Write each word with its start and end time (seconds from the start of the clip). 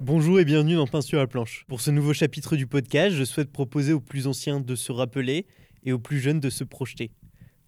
Bonjour 0.00 0.40
et 0.40 0.46
bienvenue 0.46 0.74
dans 0.74 0.86
Pain 0.86 1.02
sur 1.02 1.18
la 1.18 1.26
planche. 1.26 1.64
Pour 1.68 1.82
ce 1.82 1.90
nouveau 1.90 2.14
chapitre 2.14 2.56
du 2.56 2.66
podcast, 2.66 3.14
je 3.14 3.24
souhaite 3.24 3.52
proposer 3.52 3.92
aux 3.92 4.00
plus 4.00 4.26
anciens 4.26 4.60
de 4.60 4.74
se 4.74 4.90
rappeler 4.90 5.46
et 5.84 5.92
aux 5.92 5.98
plus 5.98 6.18
jeunes 6.18 6.40
de 6.40 6.48
se 6.48 6.64
projeter. 6.64 7.10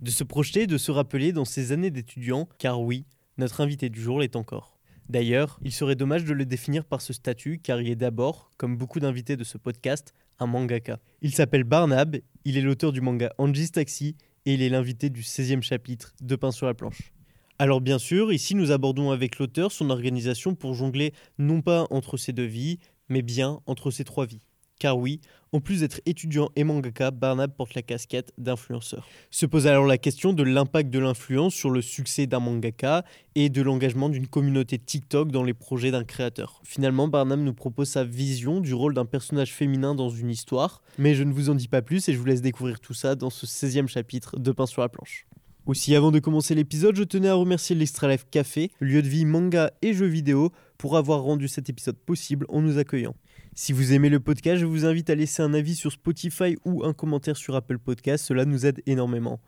De 0.01 0.11
se 0.11 0.25
projeter, 0.25 0.67
de 0.67 0.79
se 0.79 0.91
rappeler 0.91 1.33
dans 1.33 1.45
ces 1.45 1.73
années 1.73 1.91
d'étudiant, 1.91 2.49
car 2.59 2.81
oui, 2.81 3.05
notre 3.37 3.61
invité 3.61 3.91
du 3.91 4.01
jour 4.01 4.19
l'est 4.21 4.37
encore. 4.37 4.80
D'ailleurs, 5.11 5.59
il 5.65 5.73
serait 5.73 5.97
dommage 5.97 6.25
de 6.25 6.33
le 6.33 6.47
définir 6.47 6.85
par 6.85 7.01
ce 7.01 7.13
statut, 7.13 7.59
car 7.59 7.81
il 7.81 7.91
est 7.91 7.97
d'abord, 7.97 8.49
comme 8.57 8.77
beaucoup 8.77 9.01
d'invités 9.01 9.37
de 9.37 9.43
ce 9.43 9.59
podcast, 9.59 10.15
un 10.39 10.47
mangaka. 10.47 11.01
Il 11.21 11.34
s'appelle 11.34 11.65
Barnab, 11.65 12.19
il 12.45 12.57
est 12.57 12.61
l'auteur 12.61 12.93
du 12.93 13.01
manga 13.01 13.33
Anji's 13.37 13.73
Taxi, 13.73 14.15
et 14.47 14.55
il 14.55 14.62
est 14.62 14.69
l'invité 14.69 15.11
du 15.11 15.23
16e 15.23 15.62
chapitre 15.62 16.15
de 16.20 16.37
Pain 16.37 16.53
sur 16.53 16.67
la 16.67 16.75
planche. 16.75 17.12
Alors 17.59 17.81
bien 17.81 17.98
sûr, 17.98 18.33
ici 18.33 18.55
nous 18.55 18.70
abordons 18.70 19.11
avec 19.11 19.41
l'auteur 19.41 19.73
son 19.73 19.91
organisation 19.91 20.55
pour 20.55 20.75
jongler 20.75 21.12
non 21.39 21.61
pas 21.61 21.89
entre 21.91 22.17
ces 22.17 22.33
deux 22.33 22.45
vies, 22.45 22.79
mais 23.09 23.23
bien 23.23 23.62
entre 23.67 23.91
ces 23.91 24.05
trois 24.05 24.27
vies. 24.27 24.42
Car 24.80 24.97
oui, 24.97 25.20
en 25.52 25.61
plus 25.61 25.80
d'être 25.80 26.01
étudiant 26.07 26.48
et 26.57 26.65
mangaka, 26.65 27.11
Barnab 27.11 27.52
porte 27.55 27.75
la 27.75 27.83
casquette 27.83 28.33
d'influenceur. 28.39 29.06
Se 29.30 29.45
pose 29.45 29.66
alors 29.66 29.84
la 29.84 29.98
question 29.98 30.33
de 30.33 30.43
l'impact 30.43 30.89
de 30.89 30.98
l'influence 30.98 31.55
sur 31.55 31.69
le 31.69 31.83
succès 31.83 32.27
d'un 32.27 32.41
mangaka 32.41 33.05
et 33.34 33.51
de 33.51 33.61
l'engagement 33.61 34.09
d'une 34.09 34.27
communauté 34.27 34.79
TikTok 34.79 35.30
dans 35.30 35.43
les 35.43 35.53
projets 35.53 35.91
d'un 35.91 36.05
créateur. 36.05 36.62
Finalement, 36.65 37.09
Barnab 37.09 37.41
nous 37.41 37.53
propose 37.53 37.91
sa 37.91 38.05
vision 38.05 38.61
du 38.61 38.73
rôle 38.73 38.95
d'un 38.95 39.05
personnage 39.05 39.53
féminin 39.53 39.95
dans 39.95 40.09
une 40.09 40.30
histoire, 40.30 40.81
mais 40.97 41.15
je 41.15 41.25
ne 41.25 41.33
vous 41.34 41.51
en 41.51 41.55
dis 41.55 41.69
pas 41.69 41.83
plus 41.83 42.08
et 42.08 42.14
je 42.14 42.19
vous 42.19 42.25
laisse 42.25 42.41
découvrir 42.41 42.81
tout 42.81 42.95
ça 42.95 43.17
dans 43.17 43.31
ce 43.31 43.45
16e 43.45 43.86
chapitre 43.86 44.39
de 44.39 44.51
Pain 44.51 44.64
sur 44.64 44.81
la 44.81 44.89
planche. 44.89 45.27
Aussi, 45.67 45.95
avant 45.95 46.11
de 46.11 46.20
commencer 46.20 46.55
l'épisode, 46.55 46.97
je 46.97 47.05
tenais 47.05 47.28
à 47.28 47.34
remercier 47.34 47.77
l'Extra 47.77 48.08
Life 48.08 48.25
Café, 48.31 48.70
lieu 48.81 49.03
de 49.03 49.08
vie 49.08 49.27
manga 49.27 49.73
et 49.83 49.92
jeux 49.92 50.06
vidéo, 50.06 50.53
pour 50.78 50.97
avoir 50.97 51.20
rendu 51.20 51.48
cet 51.48 51.69
épisode 51.69 51.98
possible 51.98 52.47
en 52.48 52.62
nous 52.62 52.78
accueillant. 52.78 53.14
Si 53.62 53.75
vous 53.75 53.92
aimez 53.92 54.08
le 54.08 54.20
podcast, 54.20 54.58
je 54.58 54.64
vous 54.64 54.86
invite 54.86 55.11
à 55.11 55.14
laisser 55.14 55.42
un 55.42 55.53
avis 55.53 55.75
sur 55.75 55.92
Spotify 55.92 56.56
ou 56.64 56.83
un 56.83 56.94
commentaire 56.94 57.36
sur 57.36 57.55
Apple 57.55 57.78
Podcast, 57.78 58.25
cela 58.25 58.47
nous 58.47 58.64
aide 58.64 58.80
énormément. 58.86 59.39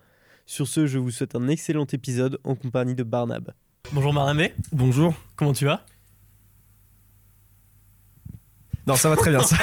Sur 0.44 0.68
ce, 0.68 0.86
je 0.86 0.98
vous 0.98 1.10
souhaite 1.10 1.34
un 1.34 1.48
excellent 1.48 1.86
épisode 1.90 2.38
en 2.44 2.54
compagnie 2.54 2.94
de 2.94 3.04
Barnab. 3.04 3.54
Bonjour 3.90 4.12
Maramé, 4.12 4.52
Bonjour. 4.70 5.14
comment 5.34 5.54
tu 5.54 5.64
vas? 5.64 5.86
Non, 8.86 8.96
ça 8.96 9.08
va 9.08 9.16
très 9.16 9.30
bien. 9.30 9.40
Ça, 9.44 9.56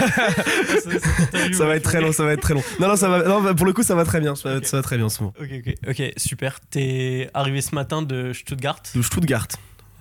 ça 1.53 1.66
va 1.67 1.75
être 1.75 1.84
très 1.84 2.02
long, 2.02 2.11
ça 2.11 2.23
va 2.23 2.34
être 2.34 2.41
très 2.41 2.56
long. 2.56 2.63
Non, 2.80 2.88
non, 2.88 2.95
ça 2.95 3.08
va. 3.08 3.22
Non, 3.22 3.44
bah, 3.44 3.53
pour 3.53 3.67
le 3.67 3.73
coup, 3.73 3.84
ça 3.84 3.94
va 3.94 4.03
très 4.03 4.19
bien. 4.19 4.34
Ça 4.34 4.56
va, 4.56 4.63
ça 4.63 4.78
va 4.78 4.81
très 4.81 4.97
bien 4.97 5.06
en 5.06 5.09
ce 5.09 5.22
moment. 5.22 5.36
Ok, 5.39 5.50
ok, 5.59 5.75
ok, 5.89 6.13
super. 6.17 6.59
T'es 6.59 7.30
arrivé 7.36 7.61
ce 7.61 7.75
matin 7.75 8.02
de 8.02 8.34
Stuttgart? 8.34 8.81
De 8.95 9.03
Stuttgart. 9.03 9.47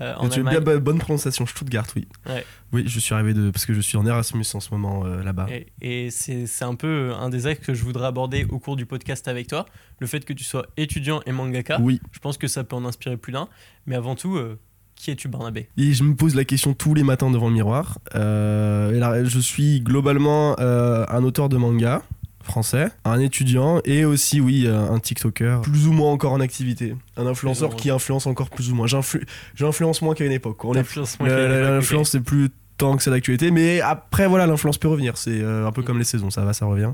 Euh, 0.01 0.15
en 0.17 0.29
tu 0.29 0.41
as 0.41 0.43
bien 0.43 0.61
bo- 0.61 0.79
bonne 0.81 0.99
prononciation, 0.99 1.47
Stuttgart, 1.47 1.87
oui. 1.97 2.07
Ouais. 2.29 2.45
Oui, 2.73 2.85
je 2.87 2.99
suis 3.01 3.15
arrivé 3.15 3.35
de 3.35 3.51
parce 3.51 3.67
que 3.67 3.75
je 3.75 3.81
suis 3.81 3.97
en 3.97 4.07
Erasmus 4.07 4.45
en 4.55 4.61
ce 4.61 4.71
moment 4.71 5.05
euh, 5.05 5.23
là-bas. 5.23 5.47
Et, 5.51 5.67
et 6.07 6.11
c'est 6.11 6.47
un 6.65 6.75
peu 6.75 7.13
un 7.19 7.29
des 7.31 7.47
axes 7.47 7.65
que 7.67 7.75
je 7.75 7.83
voudrais 7.85 8.07
aborder 8.07 8.47
au 8.51 8.59
cours 8.59 8.77
du 8.77 8.87
podcast 8.87 9.27
avec 9.29 9.47
toi. 9.49 9.67
Le 10.01 10.07
fait 10.07 10.25
que 10.25 10.33
tu 10.33 10.45
sois 10.45 10.67
étudiant 10.77 11.21
et 11.27 11.33
mangaka, 11.33 11.81
Oui. 11.81 12.01
je 12.13 12.19
pense 12.21 12.39
que 12.39 12.47
ça 12.49 12.65
peut 12.65 12.77
en 12.77 12.85
inspirer 12.85 13.17
plus 13.17 13.33
d'un. 13.33 13.49
Mais 13.87 13.97
avant 13.97 14.15
tout, 14.15 14.37
euh, 14.37 14.59
qui 14.95 15.11
es-tu 15.13 15.29
Barnabé? 15.29 15.69
Et 15.77 15.93
je 15.93 16.03
me 16.03 16.15
pose 16.15 16.35
la 16.35 16.45
question 16.45 16.75
tous 16.75 16.93
les 16.95 17.05
matins 17.05 17.31
devant 17.31 17.49
le 17.49 17.55
miroir. 17.55 17.99
Euh, 18.15 18.93
et 18.93 18.99
là, 18.99 19.25
je 19.25 19.39
suis 19.39 19.81
globalement 19.81 20.57
euh, 20.59 21.05
un 21.09 21.23
auteur 21.23 21.49
de 21.49 21.57
manga 21.57 22.03
français, 22.49 22.89
un 23.05 23.21
étudiant 23.21 23.81
et 23.85 24.05
aussi, 24.05 24.41
oui, 24.41 24.65
euh, 24.67 24.91
un 24.91 24.99
TikToker, 24.99 25.61
plus 25.63 25.87
ou 25.87 25.93
moins 25.93 26.11
encore 26.11 26.33
en 26.33 26.41
activité. 26.41 26.97
Un 27.17 27.27
influenceur 27.27 27.77
qui 27.77 27.91
influence 27.91 28.27
encore 28.27 28.51
plus 28.51 28.71
ou 28.71 28.75
moins. 28.75 28.87
J'influ- 28.87 29.25
J'influence 29.55 30.01
moins 30.03 30.15
qu'à 30.15 30.25
une 30.25 30.33
époque. 30.33 30.59
L'influence, 30.75 32.11
c'est 32.11 32.21
plus 32.21 32.49
tant 32.79 32.97
que 32.97 33.03
c'est 33.03 33.11
d'actualité, 33.11 33.51
mais 33.51 33.81
après, 33.81 34.27
voilà, 34.29 34.47
l'influence 34.47 34.79
peut 34.79 34.89
revenir. 34.89 35.17
C'est 35.19 35.41
euh, 35.41 35.67
un 35.67 35.73
peu 35.73 35.83
Mm. 35.83 35.85
comme 35.85 35.99
les 35.99 36.05
saisons, 36.05 36.31
ça 36.31 36.45
va, 36.45 36.53
ça 36.53 36.65
revient. 36.67 36.93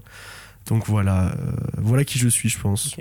Donc 0.66 0.86
voilà, 0.86 1.26
euh, 1.32 1.52
voilà 1.78 2.04
qui 2.04 2.18
je 2.18 2.28
suis, 2.28 2.48
je 2.48 2.58
pense. 2.58 2.96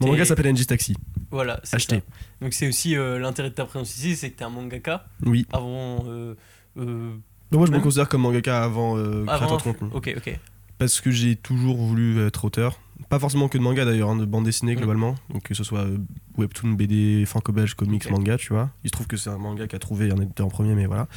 Mon 0.00 0.06
T'es- 0.06 0.12
manga 0.12 0.24
s'appelle 0.24 0.46
NG 0.46 0.64
Taxi. 0.66 0.96
Voilà, 1.30 1.60
c'est 1.64 1.76
Acheté. 1.76 1.96
ça. 1.96 2.02
Donc 2.40 2.54
c'est 2.54 2.66
aussi 2.66 2.96
euh, 2.96 3.18
l'intérêt 3.18 3.50
de 3.50 3.54
ta 3.54 3.66
présence 3.66 3.94
ici, 3.96 4.16
c'est 4.16 4.30
que 4.30 4.36
tu 4.38 4.42
es 4.42 4.46
un 4.46 4.50
mangaka 4.50 5.04
Oui. 5.26 5.46
avant... 5.52 6.04
euh, 6.08 6.34
Donc 6.76 7.58
moi, 7.60 7.66
je 7.66 7.72
me 7.72 7.80
considère 7.80 8.08
comme 8.08 8.22
mangaka 8.22 8.62
avant 8.62 8.96
avant 8.96 9.24
créateur 9.26 9.56
de 9.58 9.62
contenu. 9.62 9.88
Ok, 9.92 10.14
ok. 10.16 10.38
Parce 10.78 11.00
que 11.00 11.10
j'ai 11.10 11.36
toujours 11.36 11.76
voulu 11.76 12.24
être 12.26 12.44
auteur. 12.44 12.78
Pas 13.08 13.18
forcément 13.18 13.48
que 13.48 13.58
de 13.58 13.62
manga 13.62 13.84
d'ailleurs, 13.84 14.10
hein, 14.10 14.16
de 14.16 14.24
bande 14.24 14.44
dessinée 14.44 14.74
globalement. 14.74 15.14
Donc 15.30 15.42
que 15.44 15.54
ce 15.54 15.64
soit 15.64 15.80
euh, 15.80 15.98
webtoon, 16.38 16.70
BD, 16.72 17.24
franco-belge, 17.26 17.74
comics, 17.74 18.08
manga, 18.10 18.36
tu 18.38 18.52
vois. 18.52 18.70
Il 18.84 18.88
se 18.88 18.92
trouve 18.92 19.06
que 19.06 19.16
c'est 19.16 19.30
un 19.30 19.38
manga 19.38 19.66
qui 19.66 19.76
a 19.76 19.78
trouvé 19.78 20.10
un 20.10 20.16
éditeur 20.16 20.46
en 20.46 20.50
premier, 20.50 20.74
mais 20.74 20.86
voilà. 20.86 21.08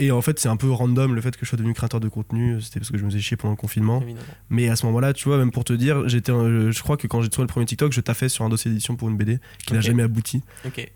Et 0.00 0.12
en 0.12 0.22
fait, 0.22 0.38
c'est 0.38 0.48
un 0.48 0.56
peu 0.56 0.70
random 0.70 1.14
le 1.14 1.20
fait 1.20 1.36
que 1.36 1.44
je 1.44 1.48
sois 1.48 1.56
devenu 1.58 1.74
créateur 1.74 1.98
de 1.98 2.08
contenu. 2.08 2.60
C'était 2.60 2.78
parce 2.78 2.90
que 2.92 2.98
je 2.98 3.04
me 3.04 3.10
faisais 3.10 3.20
chier 3.20 3.36
pendant 3.36 3.52
le 3.52 3.56
confinement. 3.56 4.00
Évidemment. 4.00 4.24
Mais 4.50 4.68
à 4.68 4.76
ce 4.76 4.86
moment-là, 4.86 5.12
tu 5.12 5.28
vois, 5.28 5.38
même 5.38 5.50
pour 5.50 5.64
te 5.64 5.72
dire, 5.72 6.08
j'étais, 6.08 6.30
un- 6.30 6.70
je 6.70 6.82
crois 6.82 6.96
que 6.96 7.06
quand 7.08 7.20
j'ai 7.22 7.28
trouvé 7.30 7.44
le 7.46 7.52
premier 7.52 7.66
TikTok, 7.66 7.92
je 7.92 8.00
taffais 8.00 8.28
sur 8.28 8.44
un 8.44 8.48
dossier 8.48 8.70
d'édition 8.70 8.94
pour 8.94 9.08
une 9.08 9.16
BD 9.16 9.38
qui 9.66 9.72
n'a 9.72 9.80
jamais 9.80 10.04
abouti. 10.04 10.42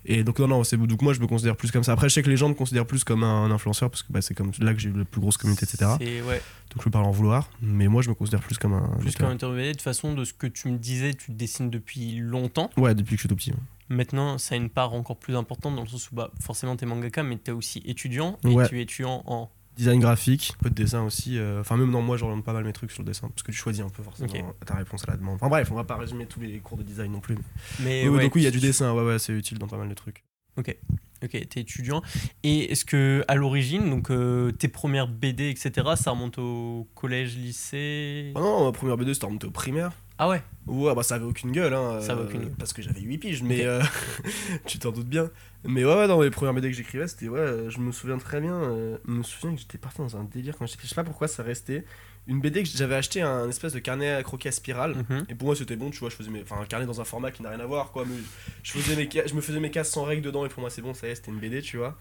Et 0.05 0.23
donc 0.23 0.39
non, 0.39 0.47
non, 0.47 0.63
c'est 0.63 0.77
donc 0.77 1.01
moi 1.01 1.13
je 1.13 1.19
me 1.19 1.27
considère 1.27 1.55
plus 1.57 1.71
comme 1.71 1.83
ça. 1.83 1.91
Après, 1.91 2.07
je 2.07 2.13
sais 2.13 2.23
que 2.23 2.29
les 2.29 2.37
gens 2.37 2.47
me 2.47 2.53
considèrent 2.53 2.85
plus 2.85 3.03
comme 3.03 3.23
un, 3.23 3.51
influenceur 3.51 3.89
parce 3.89 4.03
que 4.03 4.13
bah, 4.13 4.21
c'est 4.21 4.33
comme 4.35 4.51
là 4.59 4.73
que 4.73 4.79
j'ai 4.79 4.89
eu 4.89 4.93
la 4.97 5.05
plus 5.05 5.19
grosse 5.19 5.35
communauté, 5.37 5.65
etc. 5.65 5.91
Ouais, 5.99 6.41
Donc 6.71 6.77
je 6.77 6.83
peux 6.83 6.89
pas 6.91 6.99
en 6.99 7.11
vouloir. 7.11 7.49
Mais 7.61 7.87
moi, 7.87 8.01
je 8.01 8.09
me 8.09 8.13
considère 8.15 8.39
plus 8.41 8.57
comme 8.57 8.73
un. 8.73 8.87
plus 8.99 9.15
qu'un 9.15 9.29
intermédiaire. 9.31 9.71
De 9.73 9.77
toute 9.77 9.81
façon, 9.81 10.13
de 10.13 10.23
ce 10.23 10.31
que 10.33 10.47
tu 10.47 10.69
me 10.69 10.77
disais, 10.77 11.13
tu 11.13 11.31
dessines 11.31 11.69
depuis 11.69 12.15
longtemps. 12.19 12.69
Ouais, 12.77 12.95
depuis 12.95 13.11
que 13.11 13.17
je 13.17 13.21
suis 13.21 13.29
tout 13.29 13.35
petit. 13.35 13.51
ouais. 13.51 13.57
Maintenant, 13.93 14.37
ça 14.37 14.55
a 14.55 14.57
une 14.57 14.69
part 14.69 14.93
encore 14.93 15.17
plus 15.17 15.35
importante 15.35 15.75
dans 15.75 15.83
le 15.83 15.87
sens 15.87 16.11
où 16.11 16.15
bah, 16.15 16.31
forcément 16.41 16.75
tu 16.75 16.83
es 16.83 16.87
mangaka, 16.87 17.23
mais 17.23 17.37
tu 17.37 17.51
es 17.51 17.53
aussi 17.53 17.81
étudiant. 17.85 18.37
Et 18.43 18.47
Ouais. 18.49 18.67
tu 18.67 18.79
es 18.79 18.83
étudiant 18.83 19.23
en... 19.27 19.49
Design 19.75 19.99
graphique, 19.99 20.53
un 20.59 20.63
peu 20.63 20.69
de 20.69 20.75
dessin 20.75 21.01
aussi. 21.03 21.37
euh, 21.39 21.61
Enfin, 21.61 21.77
même 21.77 21.89
non, 21.89 22.01
moi 22.03 22.15
j'oriente 22.15 22.43
pas 22.43 22.53
mal 22.53 22.63
mes 22.63 22.73
trucs 22.73 22.91
sur 22.91 23.01
le 23.01 23.07
dessin 23.07 23.27
parce 23.29 23.41
que 23.41 23.51
tu 23.51 23.57
choisis 23.57 23.83
un 23.83 23.89
peu 23.89 24.03
forcément 24.03 24.29
Ok. 24.31 24.65
ta 24.67 24.75
réponse 24.75 25.03
à 25.07 25.11
la 25.11 25.17
demande. 25.17 25.35
Enfin 25.35 25.47
bref, 25.49 25.71
on 25.71 25.75
va 25.75 25.83
pas 25.83 25.95
résumer 25.97 26.27
tous 26.27 26.39
les 26.41 26.59
cours 26.59 26.77
de 26.77 26.83
design 26.83 27.11
non 27.11 27.19
plus. 27.21 27.37
Mais 27.79 28.03
Oui, 28.03 28.09
oui, 28.09 28.15
ouais, 28.17 28.23
donc 28.23 28.35
oui, 28.35 28.41
il 28.41 28.45
y 28.45 28.47
a 28.47 28.51
du 28.51 28.59
dessin, 28.59 28.93
ouais, 28.93 29.03
ouais, 29.03 29.17
c'est 29.17 29.33
utile 29.33 29.57
dans 29.57 29.67
pas 29.67 29.77
mal 29.77 29.89
de 29.89 29.93
trucs. 29.95 30.23
Ok, 30.57 30.77
ok, 31.23 31.47
t'es 31.49 31.59
étudiant. 31.61 32.01
Et 32.43 32.71
est-ce 32.71 32.85
que 32.85 33.23
à 33.27 33.35
l'origine, 33.35 33.89
donc 33.89 34.11
euh, 34.11 34.51
tes 34.51 34.67
premières 34.67 35.07
BD, 35.07 35.49
etc., 35.49 35.71
ça 35.95 36.11
remonte 36.11 36.37
au 36.37 36.87
collège, 36.95 37.37
lycée? 37.37 38.31
Ah 38.35 38.39
non, 38.39 38.65
ma 38.65 38.71
première 38.71 38.97
BD 38.97 39.13
c'était 39.13 39.25
remonté 39.25 39.47
au 39.47 39.51
primaire. 39.51 39.91
Ah 40.19 40.29
ouais? 40.29 40.43
Ouais, 40.67 40.93
bah 40.93 41.01
ça 41.01 41.15
avait 41.15 41.25
aucune 41.25 41.51
gueule, 41.51 41.73
hein. 41.73 41.99
Ça 41.99 42.11
avait 42.13 42.21
euh, 42.21 42.25
aucune 42.25 42.41
gueule. 42.41 42.55
Parce 42.57 42.71
que 42.71 42.81
j'avais 42.83 43.01
8 43.01 43.17
piges, 43.17 43.41
mais 43.43 43.65
euh, 43.65 43.81
tu 44.65 44.77
t'en 44.79 44.91
doutes 44.91 45.09
bien. 45.09 45.29
Mais 45.65 45.83
ouais, 45.83 45.95
ouais, 45.95 46.07
dans 46.07 46.21
les 46.21 46.29
premières 46.29 46.53
BD 46.53 46.69
que 46.69 46.75
j'écrivais, 46.77 47.07
c'était 47.07 47.27
ouais, 47.29 47.39
euh, 47.39 47.69
je 47.69 47.79
me 47.79 47.91
souviens 47.91 48.17
très 48.19 48.39
bien. 48.39 48.53
euh, 48.53 48.97
je 49.07 49.11
me 49.11 49.23
souviens 49.23 49.53
que 49.55 49.59
j'étais 49.59 49.77
parti 49.79 49.97
dans 49.99 50.15
un 50.15 50.23
délire 50.23 50.55
quand 50.57 50.65
j'étais. 50.67 50.83
Je 50.83 50.87
sais 50.89 50.95
pas 50.95 51.03
pourquoi 51.03 51.27
ça 51.27 51.41
restait. 51.41 51.83
Une 52.27 52.39
BD 52.39 52.63
que 52.63 52.69
j'avais 52.69 52.95
acheté 52.95 53.21
un 53.21 53.49
espèce 53.49 53.73
de 53.73 53.79
carnet 53.79 54.11
à 54.13 54.23
croquis 54.23 54.47
à 54.47 54.51
spirale. 54.51 54.95
Mhm. 55.09 55.25
Et 55.29 55.35
pour 55.35 55.47
moi 55.47 55.55
c'était 55.55 55.75
bon, 55.75 55.89
tu 55.89 55.99
vois, 55.99 56.09
je 56.09 56.15
faisais 56.15 56.29
mes. 56.31 56.41
Enfin, 56.41 56.59
un 56.59 56.65
carnet 56.65 56.85
dans 56.85 57.01
un 57.01 57.03
format 57.03 57.31
qui 57.31 57.41
n'a 57.43 57.49
rien 57.49 57.59
à 57.59 57.65
voir, 57.65 57.91
quoi. 57.91 58.05
Mais 58.05 58.15
je, 58.63 58.71
faisais 58.71 58.95
mes 58.95 59.09
je 59.27 59.33
me 59.33 59.41
faisais 59.41 59.59
mes 59.59 59.71
cases 59.71 59.89
sans 59.89 60.03
règles 60.03 60.21
dedans, 60.21 60.45
et 60.45 60.49
pour 60.49 60.61
moi 60.61 60.69
c'est 60.69 60.81
bon, 60.81 60.93
ça 60.93 61.07
y 61.07 61.11
est, 61.11 61.15
c'était 61.15 61.31
une 61.31 61.39
BD, 61.39 61.61
tu 61.61 61.77
vois. 61.77 61.97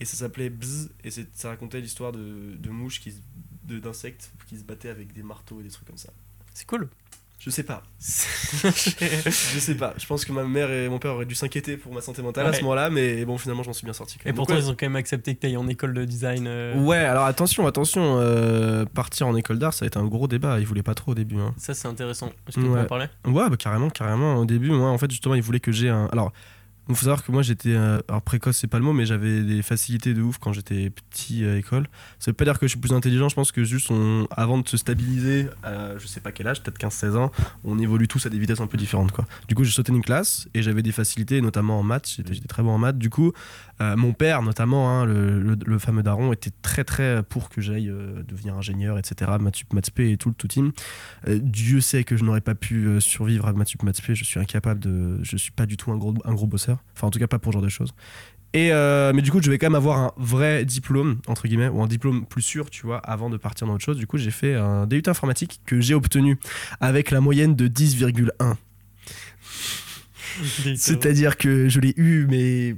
Et 0.00 0.04
ça 0.04 0.16
s'appelait 0.16 0.48
Bzz, 0.48 0.90
et 1.04 1.10
c'est- 1.10 1.28
ça 1.36 1.48
racontait 1.48 1.80
l'histoire 1.80 2.12
de, 2.12 2.54
de 2.56 2.70
mouches, 2.70 3.00
qui, 3.00 3.12
d'insectes 3.64 4.30
qui 4.48 4.56
se 4.56 4.64
battaient 4.64 4.88
avec 4.88 5.12
des 5.12 5.22
marteaux 5.22 5.60
et 5.60 5.64
des 5.64 5.70
trucs 5.70 5.86
comme 5.86 5.98
ça. 5.98 6.12
C'est 6.54 6.66
cool. 6.66 6.88
Je 7.38 7.50
sais 7.50 7.62
pas. 7.62 7.82
Je 8.00 9.58
sais 9.60 9.74
pas, 9.76 9.94
je 9.96 10.06
pense 10.06 10.24
que 10.24 10.32
ma 10.32 10.44
mère 10.44 10.70
et 10.70 10.88
mon 10.88 10.98
père 10.98 11.14
auraient 11.14 11.24
dû 11.24 11.34
s'inquiéter 11.34 11.76
pour 11.76 11.92
ma 11.94 12.00
santé 12.00 12.20
mentale 12.22 12.46
à 12.46 12.52
ce 12.52 12.60
moment-là, 12.62 12.90
mais 12.90 13.24
bon, 13.24 13.38
finalement, 13.38 13.62
j'en 13.62 13.72
suis 13.72 13.84
bien 13.84 13.92
sorti. 13.92 14.18
quand 14.18 14.28
Et 14.28 14.32
pourtant, 14.32 14.54
Donc, 14.54 14.62
ils 14.64 14.70
ont 14.70 14.74
quand 14.74 14.86
même 14.86 14.96
accepté 14.96 15.34
que 15.34 15.46
tu 15.46 15.56
en 15.56 15.68
école 15.68 15.94
de 15.94 16.04
design. 16.04 16.46
euh, 16.46 16.74
ouais. 16.82 16.96
Alors 16.98 17.24
attention, 17.26 17.66
attention, 17.66 18.18
euh, 18.20 18.84
partir 18.86 19.26
en 19.28 19.36
école 19.36 19.58
d'art, 19.58 19.72
ça 19.72 19.84
a 19.84 19.88
été 19.88 19.98
un 19.98 20.04
gros 20.06 20.26
débat, 20.28 20.58
ils 20.58 20.66
voulaient 20.66 20.82
pas 20.82 20.94
trop 20.94 21.12
au 21.12 21.14
début. 21.14 21.38
Hein. 21.40 21.54
Ça, 21.58 21.74
c'est 21.74 21.88
intéressant. 21.88 22.30
Est-ce 22.48 22.56
que 22.56 22.60
tu 22.62 22.68
Ouais. 22.68 22.80
en 22.80 22.84
parler? 22.86 23.06
Ouais, 23.24 23.48
bah 23.48 23.56
carrément, 23.56 23.88
carrément. 23.90 24.36
Au 24.36 24.44
début, 24.44 24.70
moi, 24.70 24.90
en 24.90 24.98
fait, 24.98 25.10
justement, 25.10 25.34
ils 25.34 25.42
voulaient 25.42 25.60
que 25.60 25.72
j'ai 25.72 25.88
un. 25.88 26.06
Alors, 26.12 26.32
il 26.88 26.94
faut 26.94 27.04
savoir 27.04 27.24
que 27.24 27.32
moi, 27.32 27.42
j'étais. 27.42 27.74
euh, 27.74 28.00
Alors, 28.08 28.22
précoce, 28.22 28.56
c'est 28.56 28.66
pas 28.66 28.78
le 28.78 28.84
mot, 28.84 28.92
mais 28.92 29.06
j'avais 29.06 29.42
des 29.42 29.62
facilités 29.62 30.14
de 30.14 30.22
ouf 30.22 30.38
quand 30.38 30.52
j'étais 30.52 30.90
petit 30.90 31.44
à 31.44 31.56
école. 31.56 31.88
Ça 32.18 32.30
veut 32.30 32.34
pas 32.34 32.44
dire 32.44 32.58
que 32.58 32.66
je 32.66 32.70
suis 32.70 32.80
plus 32.80 32.92
intelligent, 32.92 33.28
je 33.28 33.34
pense 33.34 33.52
que 33.52 33.64
juste, 33.64 33.92
avant 34.30 34.58
de 34.58 34.68
se 34.68 34.76
stabiliser, 34.76 35.48
à 35.62 35.98
je 35.98 36.06
sais 36.06 36.20
pas 36.20 36.32
quel 36.32 36.48
âge, 36.48 36.62
peut-être 36.62 36.78
15-16 36.78 37.16
ans, 37.16 37.32
on 37.64 37.78
évolue 37.78 38.08
tous 38.08 38.24
à 38.26 38.30
des 38.30 38.38
vitesses 38.38 38.60
un 38.60 38.66
peu 38.66 38.76
différentes, 38.78 39.12
quoi. 39.12 39.26
Du 39.48 39.54
coup, 39.54 39.64
j'ai 39.64 39.72
sauté 39.72 39.92
une 39.92 40.02
classe 40.02 40.48
et 40.54 40.62
j'avais 40.62 40.82
des 40.82 40.92
facilités, 40.92 41.40
notamment 41.40 41.78
en 41.78 41.82
maths. 41.82 42.16
J'étais 42.16 42.48
très 42.48 42.62
bon 42.62 42.70
en 42.70 42.78
maths. 42.78 42.98
Du 42.98 43.10
coup, 43.10 43.32
euh, 43.80 43.96
mon 43.96 44.12
père, 44.12 44.42
notamment, 44.42 44.90
hein, 44.90 45.04
le, 45.04 45.78
fameux 45.78 46.02
daron, 46.02 46.32
était 46.32 46.50
très, 46.62 46.84
très 46.84 47.22
pour 47.22 47.48
que 47.48 47.60
j'aille 47.60 47.88
euh, 47.88 48.22
devenir 48.26 48.56
ingénieur, 48.56 48.98
etc. 48.98 49.30
Maths 49.40 49.64
maths 49.72 49.90
et 49.98 50.16
tout 50.16 50.28
le 50.30 50.34
tout 50.34 50.48
team. 50.48 50.72
Euh, 51.26 51.38
Dieu 51.42 51.80
sait 51.80 52.04
que 52.04 52.16
je 52.16 52.24
n'aurais 52.24 52.40
pas 52.40 52.54
pu 52.54 52.86
euh, 52.86 53.00
survivre 53.00 53.46
à 53.46 53.52
maths 53.52 53.68
spé. 53.68 54.14
Je 54.14 54.24
suis 54.24 54.40
incapable 54.40 54.80
de. 54.80 55.18
Je 55.22 55.36
suis 55.36 55.52
pas 55.52 55.66
du 55.66 55.76
tout 55.76 55.92
un 55.92 55.96
gros, 55.96 56.14
un 56.24 56.34
gros 56.34 56.46
bosseur. 56.46 56.77
Enfin, 56.94 57.06
en 57.06 57.10
tout 57.10 57.18
cas, 57.18 57.26
pas 57.26 57.38
pour 57.38 57.52
ce 57.52 57.54
genre 57.54 57.62
de 57.62 57.68
choses. 57.68 57.94
Et 58.54 58.72
euh, 58.72 59.12
mais 59.14 59.20
du 59.20 59.30
coup, 59.30 59.42
je 59.42 59.50
vais 59.50 59.58
quand 59.58 59.66
même 59.66 59.74
avoir 59.74 59.98
un 59.98 60.12
vrai 60.16 60.64
diplôme, 60.64 61.20
entre 61.26 61.46
guillemets, 61.46 61.68
ou 61.68 61.82
un 61.82 61.86
diplôme 61.86 62.24
plus 62.24 62.42
sûr, 62.42 62.70
tu 62.70 62.86
vois, 62.86 62.98
avant 62.98 63.28
de 63.28 63.36
partir 63.36 63.66
dans 63.66 63.74
autre 63.74 63.84
chose. 63.84 63.98
Du 63.98 64.06
coup, 64.06 64.16
j'ai 64.16 64.30
fait 64.30 64.54
un 64.54 64.86
DUT 64.86 65.02
informatique 65.06 65.60
que 65.66 65.80
j'ai 65.80 65.94
obtenu 65.94 66.38
avec 66.80 67.10
la 67.10 67.20
moyenne 67.20 67.54
de 67.54 67.68
10,1. 67.68 68.54
C'est-à-dire 70.76 71.36
que 71.36 71.68
je 71.68 71.80
l'ai 71.80 71.92
eu, 71.96 72.26
mais 72.28 72.76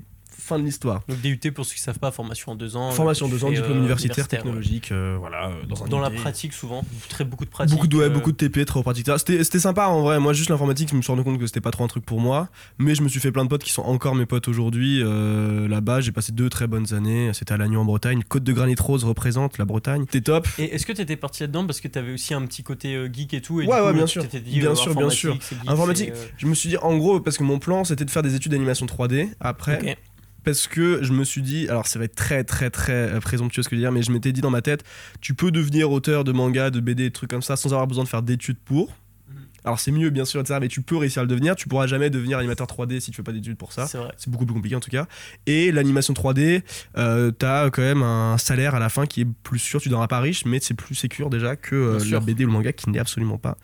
fin 0.50 0.58
de 0.58 0.64
l'histoire. 0.64 1.00
Donc 1.08 1.20
DUT, 1.20 1.38
pour 1.52 1.64
ceux 1.64 1.74
qui 1.74 1.80
ne 1.80 1.84
savent 1.84 1.98
pas, 1.98 2.10
formation 2.10 2.52
en 2.52 2.54
deux 2.56 2.76
ans. 2.76 2.90
Formation 2.90 3.26
en 3.26 3.28
deux 3.28 3.44
ans, 3.44 3.50
diplôme 3.50 3.72
euh, 3.72 3.80
universitaire, 3.80 4.28
technologique, 4.28 4.90
euh, 4.92 5.16
voilà, 5.18 5.48
euh, 5.50 5.86
dans 5.88 6.00
la 6.00 6.10
pratique, 6.10 6.52
souvent, 6.52 6.84
très 7.08 7.24
beaucoup 7.24 7.44
de 7.44 7.50
pratique. 7.50 7.74
Beaucoup 7.74 7.86
de, 7.86 7.96
ouais, 7.96 8.04
euh, 8.04 8.10
beaucoup 8.10 8.32
de 8.32 8.36
TP, 8.36 8.64
trop 8.66 8.82
pratique. 8.82 9.06
C'était 9.16 9.58
sympa 9.58 9.86
en 9.86 10.02
vrai. 10.02 10.18
Moi, 10.20 10.32
juste 10.32 10.50
l'informatique, 10.50 10.88
je 10.90 10.96
me 10.96 11.02
suis 11.02 11.10
rendu 11.12 11.22
compte 11.24 11.38
que 11.38 11.46
c'était 11.46 11.60
pas 11.60 11.70
trop 11.70 11.84
un 11.84 11.88
truc 11.88 12.04
pour 12.04 12.20
moi. 12.20 12.48
Mais 12.78 12.94
je 12.94 13.02
me 13.02 13.08
suis 13.08 13.20
fait 13.20 13.32
plein 13.32 13.44
de 13.44 13.48
potes 13.48 13.62
qui 13.64 13.72
sont 13.72 13.82
encore 13.82 14.14
mes 14.14 14.26
potes 14.26 14.48
aujourd'hui. 14.48 15.00
euh, 15.02 15.68
Là-bas, 15.68 16.00
j'ai 16.00 16.12
passé 16.12 16.32
deux 16.32 16.48
très 16.48 16.66
bonnes 16.66 16.92
années. 16.94 17.30
C'était 17.32 17.52
à 17.52 17.56
Lannion 17.56 17.82
en 17.82 17.84
Bretagne. 17.84 18.22
Côte 18.28 18.42
de 18.44 18.52
Granit 18.52 18.74
Rose 18.78 19.04
représente 19.04 19.58
la 19.58 19.64
Bretagne. 19.64 20.02
C'était 20.06 20.22
top. 20.22 20.48
Et 20.58 20.74
est-ce 20.74 20.84
que 20.86 20.92
tu 20.92 21.00
étais 21.02 21.16
parti 21.16 21.42
là-dedans 21.42 21.64
parce 21.66 21.80
que 21.80 21.88
tu 21.88 21.98
avais 21.98 22.12
aussi 22.12 22.34
un 22.34 22.42
petit 22.46 22.62
côté 22.62 22.94
euh, 22.94 23.08
geek 23.12 23.34
et 23.34 23.40
tout 23.40 23.60
et 23.60 23.66
Ouais, 23.66 23.76
du 23.76 23.80
coup, 23.80 23.86
ouais, 23.86 23.92
bien 23.94 24.06
sûr. 24.06 24.22
t'étais 24.22 24.40
dit, 24.40 24.58
Bien 24.58 24.70
euh, 24.72 24.74
sûr, 24.74 24.94
bien 24.94 25.10
sûr. 25.10 25.36
informatique, 25.66 26.10
euh, 26.10 26.26
Je 26.38 26.46
me 26.46 26.54
suis 26.54 26.68
dit, 26.70 26.76
en 26.78 26.96
gros, 26.96 27.20
parce 27.20 27.38
que 27.38 27.44
mon 27.44 27.58
plan, 27.58 27.84
c'était 27.84 28.04
de 28.04 28.10
faire 28.10 28.22
des 28.22 28.34
études 28.34 28.52
d'animation 28.52 28.86
3D 28.86 29.28
après. 29.40 29.96
Parce 30.44 30.66
que 30.66 31.02
je 31.02 31.12
me 31.12 31.24
suis 31.24 31.42
dit, 31.42 31.68
alors 31.68 31.86
ça 31.86 31.98
va 31.98 32.04
être 32.04 32.14
très 32.14 32.44
très 32.44 32.70
très 32.70 32.92
euh, 32.92 33.20
présomptueux 33.20 33.62
ce 33.62 33.68
que 33.68 33.76
je 33.76 33.80
veux 33.80 33.84
dire, 33.84 33.92
mais 33.92 34.02
je 34.02 34.10
m'étais 34.10 34.32
dit 34.32 34.40
dans 34.40 34.50
ma 34.50 34.62
tête, 34.62 34.84
tu 35.20 35.34
peux 35.34 35.50
devenir 35.50 35.90
auteur 35.90 36.24
de 36.24 36.32
manga, 36.32 36.70
de 36.70 36.80
BD, 36.80 37.04
de 37.04 37.14
trucs 37.14 37.30
comme 37.30 37.42
ça, 37.42 37.56
sans 37.56 37.72
avoir 37.72 37.86
besoin 37.86 38.04
de 38.04 38.08
faire 38.08 38.22
d'études 38.22 38.58
pour. 38.58 38.88
Mhm. 39.28 39.36
Alors 39.64 39.80
c'est 39.80 39.92
mieux 39.92 40.10
bien 40.10 40.24
sûr, 40.24 40.40
etc., 40.40 40.58
mais 40.60 40.68
tu 40.68 40.82
peux 40.82 40.96
réussir 40.96 41.20
à 41.20 41.24
le 41.24 41.28
devenir. 41.28 41.56
Tu 41.56 41.68
pourras 41.68 41.86
jamais 41.86 42.10
devenir 42.10 42.38
animateur 42.38 42.66
3D 42.66 43.00
si 43.00 43.10
tu 43.10 43.16
fais 43.16 43.22
pas 43.22 43.32
d'études 43.32 43.56
pour 43.56 43.72
ça. 43.72 43.86
C'est 43.86 43.98
vrai. 43.98 44.12
C'est 44.16 44.30
beaucoup 44.30 44.46
plus 44.46 44.54
compliqué 44.54 44.76
en 44.76 44.80
tout 44.80 44.90
cas. 44.90 45.06
Et 45.46 45.72
l'animation 45.72 46.14
3D, 46.14 46.62
euh, 46.96 47.30
t'as 47.30 47.70
quand 47.70 47.82
même 47.82 48.02
un 48.02 48.38
salaire 48.38 48.74
à 48.74 48.78
la 48.78 48.88
fin 48.88 49.06
qui 49.06 49.22
est 49.22 49.28
plus 49.42 49.58
sûr. 49.58 49.80
Tu 49.80 49.90
n'auras 49.90 50.08
pas 50.08 50.20
riche, 50.20 50.44
mais 50.46 50.60
c'est 50.60 50.74
plus 50.74 50.94
sécure 50.94 51.30
déjà 51.30 51.56
que 51.56 51.74
euh, 51.74 51.98
la 52.10 52.20
BD 52.20 52.44
ou 52.44 52.46
le 52.46 52.52
manga 52.52 52.72
qui 52.72 52.88
n'est 52.90 52.98
absolument 52.98 53.38
pas. 53.38 53.58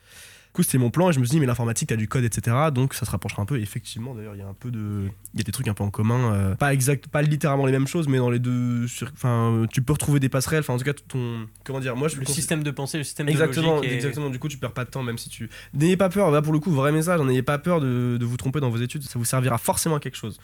Coup, 0.56 0.62
c'était 0.62 0.78
mon 0.78 0.88
plan 0.88 1.10
et 1.10 1.12
je 1.12 1.20
me 1.20 1.24
suis 1.26 1.32
dit, 1.32 1.40
mais 1.40 1.44
l'informatique, 1.44 1.90
t'as 1.90 1.96
du 1.96 2.08
code, 2.08 2.24
etc. 2.24 2.56
Donc 2.72 2.94
ça 2.94 3.04
se 3.04 3.10
rapprochera 3.10 3.42
un 3.42 3.44
peu. 3.44 3.58
Et 3.58 3.62
effectivement, 3.62 4.14
d'ailleurs, 4.14 4.34
il 4.34 4.38
y 4.38 4.42
a 4.42 4.46
un 4.48 4.54
peu 4.54 4.70
de. 4.70 5.02
Il 5.34 5.38
y 5.38 5.42
a 5.42 5.44
des 5.44 5.52
trucs 5.52 5.68
un 5.68 5.74
peu 5.74 5.84
en 5.84 5.90
commun. 5.90 6.32
euh, 6.32 6.54
pas 6.54 6.72
exact, 6.72 7.08
pas 7.08 7.20
littéralement 7.20 7.66
les 7.66 7.72
mêmes 7.72 7.86
choses, 7.86 8.08
mais 8.08 8.16
dans 8.16 8.30
les 8.30 8.38
deux. 8.38 8.86
sur- 8.88 9.10
Enfin, 9.12 9.66
tu 9.70 9.82
peux 9.82 9.92
retrouver 9.92 10.18
des 10.18 10.30
passerelles. 10.30 10.60
Enfin, 10.60 10.72
en 10.72 10.78
tout 10.78 10.84
cas, 10.84 10.94
ton. 10.94 11.46
Comment 11.62 11.78
dire 11.80 11.94
Moi, 11.94 12.08
je 12.08 12.16
Le 12.16 12.24
système 12.24 12.62
de 12.62 12.70
pensée, 12.70 12.96
le 12.96 13.04
système 13.04 13.28
Exactement, 13.28 13.72
de 13.72 13.76
logique. 13.82 13.92
et- 13.92 13.94
exactement. 13.96 14.30
Du 14.30 14.38
coup, 14.38 14.48
tu 14.48 14.56
perds 14.56 14.72
pas 14.72 14.86
de 14.86 14.90
temps, 14.90 15.02
même 15.02 15.18
si 15.18 15.28
tu. 15.28 15.50
N'ayez 15.74 15.98
pas 15.98 16.08
peur. 16.08 16.30
Là, 16.30 16.40
pour 16.40 16.54
le 16.54 16.58
coup, 16.58 16.70
vrai 16.70 16.90
message. 16.90 17.20
N'ayez 17.20 17.42
pas 17.42 17.58
peur 17.58 17.82
de, 17.82 18.16
de 18.18 18.24
vous 18.24 18.38
tromper 18.38 18.60
dans 18.60 18.70
vos 18.70 18.78
études. 18.78 19.02
Ça 19.02 19.18
vous 19.18 19.26
servira 19.26 19.58
forcément 19.58 19.96
à 19.96 20.00
quelque 20.00 20.16
chose. 20.16 20.40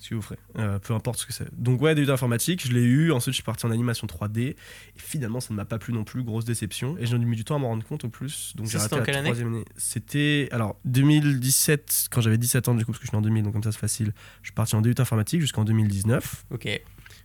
Ce 0.00 0.10
que 0.10 0.14
vous 0.14 0.22
ferez. 0.22 0.38
Euh, 0.58 0.78
peu 0.78 0.94
importe 0.94 1.18
ce 1.18 1.26
que 1.26 1.32
c'est. 1.32 1.52
Donc, 1.60 1.82
ouais, 1.82 1.94
DUT 1.96 2.08
informatique, 2.08 2.64
je 2.64 2.72
l'ai 2.72 2.82
eu. 2.84 3.10
Ensuite, 3.10 3.32
je 3.32 3.36
suis 3.38 3.42
parti 3.42 3.66
en 3.66 3.70
animation 3.72 4.06
3D. 4.06 4.40
Et 4.40 4.56
finalement, 4.96 5.40
ça 5.40 5.48
ne 5.52 5.56
m'a 5.56 5.64
pas 5.64 5.78
plu 5.78 5.92
non 5.92 6.04
plus. 6.04 6.22
Grosse 6.22 6.44
déception. 6.44 6.96
Et 6.98 7.06
j'ai 7.06 7.18
mis 7.18 7.34
du 7.36 7.44
temps 7.44 7.56
à 7.56 7.58
m'en 7.58 7.68
rendre 7.68 7.84
compte 7.84 8.04
au 8.04 8.08
plus. 8.08 8.52
Donc, 8.54 8.66
j'ai 8.66 8.78
c'était 8.78 8.82
raté 8.82 8.94
en 8.94 8.98
la 8.98 9.04
quelle 9.04 9.16
année 9.16 9.24
troisième 9.28 9.48
année. 9.54 9.64
C'était. 9.76 10.48
Alors, 10.52 10.78
2017, 10.84 12.06
quand 12.10 12.20
j'avais 12.20 12.38
17 12.38 12.68
ans, 12.68 12.74
du 12.74 12.84
coup, 12.84 12.92
parce 12.92 13.00
que 13.00 13.04
je 13.06 13.10
suis 13.10 13.16
en 13.16 13.22
2000, 13.22 13.42
donc 13.42 13.52
comme 13.54 13.62
ça, 13.62 13.72
c'est 13.72 13.78
facile. 13.78 14.12
Je 14.42 14.48
suis 14.48 14.54
parti 14.54 14.76
en 14.76 14.82
DUT 14.82 14.94
informatique 14.98 15.40
jusqu'en 15.40 15.64
2019. 15.64 16.44
Ok, 16.50 16.62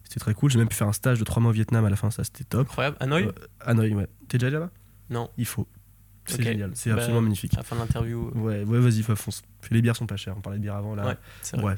C'était 0.04 0.20
très 0.20 0.34
cool. 0.34 0.50
J'ai 0.52 0.58
même 0.60 0.68
pu 0.68 0.75
faire 0.75 0.88
un 0.88 0.94
stage 0.94 1.20
de 1.20 1.24
3 1.24 1.42
mois 1.42 1.52
au 1.52 1.54
Vietnam 1.54 1.86
à 1.86 1.90
la 1.90 1.96
fin. 1.96 2.10
Ça, 2.12 2.24
c'était 2.24 2.44
top. 2.44 2.62
incroyable. 2.62 2.98
Hanoï 3.00 3.25
Euh, 3.25 3.31
Hanoï, 3.62 3.94
ouais. 3.94 4.08
T'es 4.28 4.38
déjà 4.38 4.48
allé 4.48 4.54
là-bas? 4.56 4.72
Non. 5.10 5.30
Il 5.38 5.46
faut. 5.46 5.68
C'est 6.25 6.42
génial. 6.42 6.72
C'est 6.74 6.90
Bah, 6.90 6.96
absolument 6.98 7.22
magnifique. 7.22 7.54
À 7.54 7.58
la 7.58 7.64
fin 7.64 7.75
de 7.75 7.81
l'interview. 7.81 8.31
euh, 8.36 8.40
Ouais, 8.40 8.64
ouais, 8.64 8.80
vas-y, 8.80 9.04
fonce. 9.04 9.42
Les 9.72 9.81
bières 9.81 9.96
sont 9.96 10.08
pas 10.08 10.16
chères. 10.16 10.36
On 10.38 10.42
parlait 10.42 10.58
de 10.58 10.64
bière 10.64 10.75
avant 10.75 10.96
là. 10.96 11.06
Ouais, 11.06 11.18
c'est 11.42 11.58
vrai. 11.58 11.74
Ouais. 11.74 11.78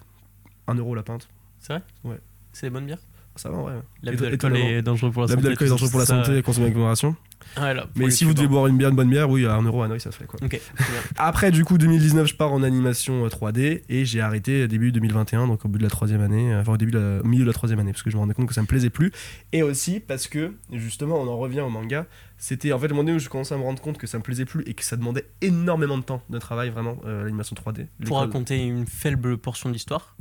1 0.67 0.75
euro 0.75 0.95
la 0.95 1.03
pinte. 1.03 1.27
C'est 1.59 1.73
vrai 1.73 1.83
Ouais. 2.03 2.19
C'est 2.53 2.67
des 2.67 2.69
bonnes 2.69 2.85
bières 2.85 2.99
Ça 3.35 3.49
va, 3.49 3.57
ouais. 3.57 3.73
L'abus 4.01 4.17
d'alcool 4.17 4.55
est 4.57 4.81
dangereux 4.81 5.11
pour 5.11 5.23
la 5.23 5.27
santé. 5.27 5.41
L'abus 5.41 5.63
est 5.63 5.67
dangereux 5.67 5.89
pour 5.89 5.99
la 5.99 6.05
santé, 6.05 6.41
consommer 6.41 6.67
avec 6.67 6.77
modération. 6.77 7.15
Ouais, 7.57 7.73
là, 7.73 7.85
Mais 7.95 8.09
si 8.09 8.23
vous 8.23 8.33
devez 8.33 8.47
boire 8.47 8.67
une 8.67 8.77
bière, 8.77 8.89
une 8.89 8.95
bonne 8.95 9.09
bière, 9.09 9.29
oui, 9.29 9.45
à 9.45 9.55
1 9.55 9.61
euro 9.63 9.81
à 9.81 9.85
Hanoï, 9.85 9.99
ça 9.99 10.11
se 10.11 10.17
fait 10.17 10.25
quoi. 10.25 10.39
Après, 11.17 11.51
du 11.51 11.63
coup, 11.63 11.77
2019, 11.77 12.27
je 12.27 12.35
pars 12.35 12.51
en 12.51 12.63
animation 12.63 13.25
euh, 13.25 13.29
3D 13.29 13.83
et 13.89 14.05
j'ai 14.05 14.21
arrêté 14.21 14.67
début 14.67 14.91
2021, 14.91 15.47
donc 15.47 15.65
au 15.65 15.67
bout 15.67 15.77
de 15.77 15.83
la 15.83 15.89
troisième 15.89 16.21
année, 16.21 16.53
euh, 16.53 16.61
enfin 16.61 16.73
au, 16.73 16.77
début 16.77 16.91
de 16.91 16.99
la- 16.99 17.21
au 17.21 17.27
milieu 17.27 17.43
de 17.43 17.49
la 17.49 17.53
troisième 17.53 17.79
année, 17.79 17.91
parce 17.91 18.03
que 18.03 18.09
je 18.09 18.15
me 18.15 18.21
rendais 18.21 18.33
compte 18.33 18.47
que 18.47 18.53
ça 18.53 18.61
me 18.61 18.67
plaisait 18.67 18.89
plus. 18.89 19.11
Et 19.51 19.63
aussi 19.63 19.99
parce 19.99 20.27
que, 20.27 20.53
justement, 20.71 21.19
on 21.19 21.27
en 21.27 21.37
revient 21.37 21.61
au 21.61 21.69
manga, 21.69 22.07
c'était 22.37 22.71
en 22.73 22.79
fait 22.79 22.87
le 22.87 22.95
moment 22.95 23.11
où 23.11 23.19
je 23.19 23.29
commençais 23.29 23.53
à 23.53 23.57
me 23.57 23.63
rendre 23.63 23.81
compte 23.81 23.97
que 23.97 24.07
ça 24.07 24.17
me 24.17 24.23
plaisait 24.23 24.45
plus 24.45 24.63
et 24.65 24.73
que 24.73 24.83
ça 24.83 24.97
demandait 24.97 25.25
énormément 25.41 25.97
de 25.97 26.03
temps 26.03 26.21
de 26.29 26.39
travail, 26.39 26.69
vraiment, 26.69 26.97
euh, 27.05 27.23
l'animation 27.25 27.55
3D. 27.55 27.87
Pour 28.05 28.17
raconter 28.19 28.63
une 28.65 28.85
faible 28.87 29.37
portion 29.37 29.69
de 29.69 29.73
l'histoire 29.73 30.15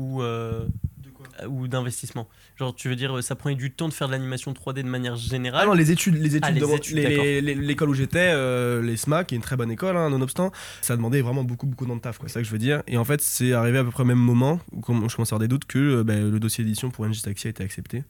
ou, 0.00 0.22
euh, 0.22 0.64
ou 1.48 1.68
d'investissement. 1.68 2.28
Genre, 2.58 2.74
tu 2.74 2.88
veux 2.88 2.96
dire, 2.96 3.22
ça 3.22 3.34
prenait 3.36 3.54
du 3.56 3.70
temps 3.70 3.88
de 3.88 3.92
faire 3.94 4.06
de 4.08 4.12
l'animation 4.12 4.52
3D 4.52 4.82
de 4.82 4.88
manière 4.88 5.14
Ah 5.14 5.16
générale 5.16 5.66
non, 5.66 5.74
les 5.74 5.90
études, 5.90 6.14
les 6.16 6.36
études, 6.36 6.44
Ah, 6.44 6.50
les 6.50 6.60
de 6.60 6.66
mon- 6.66 6.76
études, 6.76 6.96
les- 6.96 7.02
d'accord. 7.02 7.24
les- 7.24 7.40
les- 7.40 7.54
l'école 7.54 7.88
où 7.90 7.94
j'étais, 7.94 8.32
euh, 8.34 8.82
les 8.82 8.96
SMAC, 8.96 9.28
qui 9.28 9.34
est 9.34 9.36
une 9.36 9.42
très 9.42 9.56
bonne 9.56 9.70
école, 9.70 9.96
hein, 9.96 10.10
nonobstant, 10.10 10.52
ça 10.82 10.96
demandait 10.96 11.20
vraiment 11.22 11.44
beaucoup, 11.44 11.66
beaucoup 11.66 11.86
de 11.86 11.98
taf, 11.98 12.18
quoi. 12.18 12.28
C'est 12.28 12.34
ça 12.34 12.40
que 12.40 12.46
je 12.46 12.52
veux 12.52 12.58
dire. 12.58 12.82
Et 12.88 12.96
en 12.96 13.04
fait, 13.04 13.20
c'est 13.20 13.52
arrivé 13.52 13.78
à 13.78 13.84
peu 13.84 13.90
près 13.90 14.02
au 14.02 14.06
même 14.06 14.18
moment 14.18 14.60
où 14.72 14.80
je 14.80 14.84
commençais 15.16 15.32
à 15.32 15.36
avoir 15.36 15.40
des 15.40 15.48
doutes 15.48 15.64
que 15.66 15.78
euh, 15.78 16.04
bah, 16.04 16.16
le 16.16 16.38
dossier 16.40 16.64
d'édition 16.64 16.90
pour 16.90 17.06
NJ 17.06 17.22
Taxi 17.22 17.46
a 17.46 17.50
été 17.50 17.62
accepté. 17.62 18.04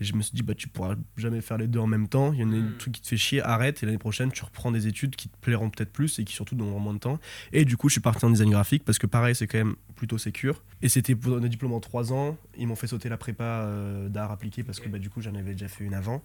Et 0.00 0.04
je 0.04 0.14
me 0.14 0.22
suis 0.22 0.32
dit, 0.34 0.42
bah, 0.42 0.54
tu 0.54 0.68
pourras 0.68 0.94
jamais 1.16 1.40
faire 1.40 1.58
les 1.58 1.66
deux 1.66 1.80
en 1.80 1.86
même 1.86 2.08
temps. 2.08 2.32
Il 2.32 2.38
y 2.40 2.44
en 2.44 2.52
a 2.52 2.56
un 2.56 2.60
Mm. 2.60 2.76
truc 2.78 2.94
qui 2.94 3.00
te 3.02 3.08
fait 3.08 3.16
chier, 3.16 3.42
arrête. 3.42 3.82
Et 3.82 3.86
l'année 3.86 3.98
prochaine, 3.98 4.30
tu 4.30 4.44
reprends 4.44 4.70
des 4.70 4.86
études 4.86 5.16
qui 5.16 5.28
te 5.28 5.36
plairont 5.40 5.70
peut-être 5.70 5.92
plus 5.92 6.18
et 6.18 6.24
qui 6.24 6.34
surtout 6.34 6.54
donneront 6.54 6.78
moins 6.80 6.94
de 6.94 6.98
temps. 7.00 7.18
Et 7.52 7.64
du 7.64 7.76
coup, 7.76 7.88
je 7.88 7.94
suis 7.94 8.00
parti 8.00 8.24
en 8.24 8.30
design 8.30 8.50
graphique 8.50 8.84
parce 8.84 8.98
que 8.98 9.06
pareil, 9.06 9.34
c'est 9.34 9.46
quand 9.46 9.58
même 9.58 9.74
plutôt 9.96 10.18
sécure. 10.18 10.62
Et 10.82 10.88
c'était 10.88 11.14
pour 11.16 11.36
un 11.36 11.40
diplôme 11.40 11.72
en 11.72 11.80
3 11.80 12.12
ans. 12.12 12.36
Ils 12.56 12.66
m'ont 12.68 12.76
fait 12.76 12.86
sauter 12.86 13.08
la 13.08 13.16
prépa 13.16 13.42
euh, 13.44 14.08
d'art 14.08 14.30
appliqué 14.30 14.62
parce 14.62 14.78
que 14.80 14.88
bah, 14.88 14.98
du 14.98 15.10
coup, 15.10 15.20
j'en 15.20 15.34
avais 15.34 15.52
déjà 15.52 15.68
fait 15.68 15.82
une 15.84 15.94
avant. 15.94 16.22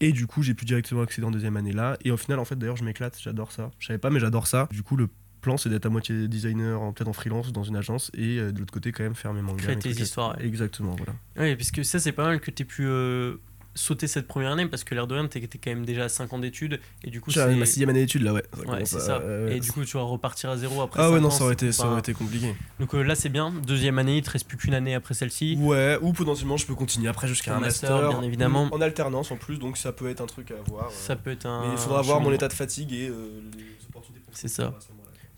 Et 0.00 0.12
du 0.12 0.26
coup, 0.26 0.42
j'ai 0.42 0.52
pu 0.54 0.64
directement 0.66 1.00
accéder 1.02 1.26
en 1.26 1.30
deuxième 1.30 1.56
année 1.56 1.72
là. 1.72 1.96
Et 2.04 2.10
au 2.10 2.16
final, 2.18 2.38
en 2.38 2.44
fait, 2.44 2.56
d'ailleurs, 2.58 2.76
je 2.76 2.84
m'éclate, 2.84 3.18
j'adore 3.22 3.50
ça. 3.52 3.70
Je 3.78 3.86
savais 3.86 3.98
pas, 3.98 4.10
mais 4.10 4.20
j'adore 4.20 4.46
ça. 4.46 4.68
Du 4.70 4.82
coup, 4.82 4.96
le 4.96 5.08
plan, 5.46 5.56
c'est 5.56 5.68
d'être 5.68 5.86
à 5.86 5.88
moitié 5.90 6.28
designer, 6.28 6.80
en- 6.80 6.92
peut-être 6.92 7.08
en 7.08 7.12
freelance 7.12 7.52
dans 7.52 7.64
une 7.64 7.76
agence, 7.76 8.10
et 8.14 8.38
euh, 8.38 8.52
de 8.52 8.58
l'autre 8.58 8.72
côté, 8.72 8.90
quand 8.92 9.02
même, 9.04 9.14
faire 9.14 9.32
mes 9.32 9.42
mangas. 9.42 9.62
Créer 9.62 9.78
tes 9.78 9.90
histoires, 9.90 10.36
ouais. 10.36 10.44
Exactement, 10.44 10.94
voilà. 10.96 11.12
Oui, 11.38 11.56
parce 11.56 11.70
que 11.70 11.82
ça, 11.82 11.98
c'est 12.00 12.12
pas 12.12 12.24
mal 12.24 12.40
que 12.40 12.50
tu 12.50 12.62
aies 12.62 12.66
pu 12.66 12.84
euh, 12.86 13.36
sauter 13.74 14.06
cette 14.06 14.26
première 14.26 14.52
année 14.52 14.64
parce 14.66 14.84
que 14.84 14.94
l'air 14.94 15.06
de 15.06 15.12
rien, 15.14 15.28
tu 15.28 15.36
étais 15.36 15.58
quand 15.58 15.68
même 15.70 15.84
déjà 15.84 16.04
à 16.04 16.08
5 16.08 16.32
ans 16.32 16.38
d'études 16.38 16.80
et 17.04 17.10
du 17.10 17.20
coup, 17.20 17.30
J'ai 17.30 17.40
c'est. 17.40 17.54
ma 17.56 17.66
sixième 17.66 17.90
année 17.90 18.00
d'études 18.00 18.22
là, 18.22 18.32
ouais. 18.32 18.42
Ouais, 18.66 18.84
c'est 18.86 19.00
ça. 19.00 19.18
euh, 19.20 19.54
Et 19.54 19.60
du 19.60 19.70
coup, 19.70 19.84
tu 19.84 19.98
vas 19.98 20.02
repartir 20.02 20.48
à 20.48 20.56
zéro 20.56 20.80
après. 20.80 20.98
Ah 21.02 21.10
ouais, 21.10 21.20
non, 21.20 21.28
ans, 21.28 21.30
ça 21.30 21.44
aurait, 21.44 21.52
été, 21.52 21.70
ça 21.72 21.86
aurait 21.86 21.98
été 22.00 22.14
compliqué. 22.14 22.54
Donc 22.80 22.94
euh, 22.94 23.02
là, 23.02 23.14
c'est 23.14 23.28
bien. 23.28 23.52
Deuxième 23.66 23.98
année, 23.98 24.16
il 24.16 24.22
te 24.22 24.30
reste 24.30 24.48
plus 24.48 24.56
qu'une 24.56 24.72
année 24.74 24.94
après 24.94 25.12
celle-ci. 25.12 25.58
Ouais, 25.60 25.98
ou 26.00 26.12
potentiellement, 26.14 26.56
je 26.56 26.64
peux 26.66 26.74
continuer 26.74 27.08
après 27.08 27.28
jusqu'à 27.28 27.54
Un 27.54 27.60
master, 27.60 27.90
master. 27.90 28.18
bien 28.18 28.22
évidemment. 28.26 28.68
En 28.72 28.80
alternance 28.80 29.30
en 29.30 29.36
plus, 29.36 29.58
donc 29.58 29.76
ça 29.76 29.92
peut 29.92 30.08
être 30.08 30.22
un 30.22 30.26
truc 30.26 30.50
à 30.52 30.70
voir. 30.70 30.86
euh. 30.86 30.90
Ça 30.92 31.14
peut 31.14 31.30
être 31.30 31.44
un. 31.46 31.66
Mais 31.66 31.72
il 31.72 31.78
faudra 31.78 32.00
voir 32.02 32.20
mon 32.22 32.32
état 32.32 32.48
de 32.48 32.54
fatigue 32.54 32.92
et 32.94 33.08
euh, 33.10 33.42
les 33.58 33.86
opportunités 33.90 34.22
pour 34.24 34.34
C'est 34.34 34.48
ça. 34.48 34.72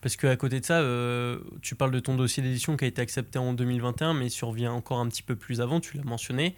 Parce 0.01 0.17
qu'à 0.17 0.37
côté 0.37 0.61
de 0.61 0.65
ça, 0.65 0.81
euh, 0.81 1.41
tu 1.61 1.75
parles 1.75 1.91
de 1.91 2.01
ton 2.01 2.15
dossier 2.15 2.43
d'édition 2.43 2.77
qui 2.77 2.85
a 2.85 2.89
été 2.89 3.03
accepté 3.03 3.39
en 3.39 3.53
2021, 3.53 4.15
mais 4.15 4.29
survient 4.29 4.73
encore 4.73 4.99
un 4.99 5.09
petit 5.09 5.23
peu 5.23 5.35
plus 5.35 5.61
avant, 5.61 5.81
tu 5.81 5.97
l'as 5.97 6.05
mentionné. 6.05 6.55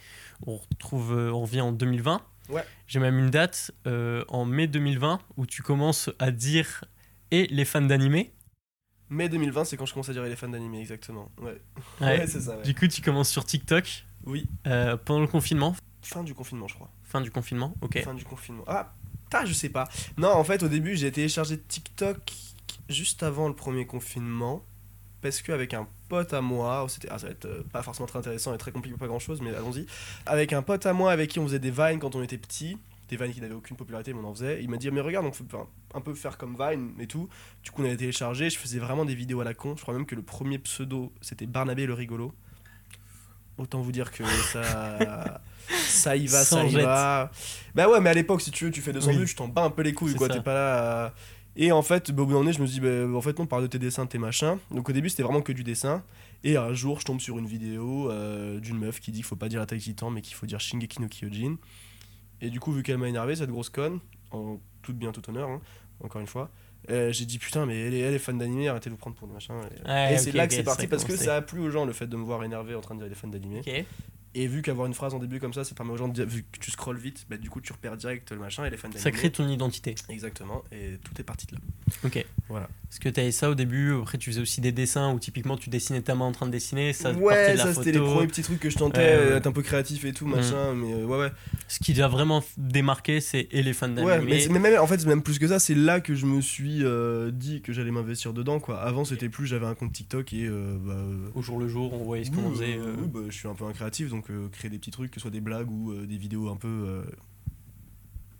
On, 0.46 0.56
retrouve, 0.56 1.16
euh, 1.16 1.32
on 1.32 1.42
revient 1.42 1.62
en 1.62 1.72
2020. 1.72 2.20
Ouais. 2.50 2.64
J'ai 2.86 2.98
même 2.98 3.18
une 3.18 3.30
date 3.30 3.70
euh, 3.86 4.24
en 4.28 4.44
mai 4.44 4.66
2020 4.66 5.20
où 5.36 5.46
tu 5.46 5.62
commences 5.62 6.10
à 6.18 6.30
dire 6.30 6.84
et 7.30 7.46
les 7.46 7.64
fans 7.64 7.80
d'animé. 7.80 8.32
Mai 9.08 9.28
2020, 9.28 9.64
c'est 9.64 9.76
quand 9.76 9.86
je 9.86 9.94
commence 9.94 10.08
à 10.08 10.12
dire 10.12 10.22
les 10.22 10.36
fans 10.36 10.48
d'anime, 10.48 10.74
exactement. 10.74 11.30
Ouais, 11.40 11.60
Ouais. 12.00 12.18
Ouais, 12.18 12.26
c'est 12.26 12.40
ça. 12.40 12.56
Du 12.58 12.74
coup, 12.74 12.86
tu 12.88 13.00
commences 13.00 13.28
sur 13.30 13.44
TikTok 13.44 14.04
Oui, 14.24 14.46
pendant 15.04 15.20
le 15.20 15.26
confinement, 15.26 15.74
fin 16.02 16.22
du 16.22 16.34
confinement, 16.34 16.68
je 16.68 16.74
crois. 16.74 16.90
fin 17.04 17.20
du 17.20 17.30
confinement. 17.30 17.74
Ok. 17.80 18.00
Fin 18.02 18.14
du 18.14 18.24
confinement. 18.24 18.64
Ah, 18.66 18.94
putain, 19.24 19.46
je 19.46 19.52
sais 19.52 19.68
pas. 19.68 19.88
Non, 20.16 20.30
en 20.30 20.44
fait, 20.44 20.62
au 20.62 20.68
début, 20.68 20.96
j'ai 20.96 21.10
téléchargé 21.10 21.58
TikTok 21.58 22.20
juste 22.90 23.22
avant 23.22 23.48
le 23.48 23.54
premier 23.54 23.86
confinement. 23.86 24.64
Parce 25.22 25.42
qu'avec 25.42 25.74
un 25.74 25.86
pote 26.08 26.32
à 26.32 26.40
moi, 26.40 26.82
oh, 26.84 26.88
c'était, 26.88 27.08
ah, 27.10 27.18
ça 27.18 27.26
va 27.26 27.32
être 27.32 27.44
euh, 27.44 27.62
pas 27.72 27.82
forcément 27.82 28.06
très 28.06 28.18
intéressant 28.18 28.54
et 28.54 28.58
très 28.58 28.72
compliqué, 28.72 28.96
pas 28.96 29.06
grand 29.06 29.18
chose, 29.18 29.42
mais 29.42 29.54
allons-y. 29.54 29.84
Avec 30.24 30.54
un 30.54 30.62
pote 30.62 30.86
à 30.86 30.94
moi 30.94 31.12
avec 31.12 31.28
qui 31.28 31.38
on 31.38 31.44
faisait 31.44 31.58
des 31.58 31.70
vines 31.70 31.98
quand 31.98 32.14
on 32.14 32.22
était 32.22 32.38
petit, 32.38 32.78
des 33.10 33.16
vines 33.18 33.30
qui 33.34 33.42
n'avaient 33.42 33.52
aucune 33.54 33.76
popularité, 33.76 34.14
mais 34.14 34.20
on 34.20 34.28
en 34.28 34.34
faisait. 34.34 34.62
Il 34.62 34.70
m'a 34.70 34.78
dit, 34.78 34.90
mais 34.90 35.02
regarde, 35.02 35.26
on 35.26 35.30
peut 35.30 35.56
un, 35.58 35.66
un 35.98 36.00
peu 36.00 36.14
faire 36.14 36.38
comme 36.38 36.56
Vine 36.58 36.92
et 36.98 37.06
tout. 37.06 37.28
Du 37.62 37.70
coup, 37.70 37.82
on 37.82 37.84
avait 37.84 37.98
téléchargé, 37.98 38.48
je 38.48 38.58
faisais 38.58 38.78
vraiment 38.78 39.04
des 39.04 39.14
vidéos 39.14 39.42
à 39.42 39.44
la 39.44 39.52
con. 39.52 39.74
Je 39.76 39.82
crois 39.82 39.92
même 39.92 40.06
que 40.06 40.14
le 40.14 40.22
premier 40.22 40.58
pseudo, 40.58 41.12
c'était 41.20 41.44
Barnabé 41.46 41.84
le 41.84 41.92
rigolo. 41.92 42.32
Autant 43.58 43.82
vous 43.82 43.92
dire 43.92 44.10
que 44.12 44.24
ça. 44.52 45.42
ça 45.86 46.16
y 46.16 46.26
va, 46.28 46.38
ça 46.44 46.56
Sans 46.62 46.64
y 46.66 46.70
jette. 46.70 46.84
va. 46.84 47.30
Bah 47.74 47.90
ouais, 47.90 48.00
mais 48.00 48.08
à 48.08 48.14
l'époque, 48.14 48.40
si 48.40 48.50
tu 48.50 48.64
veux, 48.64 48.70
tu 48.70 48.80
fais 48.80 48.94
200 48.94 49.10
Oui. 49.10 49.18
vues, 49.18 49.26
tu 49.26 49.34
t'en 49.34 49.48
bats 49.48 49.64
un 49.64 49.70
peu 49.70 49.82
les 49.82 49.92
couilles, 49.92 50.14
quoi. 50.14 50.28
ça. 50.28 50.34
T'es 50.34 50.40
pas 50.40 50.54
là. 50.54 51.04
à- 51.08 51.14
Et 51.56 51.72
en 51.72 51.82
fait, 51.82 52.10
bah, 52.12 52.22
au 52.22 52.26
bout 52.26 52.32
d'un 52.32 52.38
moment, 52.38 52.52
je 52.52 52.60
me 52.60 52.66
suis 52.66 52.80
dit, 52.80 52.86
bah, 52.86 53.06
en 53.16 53.20
fait, 53.20 53.38
non, 53.38 53.46
parle 53.46 53.62
de 53.62 53.68
tes 53.68 53.78
dessins, 53.78 54.04
de 54.04 54.10
tes 54.10 54.18
machins. 54.18 54.56
Donc 54.70 54.88
au 54.88 54.92
début, 54.92 55.08
c'était 55.08 55.22
vraiment 55.22 55.42
que 55.42 55.52
du 55.52 55.64
dessin. 55.64 56.02
Et 56.44 56.56
un 56.56 56.72
jour, 56.72 57.00
je 57.00 57.04
tombe 57.04 57.20
sur 57.20 57.38
une 57.38 57.46
vidéo 57.46 58.10
euh, 58.10 58.60
d'une 58.60 58.78
meuf 58.78 59.00
qui 59.00 59.10
dit 59.10 59.18
qu'il 59.18 59.24
faut 59.24 59.36
pas 59.36 59.48
dire 59.48 59.60
Attack 59.60 59.80
Titan, 59.80 60.10
mais 60.10 60.22
qu'il 60.22 60.34
faut 60.34 60.46
dire 60.46 60.60
Shingeki 60.60 61.02
no 61.02 61.08
Kyojin. 61.08 61.56
Et 62.40 62.50
du 62.50 62.60
coup, 62.60 62.72
vu 62.72 62.82
qu'elle 62.82 62.98
m'a 62.98 63.08
énervé, 63.08 63.36
cette 63.36 63.50
grosse 63.50 63.68
conne, 63.68 64.00
en 64.30 64.58
toute 64.80 64.96
bien, 64.96 65.12
tout 65.12 65.28
honneur, 65.28 65.48
hein, 65.50 65.60
encore 66.02 66.20
une 66.20 66.26
fois, 66.26 66.50
Euh, 66.88 67.12
j'ai 67.12 67.26
dit 67.26 67.38
putain, 67.38 67.66
mais 67.66 67.78
elle 67.78 67.92
est, 67.92 67.98
elle 67.98 68.14
est 68.14 68.18
fan 68.18 68.38
d'animé, 68.38 68.66
arrêtez 68.68 68.88
de 68.88 68.94
vous 68.94 68.98
prendre 68.98 69.14
pour 69.14 69.28
des 69.28 69.34
machins. 69.34 69.54
Et, 69.86 70.16
c'est 70.16 70.32
là 70.32 70.46
que 70.46 70.54
c'est 70.54 70.62
parti 70.62 70.86
parce 70.86 71.04
que 71.04 71.14
ça 71.14 71.36
a 71.36 71.42
plu 71.42 71.60
aux 71.60 71.68
gens 71.68 71.84
le 71.84 71.92
fait 71.92 72.06
de 72.06 72.16
me 72.16 72.24
voir 72.24 72.42
énervé 72.42 72.74
en 72.74 72.80
train 72.80 72.94
de 72.94 73.00
dire 73.00 73.06
elle 73.06 73.12
est 73.12 73.16
fan 73.16 73.30
d'animé. 73.30 73.60
Et 74.34 74.46
vu 74.46 74.62
qu'avoir 74.62 74.86
une 74.86 74.94
phrase 74.94 75.12
en 75.14 75.18
début 75.18 75.40
comme 75.40 75.52
ça, 75.52 75.64
ça 75.64 75.74
permet 75.74 75.92
aux 75.92 75.96
gens 75.96 76.06
de 76.08 76.12
dire, 76.14 76.26
vu 76.26 76.44
que 76.52 76.58
tu 76.60 76.70
scrolles 76.70 76.98
vite, 76.98 77.26
bah, 77.28 77.36
du 77.36 77.50
coup 77.50 77.60
tu 77.60 77.72
repères 77.72 77.96
direct 77.96 78.30
le 78.30 78.38
machin 78.38 78.64
et 78.64 78.70
les 78.70 78.76
fans. 78.76 78.88
Ça 78.94 79.10
crée 79.10 79.30
ton 79.30 79.48
identité. 79.48 79.94
Exactement, 80.08 80.62
et 80.70 80.98
tout 81.02 81.12
est 81.20 81.24
parti 81.24 81.46
de 81.46 81.54
là. 81.56 81.60
Ok. 82.04 82.24
Voilà. 82.48 82.68
Parce 82.88 82.98
que 83.00 83.08
tu 83.08 83.20
avais 83.20 83.32
ça 83.32 83.50
au 83.50 83.54
début, 83.54 83.92
après 83.94 84.18
tu 84.18 84.30
faisais 84.30 84.40
aussi 84.40 84.60
des 84.60 84.72
dessins 84.72 85.12
où 85.12 85.18
typiquement 85.18 85.56
tu 85.56 85.70
dessinais 85.70 86.02
ta 86.02 86.14
main 86.14 86.24
en 86.26 86.32
train 86.32 86.46
de 86.46 86.52
dessiner, 86.52 86.92
ça 86.92 87.12
ouais, 87.12 87.52
de 87.52 87.58
la 87.58 87.64
ça 87.64 87.74
c'était 87.74 87.92
les 87.92 87.98
premiers 87.98 88.26
petits 88.28 88.42
trucs 88.42 88.60
que 88.60 88.70
je 88.70 88.78
tentais, 88.78 89.00
Euh, 89.00 89.36
être 89.36 89.46
un 89.46 89.52
peu 89.52 89.62
créatif 89.62 90.04
et 90.04 90.12
tout, 90.12 90.26
Mm. 90.26 90.30
machin, 90.36 90.74
mais 90.74 90.92
euh, 90.94 91.04
ouais, 91.06 91.18
ouais. 91.18 91.32
Ce 91.68 91.78
qui 91.80 92.00
a 92.00 92.08
vraiment 92.08 92.42
démarqué, 92.56 93.20
c'est 93.20 93.48
et 93.50 93.62
les 93.62 93.72
fans 93.72 93.88
d'anime. 93.88 94.04
Ouais, 94.06 94.20
mais, 94.20 94.58
même, 94.58 94.80
en 94.80 94.86
fait, 94.86 95.04
même 95.06 95.22
plus 95.22 95.38
que 95.38 95.48
ça, 95.48 95.58
c'est 95.58 95.74
là 95.74 96.00
que 96.00 96.14
je 96.14 96.26
me 96.26 96.40
suis 96.40 96.84
euh, 96.84 97.30
dit 97.32 97.62
que 97.62 97.72
j'allais 97.72 97.90
m'investir 97.90 98.32
dedans, 98.32 98.60
quoi. 98.60 98.80
Avant, 98.80 99.04
c'était 99.04 99.28
plus, 99.28 99.46
j'avais 99.46 99.66
un 99.66 99.74
compte 99.74 99.92
TikTok 99.92 100.32
et 100.32 100.46
euh, 100.46 100.76
bah. 100.80 101.30
au 101.34 101.42
jour 101.42 101.58
le 101.58 101.68
jour, 101.68 101.92
on 101.94 102.04
voyait 102.04 102.24
ce 102.24 102.30
qu'on 102.30 102.50
faisait. 102.52 102.78
bah, 103.12 103.20
je 103.28 103.34
suis 103.36 103.48
un 103.48 103.54
peu 103.54 103.64
un 103.64 103.72
créatif, 103.72 104.08
donc 104.10 104.19
euh, 104.28 104.48
créer 104.50 104.70
des 104.70 104.78
petits 104.78 104.90
trucs, 104.90 105.10
que 105.12 105.16
ce 105.16 105.22
soit 105.22 105.30
des 105.30 105.40
blagues 105.40 105.70
ou 105.70 105.92
euh, 105.92 106.06
des 106.06 106.18
vidéos 106.18 106.50
un 106.50 106.56
peu 106.56 106.68
euh, 106.68 107.02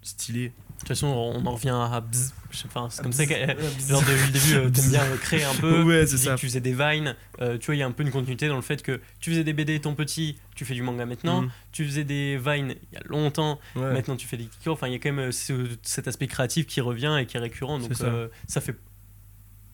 stylées. 0.03 0.49
De 0.49 0.79
toute 0.81 0.89
façon, 0.89 1.09
on 1.09 1.45
en 1.45 1.51
revient 1.55 1.69
à 1.71 2.01
bzz. 2.01 2.33
Je 2.51 2.57
sais 2.57 2.69
pas, 2.69 2.89
c'est 2.91 3.03
comme 3.03 3.13
ça 3.13 3.27
que. 3.27 3.35
Genre 3.35 4.01
depuis 4.01 4.27
le 4.27 4.33
début, 4.33 4.55
euh, 4.55 4.71
t'aimes 4.71 4.89
bien 4.91 5.17
créer 5.19 5.45
un 5.45 5.55
peu. 5.55 5.83
Ouais, 5.85 6.07
c'est 6.07 6.17
ça. 6.17 6.35
que 6.35 6.41
tu 6.41 6.47
faisais 6.47 6.61
des 6.63 6.73
vines. 6.73 7.15
euh, 7.43 7.59
tu 7.59 7.67
vois, 7.67 7.75
il 7.75 7.79
y 7.79 7.83
a 7.83 7.87
un 7.87 7.91
peu 7.93 8.03
une 8.03 8.11
continuité 8.11 8.49
dans 8.49 8.57
le 8.57 8.63
fait 8.63 8.83
que 8.83 8.99
tu 9.21 9.31
faisais 9.31 9.45
des 9.45 9.53
BD 9.53 9.79
ton 9.81 9.95
petit, 9.95 10.39
tu 10.55 10.65
fais 10.65 10.73
du 10.75 10.83
manga 10.83 11.05
maintenant. 11.05 11.43
Mm. 11.43 11.51
Tu 11.73 11.85
faisais 11.85 12.05
des 12.05 12.39
vines 12.39 12.75
il 12.93 12.95
y 12.95 12.97
a 12.97 13.03
longtemps, 13.05 13.61
Ouais. 13.77 13.93
maintenant 13.93 14.17
tu 14.17 14.27
fais 14.27 14.39
des 14.39 14.47
TikTok. 14.47 14.73
Enfin, 14.73 14.87
il 14.89 14.93
y 14.93 14.97
a 14.97 14.99
quand 14.99 15.13
même 15.13 15.31
ce- 15.33 15.69
cet 15.83 16.09
aspect 16.09 16.27
créatif 16.29 16.67
qui 16.67 16.81
revient 16.81 17.17
et 17.21 17.27
qui 17.27 17.37
est 17.37 17.41
récurrent. 17.41 17.79
Donc 17.79 17.93
ça. 17.95 18.07
euh, 18.07 18.29
ça 18.49 18.63
fait 18.63 18.77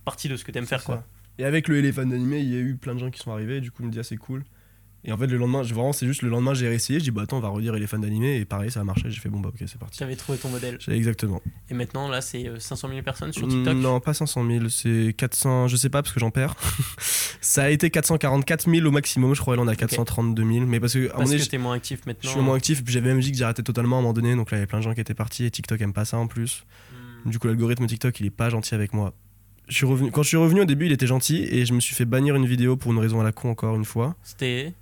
partie 0.04 0.28
de 0.28 0.36
ce 0.36 0.44
que 0.44 0.50
t'aimes 0.50 0.66
faire, 0.66 0.82
quoi. 0.82 1.04
Et 1.38 1.44
avec 1.44 1.68
le 1.68 1.76
éléphant 1.76 2.04
d'animé, 2.06 2.40
il 2.40 2.48
y 2.52 2.56
a 2.56 2.60
eu 2.60 2.74
plein 2.76 2.94
de 2.94 2.98
gens 3.00 3.10
qui 3.10 3.20
sont 3.20 3.30
arrivés, 3.30 3.60
du 3.60 3.70
coup, 3.70 3.82
je 3.82 3.86
me 3.88 3.92
dis, 3.92 3.98
ah, 4.00 4.02
c'est 4.02 4.16
cool. 4.16 4.42
Et 5.04 5.12
en 5.12 5.16
fait, 5.16 5.28
le 5.28 5.36
lendemain, 5.36 5.62
je- 5.62 5.72
vraiment, 5.72 5.92
c'est 5.92 6.06
juste 6.06 6.22
le 6.22 6.28
lendemain, 6.28 6.52
j'ai 6.52 6.66
réessayé, 6.66 6.98
je 6.98 7.04
dis, 7.04 7.10
bah 7.12 7.22
attends, 7.22 7.36
on 7.36 7.40
va 7.40 7.48
relire 7.48 7.76
éléphant 7.76 7.98
d'animé, 7.98 8.38
et 8.38 8.44
pareil, 8.44 8.72
ça 8.72 8.80
a 8.80 8.84
marché, 8.84 9.04
j'ai 9.08 9.20
fait, 9.20 9.28
bon, 9.28 9.38
bah 9.38 9.50
ok, 9.50 9.62
c'est 9.68 9.78
parti. 9.78 9.98
J'avais 10.00 10.16
trouvé 10.16 10.36
ton 10.36 10.48
modèle. 10.48 10.78
Exactement. 10.88 11.40
Et 11.70 11.74
maintenant, 11.74 12.08
là, 12.08 12.20
c'est 12.20 12.48
euh, 12.48 12.58
500 12.58 12.88
000 12.88 13.02
personnes 13.02 13.32
sur 13.32 13.46
TikTok? 13.46 13.76
Non, 13.76 14.00
pas 14.00 14.14
500 14.14 14.44
000, 14.44 14.68
c'est 14.68 15.14
400, 15.16 15.68
je 15.68 15.76
sais 15.76 15.90
pas 15.90 16.02
parce 16.02 16.12
que 16.12 16.18
j'en 16.18 16.30
perds. 16.32 16.56
ça 17.40 17.64
a 17.64 17.70
été 17.70 17.88
444 17.90 18.68
000 18.68 18.84
au 18.86 18.90
maximum, 18.90 19.34
je 19.34 19.40
crois, 19.40 19.54
là 19.54 19.62
on 19.62 19.68
a 19.68 19.76
432 19.76 20.42
000. 20.44 20.66
Mais 20.66 20.80
parce 20.80 20.94
que, 20.94 21.08
à 21.10 21.18
Parce 21.18 21.30
que 21.30 21.48
t'es 21.48 21.58
moins 21.58 21.74
actif 21.76 22.00
je 22.04 22.10
maintenant. 22.10 22.30
suis 22.30 22.40
moins 22.40 22.56
actif, 22.56 22.80
et 22.80 22.82
puis 22.82 22.92
j'avais 22.92 23.08
même 23.08 23.20
dit 23.20 23.30
que 23.30 23.38
j'arrêtais 23.38 23.62
totalement 23.62 23.96
à 23.96 23.98
un 24.00 24.02
moment 24.02 24.12
donné, 24.12 24.34
donc 24.34 24.50
là 24.50 24.56
il 24.56 24.60
y 24.60 24.62
avait 24.62 24.66
plein 24.66 24.78
de 24.78 24.84
gens 24.84 24.94
qui 24.94 25.00
étaient 25.00 25.14
partis, 25.14 25.44
et 25.44 25.50
TikTok 25.52 25.80
aime 25.82 25.92
pas 25.92 26.04
ça 26.04 26.16
en 26.18 26.26
plus. 26.26 26.64
Mm. 27.24 27.30
Du 27.30 27.38
coup, 27.38 27.46
l'algorithme 27.46 27.86
TikTok 27.86 28.18
il 28.18 28.26
est 28.26 28.30
pas 28.30 28.50
gentil 28.50 28.74
avec 28.74 28.92
moi. 28.92 29.12
Je 29.68 29.74
suis 29.74 29.86
revenu, 29.86 30.10
quand 30.12 30.22
je 30.22 30.28
suis 30.28 30.36
revenu 30.36 30.60
au 30.62 30.64
début, 30.64 30.86
il 30.86 30.92
était 30.92 31.06
gentil, 31.08 31.42
et 31.42 31.64
je 31.66 31.72
me 31.74 31.80
suis 31.80 31.94
fait 31.94 32.04
bannir 32.04 32.34
une 32.36 32.46
vidéo 32.46 32.76
pour 32.76 32.92
une 32.92 32.98
raison 32.98 33.20
à 33.20 33.24
la 33.24 33.32
con 33.32 33.50
encore 33.50 33.76
une 33.76 33.84
fois. 33.84 34.14
C'était. 34.22 34.72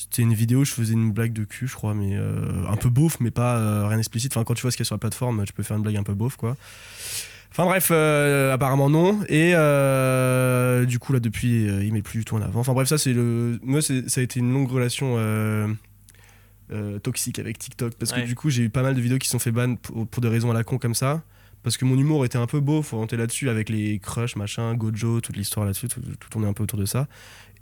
C'était 0.00 0.22
une 0.22 0.32
vidéo, 0.32 0.62
je 0.64 0.70
faisais 0.70 0.92
une 0.92 1.10
blague 1.10 1.32
de 1.32 1.42
cul, 1.42 1.66
je 1.66 1.74
crois, 1.74 1.92
mais 1.92 2.12
euh, 2.12 2.64
un 2.68 2.76
peu 2.76 2.88
beauf, 2.88 3.18
mais 3.18 3.32
pas 3.32 3.56
euh, 3.56 3.88
rien 3.88 3.96
d'explicite. 3.96 4.30
Enfin, 4.32 4.44
quand 4.44 4.54
tu 4.54 4.62
vois 4.62 4.70
ce 4.70 4.76
qu'il 4.76 4.84
y 4.84 4.86
a 4.86 4.86
sur 4.86 4.94
la 4.94 5.00
plateforme, 5.00 5.44
tu 5.44 5.52
peux 5.52 5.64
faire 5.64 5.76
une 5.76 5.82
blague 5.82 5.96
un 5.96 6.04
peu 6.04 6.14
beauf, 6.14 6.36
quoi. 6.36 6.56
Enfin 7.50 7.64
bref, 7.64 7.88
euh, 7.90 8.54
apparemment 8.54 8.90
non. 8.90 9.18
Et 9.28 9.54
du 10.86 11.00
coup, 11.00 11.12
là, 11.12 11.18
depuis, 11.18 11.64
il 11.64 11.92
met 11.92 12.02
plus 12.02 12.20
du 12.20 12.24
tout 12.24 12.36
en 12.36 12.42
avant. 12.42 12.60
Enfin 12.60 12.74
bref, 12.74 12.86
ça, 12.86 12.96
c'est 12.96 13.12
le. 13.12 13.58
Moi, 13.64 13.82
ça 13.82 14.20
a 14.20 14.20
été 14.20 14.38
une 14.38 14.52
longue 14.52 14.70
relation 14.70 15.16
toxique 17.02 17.40
avec 17.40 17.58
TikTok. 17.58 17.94
Parce 17.94 18.12
que 18.12 18.20
du 18.20 18.36
coup, 18.36 18.50
j'ai 18.50 18.62
eu 18.62 18.70
pas 18.70 18.82
mal 18.82 18.94
de 18.94 19.00
vidéos 19.00 19.18
qui 19.18 19.26
se 19.26 19.32
sont 19.32 19.40
fait 19.40 19.50
ban 19.50 19.74
pour, 19.74 20.06
pour 20.06 20.22
des 20.22 20.28
raisons 20.28 20.52
à 20.52 20.54
la 20.54 20.62
con 20.62 20.78
comme 20.78 20.94
ça. 20.94 21.24
Parce 21.64 21.76
que 21.76 21.84
mon 21.84 21.98
humour 21.98 22.24
était 22.24 22.38
un 22.38 22.46
peu 22.46 22.60
beau, 22.60 22.82
faut 22.82 22.96
orienter 22.96 23.16
là-dessus 23.16 23.50
avec 23.50 23.68
les 23.68 23.98
crushs, 23.98 24.36
machin, 24.36 24.74
Gojo, 24.74 25.20
toute 25.20 25.36
l'histoire 25.36 25.66
là-dessus, 25.66 25.88
tout, 25.88 26.00
tout 26.00 26.28
tournait 26.30 26.46
un 26.46 26.52
peu 26.52 26.62
autour 26.62 26.78
de 26.78 26.86
ça. 26.86 27.08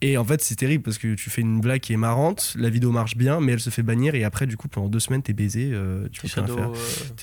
Et 0.03 0.19
en 0.19 0.25
fait, 0.25 0.43
c'est 0.43 0.57
terrible 0.57 0.83
parce 0.85 0.99
que 0.99 1.15
tu 1.15 1.31
fais 1.31 1.41
une 1.41 1.61
blague 1.61 1.81
qui 1.81 1.93
est 1.95 1.97
marrante, 1.97 2.55
la 2.59 2.69
vidéo 2.69 2.91
marche 2.93 3.17
bien, 3.17 3.41
mais 3.41 3.53
elle 3.53 3.61
se 3.61 3.71
fait 3.71 3.83
bannir 3.83 4.15
et 4.15 4.25
après, 4.25 4.47
du 4.47 4.57
coup, 4.57 4.69
pendant 4.69 4.89
deux 4.89 5.01
semaines, 5.01 5.23
t'es 5.23 5.33
baisé, 5.33 5.71
euh, 5.73 6.07
tu 6.13 6.21
peux 6.21 6.29
Shadow, 6.29 6.55
faire. 6.57 6.71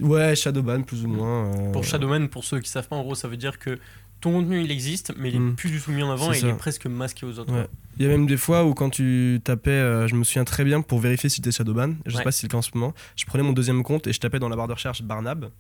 euh, 0.02 0.06
Ouais, 0.06 0.36
Shadowban, 0.36 0.82
plus 0.82 1.04
ou 1.06 1.08
moins. 1.08 1.46
euh, 1.54 1.72
Pour 1.72 1.84
Shadowman, 1.84 2.28
pour 2.30 2.44
ceux 2.44 2.60
qui 2.60 2.70
savent 2.70 2.88
pas, 2.88 2.96
en 2.96 3.04
gros, 3.04 3.14
ça 3.16 3.28
veut 3.28 3.38
dire 3.38 3.60
que 3.60 3.78
ton 4.22 4.32
contenu 4.32 4.62
il 4.64 4.72
existe, 4.72 5.14
mais 5.18 5.30
il 5.30 5.36
est 5.36 5.40
Mm. 5.40 5.56
plus 5.56 5.70
du 5.70 5.80
tout 5.82 5.92
mis 5.92 6.02
en 6.02 6.10
avant 6.12 6.32
et 6.34 6.40
il 6.40 6.46
est 6.48 6.54
presque 6.58 6.86
masqué 6.88 7.26
aux 7.26 7.38
autres. 7.40 7.54
Ouais. 7.54 7.68
Il 8.00 8.04
y 8.04 8.06
a 8.08 8.10
même 8.10 8.26
des 8.26 8.38
fois 8.38 8.66
où 8.66 8.74
quand 8.74 8.90
tu 8.90 9.40
tapais, 9.44 9.70
euh, 9.70 10.08
je 10.08 10.16
me 10.16 10.24
souviens 10.24 10.46
très 10.46 10.64
bien 10.64 10.82
pour 10.82 11.00
vérifier 11.00 11.30
si 11.30 11.42
t'es 11.42 11.52
Shadowban, 11.52 11.96
je 12.06 12.12
sais 12.12 12.18
Ouais. 12.20 12.24
pas 12.24 12.32
si 12.32 12.40
c'est 12.40 12.48
le 12.48 12.52
cas 12.52 12.58
en 12.58 12.62
ce 12.64 12.72
moment, 12.74 12.94
je 13.16 13.26
prenais 13.26 13.44
mon 13.44 13.54
deuxième 13.54 13.84
compte 13.84 14.08
et 14.08 14.14
je 14.14 14.20
tapais 14.20 14.40
dans 14.40 14.50
la 14.50 14.56
barre 14.56 14.68
de 14.68 14.74
recherche 14.74 15.04
Barnab, 15.04 15.52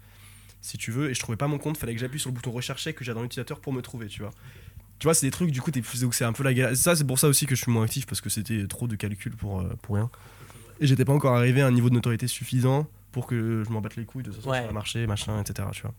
si 0.62 0.78
tu 0.78 0.92
veux, 0.92 1.12
et 1.12 1.14
je 1.14 1.20
trouvais 1.20 1.36
pas 1.36 1.48
mon 1.48 1.58
compte, 1.60 1.78
fallait 1.78 1.94
que 1.94 2.00
j'appuie 2.00 2.20
sur 2.20 2.30
le 2.32 2.36
bouton 2.36 2.52
rechercher 2.52 2.94
que 2.94 3.04
j'ai 3.04 3.14
dans 3.14 3.22
l'utilisateur 3.22 3.60
pour 3.60 3.72
me 3.74 3.82
trouver, 3.82 4.08
tu 4.08 4.22
vois. 4.22 4.32
Tu 5.00 5.08
vois, 5.08 5.14
c'est 5.14 5.28
des 5.28 5.32
trucs, 5.32 5.52
du 5.52 5.62
coup, 5.62 5.72
c'est 6.12 6.26
un 6.26 6.34
peu 6.34 6.44
la 6.44 6.54
galère. 6.54 6.78
Ça, 6.78 6.96
c'est 6.96 7.04
pour 7.04 7.20
ça 7.20 7.28
aussi 7.28 7.46
que 7.46 7.56
je 7.56 7.62
suis 7.62 7.72
moins 7.72 7.84
actif 7.84 8.06
parce 8.06 8.22
que 8.22 8.30
c'était 8.30 8.68
trop 8.68 8.88
de 8.88 8.96
calcul 8.96 9.36
pour, 9.36 9.62
euh, 9.62 9.74
pour 9.82 9.96
rien. 9.96 10.10
Et 10.80 10.88
j'étais 10.88 11.06
pas 11.06 11.14
encore 11.14 11.36
arrivé 11.36 11.62
à 11.62 11.68
un 11.68 11.72
niveau 11.72 11.90
de 11.90 11.96
notoriété 11.96 12.28
suffisant 12.28 12.88
pour 13.14 13.26
que 13.28 13.64
je 13.66 13.72
m'en 13.72 13.80
batte 13.80 13.96
les 13.96 14.04
couilles 14.04 14.24
de 14.24 14.32
ça, 14.34 14.50
Ouais. 14.50 14.60
ça 14.62 14.68
va 14.68 14.74
marcher, 14.74 15.08
machin, 15.08 15.40
etc. 15.40 15.66
Tu 15.72 15.84
vois. 15.84 15.94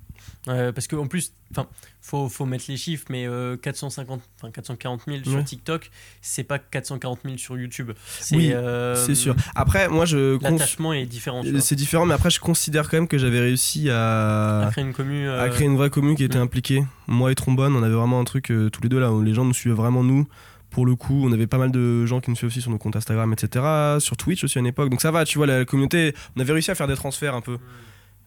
Euh, 0.48 0.72
parce 0.72 0.86
qu'en 0.88 1.06
plus, 1.06 1.32
enfin, 1.52 1.66
faut, 2.02 2.28
faut 2.28 2.44
mettre 2.44 2.64
les 2.68 2.76
chiffres, 2.76 3.06
mais 3.08 3.26
euh, 3.26 3.56
450, 3.56 4.20
enfin 4.38 4.50
440 4.50 5.02
000 5.06 5.18
sur 5.24 5.34
Ouais. 5.36 5.44
TikTok, 5.44 5.90
c'est 6.20 6.44
pas 6.44 6.58
440 6.58 7.20
000 7.24 7.36
sur 7.38 7.56
YouTube. 7.56 7.92
C'est, 8.20 8.36
Oui, 8.36 8.52
euh, 8.52 8.94
C'est 8.96 9.14
sûr. 9.14 9.34
Après, 9.54 9.88
moi, 9.88 10.04
je. 10.04 10.38
L'attachement 10.42 10.92
est 10.92 11.06
différent. 11.06 11.42
vois. 11.42 11.60
C'est 11.60 11.76
différent, 11.76 12.04
mais 12.04 12.14
après, 12.14 12.30
je 12.30 12.40
considère 12.40 12.90
quand 12.90 12.96
même 12.98 13.08
que 13.08 13.16
j'avais 13.16 13.40
réussi 13.40 13.88
à. 13.90 14.66
À 14.66 14.70
créer 14.70 14.84
une 14.84 14.92
commu. 14.92 15.26
euh, 15.26 15.42
à 15.42 15.48
créer 15.48 15.66
une 15.66 15.76
vraie 15.76 15.90
commune 15.90 16.16
qui 16.16 16.24
était 16.24 16.36
impliquée. 16.38 16.84
Moi 17.06 17.30
et 17.32 17.34
Trombone, 17.34 17.74
on 17.76 17.82
avait 17.82 17.94
vraiment 17.94 18.20
un 18.20 18.24
truc 18.24 18.50
euh, 18.50 18.70
tous 18.70 18.82
les 18.82 18.88
deux 18.88 18.98
là 18.98 19.12
où 19.12 19.22
les 19.22 19.34
gens 19.34 19.44
nous 19.44 19.54
suivaient 19.54 19.74
vraiment 19.76 20.02
nous. 20.02 20.26
Pour 20.74 20.86
le 20.86 20.96
coup, 20.96 21.22
on 21.24 21.32
avait 21.32 21.46
pas 21.46 21.58
mal 21.58 21.70
de 21.70 22.04
gens 22.04 22.20
qui 22.20 22.30
nous 22.30 22.36
suivaient 22.36 22.48
aussi 22.52 22.60
sur 22.60 22.70
nos 22.72 22.78
comptes 22.78 22.96
Instagram, 22.96 23.32
etc. 23.32 23.64
Sur 24.00 24.16
Twitch 24.16 24.42
aussi 24.42 24.58
à 24.58 24.60
une 24.60 24.66
époque. 24.66 24.90
Donc 24.90 25.00
ça 25.00 25.12
va, 25.12 25.24
tu 25.24 25.38
vois, 25.38 25.46
la 25.46 25.64
communauté, 25.64 26.14
on 26.36 26.40
avait 26.40 26.52
réussi 26.52 26.72
à 26.72 26.74
faire 26.74 26.88
des 26.88 26.96
transferts 26.96 27.36
un 27.36 27.40
peu. 27.40 27.58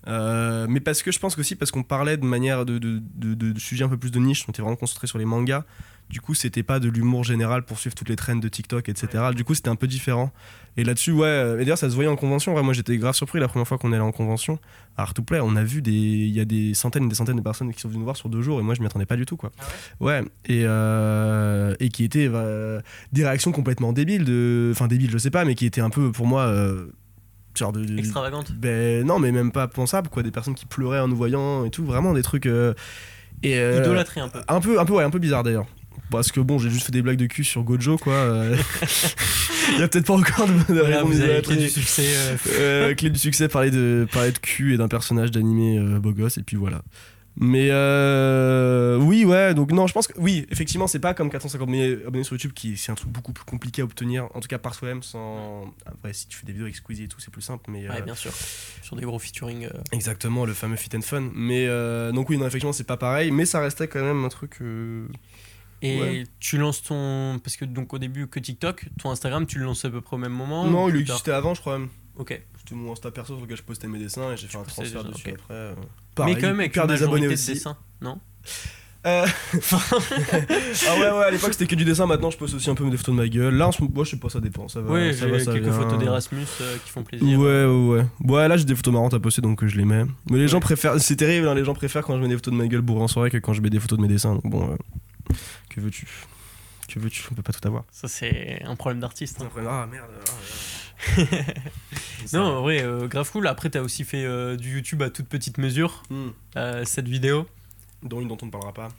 Euh, 0.07 0.65
mais 0.69 0.79
parce 0.79 1.03
que 1.03 1.11
je 1.11 1.19
pense 1.19 1.35
qu'aussi 1.35 1.55
parce 1.57 1.71
qu'on 1.71 1.83
parlait 1.83 2.15
de 2.15 2.25
manière 2.25 2.65
de- 2.65 2.77
de 2.79 3.59
sujets 3.59 3.83
un 3.83 3.89
peu 3.89 3.97
plus 3.97 4.11
de 4.11 4.19
niche, 4.19 4.45
on 4.47 4.51
était 4.51 4.61
vraiment 4.61 4.77
concentré 4.77 5.07
sur 5.07 5.17
les 5.17 5.25
mangas. 5.25 5.65
Du 6.09 6.21
coup, 6.21 6.33
c'était 6.33 6.63
pas 6.63 6.79
de 6.79 6.87
l'humour 6.87 7.25
général 7.25 7.63
pour 7.63 7.77
suivre 7.79 7.93
toutes 7.93 8.07
les 8.07 8.15
trends 8.15 8.37
de 8.37 8.47
TikTok, 8.47 8.87
etc. 8.87 9.25
Du 9.35 9.43
coup, 9.43 9.53
c'était 9.55 9.67
un 9.69 9.75
peu 9.75 9.87
différent. 9.87 10.31
Et 10.77 10.85
là-dessus, 10.85 11.11
ouais, 11.11 11.25
euh, 11.27 11.55
et 11.55 11.65
d'ailleurs, 11.65 11.77
ça 11.77 11.89
se 11.89 11.95
voyait 11.95 12.09
en 12.09 12.15
convention. 12.15 12.55
Ouais, 12.55 12.63
moi, 12.63 12.73
j'étais 12.73 12.95
grave 12.97 13.13
surpris 13.13 13.39
la 13.41 13.49
première 13.49 13.67
fois 13.67 13.77
qu'on 13.77 13.91
est 13.91 13.95
allé 13.95 14.03
en 14.05 14.13
convention. 14.13 14.57
À 14.95 15.03
Art2Play, 15.03 15.41
on 15.43 15.57
a 15.57 15.63
vu 15.65 15.81
des. 15.81 15.91
Il 15.91 16.29
y 16.33 16.39
a 16.39 16.45
des 16.45 16.73
centaines 16.73 17.05
et 17.05 17.09
des 17.09 17.15
centaines 17.15 17.35
de 17.35 17.41
personnes 17.41 17.73
qui 17.73 17.81
sont 17.81 17.89
venues 17.89 17.97
nous 17.99 18.05
voir 18.05 18.15
sur 18.15 18.29
deux 18.29 18.41
jours, 18.41 18.59
et 18.61 18.63
moi, 18.63 18.73
je 18.73 18.79
m'y 18.79 18.85
attendais 18.85 19.05
pas 19.05 19.17
du 19.17 19.25
tout, 19.25 19.35
quoi. 19.35 19.51
ouais, 19.99 20.21
et, 20.45 20.63
euh, 20.65 21.75
et 21.81 21.89
qui 21.89 22.03
étaient 22.05 22.29
euh, 22.33 22.79
des 23.11 23.23
réactions 23.25 23.51
complètement 23.51 23.91
débiles, 23.91 24.23
de... 24.23 24.69
enfin, 24.73 24.87
débiles, 24.87 25.11
je 25.11 25.17
sais 25.17 25.31
pas, 25.31 25.43
mais 25.45 25.55
qui 25.55 25.65
étaient 25.65 25.81
un 25.81 25.89
peu, 25.89 26.11
pour 26.13 26.25
moi, 26.25 26.43
euh, 26.43 26.87
genre 27.55 27.73
de. 27.73 27.83
de- 27.83 27.97
Extravagante. 27.97 28.53
ben 28.53 29.05
non, 29.05 29.19
mais 29.19 29.31
même 29.33 29.51
pas 29.51 29.67
pensable, 29.67 30.07
quoi. 30.09 30.23
Des 30.23 30.31
personnes 30.31 30.55
qui 30.55 30.65
pleuraient 30.67 30.99
en 31.01 31.07
nous 31.09 31.17
voyant 31.17 31.65
et 31.65 31.69
tout, 31.69 31.83
vraiment 31.85 32.13
des 32.13 32.21
trucs. 32.23 32.45
euh, 32.45 32.73
et, 33.43 33.57
euh, 33.59 33.81
Idolâtrée 33.81 34.21
un 34.21 34.29
peu. 34.29 34.39
un 34.47 34.61
peu, 34.61 34.79
un 34.79 34.85
peu, 34.85 34.93
ouais, 34.93 35.03
un 35.03 35.09
peu 35.09 35.19
bizarre 35.19 35.43
d'ailleurs. 35.43 35.67
Parce 36.11 36.31
que 36.31 36.39
bon, 36.39 36.57
j'ai 36.59 36.69
juste 36.69 36.85
fait 36.85 36.91
des 36.91 37.01
blagues 37.01 37.17
de 37.17 37.25
cul 37.25 37.43
sur 37.43 37.63
Gojo, 37.63 37.97
quoi. 37.97 38.13
euh. 38.13 38.55
Il 39.73 39.79
y 39.79 39.83
a 39.83 39.87
peut-être 39.87 40.05
pas 40.07 40.13
encore 40.13 40.47
de, 40.47 40.73
de 40.73 40.79
Voilà, 40.79 41.03
vous 41.03 41.19
avez 41.19 41.41
clé 41.41 41.57
du 41.57 41.69
succès. 41.69 42.05
euh, 42.07 42.37
Euh, 42.59 42.95
clé 42.95 43.09
du 43.09 43.19
succès, 43.19 43.47
parler 43.49 43.71
de, 43.71 44.07
parler 44.11 44.31
de 44.31 44.37
cul 44.37 44.73
et 44.73 44.77
d'un 44.77 44.87
personnage 44.87 45.31
d'animé 45.31 45.79
beau 45.99 46.13
gosse, 46.13 46.37
et 46.37 46.43
puis 46.43 46.55
voilà. 46.55 46.81
Mais 47.39 47.67
euh, 47.71 48.97
oui, 48.97 49.23
ouais, 49.23 49.53
donc 49.53 49.71
non, 49.71 49.85
je 49.85 49.93
pense 49.93 50.07
que 50.07 50.13
oui, 50.17 50.47
effectivement, 50.49 50.87
c'est 50.87 50.97
pas 50.97 51.13
comme 51.13 51.29
450 51.29 51.69
000 51.69 51.99
abonnés 52.07 52.23
sur 52.23 52.33
YouTube 52.33 52.53
qui 52.55 52.77
c'est 52.77 52.91
un 52.91 52.95
truc 52.95 53.11
beaucoup 53.11 53.31
plus 53.31 53.45
compliqué 53.45 53.83
à 53.83 53.85
obtenir, 53.85 54.27
en 54.33 54.39
tout 54.39 54.47
cas 54.47 54.57
par 54.57 54.73
soi-même, 54.73 55.03
sans. 55.03 55.71
Après, 55.85 56.13
si 56.13 56.27
tu 56.27 56.35
fais 56.37 56.47
des 56.47 56.53
vidéos 56.53 56.65
avec 56.65 56.75
Squeezie 56.77 57.03
et 57.03 57.07
tout, 57.07 57.19
c'est 57.19 57.29
plus 57.29 57.43
simple, 57.43 57.65
mais. 57.69 57.87
Ouais, 57.87 57.97
euh, 57.99 58.01
bien 58.01 58.15
sûr. 58.15 58.31
Sur 58.81 58.95
des 58.95 59.03
gros 59.03 59.19
featuring. 59.19 59.65
euh, 59.65 59.69
Exactement, 59.91 60.45
le 60.45 60.53
fameux 60.53 60.77
fit 60.77 60.89
and 60.97 61.01
fun. 61.01 61.29
Mais 61.35 61.67
euh, 61.67 62.11
donc 62.11 62.29
oui, 62.29 62.37
non, 62.39 62.47
effectivement, 62.47 62.73
c'est 62.73 62.85
pas 62.87 62.97
pareil, 62.97 63.29
mais 63.29 63.45
ça 63.45 63.59
restait 63.59 63.87
quand 63.87 64.01
même 64.01 64.25
un 64.25 64.29
truc. 64.29 64.57
Et 65.81 65.99
Ouais. 65.99 66.23
tu 66.39 66.57
lances 66.57 66.81
ton. 66.81 67.39
Parce 67.43 67.55
que 67.55 67.65
donc 67.65 67.93
au 67.93 67.99
début 67.99 68.27
que 68.27 68.39
TikTok, 68.39 68.85
ton 69.01 69.11
Instagram, 69.11 69.45
tu 69.45 69.59
le 69.59 69.65
lances 69.65 69.85
à 69.85 69.89
peu 69.89 70.01
près 70.01 70.15
au 70.15 70.19
même 70.19 70.31
moment 70.31 70.65
non, 70.65 70.89
il 70.89 70.95
existait 70.97 71.31
avant, 71.31 71.53
je 71.53 71.61
crois 71.61 71.77
même. 71.77 71.89
Ok. 72.17 72.41
C'était 72.57 72.73
mon 72.75 72.91
Insta 72.93 73.11
perso 73.11 73.35
sur 73.35 73.43
lequel 73.43 73.57
je 73.57 73.63
postais 73.63 73.87
mes 73.87 73.99
dessins 73.99 74.33
et 74.33 74.37
j'ai 74.37 74.47
fait 74.47 74.57
un 74.57 74.63
transfert 74.63 75.03
dessus 75.03 75.29
après. 75.29 75.37
euh. 75.51 75.73
Mais 76.25 76.33
quand 76.35 76.47
même 76.47 76.59
avec 76.59 76.75
une 76.75 76.87
des 76.87 77.03
abonnés 77.03 77.27
majorité 77.27 77.27
de 77.27 77.33
aussi. 77.33 77.53
dessins, 77.53 77.77
non 78.01 78.19
Euh, 79.05 79.25
ah 79.71 80.95
ouais, 80.99 81.11
ouais, 81.11 81.23
à 81.25 81.31
l'époque 81.31 81.53
c'était 81.53 81.67
que 81.67 81.75
du 81.75 81.85
dessin, 81.85 82.05
maintenant 82.07 82.29
je 82.29 82.37
poste 82.37 82.55
aussi 82.55 82.69
un 82.69 82.75
peu 82.75 82.89
des 82.89 82.97
photos 82.97 83.15
de 83.15 83.21
ma 83.21 83.27
gueule. 83.29 83.53
Là, 83.55 83.67
en 83.67 83.71
ce 83.71 83.81
moment, 83.81 83.93
moi, 83.95 84.03
je 84.03 84.09
sais 84.11 84.17
pas, 84.17 84.29
ça 84.29 84.39
dépend. 84.41 84.67
Ça 84.67 84.81
va, 84.81 84.91
Oui, 84.93 85.13
ça 85.13 85.27
va, 85.27 85.39
ça 85.39 85.53
quelques 85.53 85.65
vient. 85.65 85.73
photos 85.73 85.99
d'Erasmus 85.99 86.45
euh, 86.61 86.77
qui 86.83 86.89
font 86.89 87.01
Ouais, 87.01 87.05
plaisir. 87.17 87.39
ouais, 87.39 87.65
ouais. 87.65 88.05
Ouais, 88.25 88.47
là 88.47 88.57
j'ai 88.57 88.65
des 88.65 88.75
photos 88.75 88.93
marrantes 88.93 89.13
à 89.13 89.19
poster 89.19 89.41
donc 89.41 89.63
euh, 89.63 89.67
je 89.67 89.77
les 89.77 89.85
mets. 89.85 90.03
Mais 90.29 90.39
les 90.39 90.47
gens 90.47 90.59
préfèrent, 90.59 90.99
c'est 90.99 91.15
terrible, 91.15 91.47
hein, 91.47 91.55
les 91.55 91.63
gens 91.63 91.73
préfèrent 91.75 92.03
quand 92.03 92.17
je 92.17 92.21
mets 92.21 92.27
des 92.27 92.35
photos 92.35 92.53
de 92.53 92.57
ma 92.57 92.67
gueule 92.67 92.81
bourrée 92.81 93.03
en 93.03 93.07
soirée 93.07 93.29
que 93.29 93.37
quand 93.37 93.53
je 93.53 93.61
mets 93.61 93.69
des 93.69 93.79
photos 93.79 93.97
de 93.97 94.01
mes 94.01 94.09
dessins. 94.09 94.33
Donc 94.33 94.49
bon, 94.49 94.75
que 95.69 95.79
veux-tu? 95.81 96.07
Que 96.87 96.99
veux-tu? 96.99 97.23
On 97.31 97.35
peut 97.35 97.41
pas 97.43 97.53
tout 97.53 97.67
avoir. 97.67 97.83
Ça, 97.91 98.07
c'est 98.07 98.61
un 98.63 98.75
problème 98.75 98.99
d'artiste. 99.01 99.41
hein. 99.41 99.49
Ah 99.57 99.85
merde. 99.91 100.09
ah, 100.17 100.31
merde. 101.17 101.27
Non, 102.33 102.41
en 102.57 102.61
vrai, 102.61 102.81
euh, 102.83 103.07
grave 103.07 103.29
cool. 103.31 103.47
Après, 103.47 103.69
t'as 103.69 103.81
aussi 103.81 104.03
fait 104.03 104.23
euh, 104.25 104.55
du 104.57 104.73
YouTube 104.75 105.01
à 105.03 105.09
toute 105.09 105.27
petite 105.27 105.57
mesure, 105.57 106.03
Hmm. 106.09 106.29
euh, 106.57 106.83
cette 106.85 107.07
vidéo. 107.07 107.47
dont 108.03 108.21
une 108.21 108.27
dont 108.27 108.37
on 108.41 108.45
ne 108.47 108.51
parlera 108.51 108.73
pas. 108.73 108.89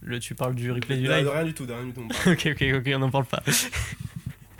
Le, 0.00 0.18
tu 0.18 0.34
parles 0.34 0.54
du 0.54 0.70
replay 0.72 0.96
du 0.96 1.02
De- 1.04 1.08
de 1.08 1.14
live 1.14 1.28
rien 1.28 1.44
du 1.44 1.54
tout, 1.54 1.64
de 1.66 1.72
rien 1.72 1.84
du 1.84 1.92
tout. 1.92 2.02
on 2.04 2.08
parle. 2.08 2.32
Ok, 2.32 2.48
ok, 2.52 2.64
ok, 2.78 2.92
on 2.94 2.98
n'en 2.98 3.10
parle 3.10 3.24
pas. 3.26 3.42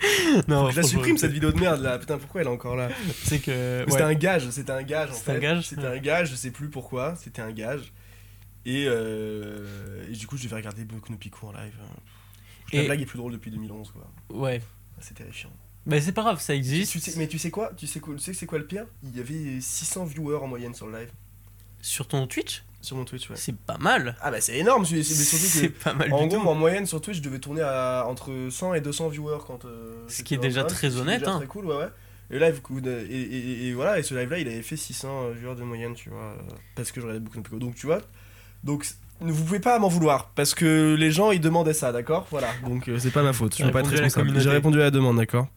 Je 0.01 0.41
non, 0.49 0.65
la 0.65 0.71
franchement, 0.71 0.83
supprime 0.83 1.17
cette 1.17 1.31
vidéo 1.31 1.51
de 1.53 1.59
merde 1.59 1.81
là, 1.81 1.97
putain 1.97 2.17
pourquoi 2.17 2.41
elle 2.41 2.47
est 2.47 2.49
encore 2.51 2.75
là? 2.75 2.89
C'est 3.23 3.39
que. 3.39 3.85
C'était 3.87 3.93
ouais. 3.93 4.01
un 4.01 4.13
gage, 4.13 4.49
c'était 4.49 4.71
un 4.71 4.83
gage 4.83 5.09
en 5.11 5.13
C'était 5.13 5.31
un 5.31 5.35
fait. 5.35 5.39
gage 5.41 5.67
C'était 5.67 5.81
Ouais. 5.83 5.87
un 5.87 5.97
gage, 5.99 6.29
je 6.31 6.35
sais 6.35 6.51
plus 6.51 6.69
pourquoi, 6.69 7.15
c'était 7.15 7.41
un 7.41 7.51
gage. 7.51 7.93
Et, 8.65 8.85
euh, 8.87 10.07
et 10.09 10.13
du 10.13 10.25
coup 10.27 10.37
je 10.37 10.43
devais 10.43 10.55
regarder 10.55 10.85
Boku 10.85 11.11
no 11.11 11.17
Pico 11.17 11.47
en 11.47 11.51
live. 11.51 11.73
La 12.71 12.81
Et- 12.81 12.85
blague 12.85 13.01
est 13.01 13.05
plus 13.05 13.17
drôle 13.17 13.33
depuis 13.33 13.51
2011 13.51 13.91
quoi. 13.91 14.09
Ouais. 14.29 14.61
C'est 14.99 15.13
terrifiant. 15.15 15.51
Mais 15.85 15.99
c'est 15.99 16.13
pas 16.13 16.21
grave, 16.21 16.39
ça 16.39 16.53
Tu 16.53 16.57
existe. 16.59 16.97
sais- 16.99 17.15
mais 17.17 17.27
tu 17.27 17.37
sais 17.37 17.51
quoi? 17.51 17.71
Tu 17.75 17.87
sais 17.87 17.99
quoi, 17.99 18.13
tu 18.15 18.21
sais 18.21 18.33
c'est 18.33 18.45
quoi 18.45 18.57
le 18.57 18.65
pire? 18.65 18.85
Il 19.03 19.15
y 19.17 19.19
avait 19.19 19.59
600 19.59 20.05
viewers 20.05 20.37
en 20.37 20.47
moyenne 20.47 20.73
sur 20.73 20.87
le 20.87 20.97
live. 20.99 21.11
Sur 21.81 22.07
ton 22.07 22.25
Twitch, 22.25 22.63
Sur 22.81 22.95
mon 22.95 23.03
Twitch 23.03 23.29
ouais. 23.29 23.35
c'est 23.35 23.55
pas 23.57 23.77
mal. 23.77 24.15
Ah 24.21 24.31
bah 24.31 24.39
c'est 24.39 24.57
énorme, 24.57 24.85
c'est 24.85 25.01
que... 25.01 25.67
pas 25.83 25.93
mal 25.93 26.13
En 26.13 26.23
du 26.23 26.29
gros, 26.29 26.41
tout. 26.43 26.47
en 26.49 26.55
moyenne 26.55 26.85
sur 26.85 27.01
Twitch, 27.01 27.17
je 27.17 27.21
devais 27.21 27.39
tourner 27.39 27.61
à 27.61 28.05
entre 28.07 28.47
100 28.49 28.73
et 28.75 28.81
200 28.81 29.09
viewers 29.09 29.39
quand. 29.45 29.65
euh, 29.65 30.05
Ce 30.07 30.23
qui 30.23 30.33
est 30.33 30.37
déjà 30.37 30.63
très 30.63 30.95
honnête, 30.95 31.19
déjà 31.19 31.33
hein. 31.33 31.37
Très 31.39 31.47
cool, 31.47 31.65
ouais, 31.65 31.75
ouais. 31.75 31.89
Et 32.31 32.39
live, 32.39 32.61
et, 32.85 33.13
et- 33.13 33.67
et 33.67 33.73
voilà, 33.73 33.99
et 33.99 34.03
ce 34.03 34.15
live-là, 34.15 34.39
il 34.39 34.47
avait 34.47 34.61
fait 34.61 34.77
600 34.77 35.31
viewers 35.31 35.55
de 35.55 35.63
moyenne, 35.63 35.93
tu 35.93 36.09
vois, 36.09 36.21
euh, 36.31 36.37
parce 36.75 36.91
que 36.93 37.01
je 37.01 37.05
regardais 37.05 37.19
beaucoup 37.23 37.37
de 37.37 37.43
Pico. 37.43 37.59
Donc, 37.59 37.75
tu 37.75 37.85
vois, 37.85 38.01
donc 38.63 38.85
c- 38.85 38.95
vous 39.21 39.43
pouvez 39.43 39.59
pas 39.59 39.79
m'en 39.79 39.87
vouloir, 39.87 40.31
parce 40.35 40.53
que 40.53 40.95
les 40.97 41.11
gens, 41.11 41.31
ils 41.31 41.39
demandaient 41.39 41.73
ça, 41.73 41.91
d'accord? 41.91 42.27
Voilà. 42.31 42.47
Donc, 42.65 42.87
euh, 42.89 42.97
c'est 42.99 43.11
pas 43.11 43.23
ma 43.23 43.31
faute, 43.33 43.55
je 43.57 43.63
peux 43.63 43.71
pas 43.71 43.81
la 43.81 43.87
responsable. 43.89 44.39
J'ai 44.39 44.49
répondu 44.49 44.79
à 44.81 44.85
la 44.85 44.91
demande, 44.91 45.17
d'accord? 45.17 45.47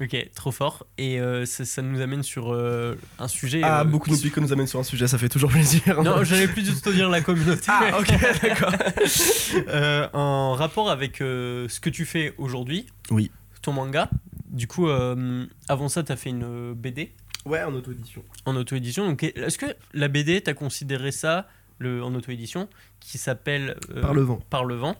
Ok, 0.00 0.16
trop 0.36 0.52
fort. 0.52 0.86
Et 0.96 1.18
euh, 1.20 1.44
ça, 1.44 1.64
ça 1.64 1.82
nous 1.82 2.00
amène 2.00 2.22
sur 2.22 2.52
euh, 2.54 2.94
un 3.18 3.26
sujet. 3.26 3.62
Ah, 3.64 3.80
euh, 3.80 3.84
beaucoup 3.84 4.10
de 4.10 4.16
Pico 4.16 4.40
nous 4.40 4.52
amène 4.52 4.68
sur 4.68 4.78
un 4.78 4.84
sujet, 4.84 5.08
ça 5.08 5.18
fait 5.18 5.28
toujours 5.28 5.50
plaisir. 5.50 6.00
Non, 6.04 6.22
j'allais 6.22 6.46
plus 6.46 6.62
du 6.62 6.80
tout 6.80 6.92
dire 6.92 7.08
la 7.08 7.20
communauté. 7.20 7.64
Ah, 7.66 7.98
ok, 7.98 8.08
d'accord. 8.42 8.72
En 10.12 10.52
rapport 10.54 10.88
avec 10.90 11.16
ce 11.18 11.80
que 11.80 11.90
tu 11.90 12.04
fais 12.04 12.32
aujourd'hui. 12.38 12.86
Oui. 13.10 13.30
Ton 13.62 13.72
manga. 13.72 14.08
Du 14.46 14.66
coup, 14.68 14.88
avant 15.68 15.88
ça, 15.88 16.02
t'as 16.04 16.14
fait 16.16 16.30
une 16.30 16.74
BD 16.74 17.10
Ouais, 17.44 17.62
en 17.62 17.74
auto-édition. 17.74 18.22
en 18.46 18.54
auto-édition. 18.56 19.06
Donc, 19.08 19.22
est-ce 19.24 19.58
que 19.58 19.66
la 19.94 20.08
BD, 20.08 20.40
t'as 20.42 20.54
considéré 20.54 21.10
ça 21.12 21.48
le, 21.78 22.02
en 22.02 22.14
auto-édition, 22.14 22.68
qui 23.00 23.18
s'appelle 23.18 23.76
euh, 23.90 24.00
Par 24.00 24.14
le 24.14 24.22
vent. 24.22 24.40
Par 24.50 24.64
le 24.64 24.74
vent, 24.74 24.96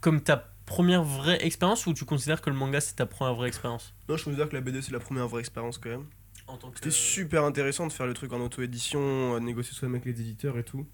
comme 0.00 0.20
ta 0.20 0.52
première 0.66 1.02
vraie 1.02 1.44
expérience 1.44 1.86
ou 1.86 1.94
tu 1.94 2.04
considères 2.04 2.42
que 2.42 2.50
le 2.50 2.56
manga 2.56 2.80
c'est 2.80 2.96
ta 2.96 3.06
première 3.06 3.34
vraie 3.34 3.48
expérience? 3.48 3.94
Non, 4.08 4.16
je 4.16 4.24
considère 4.24 4.48
que 4.48 4.54
la 4.54 4.60
BD, 4.60 4.82
c'est 4.82 4.92
la 4.92 5.00
première 5.00 5.26
vraie 5.26 5.40
expérience 5.40 5.78
quand 5.78 5.90
même. 5.90 6.06
En 6.46 6.56
tant 6.56 6.70
que 6.70 6.76
C'était 6.76 6.90
super 6.90 7.44
intéressant 7.44 7.86
de 7.86 7.92
faire 7.92 8.06
le 8.06 8.14
truc 8.14 8.32
en 8.32 8.40
auto-édition, 8.40 9.34
euh, 9.34 9.40
de 9.40 9.44
négocier 9.44 9.74
soi 9.74 9.88
avec 9.88 10.04
les 10.04 10.12
éditeurs 10.12 10.56
et 10.58 10.64
tout. 10.64 10.86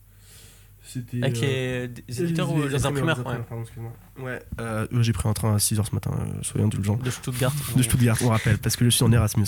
C'était. 0.86 1.22
Avec 1.22 1.42
euh, 1.42 1.86
les, 2.08 2.14
des 2.14 2.22
éditeurs 2.24 2.52
ou 2.52 2.62
les 2.62 2.84
imprimeurs, 2.86 3.18
ouais. 3.18 3.24
pardon. 3.24 3.64
Ouais, 4.22 4.38
euh, 4.60 4.86
j'ai 5.00 5.12
pris 5.12 5.28
un 5.28 5.32
train 5.32 5.54
à 5.54 5.56
6h 5.56 5.86
ce 5.88 5.94
matin, 5.94 6.10
euh, 6.12 6.38
soyez 6.42 6.64
indulgents. 6.64 6.96
de 7.02 7.10
Stuttgart. 7.10 7.52
De 7.74 7.82
Stuttgart, 7.82 8.16
on 8.22 8.28
rappelle, 8.28 8.58
parce 8.58 8.76
que 8.76 8.84
je 8.84 8.90
suis 8.90 9.02
en 9.02 9.10
Erasmus. 9.10 9.46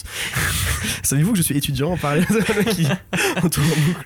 Savez-vous 1.03 1.33
que 1.33 1.39
je 1.39 1.43
suis 1.43 1.57
étudiant 1.57 1.93
en 1.93 1.97
parallèle 1.99 2.27
qui 2.71 2.87
en. 3.43 3.49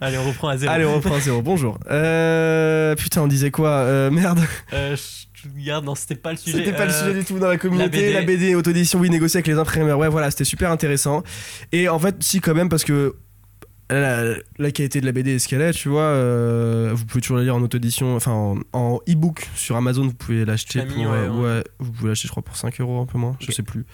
Allez, 0.01 0.19
on 0.19 0.25
reprend 0.29 0.49
à 0.49 0.57
zéro. 0.59 0.73
Allez, 0.73 0.85
on 0.85 0.95
reprend 0.97 1.15
à 1.15 1.21
zéro. 1.21 1.41
Bonjour. 1.41 1.79
Euh, 1.91 2.95
putain, 2.97 3.23
on 3.23 3.27
disait 3.29 3.51
quoi? 3.53 3.71
Euh, 3.71 4.11
Merde, 4.11 4.41
Euh, 4.73 4.97
Stuttgart, 4.97 5.83
non, 5.83 5.95
c'était 5.95 6.17
pas 6.17 6.33
le 6.33 6.37
sujet. 6.37 6.59
c'était 6.59 6.73
pas 6.77 6.85
le 6.87 6.93
sujet 6.93 7.15
du 7.15 7.25
tout 7.25 7.39
dans 7.39 7.49
la 7.49 7.57
communauté. 7.57 8.13
la 8.13 8.21
La 8.21 8.27
BD. 8.27 8.37
BD, 8.39 8.55
auto-édition, 8.57 8.99
oui, 8.99 9.09
négocier 9.09 9.39
avec 9.39 9.47
les 9.47 9.55
imprimeurs. 9.59 9.99
Ouais, 9.99 10.09
voilà, 10.09 10.31
c'était 10.31 10.45
super 10.45 10.71
intéressant. 10.71 11.23
Et 11.73 11.89
en 11.89 11.99
fait, 11.99 12.17
si, 12.21 12.41
quand 12.41 12.55
même, 12.55 12.69
parce 12.69 12.85
que 12.85 13.15
la, 13.95 14.35
la 14.59 14.71
qualité 14.71 15.01
de 15.01 15.07
la 15.07 15.13
BD 15.13 15.33
est 15.35 15.39
ce 15.39 15.49
qu'elle 15.49 15.63
est, 15.63 15.73
tu 15.73 15.89
vois. 15.89 16.03
euh, 16.03 16.91
vous 16.95 17.05
pouvez 17.07 17.21
toujours 17.21 17.39
la 17.39 17.43
lire 17.45 17.57
en 17.57 17.63
auto-édition, 17.63 18.15
enfin 18.17 18.55
en, 18.73 19.01
e-book 19.09 19.49
sur 19.57 19.77
Amazon, 19.77 20.05
vous 20.07 20.15
pouvez 20.15 20.45
l'acheter 20.45 20.83
pour. 20.85 20.97
ouais, 20.99 21.07
euh, 21.07 21.59
ouais. 21.59 21.65
vous 21.79 21.91
pouvez 21.93 22.09
l'acheter, 22.11 22.29
je 22.29 22.31
crois, 22.33 22.43
pour 22.43 22.57
5 22.57 22.81
euros, 22.81 23.01
un 23.01 23.07
peu 23.07 23.19
moins, 23.19 23.37
je 23.41 23.47
Ok. 23.47 23.53
sais 23.55 23.63
plus. 23.63 23.85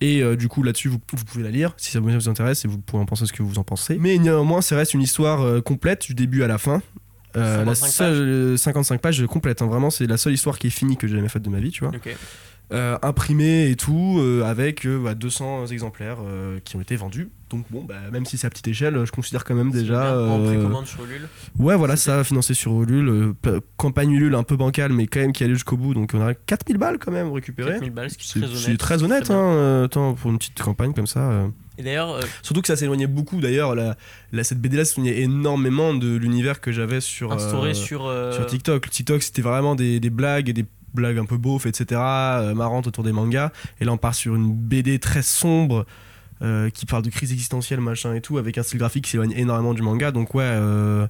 Et 0.00 0.22
euh, 0.22 0.36
du 0.36 0.48
coup, 0.48 0.62
là-dessus, 0.62 0.88
vous, 0.88 0.98
vous 1.12 1.24
pouvez 1.24 1.44
la 1.44 1.50
lire 1.50 1.72
si 1.76 1.90
ça 1.90 2.00
vous 2.00 2.28
intéresse 2.28 2.64
et 2.64 2.68
vous 2.68 2.78
pouvez 2.78 3.02
en 3.02 3.06
penser 3.06 3.26
ce 3.26 3.32
que 3.32 3.42
vous 3.42 3.58
en 3.58 3.64
pensez. 3.64 3.96
Mais 3.98 4.18
néanmoins, 4.18 4.60
ça 4.60 4.76
reste 4.76 4.92
une 4.94 5.02
histoire 5.02 5.42
euh, 5.42 5.60
complète 5.60 6.02
du 6.06 6.14
début 6.14 6.42
à 6.42 6.46
la 6.48 6.58
fin. 6.58 6.82
Euh, 7.36 7.64
la 7.64 7.74
55 7.74 7.86
seule, 7.90 8.12
euh, 8.28 8.56
55 8.56 9.00
pages 9.00 9.26
complète, 9.26 9.60
hein, 9.62 9.66
vraiment, 9.66 9.90
c'est 9.90 10.06
la 10.06 10.16
seule 10.16 10.34
histoire 10.34 10.58
qui 10.58 10.68
est 10.68 10.70
finie 10.70 10.96
que 10.96 11.06
j'ai 11.08 11.16
jamais 11.16 11.28
faite 11.28 11.42
de 11.42 11.48
ma 11.50 11.58
vie, 11.58 11.70
tu 11.70 11.84
vois. 11.84 11.92
Ok. 11.94 12.14
Euh, 12.72 12.96
imprimée 13.02 13.68
et 13.68 13.76
tout, 13.76 14.16
euh, 14.18 14.42
avec 14.42 14.86
euh, 14.86 14.98
bah, 14.98 15.14
200 15.14 15.66
exemplaires 15.66 16.16
qui 16.64 16.76
ont 16.76 16.80
été 16.80 16.96
vendus. 16.96 17.28
Donc 17.50 17.66
bon, 17.70 17.84
bah, 17.84 17.94
même 18.10 18.24
si 18.24 18.38
c'est 18.38 18.46
à 18.46 18.50
petite 18.50 18.66
échelle, 18.66 19.04
je 19.04 19.12
considère 19.12 19.44
quand 19.44 19.54
même 19.54 19.70
déjà. 19.70 20.18
En 20.18 20.42
précommande 20.44 20.86
sur 20.86 21.04
Ulule. 21.04 21.28
Ouais, 21.58 21.76
voilà, 21.76 21.94
ça, 21.96 22.24
financé 22.24 22.54
sur 22.54 22.82
Ulule. 22.82 23.34
campagne 23.76 24.12
Ulule 24.12 24.34
un 24.34 24.42
peu 24.44 24.56
bancale, 24.56 24.92
mais 24.92 25.06
quand 25.06 25.20
même 25.20 25.32
qui 25.34 25.44
allait 25.44 25.52
jusqu'au 25.54 25.76
bout. 25.76 25.92
Donc 25.94 26.12
on 26.14 26.22
a 26.26 26.32
4000 26.34 26.78
balles 26.78 26.98
quand 26.98 27.12
même 27.12 27.30
récupérées. 27.32 27.72
4000 27.72 27.90
balles, 27.90 28.10
ce 28.10 28.16
qui 28.16 28.38
est 28.38 28.40
très 28.40 28.48
honnête. 28.48 28.58
c'est 28.64 28.76
très 28.78 29.02
honnête, 29.02 29.30
hein, 29.30 29.82
attends, 29.84 30.14
pour 30.14 30.30
une 30.30 30.38
petite 30.38 30.60
campagne 30.60 30.94
comme 30.94 31.06
ça. 31.06 31.46
Et 31.76 31.82
d'ailleurs, 31.82 32.12
euh, 32.12 32.20
Surtout 32.42 32.62
que 32.62 32.68
ça 32.68 32.76
s'éloignait 32.76 33.06
beaucoup, 33.08 33.40
d'ailleurs. 33.40 33.74
La, 33.74 33.96
la- 34.32 34.42
cette 34.44 34.60
BD-là 34.60 34.84
s'éloignait 34.84 35.20
énormément 35.20 35.92
de 35.92 36.16
l'univers 36.16 36.60
que 36.60 36.72
j'avais 36.72 37.00
sur, 37.00 37.32
euh, 37.32 37.74
sur. 37.74 38.06
euh, 38.06 38.32
sur 38.32 38.46
TikTok. 38.46 38.86
Le 38.86 38.90
TikTok, 38.90 39.22
c'était 39.22 39.42
vraiment 39.42 39.74
des, 39.74 40.00
des 40.00 40.10
blagues 40.10 40.48
et 40.48 40.52
des 40.52 40.64
blagues 40.94 41.18
un 41.18 41.26
peu 41.26 41.36
beaufs, 41.36 41.66
etc., 41.66 42.00
euh, 42.00 42.54
marrantes 42.54 42.86
autour 42.86 43.04
des 43.04 43.12
mangas. 43.12 43.50
Et 43.80 43.84
là, 43.84 43.92
on 43.92 43.96
part 43.98 44.14
sur 44.14 44.34
une 44.34 44.52
BD 44.54 44.98
très 44.98 45.22
sombre 45.22 45.86
euh, 46.42 46.70
qui 46.70 46.86
parle 46.86 47.02
de 47.02 47.10
crise 47.10 47.32
existentielle, 47.32 47.80
machin 47.80 48.14
et 48.14 48.20
tout, 48.20 48.38
avec 48.38 48.58
un 48.58 48.62
style 48.62 48.78
graphique 48.78 49.04
qui 49.04 49.10
s'éloigne 49.12 49.32
énormément 49.32 49.74
du 49.74 49.82
manga. 49.82 50.10
Donc, 50.10 50.34
ouais, 50.34 50.42
euh, 50.44 51.06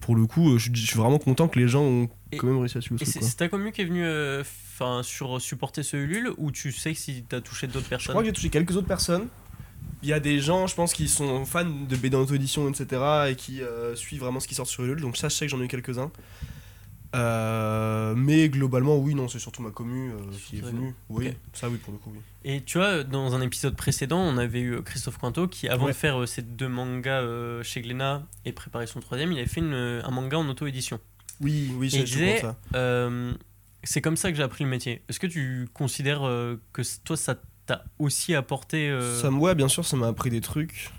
pour 0.00 0.14
le 0.16 0.26
coup, 0.26 0.58
je, 0.58 0.70
je 0.72 0.86
suis 0.86 0.96
vraiment 0.98 1.18
content 1.18 1.48
que 1.48 1.58
les 1.58 1.68
gens 1.68 1.82
ont 1.82 2.08
Et- 2.32 2.36
quand 2.36 2.46
même 2.46 2.58
réussi 2.58 2.78
à 2.78 2.80
suivre 2.80 3.00
Et 3.02 3.04
ce 3.04 3.10
c'est 3.10 3.18
truc. 3.18 3.22
quoi. 3.22 3.30
c'est 3.30 3.36
ta 3.36 3.48
commu 3.48 3.72
qui 3.72 3.82
est 3.82 3.86
venue 3.86 4.04
euh, 4.06 4.42
enfin, 4.42 5.02
sur 5.02 5.40
supporter 5.40 5.82
ce 5.82 5.96
Ulule 5.96 6.30
ou 6.38 6.50
tu 6.52 6.70
sais 6.72 6.92
que 6.92 6.98
si 6.98 7.24
t'as 7.28 7.40
touché 7.40 7.66
d'autres 7.66 7.84
Je 7.84 7.88
personnes 7.90 8.12
crois 8.12 8.22
que 8.22 8.28
j'ai 8.28 8.32
touché 8.32 8.48
quelques 8.50 8.76
autres 8.76 8.86
personnes. 8.86 9.26
Il 10.04 10.08
y 10.08 10.12
a 10.12 10.20
des 10.20 10.38
gens, 10.38 10.68
je 10.68 10.76
pense, 10.76 10.92
qui 10.94 11.08
sont 11.08 11.44
fans 11.44 11.64
de 11.64 11.96
BD 11.96 12.16
en 12.16 12.20
auto-édition, 12.20 12.68
etc. 12.68 13.02
et 13.30 13.34
qui 13.34 13.60
suivent 13.96 14.20
vraiment 14.20 14.38
ce 14.38 14.46
qui 14.46 14.54
sort 14.54 14.66
sur 14.68 14.84
Ulule. 14.84 15.00
Donc 15.00 15.16
ça, 15.16 15.28
je 15.28 15.34
sais 15.34 15.46
que 15.46 15.50
j'en 15.50 15.60
ai 15.60 15.64
eu 15.64 15.68
quelques-uns. 15.68 16.10
Euh, 17.16 18.14
mais 18.16 18.48
globalement, 18.48 18.96
oui, 18.98 19.14
non, 19.14 19.28
c'est 19.28 19.38
surtout 19.38 19.62
ma 19.62 19.70
commu 19.70 20.10
euh, 20.10 20.14
qui 20.46 20.58
est 20.58 20.60
venue. 20.60 20.94
Oui, 21.08 21.32
ça, 21.54 21.68
oui, 21.68 21.78
pour 21.78 21.92
le 21.92 21.98
coup, 21.98 22.10
oui. 22.14 22.20
Et 22.44 22.60
tu 22.62 22.78
vois, 22.78 23.02
dans 23.02 23.34
un 23.34 23.40
épisode 23.40 23.76
précédent, 23.76 24.18
on 24.20 24.36
avait 24.36 24.60
eu 24.60 24.82
Christophe 24.82 25.18
Quinto 25.18 25.48
qui, 25.48 25.68
avant 25.68 25.86
Ouais. 25.86 25.92
de 25.92 25.96
faire 25.96 26.20
euh, 26.20 26.26
ces 26.26 26.42
deux 26.42 26.68
mangas 26.68 27.22
euh, 27.22 27.62
chez 27.62 27.80
Glénat 27.80 28.22
et 28.44 28.52
préparer 28.52 28.86
son 28.86 29.00
troisième, 29.00 29.32
il 29.32 29.38
avait 29.38 29.48
fait 29.48 29.60
une- 29.60 30.02
un 30.04 30.10
manga 30.10 30.36
en 30.38 30.48
auto-édition. 30.48 31.00
Oui, 31.40 31.70
oui, 31.76 31.88
j'ai 31.88 32.02
disait, 32.04 32.40
ça. 32.40 32.56
c'est 33.84 34.00
comme 34.02 34.16
ça 34.16 34.30
que 34.30 34.36
j'ai 34.36 34.42
appris 34.42 34.64
le 34.64 34.70
métier. 34.70 35.02
Est-ce 35.08 35.20
que 35.20 35.26
tu 35.26 35.68
considères 35.72 36.20
que 36.72 36.82
toi, 37.04 37.16
ça 37.16 37.36
t'a 37.66 37.84
aussi 37.98 38.34
apporté 38.34 38.92
Ça 39.20 39.30
ouais, 39.30 39.54
bien 39.54 39.68
sûr, 39.68 39.84
ça 39.86 39.96
m'a 39.96 40.08
appris 40.08 40.30
des 40.30 40.40
trucs. 40.40 40.90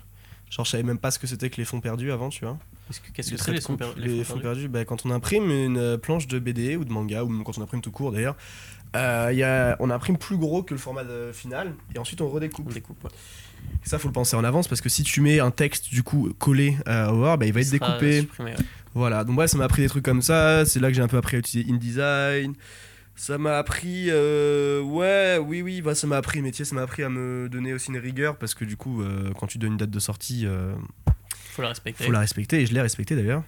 Genre, 0.50 0.64
je 0.64 0.70
savais 0.72 0.82
même 0.82 0.98
pas 0.98 1.10
ce 1.12 1.18
que 1.20 1.26
c'était 1.28 1.50
que 1.50 1.58
les 1.58 1.64
fonds 1.64 1.80
perdus 1.80 2.10
avant, 2.10 2.30
tu 2.30 2.44
vois. 2.44 2.58
Est-ce 2.90 3.00
que- 3.00 3.10
Qu'est-ce 3.12 3.30
que 3.30 3.34
Les 3.36 3.42
c'est 3.42 3.52
les, 3.52 3.60
fonds 3.60 3.76
per- 3.76 3.92
les 3.96 4.24
fonds 4.24 4.38
perdus 4.38 4.68
bah, 4.68 4.84
Quand 4.84 5.06
on 5.06 5.10
imprime 5.10 5.50
une 5.50 5.78
euh, 5.78 5.96
planche 5.96 6.26
de 6.26 6.38
BD 6.38 6.76
ou 6.76 6.84
de 6.84 6.92
manga, 6.92 7.24
ou 7.24 7.42
quand 7.42 7.56
on 7.58 7.62
imprime 7.62 7.80
tout 7.80 7.90
court 7.90 8.12
d'ailleurs, 8.12 8.36
euh, 8.96 9.28
il 9.32 9.38
y 9.38 9.42
a, 9.44 9.76
on 9.80 9.88
imprime 9.90 10.18
plus 10.18 10.36
gros 10.36 10.62
que 10.62 10.74
le 10.74 10.78
format 10.80 11.04
de- 11.04 11.30
final, 11.32 11.74
et 11.94 11.98
ensuite 11.98 12.20
on 12.20 12.28
redécoupe. 12.28 12.66
On 12.68 12.72
découpe. 12.74 13.02
ouais. 13.04 13.10
Ça, 13.84 13.98
faut 13.98 14.08
le 14.08 14.12
penser 14.12 14.36
en 14.36 14.42
avance 14.44 14.66
parce 14.68 14.80
que 14.80 14.88
si 14.88 15.02
tu 15.04 15.20
mets 15.20 15.38
un 15.38 15.50
texte 15.50 15.90
du 15.90 16.02
coup 16.02 16.32
collé 16.38 16.76
euh, 16.88 17.10
au 17.10 17.20
Word, 17.20 17.38
bah, 17.38 17.46
il 17.46 17.52
va 17.52 17.60
être 17.60 17.66
Il 17.68 17.72
découpé. 17.78 18.20
supprimé, 18.22 18.50
ouais. 18.52 18.56
Voilà, 18.94 19.22
donc 19.22 19.38
ouais, 19.38 19.46
ça 19.46 19.56
m'a 19.58 19.64
appris 19.64 19.82
des 19.82 19.88
trucs 19.88 20.04
comme 20.04 20.22
ça. 20.22 20.64
C'est 20.64 20.80
là 20.80 20.88
que 20.88 20.94
j'ai 20.94 21.02
un 21.02 21.08
peu 21.08 21.18
appris 21.18 21.36
à 21.36 21.38
utiliser 21.38 21.70
InDesign. 21.72 22.54
Ça 23.14 23.36
m'a 23.36 23.58
appris, 23.58 24.06
euh, 24.08 24.80
ouais, 24.80 25.36
oui, 25.38 25.60
oui, 25.60 25.82
bah, 25.82 25.94
ça 25.94 26.06
m'a 26.06 26.16
appris 26.16 26.38
le 26.38 26.44
métier, 26.44 26.64
ça 26.64 26.74
m'a 26.74 26.80
appris 26.82 27.02
à 27.02 27.10
me 27.10 27.48
donner 27.50 27.74
aussi 27.74 27.90
une 27.90 27.98
rigueur 27.98 28.36
parce 28.38 28.54
que 28.54 28.64
du 28.64 28.78
coup, 28.78 29.02
euh, 29.02 29.30
quand 29.38 29.46
tu 29.46 29.58
donnes 29.58 29.72
une 29.72 29.76
date 29.78 29.90
de 29.90 29.98
sortie, 30.00 30.46
euh, 30.46 30.72
Faut 31.60 31.62
la 31.62 31.68
respecter. 31.68 32.04
faut 32.04 32.12
la 32.12 32.20
respecter 32.20 32.60
et 32.62 32.66
je 32.66 32.74
l'ai 32.74 32.80
respecté 32.80 33.14
d'ailleurs. 33.16 33.42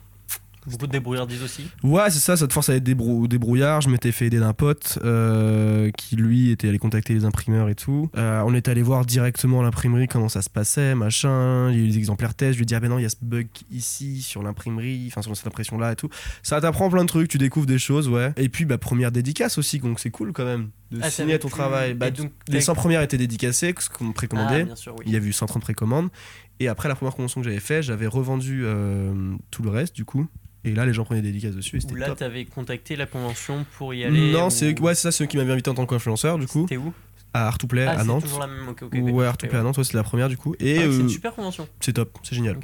Beaucoup 0.64 0.86
de 0.86 0.92
débrouillardises 0.92 1.42
aussi. 1.42 1.68
Ouais, 1.82 2.08
c'est 2.10 2.20
ça, 2.20 2.36
ça 2.36 2.46
te 2.46 2.52
force 2.52 2.68
à 2.68 2.76
être 2.76 2.84
débrou- 2.84 3.26
débrouillard. 3.26 3.80
Je 3.80 3.88
m'étais 3.88 4.12
fait 4.12 4.26
aider 4.26 4.38
d'un 4.38 4.52
pote 4.52 4.96
euh, 5.02 5.90
qui, 5.98 6.14
lui, 6.14 6.50
était 6.52 6.68
allé 6.68 6.78
contacter 6.78 7.14
les 7.14 7.24
imprimeurs 7.24 7.68
et 7.68 7.74
tout. 7.74 8.10
Euh, 8.16 8.40
on 8.46 8.54
est 8.54 8.68
allé 8.68 8.80
voir 8.80 9.04
directement 9.04 9.58
à 9.58 9.64
l'imprimerie 9.64 10.06
comment 10.06 10.28
ça 10.28 10.40
se 10.40 10.48
passait, 10.48 10.94
machin. 10.94 11.68
Il 11.72 11.78
y 11.78 11.82
a 11.82 11.84
eu 11.84 11.88
des 11.88 11.98
exemplaires 11.98 12.34
tests. 12.34 12.52
Je 12.52 12.58
lui 12.58 12.62
ai 12.62 12.66
dit, 12.66 12.76
ah 12.76 12.80
ben 12.80 12.88
non, 12.90 12.98
il 13.00 13.02
y 13.02 13.06
a 13.06 13.08
ce 13.08 13.16
bug 13.20 13.48
ici, 13.72 14.22
sur 14.22 14.44
l'imprimerie, 14.44 15.06
enfin, 15.08 15.20
sur 15.22 15.36
cette 15.36 15.48
impression-là 15.48 15.90
et 15.92 15.96
tout. 15.96 16.08
Ça 16.44 16.60
t'apprend 16.60 16.88
plein 16.90 17.02
de 17.02 17.08
trucs, 17.08 17.26
tu 17.28 17.38
découvres 17.38 17.66
des 17.66 17.80
choses, 17.80 18.08
ouais. 18.08 18.32
Et 18.36 18.48
puis, 18.48 18.64
bah, 18.64 18.78
première 18.78 19.10
dédicace 19.10 19.58
aussi, 19.58 19.80
donc 19.80 19.98
c'est 19.98 20.10
cool 20.10 20.32
quand 20.32 20.44
même 20.44 20.68
de 20.92 21.00
Ah, 21.02 21.10
signer 21.10 21.40
ton 21.40 21.48
travail. 21.48 21.94
Bah, 21.94 22.12
donc, 22.12 22.30
les 22.46 22.58
t'as- 22.58 22.66
100 22.66 22.74
premières 22.76 23.02
étaient 23.02 23.18
dédicacées, 23.18 23.74
ce 23.80 23.88
qu'on 23.90 24.12
précommandait. 24.12 24.68
Ah, 24.70 24.76
sûr, 24.76 24.94
oui. 24.96 25.04
Il 25.08 25.12
y 25.12 25.16
avait 25.16 25.26
eu 25.26 25.32
130 25.32 25.62
précommandes. 25.62 26.08
Et 26.60 26.68
après 26.68 26.88
la 26.88 26.94
première 26.94 27.14
convention 27.14 27.40
que 27.40 27.46
j'avais 27.48 27.60
fait, 27.60 27.82
j'avais 27.82 28.06
revendu 28.06 28.62
euh, 28.64 29.34
tout 29.50 29.62
le 29.62 29.70
reste, 29.70 29.94
du 29.96 30.04
coup. 30.04 30.26
Et 30.64 30.74
là, 30.74 30.86
les 30.86 30.92
gens 30.92 31.04
prenaient 31.04 31.22
des 31.22 31.28
dédicaces 31.32 31.56
dessus 31.56 31.78
et 31.78 31.94
là, 31.98 32.14
t'avais 32.14 32.44
contacté 32.44 32.94
la 32.94 33.06
convention 33.06 33.66
pour 33.76 33.94
y 33.94 34.04
aller. 34.04 34.30
Non, 34.30 34.46
ou- 34.46 34.50
c'est 34.50 34.78
ouais, 34.80 34.94
c'est 34.94 35.02
ça, 35.02 35.12
c'est 35.12 35.24
eux 35.24 35.26
qui 35.26 35.36
m'avaient 35.36 35.52
invité 35.52 35.70
en 35.70 35.74
tant 35.74 35.86
qu'influenceur, 35.86 36.38
du 36.38 36.46
coup, 36.46 36.62
C'était 36.68 36.76
où? 36.76 36.92
À 37.34 37.48
Artouplay, 37.48 37.84
Ah, 37.86 37.92
à 37.92 37.98
c'est 37.98 38.04
Nantes. 38.04 38.22
toujours 38.22 38.38
la 38.40 38.46
même. 38.46 38.68
ok, 38.68 38.82
ok, 38.82 38.92
ouais, 38.92 39.00
d'accord. 39.02 39.24
Artouplay 39.26 39.58
à 39.58 39.62
Nantes, 39.62 39.78
ouais, 39.78 39.84
c'était 39.84 39.96
la 39.96 40.02
première, 40.04 40.28
du 40.28 40.36
coup. 40.36 40.54
Et 40.60 40.76
Ah, 40.78 40.82
c'est 40.82 40.86
euh, 40.86 41.00
une 41.00 41.08
super 41.08 41.34
convention. 41.34 41.66
c'est 41.80 41.94
top, 41.94 42.16
c'est 42.22 42.36
génial. 42.36 42.58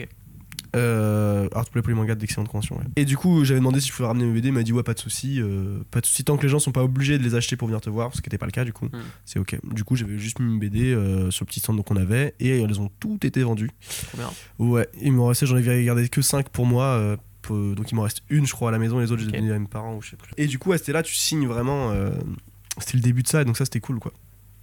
Euh, 0.76 1.48
Artplay 1.52 1.80
pour 1.82 1.88
les 1.90 1.94
mangas 1.94 2.14
d'excellente 2.14 2.48
convention. 2.48 2.76
ouais. 2.76 2.84
Et 2.96 3.04
du 3.04 3.16
coup, 3.16 3.44
j'avais 3.44 3.60
demandé 3.60 3.80
si 3.80 3.88
je 3.88 3.92
pouvais 3.94 4.06
ramener 4.08 4.26
mes 4.26 4.32
BD, 4.34 4.48
il 4.48 4.52
m'a 4.54 4.62
dit 4.62 4.72
ouais, 4.72 4.82
pas 4.82 4.94
de 4.94 4.98
souci, 4.98 5.40
euh, 5.40 5.78
pas 5.90 6.00
de 6.00 6.06
souci 6.06 6.24
tant 6.24 6.36
que 6.36 6.42
les 6.42 6.48
gens 6.48 6.58
sont 6.58 6.72
pas 6.72 6.82
obligés 6.84 7.18
de 7.18 7.22
les 7.24 7.34
acheter 7.34 7.56
pour 7.56 7.68
venir 7.68 7.80
te 7.80 7.88
voir, 7.90 8.14
ce 8.14 8.20
qui 8.20 8.28
n'était 8.28 8.38
pas 8.38 8.46
le 8.46 8.52
cas 8.52 8.64
du 8.64 8.72
coup. 8.72 8.86
Mm. 8.86 8.98
C'est 9.24 9.38
ok. 9.38 9.58
Du 9.74 9.84
coup, 9.84 9.96
j'avais 9.96 10.18
juste 10.18 10.38
mis 10.40 10.52
une 10.52 10.58
BD 10.58 10.92
euh, 10.92 11.30
sur 11.30 11.44
le 11.44 11.48
petit 11.48 11.60
stand 11.60 11.82
qu'on 11.84 11.96
avait 11.96 12.34
et 12.40 12.60
elles 12.60 12.80
ont 12.80 12.90
toutes 13.00 13.24
été 13.24 13.42
vendues. 13.42 13.70
Trop 14.08 14.18
bien. 14.18 14.30
Ouais, 14.58 14.88
il 15.00 15.12
m'en 15.12 15.26
restait, 15.26 15.46
j'en 15.46 15.56
ai 15.56 15.84
gardé 15.84 16.08
que 16.08 16.20
5 16.22 16.48
pour 16.50 16.66
moi. 16.66 16.84
euh, 16.84 17.16
pour- 17.42 17.56
donc 17.74 17.90
il 17.90 17.94
m'en 17.94 18.02
reste 18.02 18.22
une, 18.28 18.46
je 18.46 18.52
crois, 18.52 18.68
à 18.68 18.72
la 18.72 18.78
maison, 18.78 18.98
les 18.98 19.10
autres, 19.10 19.22
je 19.22 19.26
les 19.28 19.34
ai 19.34 19.38
Ok. 19.38 19.42
donnés 19.44 19.54
à 19.54 19.58
mes 19.58 19.66
parents 19.68 19.96
ou 19.96 20.02
je 20.02 20.10
sais 20.10 20.16
plus. 20.16 20.32
Et 20.36 20.46
du 20.46 20.58
coup, 20.58 20.72
c'était 20.76 20.92
là, 20.92 21.02
tu 21.02 21.14
signes 21.14 21.46
vraiment. 21.46 21.92
euh, 21.92 22.10
c'était 22.78 22.98
le 22.98 23.02
début 23.02 23.22
de 23.22 23.28
ça, 23.28 23.42
et 23.42 23.44
donc 23.44 23.56
ça, 23.56 23.64
c'était 23.64 23.80
cool 23.80 23.98
quoi. 24.00 24.12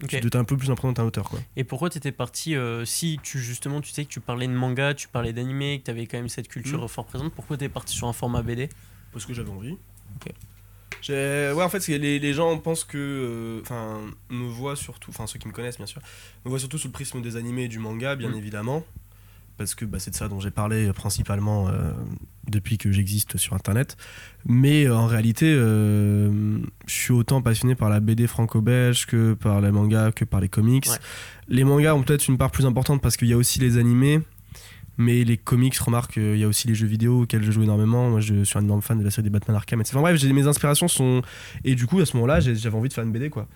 Ok. 0.04 0.10
Tu 0.10 0.18
étais 0.18 0.36
un 0.38 0.44
peu 0.44 0.58
plus 0.58 0.70
imprenant 0.72 0.92
d'un 0.94 1.04
auteur 1.06 1.30
quoi. 1.30 1.40
Et 1.56 1.64
pourquoi 1.64 1.90
t'étais 1.90 2.12
parti 2.12 2.56
euh, 2.56 2.84
si 2.86 3.20
tu 3.24 3.40
justement 3.40 3.80
tu 3.82 3.92
sais 3.92 4.04
que 4.04 4.10
tu 4.10 4.20
parlais 4.20 4.48
de 4.48 4.52
manga, 4.54 4.94
tu 4.94 5.08
parlais 5.08 5.32
d'animé, 5.34 5.80
que 5.80 5.86
t'avais 5.86 6.06
quand 6.06 6.18
même 6.18 6.28
cette 6.30 6.48
culture 6.50 6.84
Mm. 6.84 6.88
fort 6.90 7.06
présente, 7.06 7.34
pourquoi 7.34 7.56
t'es 7.58 7.70
parti 7.70 7.96
sur 7.96 8.08
un 8.08 8.14
format 8.14 8.42
BD 8.42 8.70
Parce 9.14 9.26
que 9.26 9.34
j'avais 9.34 9.50
envie. 9.52 9.78
Ok. 10.18 10.32
J'ai- 11.02 11.52
Ouais, 11.56 11.64
en 11.64 11.70
fait, 11.70 11.88
les, 11.88 12.20
les 12.20 12.34
gens 12.34 12.58
pensent 12.58 12.84
que. 12.84 12.98
euh, 12.98 13.62
Enfin, 13.62 14.02
me 14.30 14.46
voient 14.48 14.76
surtout. 14.76 15.12
Enfin, 15.12 15.28
ceux 15.28 15.40
qui 15.40 15.48
me 15.48 15.54
connaissent, 15.54 15.78
bien 15.78 15.86
sûr. 15.86 16.02
Me 16.44 16.50
voient 16.50 16.60
surtout 16.60 16.78
sous 16.78 16.88
le 16.88 16.94
prisme 16.94 17.22
des 17.22 17.36
animés 17.38 17.64
et 17.66 17.68
du 17.68 17.80
manga, 17.80 18.16
bien 18.16 18.30
Mm. 18.32 18.36
évidemment. 18.36 18.84
Parce 19.58 19.76
que 19.76 19.86
bah, 19.86 20.00
c'est 20.00 20.12
de 20.12 20.16
ça 20.16 20.28
dont 20.28 20.40
j'ai 20.40 20.52
parlé 20.52 20.88
euh, 20.88 20.94
principalement 20.94 21.70
euh, 21.70 21.92
depuis 22.50 22.78
que 22.78 22.92
j'existe 22.92 23.38
sur 23.38 23.54
internet. 23.54 23.98
Mais 24.46 24.86
euh, 24.86 24.96
en 24.96 25.08
réalité, 25.08 25.54
euh, 25.54 26.60
je 26.86 26.94
suis 26.94 27.14
autant 27.14 27.42
passionné 27.42 27.76
par 27.76 27.90
la 27.90 28.00
BD 28.00 28.28
franco-belge 28.28 29.06
que 29.06 29.34
par 29.34 29.62
les 29.62 29.72
mangas, 29.72 30.12
que 30.12 30.26
par 30.26 30.40
les 30.42 30.50
comics. 30.50 30.88
Ouais. 30.88 30.98
Les 31.48 31.64
mangas 31.64 31.96
ont 31.96 32.04
peut-être 32.04 32.28
une 32.28 32.38
part 32.38 32.52
plus 32.52 32.66
importante 32.66 33.02
parce 33.02 33.18
qu'il 33.18 33.28
y 33.28 33.34
a 33.34 33.38
aussi 33.38 33.60
les 33.60 33.78
animés. 33.78 34.20
Mais 34.98 35.24
les 35.24 35.38
comics, 35.38 35.76
remarque, 35.78 36.14
qu'il 36.14 36.38
y 36.38 36.44
a 36.44 36.48
aussi 36.48 36.68
les 36.68 36.76
jeux 36.76 36.88
vidéo 36.88 37.24
auxquels 37.24 37.44
je 37.44 37.52
joue 37.52 37.64
énormément. 37.64 38.10
Moi, 38.10 38.20
je 38.22 38.44
suis 38.44 38.58
un 38.58 38.64
énorme 38.64 38.82
fan 38.82 38.98
de 38.98 39.04
la 39.04 39.12
série 39.12 39.24
des 39.24 39.30
Batman 39.30 39.56
Arkham. 39.58 39.82
etc. 39.82 39.94
Enfin 39.98 40.02
bref, 40.02 40.18
j'ai- 40.18 40.32
mes 40.32 40.48
inspirations 40.48 40.88
sont. 40.88 41.22
Et 41.64 41.76
du 41.76 41.86
coup, 41.88 42.00
à 42.00 42.06
ce 42.06 42.16
moment-là, 42.18 42.40
j'avais 42.40 42.76
envie 42.76 42.90
de 42.90 42.94
faire 42.94 43.04
une 43.04 43.12
BD, 43.12 43.30
quoi. 43.30 43.48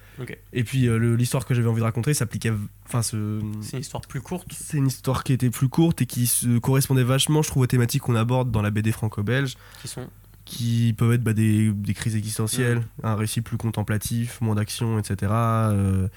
Et 0.53 0.63
puis, 0.63 0.87
euh, 0.87 1.15
l'histoire 1.15 1.45
que 1.45 1.53
j'avais 1.53 1.67
envie 1.69 1.79
de 1.79 1.85
raconter 1.85 2.13
s'appliquait. 2.13 2.51
Enfin, 2.85 3.01
ce. 3.01 3.39
C'est 3.61 3.77
une 3.77 3.81
histoire 3.81 4.01
plus 4.01 4.21
courte. 4.21 4.47
C'est 4.51 4.77
une 4.77 4.87
histoire 4.87 5.23
qui 5.23 5.33
était 5.33 5.49
plus 5.49 5.69
courte 5.69 6.01
et 6.01 6.05
qui 6.05 6.27
se 6.27 6.57
correspondait 6.59 7.03
vachement, 7.03 7.41
je 7.41 7.49
trouve, 7.49 7.63
aux 7.63 7.67
thématiques 7.67 8.01
qu'on 8.03 8.15
aborde 8.15 8.51
dans 8.51 8.61
la 8.61 8.71
BD 8.71 8.91
franco-belge, 8.91 9.55
qui 9.81 9.87
sont 9.87 10.07
qui 10.45 10.95
peuvent 10.97 11.11
être 11.13 11.23
bah, 11.23 11.33
des, 11.33 11.71
des 11.71 11.93
crises 11.93 12.15
existentielles, 12.15 12.81
un 13.03 13.13
récit 13.13 13.41
plus 13.41 13.57
contemplatif, 13.57 14.41
moins 14.41 14.55
d'action, 14.55 14.97
etc. 14.97 15.31
Euh, 15.31 16.07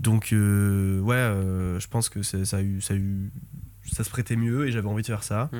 donc, 0.00 0.32
euh, 0.32 0.98
ouais, 1.00 1.14
euh, 1.16 1.78
je 1.78 1.86
pense 1.86 2.08
que 2.08 2.22
ça 2.22 2.38
a 2.56 2.62
eu, 2.62 2.80
ça 2.80 2.94
a 2.94 2.96
eu, 2.96 3.30
ça 3.92 4.04
se 4.04 4.10
prêtait 4.10 4.36
mieux 4.36 4.66
et 4.68 4.72
j'avais 4.72 4.88
envie 4.88 5.02
de 5.02 5.06
faire 5.06 5.22
ça. 5.22 5.50
Mm. 5.52 5.58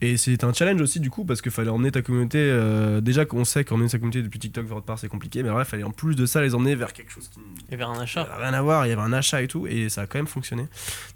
Et 0.00 0.16
c'est 0.16 0.44
un 0.44 0.52
challenge 0.52 0.80
aussi 0.80 1.00
du 1.00 1.10
coup 1.10 1.24
parce 1.24 1.42
qu'il 1.42 1.50
fallait 1.50 1.70
emmener 1.70 1.90
ta 1.90 2.02
communauté. 2.02 2.38
euh, 2.38 3.00
déjà 3.00 3.24
qu'on 3.24 3.44
sait 3.44 3.64
qu'emmener 3.64 3.88
sa 3.88 3.98
communauté 3.98 4.22
depuis 4.22 4.38
TikTok 4.38 4.66
vers 4.66 4.76
autre 4.76 4.86
part 4.86 4.98
c'est 4.98 5.08
compliqué, 5.08 5.42
mais 5.42 5.48
alors 5.48 5.58
là 5.58 5.64
il 5.66 5.68
fallait 5.70 5.82
en 5.82 5.90
plus 5.90 6.14
de 6.14 6.24
ça 6.24 6.40
les 6.40 6.54
emmener 6.54 6.76
vers 6.76 6.92
quelque 6.92 7.10
chose 7.10 7.28
qui 7.28 7.40
et 7.70 7.76
vers 7.76 7.90
un 7.90 7.98
achat. 8.00 8.28
rien 8.38 8.54
à 8.54 8.62
voir. 8.62 8.86
Il 8.86 8.90
y 8.90 8.92
avait 8.92 9.02
un 9.02 9.12
achat 9.12 9.42
et 9.42 9.48
tout 9.48 9.66
et 9.66 9.88
ça 9.88 10.02
a 10.02 10.06
quand 10.06 10.18
même 10.18 10.28
fonctionné. 10.28 10.66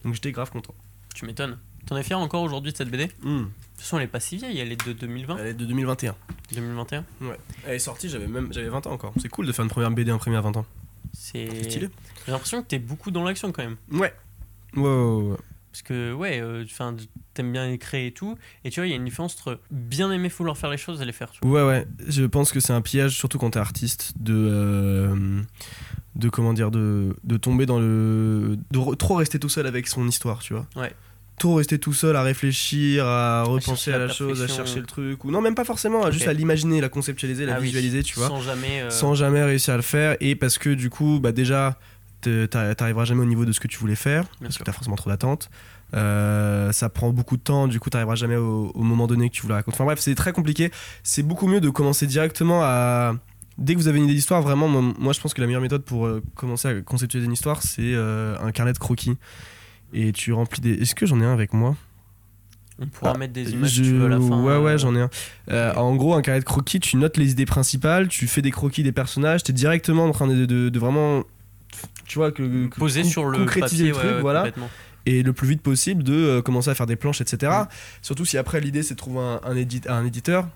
Donc 0.04 0.14
j'étais 0.14 0.32
grave 0.32 0.50
content. 0.50 0.74
Tu 1.14 1.26
m'étonnes. 1.26 1.58
T'en 1.86 1.96
es 1.96 2.02
fier 2.02 2.18
encore 2.18 2.42
aujourd'hui 2.42 2.72
de 2.72 2.76
cette 2.76 2.90
BD 2.90 3.06
De 3.06 3.12
toute 3.12 3.24
Mm. 3.24 3.46
façon, 3.76 3.98
elle 3.98 4.04
est 4.04 4.08
pas 4.08 4.20
si 4.20 4.36
vieille, 4.36 4.58
elle 4.58 4.70
est 4.72 4.86
de 4.86 4.92
2020, 4.92 5.36
Elle 5.38 5.46
est 5.48 5.54
de 5.54 5.64
2021. 5.64 6.14
2021. 6.54 7.04
Ouais. 7.22 7.36
Elle 7.66 7.74
est 7.74 7.78
sortie, 7.80 8.08
j'avais 8.08 8.26
même 8.28 8.52
j'avais 8.52 8.68
20 8.68 8.86
ans 8.86 8.92
encore. 8.92 9.12
C'est 9.20 9.28
cool 9.28 9.46
de 9.46 9.52
faire 9.52 9.64
une 9.64 9.70
première 9.70 9.90
BD 9.90 10.10
imprimée 10.10 10.36
à 10.36 10.40
20 10.40 10.56
ans. 10.56 10.66
C'est. 11.12 11.46
Stylé. 11.64 11.88
J'ai 12.26 12.32
l'impression 12.32 12.62
que 12.62 12.68
t'es 12.68 12.78
beaucoup 12.78 13.10
dans 13.10 13.22
l'action 13.24 13.52
quand 13.52 13.62
même. 13.64 13.76
Ouais. 13.92 14.12
Ouais. 14.76 15.36
Parce 15.72 15.82
que, 15.82 16.12
ouais, 16.12 16.38
euh, 16.40 16.64
enfin, 16.64 16.94
t'aimes 17.32 17.50
bien 17.50 17.66
les 17.66 17.78
créer 17.78 18.08
et 18.08 18.12
tout. 18.12 18.36
Et 18.64 18.70
tu 18.70 18.78
vois, 18.80 18.86
il 18.86 18.90
y 18.90 18.92
a 18.92 18.96
une 18.96 19.06
différence 19.06 19.34
entre 19.40 19.58
bien 19.70 20.12
aimer 20.12 20.28
vouloir 20.28 20.56
faire 20.58 20.68
les 20.70 20.76
choses 20.76 21.00
et 21.00 21.06
les 21.06 21.12
faire. 21.12 21.32
Ouais, 21.42 21.62
ouais. 21.66 21.86
Je 22.06 22.24
pense 22.24 22.52
que 22.52 22.60
c'est 22.60 22.74
un 22.74 22.82
piège, 22.82 23.16
surtout 23.16 23.38
quand 23.38 23.50
t'es 23.50 23.58
artiste, 23.58 24.12
de. 24.20 24.34
euh, 24.36 25.40
de 26.14 26.28
comment 26.28 26.52
dire, 26.52 26.70
de, 26.70 27.16
de 27.24 27.36
tomber 27.38 27.64
dans 27.66 27.78
le. 27.80 28.58
de 28.70 28.78
re- 28.78 28.96
trop 28.96 29.14
rester 29.14 29.38
tout 29.38 29.48
seul 29.48 29.66
avec 29.66 29.88
son 29.88 30.06
histoire, 30.06 30.40
tu 30.40 30.52
vois. 30.52 30.66
Ouais. 30.76 30.92
Trop 31.38 31.54
rester 31.54 31.78
tout 31.78 31.94
seul 31.94 32.14
à 32.16 32.22
réfléchir, 32.22 33.06
à 33.06 33.44
repenser 33.44 33.92
à 33.94 33.98
la 33.98 34.06
la 34.08 34.12
chose, 34.12 34.42
à 34.42 34.46
chercher 34.48 34.80
le 34.80 34.86
truc. 34.86 35.24
Ou 35.24 35.30
non, 35.30 35.40
même 35.40 35.54
pas 35.54 35.64
forcément, 35.64 36.02
Ok. 36.02 36.12
juste 36.12 36.28
à 36.28 36.34
l'imaginer, 36.34 36.82
la 36.82 36.90
conceptualiser, 36.90 37.46
la 37.46 37.54
Ah 37.54 37.58
oui, 37.58 37.64
visualiser, 37.66 38.02
tu 38.02 38.16
vois. 38.18 38.28
Sans 38.28 38.42
jamais. 38.42 38.82
euh, 38.82 38.90
sans 38.90 39.14
jamais 39.14 39.42
réussir 39.42 39.72
à 39.72 39.76
le 39.76 39.82
faire 39.82 40.16
et 40.20 40.36
parce 40.36 40.58
que 40.58 40.68
du 40.68 40.90
coup 40.90 41.18
bah 41.18 41.32
déjà 41.32 41.78
t'arriveras 42.74 43.04
jamais 43.04 43.22
au 43.22 43.26
niveau 43.26 43.44
de 43.44 43.52
ce 43.52 43.60
que 43.60 43.68
tu 43.68 43.78
voulais 43.78 43.94
faire 43.94 44.22
Bien 44.24 44.32
parce 44.42 44.54
sûr. 44.54 44.60
que 44.64 44.66
t'as 44.70 44.72
forcément 44.72 44.96
trop 44.96 45.10
d'attentes 45.10 45.50
Euh, 45.94 46.72
ça 46.72 46.88
prend 46.88 47.10
beaucoup 47.10 47.36
de 47.36 47.42
temps 47.42 47.68
du 47.68 47.78
coup 47.78 47.90
t'arriveras 47.90 48.14
jamais 48.14 48.36
au, 48.36 48.72
au 48.74 48.82
moment 48.82 49.06
donné 49.06 49.28
que 49.28 49.34
tu 49.34 49.42
voulais 49.42 49.54
raconter 49.56 49.76
enfin 49.76 49.84
bref 49.84 49.98
c'est 50.00 50.14
très 50.14 50.32
compliqué 50.32 50.70
c'est 51.02 51.22
beaucoup 51.22 51.46
mieux 51.46 51.60
de 51.60 51.68
commencer 51.68 52.06
directement 52.06 52.60
à 52.62 53.14
dès 53.58 53.74
que 53.74 53.78
vous 53.78 53.88
avez 53.88 53.98
une 53.98 54.04
idée 54.04 54.14
d'histoire 54.14 54.40
vraiment 54.40 54.68
moi, 54.68 55.12
je 55.12 55.20
pense 55.20 55.34
que 55.34 55.42
la 55.42 55.46
meilleure 55.46 55.60
méthode 55.60 55.82
pour 55.84 56.06
euh, 56.06 56.22
commencer 56.34 56.68
à 56.68 56.80
conceptualiser 56.80 57.26
une 57.26 57.34
histoire 57.34 57.62
c'est 57.62 57.92
euh, 57.94 58.36
un 58.40 58.52
carnet 58.52 58.72
de 58.72 58.78
croquis 58.78 59.18
et 59.92 60.12
tu 60.12 60.32
remplis 60.32 60.62
des 60.62 60.72
est-ce 60.80 60.94
que 60.94 61.04
j'en 61.04 61.20
ai 61.20 61.24
un 61.26 61.32
avec 61.34 61.52
moi? 61.52 61.76
On 62.78 62.86
pourra 62.86 63.12
Ah, 63.14 63.18
mettre 63.18 63.34
des 63.34 63.52
images 63.52 63.68
si 63.70 63.76
je- 63.84 63.90
tu 63.90 63.98
veux 63.98 64.06
à 64.06 64.08
la 64.08 64.18
fin. 64.18 64.42
Ouais, 64.42 64.56
ouais, 64.56 64.78
j'en 64.78 64.96
ai 64.96 65.02
un. 65.02 65.10
Euh, 65.50 65.74
en 65.74 65.94
gros, 65.94 66.14
un 66.14 66.22
carnet 66.22 66.40
de 66.40 66.44
croquis, 66.46 66.80
tu 66.80 66.96
notes 66.96 67.18
les 67.18 67.30
idées 67.32 67.44
principales, 67.44 68.08
tu 68.08 68.26
fais 68.26 68.40
des 68.40 68.50
croquis 68.50 68.82
des 68.82 68.90
personnages, 68.92 69.42
t'es 69.42 69.52
directement 69.52 70.06
en 70.06 70.10
train 70.12 70.26
de, 70.26 70.46
de- 70.46 70.70
de 70.70 70.78
vraiment. 70.78 71.22
Tu 72.06 72.18
vois, 72.18 72.30
que, 72.32 72.66
con- 72.66 72.80
sur 73.04 73.24
le 73.26 73.38
concrétiser 73.38 73.90
papier, 73.90 74.02
le 74.02 74.08
truc, 74.08 74.16
ouais, 74.16 74.20
voilà. 74.20 74.42
Et 75.06 75.22
le 75.22 75.32
plus 75.32 75.48
vite 75.48 75.62
possible 75.62 76.02
de 76.04 76.12
euh, 76.14 76.42
commencer 76.42 76.70
à 76.70 76.74
faire 76.74 76.86
des 76.86 76.96
planches, 76.96 77.20
etc. 77.20 77.50
Surtout 78.02 78.24
si 78.24 78.38
après 78.38 78.60
l'idée 78.60 78.82
c'est 78.82 78.94
de 78.94 78.98
trouver 78.98 79.20
un, 79.20 79.40
un, 79.44 79.56
un 79.88 80.04
éditeur. 80.06 80.48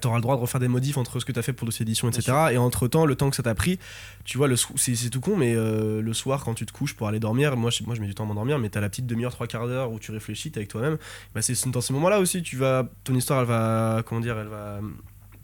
T'auras 0.00 0.16
le 0.16 0.22
droit 0.22 0.36
de 0.36 0.40
refaire 0.40 0.58
des 0.60 0.68
modifs 0.68 0.96
entre 0.96 1.20
ce 1.20 1.26
que 1.26 1.32
t'as 1.32 1.42
fait 1.42 1.52
pour 1.52 1.66
dossier 1.66 1.84
d'édition, 1.84 2.08
Bien 2.08 2.18
etc. 2.18 2.36
Et 2.52 2.56
entre 2.56 2.88
temps, 2.88 3.04
le 3.04 3.14
temps 3.14 3.28
que 3.28 3.36
ça 3.36 3.42
t'a 3.42 3.54
pris, 3.54 3.78
tu 4.24 4.38
vois, 4.38 4.48
le 4.48 4.56
sou- 4.56 4.72
c'est 4.76 4.94
c'est 4.96 5.10
tout 5.10 5.20
con, 5.20 5.36
mais 5.36 5.54
euh, 5.54 6.00
le 6.00 6.12
soir 6.14 6.42
quand 6.44 6.54
tu 6.54 6.64
te 6.64 6.72
couches 6.72 6.94
pour 6.94 7.08
aller 7.08 7.20
dormir, 7.20 7.56
moi 7.58 7.70
je, 7.70 7.84
moi, 7.84 7.94
je 7.94 8.00
mets 8.00 8.06
du 8.06 8.14
temps 8.14 8.24
à 8.24 8.26
m'endormir, 8.26 8.58
mais 8.58 8.70
t'as 8.70 8.80
la 8.80 8.88
petite 8.88 9.06
demi-heure, 9.06 9.32
trois 9.32 9.46
quarts 9.46 9.66
d'heure 9.68 9.92
où 9.92 9.98
tu 9.98 10.10
réfléchis, 10.12 10.50
t'es 10.50 10.60
avec 10.60 10.70
toi-même. 10.70 10.96
Bah, 11.34 11.42
c'est 11.42 11.68
dans 11.68 11.82
ces 11.82 11.92
moments-là 11.92 12.20
aussi, 12.20 12.42
tu 12.42 12.56
vas, 12.56 12.88
ton 13.04 13.14
histoire, 13.14 13.40
elle 13.40 13.46
va, 13.48 14.02
comment 14.06 14.22
dire, 14.22 14.38
elle 14.38 14.48
va 14.48 14.80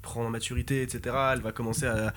prendre 0.03 0.27
en 0.27 0.31
maturité, 0.31 0.83
etc. 0.83 1.17
Elle 1.33 1.41
va 1.41 1.53
commencer 1.53 1.87
à, 1.87 2.13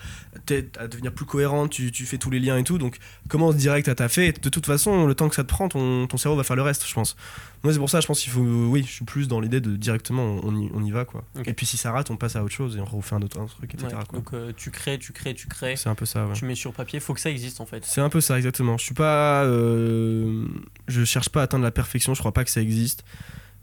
devenir 0.86 1.12
plus 1.12 1.24
cohérente, 1.24 1.70
tu, 1.70 1.90
tu 1.92 2.04
fais 2.04 2.18
tous 2.18 2.30
les 2.30 2.40
liens 2.40 2.58
et 2.58 2.64
tout. 2.64 2.78
Donc 2.78 2.98
commence 3.28 3.56
direct 3.56 3.88
à 3.88 3.94
taffer. 3.94 4.32
De 4.32 4.48
toute 4.48 4.66
façon, 4.66 5.06
le 5.06 5.14
temps 5.14 5.28
que 5.28 5.34
ça 5.34 5.44
te 5.44 5.48
prend, 5.48 5.68
ton, 5.68 6.06
ton 6.06 6.16
cerveau 6.16 6.36
va 6.36 6.44
faire 6.44 6.56
le 6.56 6.62
reste, 6.62 6.86
je 6.86 6.94
pense. 6.94 7.16
Moi, 7.62 7.72
c'est 7.72 7.78
pour 7.78 7.90
ça, 7.90 8.00
je 8.00 8.06
pense 8.06 8.20
qu'il 8.20 8.32
faut. 8.32 8.42
Oui, 8.42 8.84
je 8.86 8.92
suis 8.92 9.04
plus 9.04 9.28
dans 9.28 9.40
l'idée 9.40 9.60
de 9.60 9.76
directement, 9.76 10.38
on 10.42 10.54
y, 10.54 10.70
on 10.74 10.84
y 10.84 10.90
va, 10.90 11.04
quoi. 11.04 11.24
Et 11.44 11.52
puis 11.52 11.66
si 11.66 11.76
ça 11.76 11.90
rate, 11.90 12.10
on 12.10 12.16
passe 12.16 12.36
à 12.36 12.44
autre 12.44 12.54
chose 12.54 12.76
et 12.76 12.80
on 12.80 12.84
refait 12.84 13.14
un 13.14 13.22
autre 13.22 13.40
un 13.40 13.46
truc, 13.46 13.74
etc. 13.74 13.88
Ouais, 13.88 14.04
quoi. 14.08 14.18
Donc 14.18 14.34
euh, 14.34 14.52
tu 14.56 14.70
crées, 14.70 14.98
tu 14.98 15.12
crées, 15.12 15.34
tu 15.34 15.48
crées, 15.48 15.76
C'est 15.76 15.88
un 15.88 15.94
peu 15.94 16.06
ça, 16.06 16.26
ouais. 16.26 16.34
tu 16.34 16.44
mets 16.44 16.54
sur 16.54 16.72
papier, 16.72 17.00
faut 17.00 17.14
que 17.14 17.20
ça 17.20 17.30
existe 17.30 17.60
en 17.60 17.66
fait. 17.66 17.84
C'est 17.84 18.00
un 18.00 18.08
peu 18.08 18.20
ça, 18.20 18.36
exactement. 18.36 18.76
Je 18.78 18.84
suis 18.84 18.94
pas. 18.94 19.44
euh, 19.44 20.46
je 20.88 21.04
cherche 21.04 21.28
pas 21.28 21.40
à 21.40 21.44
atteindre 21.44 21.64
la 21.64 21.70
perfection, 21.70 22.14
je 22.14 22.20
crois 22.20 22.32
pas 22.32 22.44
que 22.44 22.50
ça 22.50 22.60
existe. 22.60 23.04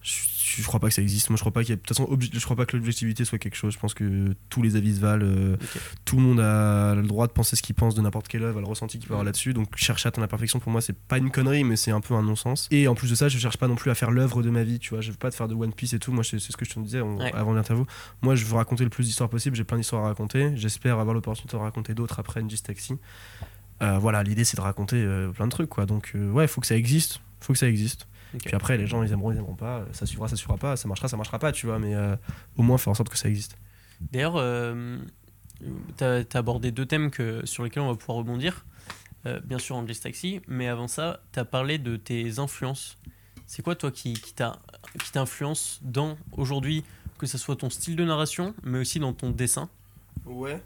Je, 0.04 0.62
je 0.62 0.64
crois 0.68 0.80
pas 0.80 0.90
que 0.90 0.94
ça 0.94 1.02
existe. 1.02 1.30
Moi, 1.30 1.38
je 1.38 1.42
crois 1.42 1.52
pas 1.54 1.64
qu'il 1.64 1.76
De 1.76 1.80
toute 1.82 1.88
façon, 1.88 2.08
je 2.20 2.40
crois 2.44 2.56
pas 2.56 2.66
que 2.66 2.76
l'objectivité 2.78 3.26
soit 3.26 3.40
quelque 3.40 3.56
chose. 3.56 3.74
Je 3.74 3.80
pense 3.80 3.94
que 3.94 4.36
tous 4.50 4.62
les 4.62 4.76
avis 4.76 4.96
se 4.96 5.00
valent. 5.00 5.26
euh. 5.26 5.58
Tout 6.06 6.18
le 6.18 6.22
monde 6.22 6.40
a 6.42 6.94
le 6.94 7.02
droit 7.08 7.26
de 7.28 7.32
penser 7.32 7.56
ce 7.56 7.62
qu'il 7.64 7.74
pense 7.74 7.96
de 7.96 8.02
n'importe 8.02 8.28
quelle 8.28 8.44
œuvre, 8.44 8.60
le 8.60 8.68
ressenti 8.68 9.00
qu'il 9.00 9.08
peut 9.08 9.14
avoir 9.14 9.24
là-dessus. 9.26 9.54
Donc, 9.54 9.76
chercher 9.78 10.08
à 10.08 10.10
atteindre 10.10 10.24
la 10.26 10.28
perfection, 10.28 10.60
pour 10.60 10.72
moi, 10.72 10.82
c'est 10.82 10.96
pas 10.98 11.18
une 11.18 11.32
connerie, 11.32 11.64
mais 11.64 11.76
c'est 11.76 11.92
un 11.92 12.02
peu 12.02 12.14
un 12.14 12.22
non-sens. 12.22 12.68
Et 12.70 12.88
en 12.88 12.96
plus 12.96 13.10
de 13.10 13.16
ça, 13.16 13.30
je 13.30 13.38
cherche 13.40 13.58
pas 13.58 13.68
non 13.68 13.76
plus 13.76 13.90
à 13.90 13.96
faire 13.96 14.12
l'œuvre 14.12 14.44
de 14.44 14.50
ma 14.50 14.64
vie. 14.64 14.78
Tu 14.80 14.90
vois, 14.92 15.02
je 15.02 15.12
veux 15.12 15.18
pas 15.18 15.32
te 15.32 15.36
faire 15.36 15.48
de 15.48 15.56
One 15.56 15.74
Piece 15.74 15.94
et 15.94 16.00
tout. 16.00 16.12
Moi, 16.12 16.24
c'est 16.24 16.38
ce 16.40 16.56
que 16.58 16.66
je 16.66 16.72
te 16.74 16.80
disais 16.82 17.02
en- 17.02 17.18
Ouais. 17.18 17.32
avant 17.34 17.54
l'interview. 17.54 17.86
Moi, 18.22 18.36
je 18.36 18.44
veux 18.46 18.56
raconter 18.56 18.84
le 18.84 18.90
plus 18.90 19.06
d'histoires 19.06 19.30
possible. 19.30 19.56
J'ai 19.56 19.64
plein 19.64 19.78
d'histoires 19.78 20.04
à 20.04 20.08
raconter. 20.10 20.52
J'espère 20.58 21.00
avoir 21.00 21.14
l'opportunité 21.16 21.56
de 21.58 21.62
raconter 21.62 21.94
d'autres 21.94 22.20
après 22.20 22.42
NG's 22.42 22.62
Taxi. 22.64 22.96
Euh, 23.82 23.98
voilà, 23.98 24.24
l'idée 24.24 24.44
c'est 24.44 24.56
de 24.58 24.62
raconter 24.62 24.98
euh, 24.98 25.30
plein 25.32 25.46
de 25.46 25.52
trucs 25.52 25.70
quoi. 25.70 25.86
Donc 25.86 26.14
ouais, 26.16 26.48
faut 26.48 26.62
que 26.62 26.68
ça 26.68 26.76
existe, 26.76 27.22
faut 27.42 27.54
que 27.54 27.60
ça 27.60 27.68
existe. 27.68 28.08
Ok. 28.34 28.42
Puis 28.46 28.56
après 28.56 28.78
les 28.78 28.88
gens 28.88 29.04
ils 29.04 29.12
aimeront, 29.12 29.32
ils 29.32 29.38
aimeront 29.38 29.56
pas, 29.56 29.86
ça 29.92 30.06
suivra, 30.06 30.28
ça 30.28 30.36
suivra 30.36 30.58
pas, 30.58 30.76
ça 30.76 30.88
marchera, 30.88 31.08
ça 31.08 31.18
marchera 31.18 31.40
pas, 31.40 31.52
tu 31.52 31.68
vois, 31.68 31.80
mais 31.80 31.96
euh, 31.96 32.16
au 32.58 32.64
moins 32.64 32.78
faire 32.78 32.92
en 32.92 32.94
sorte 32.96 33.10
que 33.10 33.18
ça 33.18 33.30
existe. 33.30 33.58
D'ailleurs, 34.12 34.36
euh, 34.38 34.98
t'as 35.98 36.20
as 36.20 36.38
abordé 36.38 36.72
deux 36.72 36.86
thèmes 36.86 37.12
que, 37.12 37.46
sur 37.46 37.64
lesquels 37.64 37.84
on 37.84 37.92
va 37.92 37.96
pouvoir 37.96 38.18
rebondir. 38.18 38.66
Euh, 39.26 39.40
bien 39.40 39.60
sûr, 39.60 39.76
Angie's 39.76 40.02
Taxi, 40.02 40.42
mais 40.48 40.68
avant 40.68 40.88
ça, 40.88 41.22
t'as 41.32 41.46
parlé 41.46 41.78
de 41.78 41.96
tes 41.96 42.40
influences. 42.40 42.98
C'est 43.46 43.62
quoi, 43.62 43.76
toi, 43.76 43.92
qui, 43.92 44.14
qui 44.14 44.34
t'influence 45.14 45.80
dans, 45.82 46.18
aujourd'hui, 46.34 46.84
que 47.18 47.26
ce 47.26 47.38
soit 47.38 47.56
ton 47.56 47.70
style 47.70 47.96
de 47.96 48.04
narration, 48.04 48.54
mais 48.64 48.80
aussi 48.80 49.00
dans 49.00 49.14
ton 49.14 49.30
dessin? 49.30 49.70
Ouais. 50.26 50.62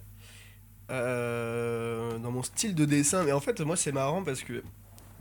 Euh, 0.89 2.17
dans 2.19 2.31
mon 2.31 2.43
style 2.43 2.73
de 2.73 2.85
dessin, 2.85 3.25
mais 3.25 3.33
en 3.33 3.41
fait 3.41 3.59
moi 3.59 3.75
c'est 3.75 3.91
marrant 3.91 4.23
parce 4.23 4.41
que 4.41 4.63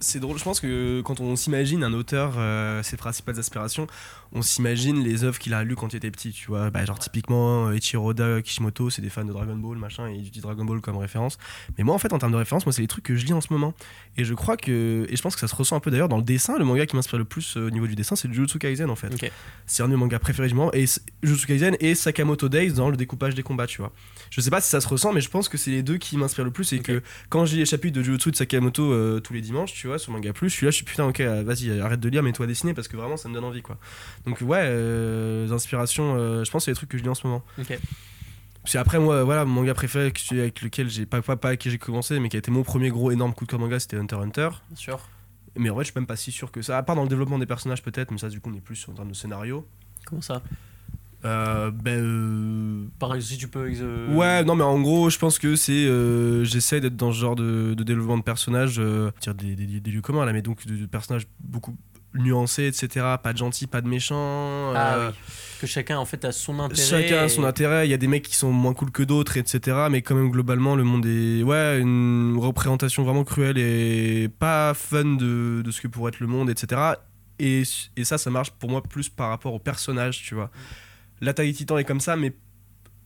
c'est 0.01 0.21
drôle. 0.21 0.39
Je 0.39 0.45
pense 0.45 0.61
que 0.61 1.01
quand 1.03 1.21
on 1.21 1.37
s'imagine 1.37 1.83
un 1.83 1.93
auteur, 1.93 2.35
euh, 2.37 2.83
ses 2.83 2.97
principales 2.97 3.39
aspirations, 3.39 3.87
on 4.33 4.43
s'imagine 4.43 5.03
les 5.03 5.25
œuvres 5.25 5.39
qu'il 5.39 5.55
a 5.55 5.65
lues 5.65 5.77
quand 5.77 5.93
il 5.93 5.97
était 5.97 6.11
petit, 6.11 6.33
tu 6.33 6.49
vois. 6.49 6.71
Bah, 6.71 6.85
genre, 6.85 6.99
typiquement, 6.99 7.73
Ichiro 7.73 8.11
Oda, 8.11 8.43
Kishimoto, 8.43 8.91
c'est 8.91 9.03
des 9.03 9.09
fans 9.09 9.25
de 9.25 9.33
Dragon 9.33 9.57
Ball, 9.57 9.79
machin, 9.79 10.09
et 10.09 10.15
il 10.15 10.27
utilise 10.27 10.43
Dragon 10.43 10.65
Ball 10.65 10.81
comme 10.81 10.97
référence. 10.97 11.39
Mais 11.79 11.85
moi, 11.85 11.95
en 11.95 11.99
fait, 11.99 12.13
en 12.13 12.19
termes 12.19 12.33
de 12.33 12.37
référence, 12.37 12.67
moi, 12.67 12.73
c'est 12.73 12.83
les 12.83 12.89
trucs 12.89 13.05
que 13.05 13.17
je 13.17 13.25
lis 13.25 13.33
en 13.33 13.41
ce 13.41 13.53
moment. 13.53 13.75
Et 14.17 14.25
je 14.25 14.35
crois 14.35 14.57
que. 14.57 15.07
Et 15.09 15.17
je 15.17 15.23
pense 15.23 15.35
que 15.35 15.41
ça 15.41 15.49
se 15.49 15.55
ressent 15.55 15.77
un 15.77 15.81
peu 15.81 15.91
d'ailleurs 15.91 16.09
dans 16.09 16.19
le 16.19 16.23
dessin. 16.23 16.59
Le 16.59 16.65
manga 16.65 16.85
qui 16.87 16.97
m'inspire 16.97 17.19
le 17.19 17.25
plus 17.25 17.57
euh, 17.57 17.69
au 17.69 17.71
niveau 17.71 17.87
du 17.87 17.95
dessin, 17.95 18.17
c'est 18.17 18.29
Jujutsu 18.29 18.59
Kaisen, 18.59 18.91
en 18.91 18.97
fait. 18.97 19.13
C'est 19.67 19.83
un 19.83 19.87
de 19.87 19.93
mes 19.93 19.99
mangas 19.99 20.19
préférés 20.19 20.49
du 20.49 20.55
moment. 20.55 20.73
Et 20.73 20.85
Jujutsu 21.23 21.47
Kaisen 21.47 21.77
et 21.81 21.95
Sakamoto 21.95 22.49
Days 22.49 22.73
dans 22.73 22.91
le 22.91 22.97
découpage 22.97 23.35
des 23.35 23.43
combats, 23.43 23.67
tu 23.67 23.81
vois. 23.81 23.93
Je 24.31 24.41
sais 24.41 24.51
pas 24.51 24.61
si 24.61 24.69
ça 24.69 24.81
se 24.81 24.89
ressent, 24.89 25.13
mais 25.13 25.21
je 25.21 25.31
pense 25.31 25.49
que 25.49 25.57
c'est 25.57 25.71
les 25.71 25.83
deux 25.83 25.99
qui 25.99 26.17
m'inspirent 26.17 26.45
le 26.45 26.51
plus. 26.51 26.73
Et 26.73 26.81
que 26.81 27.03
quand 27.29 27.47
j'ai 27.47 27.57
les 27.57 27.67
chapitres 27.67 27.97
de 27.97 28.03
Jujutsu 28.03 28.31
de 28.31 28.37
Sakamoto 28.37 28.93
euh, 28.93 29.21
tous 29.21 29.33
les 29.33 29.41
dimanches, 29.41 29.73
tu 29.73 29.86
vois, 29.87 29.99
sur 29.99 30.12
Manga 30.12 30.33
Plus, 30.33 30.49
je 30.49 30.55
suis 30.55 30.66
là, 30.66 30.70
je 30.70 30.77
suis 30.77 30.85
putain, 30.85 31.07
ok, 31.07 31.20
euh, 31.20 31.42
vas-y, 31.42 31.81
arrête 31.81 32.01
de 32.01 32.09
lire, 32.09 32.22
mets-toi 32.22 32.44
à 32.44 32.49
dessiner 32.49 32.75
parce 32.75 32.88
que 32.88 32.96
vraiment 32.96 33.16
ça 33.16 33.29
me 33.29 33.35
donne 33.35 33.44
envie, 33.44 33.62
quoi. 33.62 33.79
Donc, 34.27 34.40
ouais, 34.40 34.62
euh, 34.62 35.46
les 35.46 35.53
inspirations, 35.53 36.14
euh, 36.16 36.44
je 36.44 36.51
pense 36.51 36.64
c'est 36.64 36.70
les 36.70 36.77
trucs 36.77 36.90
que 36.90 36.99
je 36.99 37.03
lis 37.03 37.09
en 37.09 37.14
ce 37.14 37.27
moment. 37.27 37.42
Ok. 37.59 37.79
Puis 38.64 38.79
après, 38.79 38.99
moi, 38.99 39.22
voilà, 39.22 39.44
mon 39.44 39.61
manga 39.61 39.75
préféré 39.75 40.12
avec 40.33 40.61
lequel 40.61 40.88
j'ai 40.90 41.07
pas, 41.07 41.22
pas, 41.22 41.37
pas 41.37 41.49
avec 41.49 41.61
qui 41.61 41.70
j'ai 41.70 41.79
commencé, 41.79 42.18
mais 42.18 42.29
qui 42.29 42.37
a 42.37 42.40
été 42.40 42.51
mon 42.51 42.64
premier 42.64 42.90
gros 42.90 43.12
énorme 43.12 43.33
coup 43.33 43.44
de 43.44 43.51
cœur 43.51 43.61
manga, 43.61 43.79
c'était 43.79 43.96
Hunter 43.96 44.16
Hunter. 44.16 44.49
Bien 44.68 44.77
sûr. 44.77 45.09
Mais 45.55 45.70
en 45.70 45.75
vrai, 45.75 45.85
je 45.85 45.92
suis 45.92 45.99
même 45.99 46.07
pas 46.07 46.16
si 46.16 46.33
sûr 46.33 46.51
que 46.51 46.62
ça. 46.62 46.77
À 46.77 46.83
part 46.83 46.96
dans 46.96 47.05
le 47.05 47.09
développement 47.09 47.38
des 47.38 47.46
personnages, 47.46 47.83
peut-être, 47.83 48.11
mais 48.11 48.18
ça, 48.18 48.29
du 48.29 48.40
coup, 48.40 48.51
on 48.53 48.57
est 48.57 48.61
plus 48.61 48.77
sur 48.77 48.90
en 48.90 48.94
termes 48.94 49.09
de 49.09 49.14
scénario. 49.14 49.66
Comment 50.05 50.20
ça? 50.20 50.42
Euh, 51.27 51.71
ben. 51.71 52.03
euh, 52.05 52.87
Par 52.99 53.15
exemple, 53.15 53.33
si 53.33 53.39
tu 53.39 53.49
peux. 53.49 53.69
euh, 53.81 54.15
Ouais, 54.15 54.45
non, 54.45 54.55
mais 54.55 54.65
en 54.65 54.81
gros, 54.81 55.11
je 55.11 55.19
pense 55.19 55.39
que 55.39 55.57
c'est. 55.57 55.73
euh, 55.87 56.45
J'essaie 56.45 56.81
d'être 56.81 56.97
dans 56.97 57.12
ce 57.12 57.19
genre 57.21 57.37
de, 57.37 57.75
de 57.75 57.83
développement 57.85 58.19
de 58.19 58.23
personnages, 58.23 58.81
dire 59.21 59.35
des, 59.35 59.57
des, 59.57 59.81
des 59.81 59.91
lieux 59.91 60.01
communs 60.03 60.25
là, 60.25 60.33
mais 60.33 60.43
donc 60.43 60.67
de, 60.67 60.77
de 60.77 60.87
personnages 60.87 61.27
beaucoup 61.41 61.77
nuancés, 62.15 62.67
etc. 62.67 63.05
Pas 63.23 63.33
de 63.35 63.39
gentils, 63.39 63.67
pas 63.67 63.83
de 63.83 63.89
méchants. 63.89 64.73
Ah 64.75 64.95
euh, 64.97 65.11
oui. 65.11 65.15
Que 65.61 65.67
chacun, 65.67 65.99
en 65.99 66.05
fait, 66.07 66.25
a 66.25 66.33
son 66.33 66.59
intérêt. 66.61 66.83
Chacun 67.03 67.19
a 67.25 67.29
son 67.29 67.43
et- 67.43 67.47
intérêt. 67.47 67.87
Il 67.87 67.91
y 67.91 67.95
a 67.95 67.99
des 67.99 68.07
mecs 68.07 68.23
qui 68.25 68.37
sont 68.37 68.53
moins 68.53 68.73
cool 68.73 68.91
que 68.91 69.03
d'autres, 69.03 69.37
etc. 69.37 69.89
Mais 69.91 70.01
quand 70.03 70.15
même, 70.15 70.31
globalement, 70.31 70.77
le 70.77 70.85
monde 70.85 71.05
est. 71.05 71.43
Ouais, 71.43 71.79
une 71.81 72.37
représentation 72.39 73.03
vraiment 73.05 73.25
cruelle 73.25 73.59
et 73.59 74.29
pas 74.39 74.73
fun 74.75 75.17
de, 75.17 75.61
de 75.62 75.71
ce 75.71 75.81
que 75.83 75.89
pourrait 75.89 76.11
être 76.11 76.21
le 76.21 76.27
monde, 76.27 76.49
etc. 76.49 76.81
Et, 77.39 77.65
et 77.99 78.05
ça, 78.05 78.17
ça 78.17 78.31
marche 78.31 78.51
pour 78.53 78.71
moi 78.71 78.83
plus 78.83 79.11
par 79.11 79.29
rapport 79.29 79.53
au 79.53 79.59
personnage, 79.59 80.23
tu 80.23 80.35
vois. 80.35 80.51
L'attaque 81.21 81.47
des 81.47 81.53
titans 81.55 81.79
est 81.79 81.85
comme 81.85 82.01
ça, 82.01 82.17
mais 82.17 82.33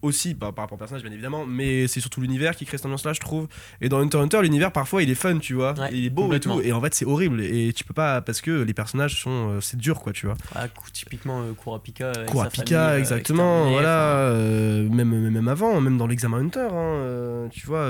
aussi 0.03 0.35
par, 0.35 0.55
par 0.55 0.65
rapport 0.65 0.77
au 0.77 0.79
personnage, 0.79 1.03
bien 1.03 1.13
évidemment. 1.13 1.45
Mais 1.45 1.87
c'est 1.87 2.01
surtout 2.01 2.23
l'univers 2.23 2.57
qui 2.57 2.65
crée 2.65 2.79
cette 2.79 2.87
ambiance-là, 2.87 3.13
je 3.13 3.21
trouve. 3.21 3.49
Et 3.83 3.89
dans 3.91 3.99
Hunter 4.01 4.19
Hunter, 4.19 4.41
l'univers, 4.43 4.73
parfois, 4.73 5.03
il 5.03 5.11
est 5.11 5.15
fun, 5.15 5.39
tu 5.39 5.53
vois. 5.55 5.79
Ouais, 5.79 5.91
il 5.93 6.07
est 6.07 6.11
beau 6.11 6.33
et 6.33 6.41
tout. 6.41 6.61
Et 6.63 6.73
en 6.73 6.81
fait, 6.81 6.95
c'est 6.95 7.05
horrible. 7.05 7.43
Et 7.43 7.73
tu 7.75 7.85
peux 7.85 7.93
pas. 7.95 8.23
Parce 8.23 8.41
que 8.41 8.63
les 8.63 8.73
personnages 8.75 9.21
sont. 9.21 9.51
euh, 9.51 9.61
c'est 9.61 9.77
dur, 9.77 10.01
quoi, 10.01 10.13
tu 10.15 10.25
vois. 10.27 10.37
Ah, 10.55 10.69
typiquement 10.93 11.43
euh, 11.43 11.53
Kurapika. 11.53 12.13
Kurapika, 12.27 12.65
famille, 12.65 12.75
euh, 12.95 12.99
exactement, 12.99 13.71
voilà, 13.71 13.99
enfin, 14.15 14.35
euh, 14.35 14.89
même, 14.89 15.31
même 15.31 15.49
avant, 15.49 15.81
même 15.83 15.99
dans 15.99 16.07
l'examen 16.07 16.39
Hunter, 16.39 16.69
hein, 16.73 17.49
tu 17.51 17.67
vois, 17.67 17.87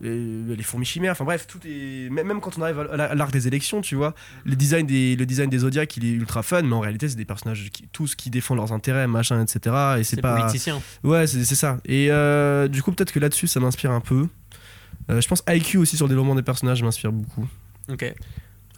les, 0.00 0.56
les 0.56 0.62
fourmis 0.62 0.86
chimères, 0.86 1.12
enfin 1.12 1.24
bref, 1.24 1.46
tout 1.46 1.58
est. 1.66 2.08
Même, 2.10 2.40
quand 2.40 2.58
on 2.58 2.62
arrive 2.62 2.78
à 2.80 2.96
la- 2.96 3.04
à 3.10 3.14
l'arc 3.14 3.30
des 3.32 3.46
élections, 3.46 3.80
tu 3.80 3.94
vois, 3.94 4.14
le 4.44 4.56
design 4.56 4.86
des, 4.86 5.16
le 5.16 5.26
design 5.26 5.50
des 5.50 5.58
Zodiacs, 5.58 5.96
il 5.96 6.04
est 6.04 6.12
ultra 6.12 6.42
fun, 6.42 6.62
mais 6.62 6.74
en 6.74 6.80
réalité, 6.80 7.08
c'est 7.08 7.16
des 7.16 7.24
personnages 7.24 7.68
qui, 7.72 7.86
tous 7.92 8.14
qui 8.14 8.30
défendent 8.30 8.58
leurs 8.58 8.72
intérêts, 8.72 9.06
machin, 9.06 9.42
etc. 9.42 9.76
Et 9.98 10.04
c'est 10.04 10.20
pas. 10.20 10.36
politicien. 10.40 10.80
Ouais, 11.04 11.26
c'est 11.26 11.44
c'est 11.44 11.54
ça. 11.54 11.78
Et 11.84 12.10
euh, 12.10 12.68
du 12.68 12.82
coup, 12.82 12.92
peut-être 12.92 13.12
que 13.12 13.18
là-dessus, 13.20 13.46
ça 13.46 13.60
m'inspire 13.60 13.90
un 13.90 14.00
peu. 14.00 14.26
Euh, 15.10 15.20
je 15.20 15.28
pense 15.28 15.42
IQ 15.48 15.78
aussi 15.78 15.96
sur 15.96 16.06
le 16.06 16.10
développement 16.10 16.34
des 16.34 16.42
personnages 16.42 16.82
m'inspire 16.82 17.12
beaucoup. 17.12 17.46
Ok. 17.90 18.02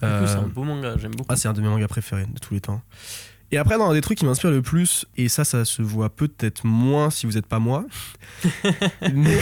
Euh, 0.03 0.27
c'est 0.27 0.35
un 0.35 0.41
beau 0.47 0.63
manga, 0.63 0.95
j'aime 0.97 1.11
beaucoup. 1.11 1.27
ah, 1.31 1.35
c'est 1.37 1.47
un 1.47 1.53
de 1.53 1.61
mes 1.61 1.67
mangas 1.69 1.87
préférés 1.87 2.25
de 2.25 2.39
tous 2.39 2.53
les 2.53 2.59
temps. 2.61 2.81
Et 3.53 3.57
après, 3.57 3.77
dans 3.77 3.87
un 3.87 3.93
des 3.93 4.01
trucs 4.01 4.17
qui 4.17 4.25
m'inspire 4.25 4.49
le 4.49 4.63
plus, 4.63 5.05
et 5.15 5.29
ça, 5.29 5.45
ça 5.45 5.63
se 5.63 5.83
voit 5.83 6.09
peut-être 6.09 6.65
moins 6.65 7.11
si 7.11 7.27
vous 7.27 7.33
n'êtes 7.33 7.45
pas 7.45 7.59
moi, 7.59 7.85
mais, 9.13 9.37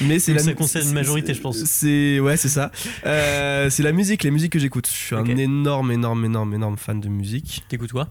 mais 0.00 0.18
c'est 0.18 0.32
la 0.32 0.38
ça 0.42 0.54
concerne 0.54 0.88
une 0.88 0.94
majorité, 0.94 1.34
je 1.34 1.42
pense. 1.42 1.62
C'est 1.64 2.20
ouais, 2.20 2.38
c'est 2.38 2.48
ça. 2.48 2.72
Euh, 3.04 3.68
c'est 3.68 3.82
la 3.82 3.92
musique, 3.92 4.24
les 4.24 4.30
musiques 4.30 4.52
que 4.52 4.58
j'écoute. 4.58 4.88
Je 4.88 4.94
suis 4.94 5.14
un 5.14 5.26
énorme, 5.26 5.92
énorme, 5.92 6.24
énorme, 6.24 6.54
énorme 6.54 6.78
fan 6.78 7.02
de 7.02 7.08
musique. 7.10 7.64
T'écoutes 7.68 7.92
quoi? 7.92 8.08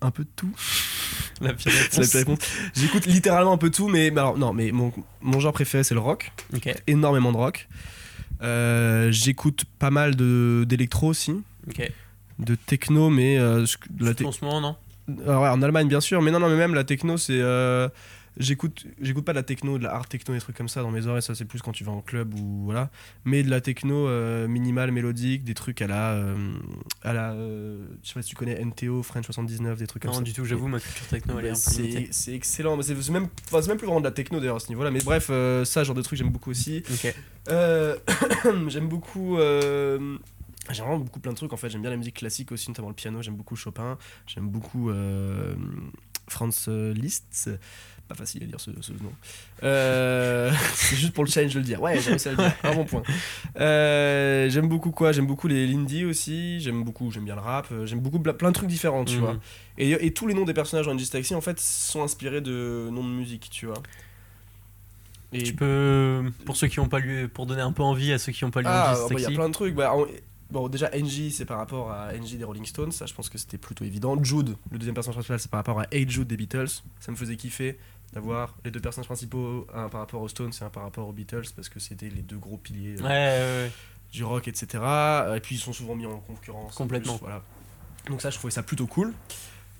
Un 0.00 0.10
peu 0.10 0.24
de 0.24 0.30
tout. 0.34 0.52
La 1.40 1.54
pire 1.54 1.70
réponse. 2.12 2.40
J'écoute 2.74 3.06
littéralement 3.06 3.52
un 3.52 3.56
peu 3.56 3.70
tout, 3.70 3.86
mais 3.86 4.10
alors 4.10 4.36
non, 4.36 4.52
mais 4.52 4.72
mon, 4.72 4.92
mon 5.22 5.38
genre 5.38 5.52
préféré 5.52 5.84
c'est 5.84 5.94
le 5.94 6.00
rock. 6.00 6.32
Ok. 6.56 6.74
Énormément 6.88 7.30
de 7.30 7.36
rock. 7.36 7.68
Euh, 8.42 9.12
j'écoute 9.12 9.64
pas 9.78 9.90
mal 9.92 10.16
de 10.16 10.64
d'électro 10.68 11.06
aussi, 11.06 11.36
Ok. 11.68 11.88
De 12.38 12.54
techno, 12.54 13.10
mais 13.10 13.38
euh, 13.38 13.64
la 14.00 14.14
te- 14.14 14.24
en 14.24 14.32
ce 14.32 14.44
moment, 14.44 14.60
non? 14.60 14.76
Ouais, 15.08 15.34
en 15.48 15.60
Allemagne 15.62 15.86
bien 15.88 16.00
sûr, 16.00 16.22
mais 16.22 16.30
non 16.30 16.40
non 16.40 16.48
mais 16.48 16.56
même 16.56 16.74
la 16.74 16.82
techno 16.82 17.18
c'est 17.18 17.38
euh, 17.38 17.90
j'écoute 18.38 18.86
j'écoute 19.02 19.24
pas 19.26 19.32
de 19.32 19.36
la 19.38 19.42
techno, 19.42 19.76
de 19.76 19.82
la 19.84 19.92
hard 19.94 20.08
techno 20.08 20.32
des 20.34 20.40
trucs 20.40 20.56
comme 20.56 20.66
ça 20.68 20.80
dans 20.80 20.90
mes 20.90 21.06
oreilles, 21.06 21.20
ça 21.20 21.34
c'est 21.34 21.44
plus 21.44 21.60
quand 21.60 21.72
tu 21.72 21.84
vas 21.84 21.92
en 21.92 22.00
club 22.00 22.32
ou 22.34 22.62
voilà, 22.64 22.88
mais 23.26 23.42
de 23.42 23.50
la 23.50 23.60
techno 23.60 24.08
euh, 24.08 24.48
minimale 24.48 24.92
mélodique, 24.92 25.44
des 25.44 25.52
trucs 25.52 25.82
à 25.82 25.86
la 25.86 26.12
euh, 26.14 26.34
à 27.02 27.12
la 27.12 27.32
euh, 27.32 27.84
je 28.02 28.08
sais 28.08 28.14
pas 28.14 28.22
si 28.22 28.30
tu 28.30 28.34
connais 28.34 28.58
NTO 28.64 29.02
French 29.02 29.26
79 29.26 29.78
des 29.78 29.86
trucs 29.86 30.02
comme 30.04 30.10
Non, 30.12 30.16
ça. 30.18 30.22
du 30.24 30.32
tout, 30.32 30.46
j'avoue, 30.46 30.68
ma 30.68 30.80
culture 30.80 31.06
techno, 31.06 31.38
elle 31.38 31.46
est 31.46 31.54
c'est 32.10 32.32
excellent, 32.34 32.78
mais 32.78 32.82
c'est 32.82 32.94
même 33.10 33.28
enfin, 33.48 33.60
c'est 33.60 33.68
même 33.68 33.76
plus 33.76 33.86
vraiment 33.86 34.00
de 34.00 34.06
la 34.06 34.10
techno 34.10 34.40
d'ailleurs 34.40 34.56
à 34.56 34.60
ce 34.60 34.68
niveau-là, 34.70 34.90
mais 34.90 35.00
bref 35.02 35.30
ça 35.64 35.84
genre 35.84 35.94
de 35.94 36.00
trucs 36.02 36.18
j'aime 36.18 36.30
beaucoup 36.30 36.50
aussi. 36.50 36.82
Ok. 36.90 37.14
Euh, 37.50 37.96
j'aime 38.68 38.88
beaucoup. 38.88 39.36
Euh, 40.68 40.72
J'aime 40.72 40.86
vraiment 40.86 40.98
beaucoup 41.00 41.20
plein 41.20 41.32
de 41.32 41.36
trucs 41.36 41.52
en 41.52 41.56
fait. 41.56 41.68
J'aime 41.70 41.82
bien 41.82 41.90
la 41.90 41.96
musique 41.96 42.16
classique 42.16 42.52
aussi, 42.52 42.68
notamment 42.70 42.88
le 42.88 42.94
piano. 42.94 43.22
J'aime 43.22 43.36
beaucoup 43.36 43.56
Chopin. 43.56 43.98
J'aime 44.26 44.48
beaucoup 44.48 44.90
euh, 44.90 45.54
Franz 46.28 46.68
Liszt. 46.94 47.50
Pas 48.06 48.14
facile 48.14 48.42
à 48.42 48.46
dire 48.46 48.60
ce, 48.60 48.70
ce 48.82 48.92
nom. 48.92 49.10
Euh, 49.62 50.52
c'est 50.74 50.94
juste 50.96 51.14
pour 51.14 51.24
le 51.24 51.30
challenge 51.30 51.54
de 51.54 51.58
le 51.60 51.64
dire. 51.64 51.80
Ouais, 51.80 51.98
j'ai 51.98 52.10
réussi 52.10 52.28
à 52.28 52.32
le 52.32 52.36
dire. 52.36 52.52
Un 52.62 52.74
bon 52.74 52.84
point. 52.84 53.02
Euh, 53.58 54.50
j'aime 54.50 54.68
beaucoup 54.68 54.90
quoi? 54.90 55.12
J'aime 55.12 55.26
beaucoup 55.26 55.48
les 55.48 55.66
l'indie 55.66 56.04
aussi. 56.04 56.60
J'aime 56.60 56.84
beaucoup, 56.84 57.10
j'aime 57.10 57.24
bien 57.24 57.34
le 57.34 57.40
rap. 57.40 57.68
euh, 57.72 57.86
J'aime 57.86 58.00
beaucoup 58.00 58.18
ple- 58.18 58.34
plein 58.36 58.50
de 58.50 58.54
trucs 58.54 58.68
différents, 58.68 59.06
tu 59.06 59.14
Mhm. 59.16 59.20
vois. 59.20 59.36
Et, 59.78 59.90
et 60.06 60.12
tous 60.12 60.26
les 60.26 60.34
noms 60.34 60.44
des 60.44 60.52
personnages 60.52 60.84
dans 60.86 60.94
Taxi 60.96 61.34
en 61.34 61.40
fait 61.40 61.58
sont 61.60 62.02
inspirés 62.02 62.42
de 62.42 62.88
noms 62.92 63.04
de 63.04 63.08
musique, 63.08 63.48
tu 63.50 63.64
vois. 63.66 63.82
Et 65.32 65.42
Tu 65.42 65.54
peux, 65.54 66.30
pour 66.44 66.56
ceux 66.56 66.68
qui 66.68 66.78
n'ont 66.80 66.88
pas 66.88 66.98
lu, 67.00 67.28
pour 67.28 67.46
donner 67.46 67.62
un 67.62 67.72
peu 67.72 67.82
envie 67.82 68.12
à 68.12 68.18
ceux 68.18 68.32
qui 68.32 68.44
n'ont 68.44 68.50
pas 68.50 68.60
lu 68.60 68.66
Ah, 68.68 68.92
bah, 68.94 69.06
il 69.10 69.12
y 69.14 69.16
a 69.16 69.20
Taxi. 69.22 69.34
plein 69.34 69.48
de 69.48 69.54
trucs. 69.54 69.74
Bah, 69.74 69.92
on- 69.96 70.06
Bon, 70.54 70.68
déjà, 70.68 70.88
NG, 70.96 71.30
c'est 71.32 71.46
par 71.46 71.58
rapport 71.58 71.90
à 71.90 72.12
NG 72.12 72.36
des 72.38 72.44
Rolling 72.44 72.64
Stones. 72.64 72.92
Ça, 72.92 73.06
je 73.06 73.12
pense 73.12 73.28
que 73.28 73.38
c'était 73.38 73.58
plutôt 73.58 73.84
évident. 73.84 74.16
Jude, 74.22 74.54
le 74.70 74.78
deuxième 74.78 74.94
personnage 74.94 75.16
principal, 75.16 75.40
c'est 75.40 75.50
par 75.50 75.58
rapport 75.58 75.80
à 75.80 75.86
Hey 75.90 76.08
Jude 76.08 76.28
des 76.28 76.36
Beatles. 76.36 76.68
Ça 77.00 77.10
me 77.10 77.16
faisait 77.16 77.34
kiffer 77.34 77.76
d'avoir 78.12 78.54
les 78.64 78.70
deux 78.70 78.78
personnages 78.78 79.08
principaux, 79.08 79.66
un 79.74 79.88
par 79.88 79.98
rapport 80.02 80.22
aux 80.22 80.28
Stones 80.28 80.52
et 80.60 80.62
un 80.62 80.68
par 80.70 80.84
rapport 80.84 81.08
aux 81.08 81.12
Beatles, 81.12 81.42
parce 81.56 81.68
que 81.68 81.80
c'était 81.80 82.08
les 82.08 82.22
deux 82.22 82.36
gros 82.38 82.56
piliers 82.56 82.94
euh, 83.00 83.02
Ouais, 83.02 83.08
ouais, 83.08 83.64
ouais. 83.64 83.72
du 84.12 84.22
rock, 84.22 84.46
etc. 84.46 84.80
Et 85.34 85.40
puis, 85.40 85.56
ils 85.56 85.58
sont 85.58 85.72
souvent 85.72 85.96
mis 85.96 86.06
en 86.06 86.18
concurrence. 86.20 86.72
en 86.74 86.76
Complètement. 86.76 87.14
plus, 87.14 87.22
voilà. 87.24 87.42
Donc, 88.08 88.22
ça, 88.22 88.30
je 88.30 88.38
trouvais 88.38 88.52
ça 88.52 88.62
plutôt 88.62 88.86
cool. 88.86 89.12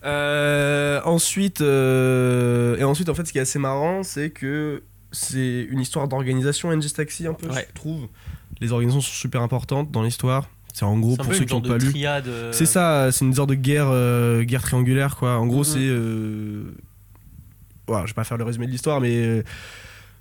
Euh, 0.03 1.01
ensuite, 1.05 1.61
euh, 1.61 2.77
et 2.79 2.83
ensuite, 2.83 3.09
en 3.11 3.15
fait, 3.15 3.25
ce 3.27 3.31
qui 3.31 3.39
est 3.39 3.43
assez 3.43 3.61
marrant, 3.61 4.03
c'est 4.03 4.31
que 4.31 4.83
c'est 5.13 5.63
une 5.71 5.79
histoire 5.79 6.09
d'organisation, 6.09 6.73
NG 6.77 6.93
Taxi, 6.93 7.29
un 7.29 7.35
peu, 7.35 7.49
je 7.49 7.73
trouve. 7.75 8.09
Les 8.61 8.73
organisations 8.73 9.01
sont 9.01 9.15
super 9.15 9.41
importantes 9.43 9.93
dans 9.93 10.03
l'histoire. 10.03 10.49
C'est 10.75 10.85
en 10.85 10.99
gros, 10.99 11.17
pour 11.17 11.33
ceux 11.33 11.45
qui 11.45 11.55
n'ont 11.55 11.63
pas 11.63 11.79
lu. 11.79 11.89
triade. 11.91 12.27
euh, 12.29 12.53
C'est 12.53 12.67
ça, 12.67 13.11
c'est 13.13 13.25
une 13.25 13.33
sorte 13.33 13.49
de 13.51 13.55
guerre, 13.55 13.87
euh, 13.89 14.43
guerre 14.43 14.61
triangulaire, 14.63 15.17
quoi. 15.17 15.39
En 15.39 15.47
gros, 15.47 15.61
Mhm. 15.61 15.65
c'est. 15.65 15.79
Euh... 15.81 16.65
Voilà, 17.87 18.05
je 18.07 18.11
vais 18.11 18.15
pas 18.15 18.25
faire 18.25 18.37
le 18.39 18.45
résumé 18.45 18.67
de 18.67 18.73
l'histoire, 18.73 19.01
mais. 19.01 19.15
euh, 19.15 19.43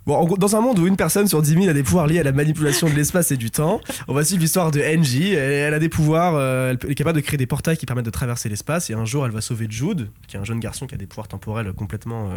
Bon, 0.06 0.16
en 0.16 0.24
gros, 0.26 0.36
dans 0.36 0.54
un 0.54 0.60
monde 0.60 0.78
où 0.78 0.86
une 0.86 0.98
personne 0.98 1.26
sur 1.26 1.40
10 1.40 1.54
000 1.54 1.68
a 1.68 1.72
des 1.72 1.82
pouvoirs 1.82 2.06
liés 2.06 2.18
à 2.20 2.22
la 2.22 2.32
manipulation 2.32 2.90
de 2.90 2.94
l'espace 2.94 3.30
et 3.32 3.38
du 3.38 3.50
temps, 3.50 3.80
on 4.06 4.12
va 4.12 4.22
suivre 4.22 4.42
l'histoire 4.42 4.70
de 4.70 4.78
Angie. 4.82 5.32
Elle, 5.32 5.50
elle 5.52 5.72
a 5.72 5.78
des 5.78 5.88
pouvoirs, 5.88 6.34
euh, 6.36 6.74
elle 6.82 6.90
est 6.90 6.94
capable 6.94 7.16
de 7.16 7.22
créer 7.24 7.38
des 7.38 7.46
portails 7.46 7.78
qui 7.78 7.86
permettent 7.86 8.04
de 8.04 8.10
traverser 8.10 8.50
l'espace. 8.50 8.90
Et 8.90 8.92
un 8.94 9.06
jour, 9.06 9.24
elle 9.24 9.32
va 9.32 9.40
sauver 9.40 9.66
Jude, 9.70 10.10
qui 10.28 10.36
est 10.36 10.38
un 10.38 10.44
jeune 10.44 10.60
garçon 10.60 10.86
qui 10.86 10.94
a 10.94 10.98
des 10.98 11.06
pouvoirs 11.06 11.26
temporels 11.26 11.72
complètement. 11.72 12.28
euh, 12.30 12.34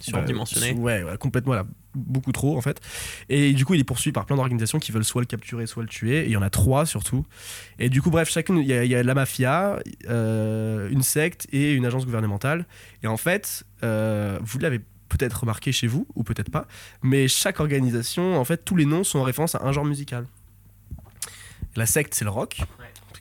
Surdimensionné. 0.00 0.72
bah, 0.74 0.80
ouais, 0.80 1.02
ouais, 1.02 1.18
complètement, 1.18 1.54
là, 1.54 1.64
beaucoup 1.94 2.30
trop 2.32 2.56
en 2.56 2.60
fait. 2.60 2.80
Et 3.28 3.52
du 3.52 3.64
coup, 3.64 3.74
il 3.74 3.80
est 3.80 3.84
poursuivi 3.84 4.12
par 4.12 4.26
plein 4.26 4.36
d'organisations 4.36 4.78
qui 4.78 4.92
veulent 4.92 5.04
soit 5.04 5.22
le 5.22 5.26
capturer, 5.26 5.66
soit 5.66 5.82
le 5.82 5.88
tuer. 5.88 6.20
Et 6.20 6.26
il 6.26 6.30
y 6.32 6.36
en 6.36 6.42
a 6.42 6.50
trois 6.50 6.86
surtout. 6.86 7.26
Et 7.78 7.88
du 7.88 8.00
coup, 8.02 8.10
bref, 8.10 8.30
chacune, 8.30 8.58
il 8.58 8.66
y, 8.66 8.72
a- 8.72 8.84
il 8.84 8.90
y 8.90 8.94
a 8.94 9.02
la 9.02 9.14
mafia, 9.14 9.78
euh, 10.08 10.88
une 10.90 11.02
secte 11.02 11.46
et 11.52 11.72
une 11.72 11.84
agence 11.86 12.04
gouvernementale. 12.06 12.66
Et 13.02 13.06
en 13.08 13.16
fait, 13.16 13.64
euh, 13.82 14.38
vous 14.42 14.58
l'avez 14.58 14.80
peut-être 15.08 15.40
remarqué 15.40 15.72
chez 15.72 15.86
vous, 15.86 16.06
ou 16.14 16.22
peut-être 16.22 16.50
pas, 16.50 16.66
mais 17.02 17.28
chaque 17.28 17.60
organisation, 17.60 18.38
en 18.38 18.44
fait, 18.44 18.64
tous 18.64 18.76
les 18.76 18.84
noms 18.84 19.04
sont 19.04 19.18
en 19.18 19.22
référence 19.24 19.54
à 19.54 19.62
un 19.64 19.72
genre 19.72 19.86
musical. 19.86 20.26
La 21.76 21.86
secte, 21.86 22.14
c'est 22.14 22.24
le 22.24 22.30
rock, 22.30 22.60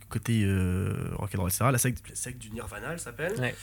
côté 0.10 0.42
euh, 0.44 0.94
rock 1.16 1.32
and 1.36 1.40
roll, 1.42 1.50
etc. 1.50 1.66
La 1.72 1.78
secte, 1.78 2.04
la 2.10 2.16
secte 2.16 2.40
du 2.40 2.50
Nirvana, 2.52 2.90
elle 2.94 3.00
s'appelle. 3.00 3.34
Ouais. 3.40 3.56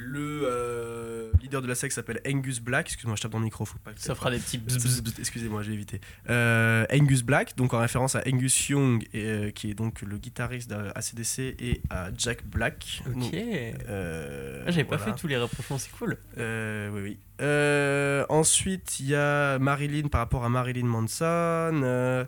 Le 0.00 0.42
euh, 0.44 1.30
leader 1.42 1.60
de 1.62 1.66
la 1.66 1.74
secte 1.74 1.94
s'appelle 1.94 2.20
Angus 2.26 2.60
Black. 2.60 2.86
Excuse-moi, 2.86 3.16
je 3.16 3.22
tape 3.22 3.32
dans 3.32 3.38
le 3.38 3.44
micro. 3.44 3.64
Faut 3.64 3.78
pas 3.78 3.92
que 3.92 4.00
Ça 4.00 4.14
fera 4.14 4.30
des 4.30 4.38
petits. 4.38 4.58
Bzz, 4.58 5.02
Excusez-moi, 5.18 5.62
j'ai 5.62 5.72
évité. 5.72 6.00
Euh, 6.30 6.86
Angus 6.92 7.22
Black, 7.22 7.56
donc 7.56 7.74
en 7.74 7.80
référence 7.80 8.14
à 8.16 8.22
Angus 8.26 8.68
Young, 8.68 9.04
et, 9.12 9.24
euh, 9.26 9.50
qui 9.50 9.70
est 9.70 9.74
donc 9.74 10.02
le 10.02 10.16
guitariste 10.18 10.70
d'ACDC, 10.70 11.38
et 11.58 11.80
à 11.90 12.10
Jack 12.16 12.46
Black. 12.46 13.02
Ok. 13.06 13.14
Donc, 13.14 13.34
euh, 13.34 14.64
Ah, 14.66 14.70
J'avais 14.70 14.84
pas 14.84 14.98
fait 14.98 15.12
tous 15.14 15.26
les 15.26 15.36
rapprochements, 15.36 15.78
c'est 15.78 15.90
cool. 15.92 16.16
Euh, 16.38 16.90
oui, 16.92 17.00
oui. 17.02 17.18
Euh, 17.40 18.24
ensuite, 18.28 18.98
il 19.00 19.06
y 19.06 19.14
a 19.14 19.58
Marilyn 19.58 20.08
par 20.08 20.20
rapport 20.20 20.44
à 20.44 20.48
Marilyn 20.48 20.86
Manson. 20.86 22.26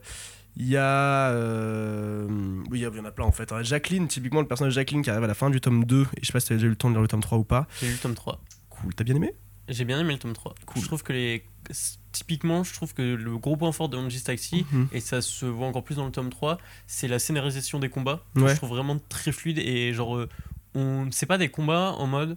Il 0.56 0.68
y 0.68 0.76
a. 0.76 1.30
euh, 1.30 2.26
oui, 2.70 2.80
il 2.80 2.82
y 2.82 2.86
en 2.86 3.04
a 3.04 3.10
plein 3.12 3.24
en 3.24 3.32
fait. 3.32 3.52
hein. 3.52 3.62
Jacqueline, 3.62 4.08
typiquement 4.08 4.40
le 4.40 4.46
personnage 4.48 4.74
de 4.74 4.80
Jacqueline 4.80 5.02
qui 5.02 5.10
arrive 5.10 5.24
à 5.24 5.28
la 5.28 5.34
fin 5.34 5.50
du 5.50 5.60
tome 5.60 5.84
2. 5.84 6.02
Et 6.02 6.20
je 6.20 6.26
sais 6.26 6.32
pas 6.32 6.40
si 6.40 6.48
t'as 6.48 6.54
déjà 6.54 6.66
eu 6.66 6.70
le 6.70 6.76
temps 6.76 6.88
de 6.90 6.94
lire 6.94 7.02
le 7.02 7.08
tome 7.08 7.20
3 7.22 7.38
ou 7.38 7.44
pas. 7.44 7.66
J'ai 7.80 7.86
lu 7.86 7.92
le 7.92 7.98
tome 7.98 8.14
3. 8.14 8.40
Cool, 8.68 8.94
t'as 8.94 9.04
bien 9.04 9.14
aimé? 9.16 9.32
J'ai 9.68 9.84
bien 9.84 10.00
aimé 10.00 10.12
le 10.14 10.18
tome 10.18 10.32
3. 10.32 10.54
Cool. 10.66 10.82
Je 10.82 10.86
trouve 10.86 11.02
que 11.02 11.12
les. 11.12 11.44
Typiquement, 12.12 12.64
je 12.64 12.74
trouve 12.74 12.92
que 12.92 13.02
le 13.02 13.38
gros 13.38 13.56
point 13.56 13.70
fort 13.70 13.88
de 13.88 13.96
Angie 13.96 14.22
Taxi, 14.22 14.66
Mhm. 14.72 14.88
et 14.92 14.98
ça 15.00 15.22
se 15.22 15.46
voit 15.46 15.68
encore 15.68 15.84
plus 15.84 15.94
dans 15.96 16.06
le 16.06 16.10
tome 16.10 16.28
3, 16.30 16.58
c'est 16.88 17.06
la 17.06 17.20
scénarisation 17.20 17.78
des 17.78 17.88
combats. 17.88 18.24
Ouais. 18.34 18.48
Je 18.50 18.56
trouve 18.56 18.70
vraiment 18.70 18.98
très 19.08 19.30
fluide 19.32 19.58
et 19.58 19.92
genre. 19.92 20.16
euh, 20.16 20.28
on... 20.74 21.08
C'est 21.12 21.26
pas 21.26 21.38
des 21.38 21.48
combats 21.48 21.92
en 21.98 22.06
mode 22.08 22.36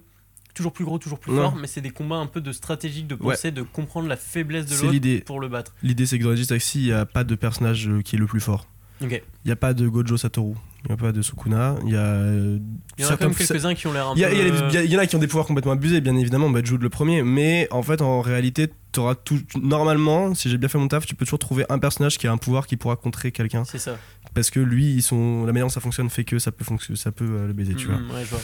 toujours 0.54 0.72
plus 0.72 0.84
gros, 0.84 0.98
toujours 0.98 1.18
plus 1.18 1.34
fort, 1.34 1.56
mais 1.56 1.66
c'est 1.66 1.80
des 1.80 1.90
combats 1.90 2.16
un 2.16 2.26
peu 2.26 2.40
de 2.40 2.52
stratégique, 2.52 3.06
de 3.06 3.14
Ouais. 3.16 3.34
penser, 3.34 3.50
de 3.50 3.62
comprendre 3.62 4.08
la 4.08 4.16
faiblesse 4.16 4.66
de 4.66 4.74
l'autre 4.86 5.24
pour 5.24 5.40
le 5.40 5.48
battre. 5.48 5.74
L'idée, 5.82 6.06
c'est 6.06 6.18
que 6.18 6.24
dans 6.24 6.44
Taxi, 6.46 6.80
il 6.80 6.84
n'y 6.86 6.92
a 6.92 7.04
pas 7.06 7.24
de 7.24 7.34
personnage 7.34 7.88
euh, 7.88 8.00
qui 8.02 8.16
est 8.16 8.18
le 8.18 8.26
plus 8.26 8.40
fort. 8.40 8.66
Il 9.00 9.20
n'y 9.44 9.50
a 9.52 9.56
pas 9.56 9.74
de 9.74 9.86
Gojo 9.88 10.16
Satoru. 10.16 10.54
Il 10.84 10.88
n'y 10.88 10.94
a 10.94 10.96
pas 10.96 11.12
de 11.12 11.20
Sukuna. 11.22 11.76
Il 11.84 11.92
y 11.92 11.96
a. 11.96 12.00
euh, 12.00 12.58
Il 12.98 13.04
y 13.04 13.06
en 13.06 13.10
a 13.10 13.16
quelques-uns 13.16 13.74
qui 13.74 13.86
ont 13.86 13.92
l'air 13.92 14.06
un 14.08 14.14
Il 14.14 14.20
y, 14.20 14.24
a- 14.24 14.28
peu. 14.28 14.34
il 14.36 14.90
y 14.90 14.94
a 14.94 14.98
a- 14.98 15.00
en 15.00 15.02
a 15.02 15.06
qui 15.06 15.16
ont 15.16 15.18
des 15.18 15.26
pouvoirs 15.26 15.46
complètement 15.46 15.72
abusés, 15.72 16.00
bien 16.02 16.14
évidemment, 16.16 16.48
bah, 16.50 16.60
Jude 16.62 16.82
le 16.82 16.90
premier, 16.90 17.22
mais 17.22 17.66
en 17.70 17.82
fait, 17.82 18.02
en 18.02 18.20
réalité, 18.20 18.68
auras 18.98 19.14
tout, 19.14 19.40
normalement, 19.60 20.34
si 20.34 20.48
j'ai 20.50 20.58
bien 20.58 20.68
fait 20.68 20.78
mon 20.78 20.86
taf, 20.88 21.06
tu 21.06 21.14
peux 21.14 21.24
toujours 21.24 21.38
trouver 21.38 21.64
un 21.70 21.78
personnage 21.78 22.18
qui 22.18 22.26
a 22.26 22.32
un 22.32 22.36
pouvoir 22.36 22.66
qui 22.66 22.76
pourra 22.76 22.96
contrer 22.96 23.32
quelqu'un, 23.32 23.64
C'est 23.64 23.78
ça. 23.78 23.96
parce 24.34 24.50
que 24.50 24.60
lui, 24.60 24.92
ils 24.94 25.02
sont, 25.02 25.40
la 25.46 25.52
manière 25.52 25.66
dont 25.66 25.70
ça 25.70 25.80
fonctionne 25.80 26.10
fait 26.10 26.24
que 26.24 26.38
ça 26.38 26.52
peut, 26.52 26.64
fonctionner, 26.64 26.98
ça 26.98 27.10
peut 27.12 27.24
euh, 27.28 27.46
le 27.46 27.52
baiser, 27.54 27.74
tu 27.74 27.86
vois. 27.88 27.96
Mm, 27.96 28.10
ouais, 28.10 28.20
je 28.24 28.30
vois. 28.30 28.40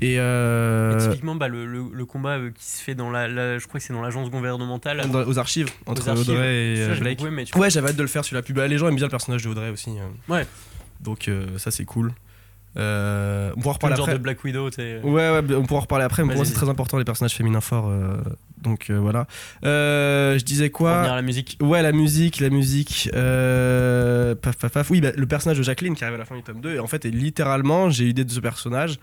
Et 0.00 0.16
euh, 0.18 0.94
Mais 0.96 1.02
typiquement, 1.02 1.34
bah, 1.36 1.48
le, 1.48 1.66
le- 1.66 1.84
le 1.92 2.04
combat 2.04 2.36
euh, 2.38 2.50
qui 2.50 2.64
se 2.64 2.82
fait 2.82 2.94
dans 2.94 3.10
la, 3.10 3.28
la- 3.28 3.58
je 3.58 3.66
crois 3.66 3.78
que 3.80 3.86
c'est 3.86 3.92
dans 3.92 4.02
l'agence 4.02 4.30
gouvernementale. 4.30 5.08
dans- 5.10 5.24
aux 5.26 5.38
archives, 5.38 5.68
entre 5.86 6.08
archives. 6.08 6.30
Audrey 6.30 6.72
et 6.72 6.76
Ça, 6.76 6.82
euh, 6.90 6.96
Blake. 6.98 7.18
beaucoup. 7.20 7.60
Ouais, 7.60 7.70
j'avais 7.70 7.88
hâte 7.90 7.96
de 7.96 8.02
le 8.02 8.08
faire 8.08 8.24
sur 8.24 8.34
la 8.34 8.42
pub. 8.42 8.56
Bah, 8.56 8.66
Les 8.66 8.76
gens 8.78 8.88
aiment 8.88 8.96
bien 8.96 9.06
le 9.06 9.10
personnage 9.10 9.44
de 9.44 9.48
Audrey 9.48 9.70
aussi. 9.70 9.90
euh. 9.90 10.32
Ouais. 10.32 10.46
Donc 11.00 11.28
euh, 11.28 11.58
ça, 11.58 11.70
c'est 11.70 11.84
cool. 11.84 12.12
Euh, 12.76 13.52
on 13.56 13.60
pourra 13.60 13.74
reparler 13.74 13.94
le 13.94 13.96
genre 13.96 14.06
après. 14.06 14.18
de 14.18 14.22
Black 14.22 14.44
Widow. 14.44 14.70
Ouais, 14.78 15.02
ouais, 15.04 15.54
on 15.54 15.64
pourra 15.64 15.80
reparler 15.80 16.04
après, 16.04 16.22
mais 16.22 16.28
pour 16.28 16.36
moi 16.38 16.44
c'est 16.44 16.54
très 16.54 16.68
important 16.68 16.98
les 16.98 17.04
personnages 17.04 17.34
féminins 17.34 17.60
forts. 17.60 17.88
euh, 17.88 18.16
donc 18.62 18.88
euh, 18.88 18.98
voilà. 18.98 19.26
Euh, 19.64 20.38
je 20.38 20.44
disais 20.44 20.70
quoi? 20.70 21.02
À 21.02 21.16
la 21.16 21.22
musique. 21.22 21.58
Ouais, 21.60 21.82
la 21.82 21.92
musique, 21.92 22.40
la 22.40 22.50
musique. 22.50 23.10
paf, 23.12 24.56
paf, 24.56 24.72
paf. 24.72 24.90
Oui, 24.90 25.00
bah, 25.00 25.12
le 25.14 25.26
personnage 25.26 25.58
de 25.58 25.62
Jacqueline 25.62 25.94
qui 25.94 26.02
arrive 26.02 26.16
à 26.16 26.18
la 26.18 26.24
fin 26.24 26.34
du 26.34 26.42
tome 26.42 26.60
2. 26.60 26.74
Et 26.74 26.78
en 26.78 26.86
fait, 26.86 27.04
et 27.04 27.10
littéralement, 27.10 27.90
j'ai 27.90 28.04
eu 28.04 28.06
l'idée 28.08 28.24
de 28.24 28.30
ce 28.30 28.40
personnage. 28.40 28.98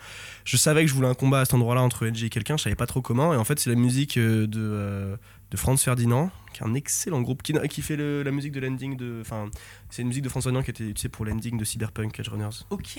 Je 0.46 0.58
savais 0.58 0.82
que 0.82 0.90
je 0.90 0.96
voulais 0.96 1.08
un 1.08 1.14
combat 1.14 1.42
à 1.42 1.46
cet 1.46 1.54
endroit-là 1.54 1.82
entre 1.82 2.08
NG 2.08 2.24
et 2.26 2.30
quelqu'un, 2.30 2.58
je 2.58 2.64
savais 2.64 2.76
pas 2.76 2.88
trop 2.88 3.02
comment. 3.02 3.34
Et 3.34 3.38
en 3.38 3.44
fait, 3.44 3.60
c'est 3.60 3.70
la 3.70 3.76
musique 3.76 4.18
de, 4.18 5.18
de 5.52 5.58
Franz 5.58 5.84
Ferdinand, 5.84 6.32
qui 6.54 6.64
est 6.64 6.66
un 6.66 6.74
excellent 6.74 7.22
groupe, 7.22 7.44
qui, 7.44 7.54
qui 7.70 7.82
fait 7.82 7.96
le- 7.98 8.24
la 8.24 8.32
musique 8.32 8.54
de 8.54 8.60
l'ending 8.62 8.96
de. 8.98 9.20
Enfin, 9.22 9.50
c'est 9.90 10.02
une 10.02 10.08
musique 10.08 10.24
de 10.24 10.30
Franz 10.30 10.44
Ferdinand 10.44 10.64
qui 10.64 10.72
était 10.72 10.84
utilisée 10.86 11.10
pour 11.10 11.26
l'ending 11.26 11.58
de 11.58 11.64
Cyberpunk 11.66 12.20
Edge 12.20 12.30
Runners. 12.30 12.64
Ok 12.70 12.98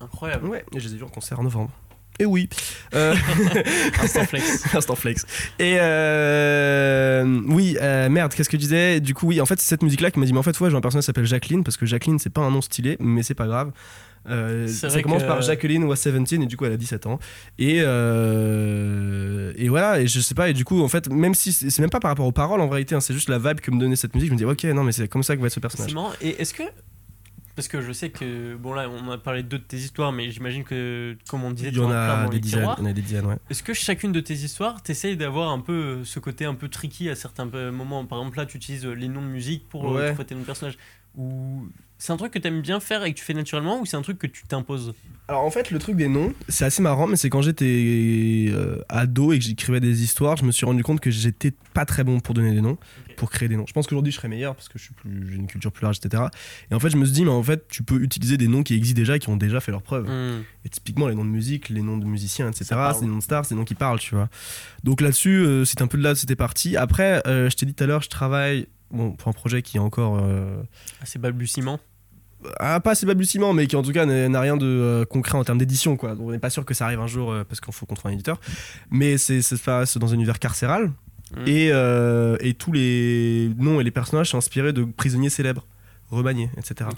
Incroyable. 0.00 0.46
Ouais, 0.48 0.64
et 0.74 0.80
je 0.80 0.88
les 0.88 0.94
ai 0.94 0.98
vus 0.98 1.04
en 1.04 1.08
concert 1.08 1.38
en 1.40 1.42
novembre. 1.42 1.70
Et 2.18 2.26
oui. 2.26 2.48
Euh, 2.94 3.14
Instant 4.02 4.24
flex. 4.24 4.74
Instant 4.74 4.94
flex. 4.94 5.26
Et 5.58 5.76
euh, 5.80 7.40
oui, 7.46 7.76
euh, 7.80 8.08
merde, 8.08 8.32
qu'est-ce 8.34 8.48
que 8.48 8.56
je 8.56 8.60
disais? 8.62 9.00
Du 9.00 9.14
coup, 9.14 9.26
oui, 9.26 9.40
en 9.40 9.46
fait, 9.46 9.58
c'est 9.60 9.68
cette 9.68 9.82
musique-là 9.82 10.10
qui 10.10 10.18
m'a 10.20 10.26
dit, 10.26 10.32
mais 10.32 10.38
en 10.38 10.42
fait, 10.42 10.58
ouais, 10.60 10.70
j'ai 10.70 10.76
un 10.76 10.80
personnage 10.80 11.02
qui 11.04 11.06
s'appelle 11.06 11.24
Jacqueline, 11.26 11.64
parce 11.64 11.76
que 11.76 11.86
Jacqueline, 11.86 12.18
c'est 12.18 12.30
pas 12.30 12.42
un 12.42 12.50
nom 12.50 12.60
stylé, 12.60 12.96
mais 13.00 13.22
c'est 13.22 13.34
pas 13.34 13.46
grave. 13.46 13.72
Euh, 14.28 14.68
ça 14.68 15.00
commence 15.02 15.22
que- 15.22 15.26
par 15.28 15.40
Jacqueline 15.40 15.84
was 15.84 15.94
17 15.96 16.32
et 16.42 16.46
du 16.46 16.56
coup 16.58 16.66
elle 16.66 16.72
a 16.74 16.76
17 16.76 17.06
ans 17.06 17.18
et 17.58 17.80
euh, 17.80 19.52
et 19.56 19.68
voilà 19.68 20.00
et 20.00 20.06
je 20.06 20.20
sais 20.20 20.34
pas 20.34 20.50
et 20.50 20.52
du 20.52 20.64
coup 20.64 20.82
en 20.82 20.88
fait 20.88 21.08
même 21.08 21.34
si 21.34 21.52
c'est 21.52 21.78
même 21.80 21.90
pas 21.90 22.00
par 22.00 22.10
rapport 22.10 22.26
aux 22.26 22.32
paroles 22.32 22.60
en 22.60 22.68
réalité 22.68 22.94
hein, 22.94 23.00
c'est 23.00 23.14
juste 23.14 23.28
la 23.28 23.38
vibe 23.38 23.60
que 23.60 23.70
me 23.70 23.78
donnait 23.80 23.96
cette 23.96 24.14
musique 24.14 24.28
je 24.28 24.34
me 24.34 24.38
dis 24.38 24.44
ok 24.44 24.64
non 24.64 24.84
mais 24.84 24.92
c'est 24.92 25.08
comme 25.08 25.22
ça 25.22 25.36
que 25.36 25.40
va 25.40 25.46
être 25.46 25.52
ce 25.54 25.60
personnage 25.60 25.94
marrant. 25.94 26.12
Et 26.20 26.40
est-ce 26.40 26.54
que. 26.54 26.64
Parce 27.56 27.66
que 27.68 27.80
je 27.82 27.92
sais 27.92 28.08
que. 28.10 28.54
Bon, 28.56 28.72
là, 28.72 28.88
on 28.88 29.10
a 29.10 29.18
parlé 29.18 29.42
de 29.42 29.48
deux 29.48 29.58
de 29.58 29.64
tes 29.64 29.76
histoires, 29.76 30.12
mais 30.12 30.30
j'imagine 30.30 30.64
que, 30.64 31.16
comme 31.28 31.44
on 31.44 31.50
disait, 31.50 31.68
il 31.68 31.76
y 31.76 31.80
en 31.80 31.90
a 31.90 32.26
des 32.28 32.38
dizaines 32.38 32.60
tiroirs. 32.60 32.76
il 32.78 32.84
y 32.84 32.86
en 32.86 32.90
a 32.90 32.92
des 32.94 33.02
dizaines 33.02 33.26
ouais 33.26 33.36
Est-ce 33.50 33.62
que 33.62 33.74
chacune 33.74 34.12
de 34.12 34.20
tes 34.20 34.32
histoires, 34.34 34.82
t'essayes 34.82 35.16
d'avoir 35.16 35.50
un 35.50 35.58
peu 35.58 35.72
euh, 35.72 36.04
ce 36.04 36.20
côté 36.20 36.46
un 36.46 36.54
peu 36.54 36.68
tricky 36.68 37.10
à 37.10 37.14
certains 37.16 37.44
moments? 37.44 38.06
Par 38.06 38.18
exemple, 38.20 38.38
là, 38.38 38.46
tu 38.46 38.56
utilises 38.56 38.86
les 38.86 39.08
noms 39.08 39.20
de 39.20 39.26
musique 39.26 39.68
pour, 39.68 39.84
Ouais. 39.90 40.12
noms 40.14 40.38
de 40.40 40.44
personnages. 40.44 40.78
Ou 41.16 41.68
c'est 42.00 42.14
un 42.14 42.16
truc 42.16 42.32
que 42.32 42.38
t'aimes 42.38 42.62
bien 42.62 42.80
faire 42.80 43.04
et 43.04 43.12
que 43.12 43.18
tu 43.18 43.24
fais 43.24 43.34
naturellement, 43.34 43.78
ou 43.78 43.84
c'est 43.84 43.96
un 43.96 44.02
truc 44.02 44.18
que 44.18 44.26
tu 44.26 44.44
t'imposes 44.44 44.94
Alors 45.28 45.44
en 45.44 45.50
fait, 45.50 45.70
le 45.70 45.78
truc 45.78 45.96
des 45.96 46.08
noms, 46.08 46.32
c'est 46.48 46.64
assez 46.64 46.80
marrant, 46.80 47.06
mais 47.06 47.16
c'est 47.16 47.28
quand 47.28 47.42
j'étais 47.42 48.46
euh, 48.48 48.80
ado 48.88 49.32
et 49.32 49.38
que 49.38 49.44
j'écrivais 49.44 49.80
des 49.80 50.02
histoires, 50.02 50.38
je 50.38 50.44
me 50.46 50.50
suis 50.50 50.64
rendu 50.64 50.82
compte 50.82 51.00
que 51.00 51.10
j'étais 51.10 51.52
pas 51.74 51.84
très 51.84 52.02
bon 52.02 52.18
pour 52.20 52.34
donner 52.34 52.52
des 52.52 52.62
noms, 52.62 52.78
pour 53.18 53.30
créer 53.30 53.50
des 53.50 53.56
noms. 53.56 53.66
Je 53.66 53.74
pense 53.74 53.86
qu'aujourd'hui 53.86 54.12
je 54.12 54.16
serais 54.16 54.28
meilleur 54.28 54.54
parce 54.54 54.70
que 54.70 54.78
je 54.78 54.84
suis 54.84 54.94
plus, 54.94 55.30
j'ai 55.30 55.36
une 55.36 55.46
culture 55.46 55.70
plus 55.72 55.84
large, 55.84 55.98
etc. 56.02 56.24
Et 56.70 56.74
en 56.74 56.80
fait, 56.80 56.88
je 56.88 56.96
me 56.96 57.04
suis 57.04 57.12
dit, 57.12 57.24
mais 57.26 57.30
en 57.32 57.42
fait, 57.42 57.68
tu 57.68 57.82
peux 57.82 58.00
utiliser 58.00 58.38
des 58.38 58.48
noms 58.48 58.62
qui 58.62 58.74
existent 58.74 58.98
déjà 58.98 59.16
et 59.16 59.18
qui 59.18 59.28
ont 59.28 59.36
déjà 59.36 59.60
fait 59.60 59.70
leurs 59.70 59.82
preuves. 59.82 60.08
Hmm. 60.08 60.42
Et 60.64 60.70
typiquement, 60.70 61.06
les 61.06 61.14
noms 61.14 61.26
de 61.26 61.30
musique, 61.30 61.68
les 61.68 61.82
noms 61.82 61.98
de 61.98 62.06
musiciens, 62.06 62.48
etc., 62.48 62.76
c'est 62.94 63.00
des 63.00 63.06
noms 63.08 63.18
de 63.18 63.22
stars, 63.22 63.44
c'est 63.44 63.54
des 63.54 63.58
noms 63.58 63.66
qui 63.66 63.74
parlent, 63.74 64.00
tu 64.00 64.14
vois. 64.14 64.30
Donc 64.84 65.02
là-dessus, 65.02 65.44
euh, 65.44 65.66
c'est 65.66 65.82
un 65.82 65.86
peu 65.86 65.98
de 65.98 66.02
là, 66.02 66.14
c'était 66.14 66.34
parti. 66.34 66.78
Après, 66.78 67.22
euh, 67.26 67.50
je 67.50 67.56
t'ai 67.56 67.66
dit 67.66 67.74
tout 67.74 67.84
à 67.84 67.86
l'heure, 67.86 68.00
je 68.00 68.08
travaille 68.08 68.68
bon, 68.90 69.12
pour 69.12 69.28
un 69.28 69.32
projet 69.32 69.62
qui 69.62 69.76
est 69.76 69.80
encore. 69.80 70.18
euh, 70.22 70.62
Assez 71.02 71.18
balbutiement. 71.18 71.78
ah, 72.58 72.80
pas 72.80 72.92
assez 72.92 73.06
balbutiement, 73.06 73.52
mais 73.52 73.66
qui 73.66 73.76
en 73.76 73.82
tout 73.82 73.92
cas 73.92 74.06
n'a 74.06 74.40
rien 74.40 74.56
de 74.56 74.66
euh, 74.66 75.04
concret 75.04 75.36
en 75.38 75.44
termes 75.44 75.58
d'édition, 75.58 75.96
quoi. 75.96 76.14
Donc, 76.14 76.28
on 76.28 76.30
n'est 76.32 76.38
pas 76.38 76.50
sûr 76.50 76.64
que 76.64 76.74
ça 76.74 76.86
arrive 76.86 77.00
un 77.00 77.06
jour 77.06 77.30
euh, 77.32 77.44
parce 77.44 77.60
qu'il 77.60 77.72
faut 77.74 77.86
qu'on 77.86 77.94
trouve 77.94 78.10
un 78.10 78.14
éditeur. 78.14 78.40
Mais 78.90 79.18
c'est 79.18 79.42
ça 79.42 79.56
se 79.56 79.62
passe 79.62 79.96
dans 79.98 80.10
un 80.12 80.14
univers 80.14 80.38
carcéral 80.38 80.90
Mm. 81.36 81.46
et, 81.46 81.68
euh, 81.70 82.36
et 82.40 82.54
tous 82.54 82.72
les 82.72 83.52
noms 83.56 83.80
et 83.80 83.84
les 83.84 83.92
personnages 83.92 84.30
sont 84.30 84.38
inspirés 84.38 84.72
de 84.72 84.82
prisonniers 84.82 85.30
célèbres, 85.30 85.64
remaniés, 86.10 86.50
etc. 86.58 86.90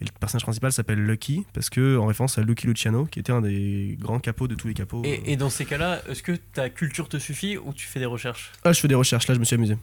Et 0.00 0.04
le 0.04 0.10
personnage 0.18 0.44
principal 0.44 0.72
s'appelle 0.72 1.04
Lucky 1.04 1.44
parce 1.52 1.70
que 1.70 1.96
en 1.96 2.06
référence 2.06 2.38
à 2.38 2.42
Lucky 2.42 2.66
Luciano, 2.66 3.06
qui 3.06 3.18
était 3.18 3.32
un 3.32 3.40
des 3.40 3.96
grands 4.00 4.20
capots 4.20 4.46
de 4.46 4.54
tous 4.54 4.68
les 4.68 4.74
capots. 4.74 5.02
Et, 5.04 5.20
et 5.26 5.36
dans 5.36 5.50
ces 5.50 5.64
cas-là, 5.64 6.02
est-ce 6.08 6.22
que 6.22 6.32
ta 6.32 6.70
culture 6.70 7.08
te 7.08 7.18
suffit 7.18 7.56
ou 7.58 7.72
tu 7.72 7.86
fais 7.86 7.98
des 7.98 8.06
recherches? 8.06 8.52
Ah, 8.64 8.72
je 8.72 8.80
fais 8.80 8.88
des 8.88 8.94
recherches, 8.94 9.26
là 9.26 9.34
je 9.34 9.40
me 9.40 9.44
suis 9.44 9.54
amusé. 9.54 9.76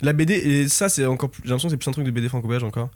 La 0.00 0.12
BD, 0.12 0.34
et 0.34 0.68
ça 0.68 0.88
c'est 0.88 1.04
encore 1.04 1.30
plus. 1.30 1.42
J'ai 1.44 1.50
l'impression 1.50 1.68
que 1.68 1.72
c'est 1.72 1.76
plus 1.78 1.88
un 1.88 1.92
truc 1.92 2.06
de 2.06 2.10
BD 2.10 2.28
franco-belge 2.28 2.64
encore. 2.64 2.90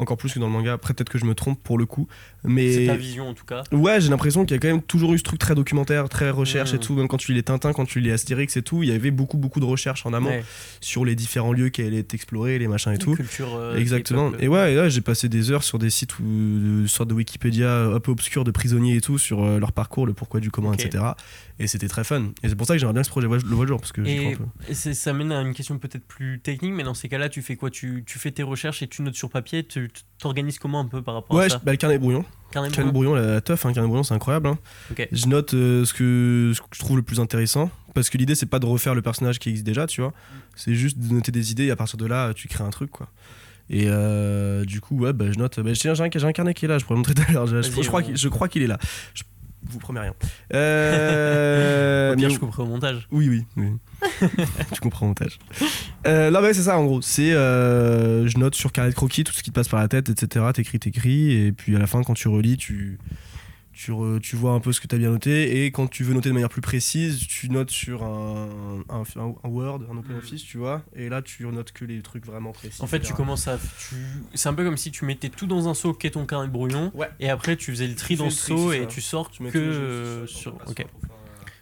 Encore 0.00 0.16
plus 0.16 0.32
que 0.34 0.38
dans 0.40 0.46
le 0.46 0.52
manga. 0.52 0.72
Après, 0.72 0.94
peut-être 0.94 1.10
que 1.10 1.18
je 1.18 1.24
me 1.26 1.34
trompe 1.34 1.62
pour 1.62 1.78
le 1.78 1.86
coup. 1.86 2.08
Mais. 2.42 2.72
C'est 2.72 2.86
ta 2.86 2.96
vision 2.96 3.28
en 3.28 3.34
tout 3.34 3.44
cas. 3.44 3.62
Ouais, 3.70 4.00
j'ai 4.00 4.08
l'impression 4.08 4.44
qu'il 4.44 4.54
y 4.54 4.56
a 4.56 4.58
quand 4.58 4.68
même 4.68 4.82
toujours 4.82 5.12
eu 5.12 5.18
ce 5.18 5.22
truc 5.22 5.38
très 5.38 5.54
documentaire, 5.54 6.08
très 6.08 6.30
recherche 6.30 6.72
Mm. 6.72 6.76
et 6.76 6.78
tout. 6.78 6.94
Même 6.94 7.06
quand 7.06 7.18
tu 7.18 7.32
lis 7.32 7.36
les 7.36 7.42
Tintins, 7.42 7.72
quand 7.72 7.84
tu 7.84 8.00
lis 8.00 8.10
Astérix 8.10 8.56
et 8.56 8.62
tout, 8.62 8.82
il 8.82 8.88
y 8.88 8.92
avait 8.92 9.10
beaucoup, 9.10 9.36
beaucoup 9.36 9.60
de 9.60 9.66
recherches 9.66 10.06
en 10.06 10.12
amont 10.14 10.30
Ouais. 10.30 10.42
sur 10.80 11.04
les 11.04 11.14
différents 11.14 11.52
lieux 11.52 11.68
qui 11.68 11.82
allaient 11.82 11.98
être 11.98 12.14
explorés, 12.14 12.58
les 12.58 12.66
machins 12.66 12.92
et 12.92 12.98
tout. 12.98 13.14
Culture. 13.14 13.54
euh, 13.54 13.76
Exactement. 13.76 14.32
Et 14.40 14.48
ouais, 14.48 14.74
là, 14.74 14.88
j'ai 14.88 15.02
passé 15.02 15.28
des 15.28 15.50
heures 15.50 15.62
sur 15.64 15.78
des 15.78 15.90
sites 15.90 16.14
de 16.20 16.86
sorte 16.86 17.08
de 17.10 17.14
Wikipédia 17.14 17.84
un 17.94 18.00
peu 18.00 18.10
obscurs 18.10 18.44
de 18.44 18.50
prisonniers 18.50 18.96
et 18.96 19.00
tout, 19.02 19.18
sur 19.18 19.44
euh, 19.44 19.58
leur 19.58 19.72
parcours, 19.72 20.06
le 20.06 20.14
pourquoi 20.14 20.40
du 20.40 20.50
comment, 20.50 20.72
etc. 20.72 21.04
Et 21.62 21.66
c'était 21.66 21.88
très 21.88 22.04
fun. 22.04 22.30
Et 22.42 22.48
c'est 22.48 22.56
pour 22.56 22.66
ça 22.66 22.72
que 22.74 22.78
j'aimerais 22.80 22.94
bien 22.94 23.02
que 23.02 23.06
ce 23.06 23.10
projet 23.10 23.28
le 23.28 23.36
voit 23.54 23.64
le 23.64 23.68
jour, 23.68 23.78
parce 23.78 23.92
que 23.92 24.00
crois 24.00 24.10
Et, 24.10 24.32
un 24.32 24.72
peu. 24.72 24.74
ça 24.94 25.12
mène 25.12 25.30
à 25.30 25.42
une 25.42 25.52
question 25.52 25.78
peut-être 25.78 26.06
plus 26.06 26.40
technique, 26.40 26.72
mais 26.72 26.82
dans 26.84 26.94
ces 26.94 27.10
cas-là, 27.10 27.28
tu 27.28 27.42
fais 27.42 27.56
quoi? 27.56 27.68
Tu, 27.70 28.02
tu 28.06 28.18
fais 28.18 28.30
tes 28.30 28.42
recherches 28.42 28.82
et 28.82 28.88
tu 28.88 29.02
notes 29.02 29.14
sur 29.14 29.28
papier, 29.28 29.62
tu 29.64 29.90
t'organises 30.18 30.58
comment 30.58 30.80
un 30.80 30.86
peu 30.86 31.02
par 31.02 31.14
rapport 31.14 31.36
Ouais, 31.36 31.44
à 31.44 31.48
ça 31.50 31.60
bah, 31.62 31.72
le 31.72 31.76
carnet 31.76 31.98
brouillon. 31.98 32.24
Carnet 32.50 32.70
Carnet 32.70 32.90
brouillon 32.92 33.14
la, 33.14 33.26
la 33.26 33.40
teuf, 33.42 33.66
hein, 33.66 33.74
carnet 33.74 33.86
brouillon, 33.88 34.02
c'est 34.02 34.14
incroyable. 34.14 34.48
hein. 34.48 34.58
Je 35.12 35.26
note 35.26 35.52
euh, 35.52 35.84
ce, 35.84 35.92
que, 35.92 36.52
ce 36.54 36.60
que 36.62 36.66
je 36.72 36.78
trouve 36.80 36.96
le 36.96 37.02
plus 37.02 37.20
intéressant. 37.20 37.70
Parce 37.94 38.08
que 38.08 38.16
l'idée, 38.16 38.34
c'est 38.34 38.46
pas 38.46 38.58
de 38.58 38.66
refaire 38.66 38.94
le 38.94 39.02
personnage 39.02 39.38
qui 39.38 39.50
existe 39.50 39.66
déjà, 39.66 39.86
tu 39.86 40.00
vois. 40.00 40.14
C'est 40.56 40.74
juste 40.74 40.98
de 40.98 41.12
noter 41.12 41.30
des 41.30 41.52
idées 41.52 41.66
et 41.66 41.70
à 41.70 41.76
partir 41.76 41.98
de 41.98 42.06
là, 42.06 42.32
tu 42.34 42.48
crées 42.48 42.64
un 42.64 42.70
truc, 42.70 42.90
quoi. 42.90 43.08
Et 43.68 43.84
euh, 43.86 44.64
du 44.64 44.80
coup, 44.80 44.96
ouais, 44.98 45.12
bah, 45.12 45.26
je 45.30 45.38
note. 45.38 45.60
Bah, 45.60 45.72
j'ai, 45.74 45.88
un, 45.90 46.32
carnet 46.32 46.54
qui 46.54 46.64
est 46.64 46.68
là, 46.68 46.78
je 46.78 46.84
pourrais 46.84 46.94
le 46.94 46.98
montrer 46.98 47.14
tout 47.14 47.22
à 47.28 47.32
l'heure. 47.32 47.46
Je, 47.46 47.60
je- 47.62 47.86
crois 47.86 48.02
qu'il, 48.02 48.16
je 48.16 48.28
crois 48.28 48.48
qu'il 48.48 48.62
est 48.62 48.66
là. 48.66 48.78
Je 49.14 49.22
vous 49.64 49.78
promets 49.78 50.00
rien. 50.00 50.14
Euh, 50.54 52.14
bien, 52.16 52.28
mais- 52.28 52.34
je 52.34 52.38
couperai 52.38 52.62
au 52.62 52.66
montage. 52.66 53.06
oui, 53.10 53.28
oui. 53.28 53.44
oui. 53.56 53.66
tu 54.72 54.80
comprends 54.80 55.06
le 55.06 55.10
montage. 55.10 55.38
Euh, 56.06 56.30
non, 56.30 56.40
mais 56.40 56.52
c'est 56.54 56.62
ça 56.62 56.78
en 56.78 56.84
gros. 56.84 57.02
C'est 57.02 57.32
euh, 57.32 58.26
je 58.26 58.38
note 58.38 58.54
sur 58.54 58.72
carnet 58.72 58.90
de 58.90 58.94
croquis 58.96 59.24
tout 59.24 59.32
ce 59.32 59.42
qui 59.42 59.50
te 59.50 59.54
passe 59.54 59.68
par 59.68 59.80
la 59.80 59.88
tête, 59.88 60.08
etc. 60.08 60.46
T'écris, 60.54 60.78
t'écris, 60.78 61.32
et 61.32 61.52
puis 61.52 61.76
à 61.76 61.78
la 61.78 61.86
fin, 61.86 62.02
quand 62.02 62.14
tu 62.14 62.28
relis, 62.28 62.56
tu 62.56 62.98
tu, 63.82 63.92
re- 63.92 64.20
tu 64.20 64.36
vois 64.36 64.52
un 64.52 64.60
peu 64.60 64.72
ce 64.72 64.80
que 64.80 64.86
tu 64.86 64.94
as 64.94 64.98
bien 64.98 65.10
noté. 65.10 65.64
Et 65.64 65.70
quand 65.70 65.86
tu 65.88 66.04
veux 66.04 66.12
noter 66.12 66.28
de 66.28 66.34
manière 66.34 66.50
plus 66.50 66.60
précise, 66.60 67.18
tu 67.26 67.48
notes 67.48 67.70
sur 67.70 68.02
un, 68.02 68.48
un, 68.90 69.02
un- 69.16 69.48
Word, 69.48 69.80
un 69.90 69.96
OpenOffice, 69.96 70.42
tu 70.44 70.58
vois. 70.58 70.82
Et 70.94 71.08
là, 71.08 71.22
tu 71.22 71.46
notes 71.46 71.72
que 71.72 71.84
les 71.86 72.02
trucs 72.02 72.26
vraiment 72.26 72.52
précis. 72.52 72.82
En 72.82 72.86
fait, 72.86 73.00
tu 73.00 73.14
commences 73.14 73.48
à. 73.48 73.56
Tu... 73.58 73.94
C'est 74.34 74.48
un 74.50 74.54
peu 74.54 74.64
comme 74.64 74.76
si 74.76 74.90
tu 74.90 75.04
mettais 75.06 75.30
tout 75.30 75.46
dans 75.46 75.68
un 75.68 75.74
seau 75.74 75.94
qu'est 75.94 76.10
ton 76.10 76.26
carnet 76.26 76.48
de 76.48 76.52
brouillon, 76.52 76.90
Ouais. 76.94 77.08
et 77.20 77.30
après 77.30 77.56
tu 77.56 77.70
faisais 77.70 77.86
le 77.86 77.94
tri 77.94 78.14
Tu 78.14 78.18
dans 78.18 78.26
le 78.26 78.30
tri, 78.30 78.38
seau 78.38 78.72
et 78.72 78.80
ça. 78.80 78.86
tu 78.86 79.00
sors 79.00 79.30
Tu 79.30 79.42
mets 79.42 79.50
que 79.50 80.24
sur. 80.26 80.54
Ok. 80.68 80.80
un- 80.80 80.84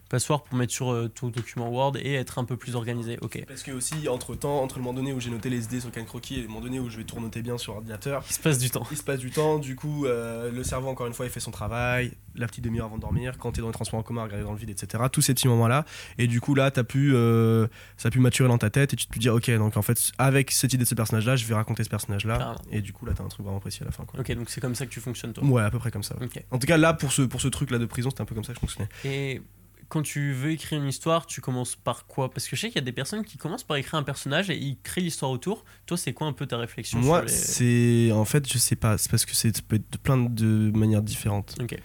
Passoire 0.09 0.43
pour 0.45 0.57
mettre 0.57 0.73
sur 0.73 0.91
euh, 0.93 1.09
ton 1.09 1.29
document 1.29 1.69
Word 1.69 1.97
et 1.99 2.15
être 2.15 2.39
un 2.39 2.45
peu 2.45 2.57
plus 2.57 2.77
organisé. 2.77 3.19
Ok. 3.21 3.45
Parce 3.47 3.63
que 3.63 3.73
aussi, 3.73 4.09
entre 4.09 4.35
temps, 4.35 4.63
entre 4.63 4.79
le 4.79 4.83
moment 4.85 4.95
donné 4.95 5.13
où 5.13 5.21
j'ai 5.21 5.31
noté 5.31 5.51
les 5.51 5.65
idées 5.65 5.81
sur 5.81 5.91
le 5.95 6.03
croquis 6.05 6.39
et 6.39 6.43
le 6.43 6.49
moment 6.49 6.61
donné 6.61 6.81
où 6.81 6.89
je 6.89 6.97
vais 6.97 7.05
tout 7.05 7.21
noter 7.21 7.43
bien 7.43 7.59
sur 7.59 7.75
ordinateur, 7.75 8.25
Il 8.29 8.33
se 8.35 8.41
passe 8.41 8.59
du 8.59 8.71
temps. 8.71 8.87
il 8.91 8.97
se 8.97 9.03
passe 9.03 9.19
du 9.19 9.31
temps. 9.31 9.59
Du 9.59 9.77
coup, 9.77 10.07
euh, 10.07 10.51
le 10.51 10.63
cerveau, 10.65 10.89
encore 10.89 11.07
une 11.07 11.13
fois, 11.13 11.27
il 11.27 11.31
fait 11.31 11.41
son 11.41 11.51
travail. 11.51 12.13
La 12.35 12.47
petite 12.47 12.65
demi-heure 12.65 12.87
avant 12.87 12.97
de 12.97 13.03
dormir, 13.03 13.37
quand 13.39 13.53
t'es 13.53 13.61
dans 13.61 13.67
les 13.67 13.73
transports 13.73 13.99
en 13.99 14.03
commun, 14.03 14.23
regarder 14.23 14.45
dans 14.45 14.53
le 14.53 14.59
vide, 14.59 14.71
etc. 14.71 15.05
Tous 15.13 15.21
ces 15.23 15.35
petits 15.35 15.49
moments-là. 15.49 15.85
Et 16.19 16.27
du 16.27 16.41
coup, 16.41 16.55
là, 16.55 16.71
t'as 16.71 16.85
pu, 16.85 17.13
euh, 17.15 17.67
ça 17.97 18.09
a 18.09 18.11
pu 18.11 18.21
maturer 18.21 18.49
dans 18.49 18.59
ta 18.59 18.71
tête 18.71 18.93
et 18.93 18.97
tu 18.97 19.07
te 19.07 19.13
peux 19.13 19.19
dire, 19.21 19.35
ok, 19.35 19.51
donc 19.59 19.77
en 19.77 19.83
fait, 19.83 20.13
avec 20.19 20.51
cette 20.53 20.73
idée 20.73 20.85
de 20.85 20.89
ce 20.89 20.95
personnage-là, 20.95 21.37
je 21.37 21.45
vais 21.47 21.55
raconter 21.55 21.83
ce 21.85 21.89
personnage-là. 21.89 22.55
Et 22.71 22.81
du 22.81 22.93
coup, 22.93 23.05
là, 23.07 23.13
t'as 23.17 23.25
un 23.25 23.29
truc 23.29 23.45
vraiment 23.45 23.61
précis 23.61 23.83
à 23.83 23.87
la 23.87 23.91
fin. 23.93 24.05
Quoi. 24.05 24.21
Ok, 24.21 24.33
donc 24.33 24.49
c'est 24.51 24.61
comme 24.61 24.75
ça 24.75 24.87
que 24.87 24.91
tu 24.91 25.01
fonctionnes 25.01 25.33
toi. 25.33 25.45
Ouais, 25.45 25.63
à 25.63 25.71
peu 25.71 25.79
près 25.79 25.91
comme 25.91 26.03
ça. 26.05 26.17
ouais. 26.19 26.29
En 26.51 26.59
tout 26.59 26.67
cas, 26.67 26.77
là, 26.77 26.95
pour 26.95 27.13
ce, 27.13 27.23
pour 27.23 27.41
ce 27.41 27.49
truc-là 27.49 27.79
de 27.79 27.87
prison, 27.87 28.11
c'était 28.11 28.23
un 28.23 28.27
peu 28.27 28.35
comme 28.35 28.45
ça 28.45 28.53
que 28.53 28.57
je 28.57 28.61
fonctionnais. 28.61 28.89
Et 29.05 29.43
quand 29.89 30.03
tu 30.03 30.33
veux 30.33 30.51
écrire 30.51 30.81
une 30.81 30.89
histoire, 30.89 31.27
tu 31.27 31.41
commences 31.41 31.77
par 31.77 32.07
quoi? 32.07 32.31
Parce 32.31 32.47
que 32.47 32.57
je 32.57 32.61
sais 32.61 32.69
qu'il 32.69 32.77
y 32.77 32.83
a 32.83 32.85
des 32.85 32.93
personnes 32.93 33.25
qui 33.25 33.39
commencent 33.39 33.65
par 33.65 33.77
écrire 33.77 33.95
un 33.95 34.03
personnage 34.03 34.51
et 34.51 34.57
ils 34.57 34.79
créent 34.83 35.01
l'histoire 35.01 35.31
autour. 35.31 35.65
Toi, 35.87 35.97
c'est 35.97 36.13
quoi 36.13 36.27
un 36.27 36.33
peu 36.33 36.47
ta 36.47 36.59
réflexion 36.59 36.99
Moi, 36.99 37.23
les... 37.23 37.29
c'est. 37.29 38.13
En 38.13 38.25
fait, 38.25 38.51
je 38.51 38.59
sais 38.59 38.77
pas. 38.77 38.99
C'est 38.99 39.11
parce 39.11 39.25
que 39.25 39.35
c'est 39.35 39.57
ça 39.57 39.63
peut 39.67 39.77
être 39.77 39.91
de 39.91 39.99
plein 39.99 40.19
de 40.19 40.71
manières 40.75 41.03
différentes. 41.03 41.55
Ok. 41.61 41.79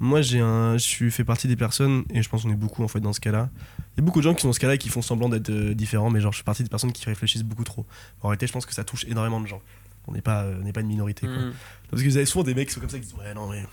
Moi, 0.00 0.22
j'ai 0.22 0.40
un, 0.40 0.76
je 0.76 0.84
suis 0.84 1.10
fait 1.12 1.24
partie 1.24 1.46
des 1.46 1.56
personnes, 1.56 2.04
et 2.10 2.20
je 2.22 2.28
pense 2.28 2.42
qu'on 2.42 2.50
est 2.50 2.56
beaucoup 2.56 2.82
en 2.82 2.88
fait 2.88 3.00
dans 3.00 3.12
ce 3.12 3.20
cas-là. 3.20 3.48
Il 3.96 4.00
y 4.00 4.02
a 4.02 4.04
beaucoup 4.04 4.18
de 4.18 4.24
gens 4.24 4.34
qui 4.34 4.42
sont 4.42 4.48
dans 4.48 4.52
ce 4.52 4.58
cas-là 4.58 4.74
et 4.74 4.78
qui 4.78 4.88
font 4.88 5.02
semblant 5.02 5.28
d'être 5.28 5.50
euh, 5.50 5.72
différents, 5.74 6.10
mais 6.10 6.20
genre, 6.20 6.32
je 6.32 6.38
fais 6.38 6.44
partie 6.44 6.64
des 6.64 6.68
personnes 6.68 6.92
qui 6.92 7.04
réfléchissent 7.06 7.44
beaucoup 7.44 7.62
trop. 7.62 7.86
En 8.20 8.28
réalité, 8.28 8.48
je 8.48 8.52
pense 8.52 8.66
que 8.66 8.74
ça 8.74 8.82
touche 8.82 9.04
énormément 9.04 9.40
de 9.40 9.46
gens. 9.46 9.62
On 10.08 10.12
n'est 10.12 10.20
pas, 10.20 10.42
euh, 10.42 10.58
on 10.60 10.64
n'est 10.64 10.72
pas 10.72 10.80
une 10.80 10.88
minorité. 10.88 11.26
Quoi. 11.26 11.36
Hmm. 11.36 11.52
Parce 11.90 12.02
que 12.02 12.08
vous 12.08 12.16
avez 12.16 12.26
souvent 12.26 12.42
des 12.42 12.54
mecs 12.54 12.68
qui 12.68 12.74
sont 12.74 12.80
comme 12.80 12.90
ça 12.90 12.98
qui 12.98 13.04
disent 13.04 13.14
Ouais, 13.14 13.32
non, 13.34 13.48
mais. 13.48 13.64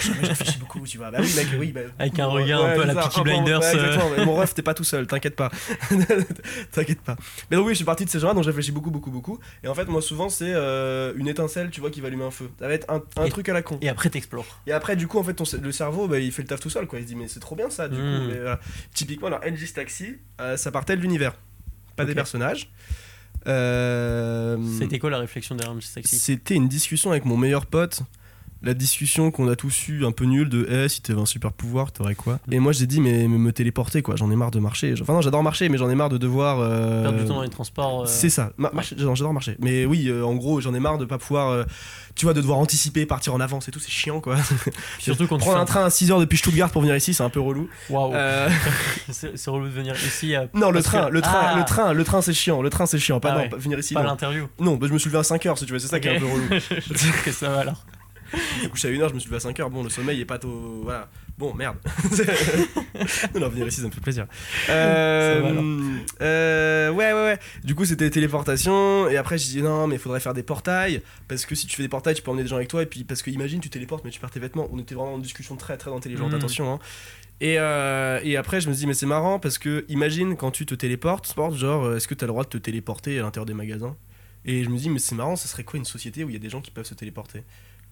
Je 0.00 0.12
réfléchis 0.26 0.58
beaucoup, 0.58 0.80
tu 0.86 0.98
vois. 0.98 1.10
Bah 1.10 1.18
oui, 1.20 1.32
mec, 1.36 1.46
oui. 1.58 1.72
Bah, 1.72 1.80
Avec 1.98 2.18
un 2.18 2.26
regard 2.26 2.64
un 2.64 2.74
peu 2.74 2.82
à 2.82 2.86
la 2.86 2.94
Peaky 2.94 3.20
Blinders, 3.22 3.60
ouais, 3.60 3.72
euh. 3.76 3.98
Mais 4.16 4.24
mon 4.24 4.36
ref, 4.36 4.54
t'es 4.54 4.62
pas 4.62 4.74
tout 4.74 4.84
seul, 4.84 5.06
t'inquiète 5.06 5.36
pas. 5.36 5.50
t'inquiète 6.72 7.00
pas. 7.00 7.16
Mais 7.50 7.56
donc, 7.56 7.66
oui, 7.66 7.72
je 7.72 7.76
suis 7.76 7.84
parti 7.84 8.04
de 8.04 8.10
ces 8.10 8.18
gens-là, 8.20 8.34
donc 8.34 8.44
je 8.44 8.48
réfléchis 8.48 8.72
beaucoup, 8.72 8.90
beaucoup, 8.90 9.10
beaucoup. 9.10 9.38
Et 9.62 9.68
en 9.68 9.74
fait, 9.74 9.86
moi, 9.86 10.02
souvent, 10.02 10.28
c'est 10.28 10.52
euh, 10.54 11.12
une 11.16 11.28
étincelle, 11.28 11.70
tu 11.70 11.80
vois, 11.80 11.90
qui 11.90 12.00
va 12.00 12.08
allumer 12.08 12.24
un 12.24 12.30
feu. 12.30 12.50
Ça 12.58 12.68
va 12.68 12.74
être 12.74 12.90
un, 12.90 13.02
un 13.16 13.24
Et- 13.24 13.30
truc 13.30 13.48
à 13.48 13.52
la 13.52 13.62
con. 13.62 13.78
Et 13.80 13.88
après, 13.88 14.10
t'explores. 14.10 14.60
Et 14.66 14.72
après, 14.72 14.96
du 14.96 15.06
coup, 15.06 15.18
en 15.18 15.24
fait, 15.24 15.34
ton, 15.34 15.44
le 15.60 15.72
cerveau, 15.72 16.08
bah, 16.08 16.18
il 16.18 16.32
fait 16.32 16.42
le 16.42 16.48
taf 16.48 16.60
tout 16.60 16.70
seul, 16.70 16.86
quoi. 16.86 16.98
Il 16.98 17.02
se 17.02 17.08
dit, 17.08 17.16
mais 17.16 17.28
c'est 17.28 17.40
trop 17.40 17.56
bien 17.56 17.70
ça, 17.70 17.88
du 17.88 17.96
coup. 17.96 18.02
Mais, 18.02 18.34
voilà. 18.38 18.60
Typiquement, 18.94 19.28
alors, 19.28 19.40
NG's 19.44 19.72
Taxi, 19.72 20.16
euh, 20.40 20.56
ça 20.56 20.70
partait 20.70 20.96
de 20.96 21.00
l'univers, 21.02 21.34
pas 21.96 22.04
des 22.04 22.14
personnages. 22.14 22.70
Euh, 23.46 24.56
C'était 24.78 24.98
quoi 24.98 25.10
la 25.10 25.18
réflexion 25.18 25.54
derrière 25.54 25.74
Mr. 25.74 25.82
Taxi? 25.96 26.18
C'était 26.18 26.54
une 26.54 26.68
discussion 26.68 27.10
avec 27.10 27.24
mon 27.24 27.36
meilleur 27.36 27.66
pote. 27.66 28.00
La 28.60 28.74
discussion 28.74 29.30
qu'on 29.30 29.46
a 29.48 29.54
tous 29.54 29.86
eu 29.88 30.04
un 30.04 30.10
peu 30.10 30.24
nulle 30.24 30.48
de 30.48 30.66
Eh, 30.68 30.88
si 30.88 31.00
t'avais 31.00 31.20
un 31.20 31.26
super 31.26 31.52
pouvoir, 31.52 31.92
t'aurais 31.92 32.16
quoi 32.16 32.40
Et 32.50 32.58
moi 32.58 32.72
j'ai 32.72 32.86
dit 32.88 33.00
mais, 33.00 33.28
mais 33.28 33.38
me 33.38 33.52
téléporter 33.52 34.02
quoi, 34.02 34.16
j'en 34.16 34.32
ai 34.32 34.36
marre 34.36 34.50
de 34.50 34.58
marcher. 34.58 34.94
Enfin 35.00 35.12
non, 35.12 35.20
j'adore 35.20 35.44
marcher 35.44 35.68
mais 35.68 35.78
j'en 35.78 35.88
ai 35.88 35.94
marre 35.94 36.08
de 36.08 36.18
devoir 36.18 36.58
euh, 36.60 37.02
Perdre 37.02 37.18
du 37.18 37.24
temps 37.24 37.34
dans 37.36 37.42
les 37.42 37.48
transports. 37.50 38.02
euh, 38.02 38.06
c'est 38.06 38.30
ça, 38.30 38.52
j'adore 38.96 39.32
marcher. 39.32 39.56
Mais 39.60 39.84
oui, 39.86 40.08
euh, 40.08 40.24
en 40.24 40.34
gros, 40.34 40.60
j'en 40.60 40.74
ai 40.74 40.80
marre 40.80 40.98
de 40.98 41.04
pas 41.04 41.18
pouvoir, 41.18 41.50
euh, 41.50 41.62
tu 42.16 42.26
vois, 42.26 42.34
de 42.34 42.40
devoir 42.40 42.58
anticiper, 42.58 43.06
partir 43.06 43.32
en 43.32 43.38
avance 43.38 43.68
et 43.68 43.70
tout, 43.70 43.78
c'est 43.78 43.92
chiant 43.92 44.20
quoi. 44.20 44.34
Surtout 44.98 45.28
quand 45.28 45.36
tu 45.38 45.44
Prendre 45.44 45.60
un 45.60 45.64
train 45.64 45.84
à 45.84 45.88
6h 45.88 46.18
depuis 46.18 46.38
Stuttgart 46.38 46.70
pour 46.70 46.82
venir 46.82 46.96
ici, 46.96 47.14
c'est 47.14 47.22
un 47.22 47.30
peu 47.30 47.40
relou. 47.40 47.68
Waouh. 47.90 48.12
Euh, 48.14 48.48
C'est 49.10 49.50
relou 49.50 49.66
de 49.66 49.70
venir 49.72 49.94
ici. 49.94 50.34
à- 50.34 50.48
non, 50.54 50.72
le 50.72 50.82
train, 50.82 51.06
que- 51.06 51.12
le 51.12 51.20
train, 51.22 51.40
Ah, 51.52 51.56
le 51.56 51.64
train, 51.64 51.92
le 51.92 52.02
train, 52.04 52.22
c'est 52.22 52.32
chiant. 52.32 52.60
Le 52.60 52.70
train, 52.70 52.86
c'est 52.86 52.98
chiant. 52.98 53.20
Pas, 53.20 53.34
Ah 53.36 53.42
non, 53.44 53.48
pas 53.50 53.56
venir 53.56 53.78
ici. 53.78 53.94
Pas 53.94 54.02
non. 54.02 54.08
l'interview. 54.08 54.48
Non, 54.58 54.74
bah, 54.76 54.88
je 54.88 54.92
me 54.92 54.98
suis 54.98 55.08
levé 55.10 55.18
à 55.18 55.22
5h 55.22 55.56
si 55.58 55.64
tu 55.64 55.72
veux, 55.72 55.78
c'est 55.78 55.86
ça 55.86 56.00
qui 56.00 56.08
est 56.08 56.16
un 56.16 56.18
peu 56.18 56.26
relou. 56.26 56.48
Ça 57.32 57.50
va 57.50 57.60
alors. 57.60 57.84
Je 58.62 58.68
couché 58.68 58.88
à 58.88 58.90
1h, 58.90 59.08
je 59.10 59.14
me 59.14 59.18
suis 59.18 59.30
levé 59.30 59.44
à 59.44 59.50
5h. 59.50 59.70
Bon, 59.70 59.82
le 59.82 59.90
sommeil 59.90 60.20
est 60.20 60.24
pas 60.24 60.38
tôt. 60.38 60.80
Voilà. 60.84 61.08
Bon, 61.38 61.54
merde. 61.54 61.76
non, 63.34 63.40
non, 63.40 63.48
venir 63.48 63.68
ici, 63.68 63.80
ça 63.80 63.86
me 63.86 63.92
fait 63.92 64.00
plaisir. 64.00 64.26
Euh, 64.68 65.40
va, 65.42 66.24
euh, 66.24 66.90
ouais, 66.90 67.12
ouais, 67.12 67.24
ouais. 67.24 67.38
Du 67.62 67.74
coup, 67.74 67.84
c'était 67.84 68.10
téléportation. 68.10 69.08
Et 69.08 69.16
après, 69.16 69.38
j'ai 69.38 69.52
dit 69.52 69.62
non, 69.62 69.86
mais 69.86 69.96
il 69.96 70.00
faudrait 70.00 70.20
faire 70.20 70.34
des 70.34 70.42
portails. 70.42 71.00
Parce 71.28 71.46
que 71.46 71.54
si 71.54 71.66
tu 71.66 71.76
fais 71.76 71.82
des 71.82 71.88
portails, 71.88 72.14
tu 72.14 72.22
peux 72.22 72.30
emmener 72.30 72.42
des 72.42 72.48
gens 72.48 72.56
avec 72.56 72.68
toi. 72.68 72.82
Et 72.82 72.86
puis, 72.86 73.04
parce 73.04 73.22
que 73.22 73.30
imagine, 73.30 73.60
tu 73.60 73.70
téléportes, 73.70 74.04
mais 74.04 74.10
tu 74.10 74.18
perds 74.18 74.32
tes 74.32 74.40
vêtements. 74.40 74.68
On 74.72 74.78
était 74.78 74.94
vraiment 74.94 75.14
en 75.14 75.18
discussion 75.18 75.56
très, 75.56 75.76
très 75.76 75.92
intelligente. 75.92 76.32
Mm. 76.32 76.36
Attention, 76.36 76.72
hein. 76.72 76.78
Et, 77.40 77.58
euh, 77.58 78.20
et 78.24 78.36
après, 78.36 78.60
je 78.60 78.68
me 78.68 78.74
dit, 78.74 78.86
mais 78.86 78.94
c'est 78.94 79.06
marrant 79.06 79.38
parce 79.38 79.58
que 79.58 79.84
imagine 79.88 80.36
quand 80.36 80.50
tu 80.50 80.66
te 80.66 80.74
téléportes, 80.74 81.26
sport, 81.26 81.54
genre, 81.54 81.94
est-ce 81.94 82.08
que 82.08 82.14
tu 82.14 82.24
as 82.24 82.26
le 82.26 82.32
droit 82.32 82.42
de 82.42 82.48
te 82.48 82.58
téléporter 82.58 83.18
à 83.20 83.22
l'intérieur 83.22 83.46
des 83.46 83.54
magasins? 83.54 83.96
Et 84.44 84.64
je 84.64 84.70
me 84.70 84.78
dis, 84.78 84.90
mais 84.90 84.98
c'est 84.98 85.14
marrant, 85.14 85.36
ça 85.36 85.46
serait 85.46 85.62
quoi 85.62 85.78
une 85.78 85.84
société 85.84 86.24
où 86.24 86.30
il 86.30 86.32
y 86.32 86.36
a 86.36 86.40
des 86.40 86.50
gens 86.50 86.60
qui 86.60 86.70
peuvent 86.70 86.84
se 86.84 86.94
téléporter? 86.94 87.44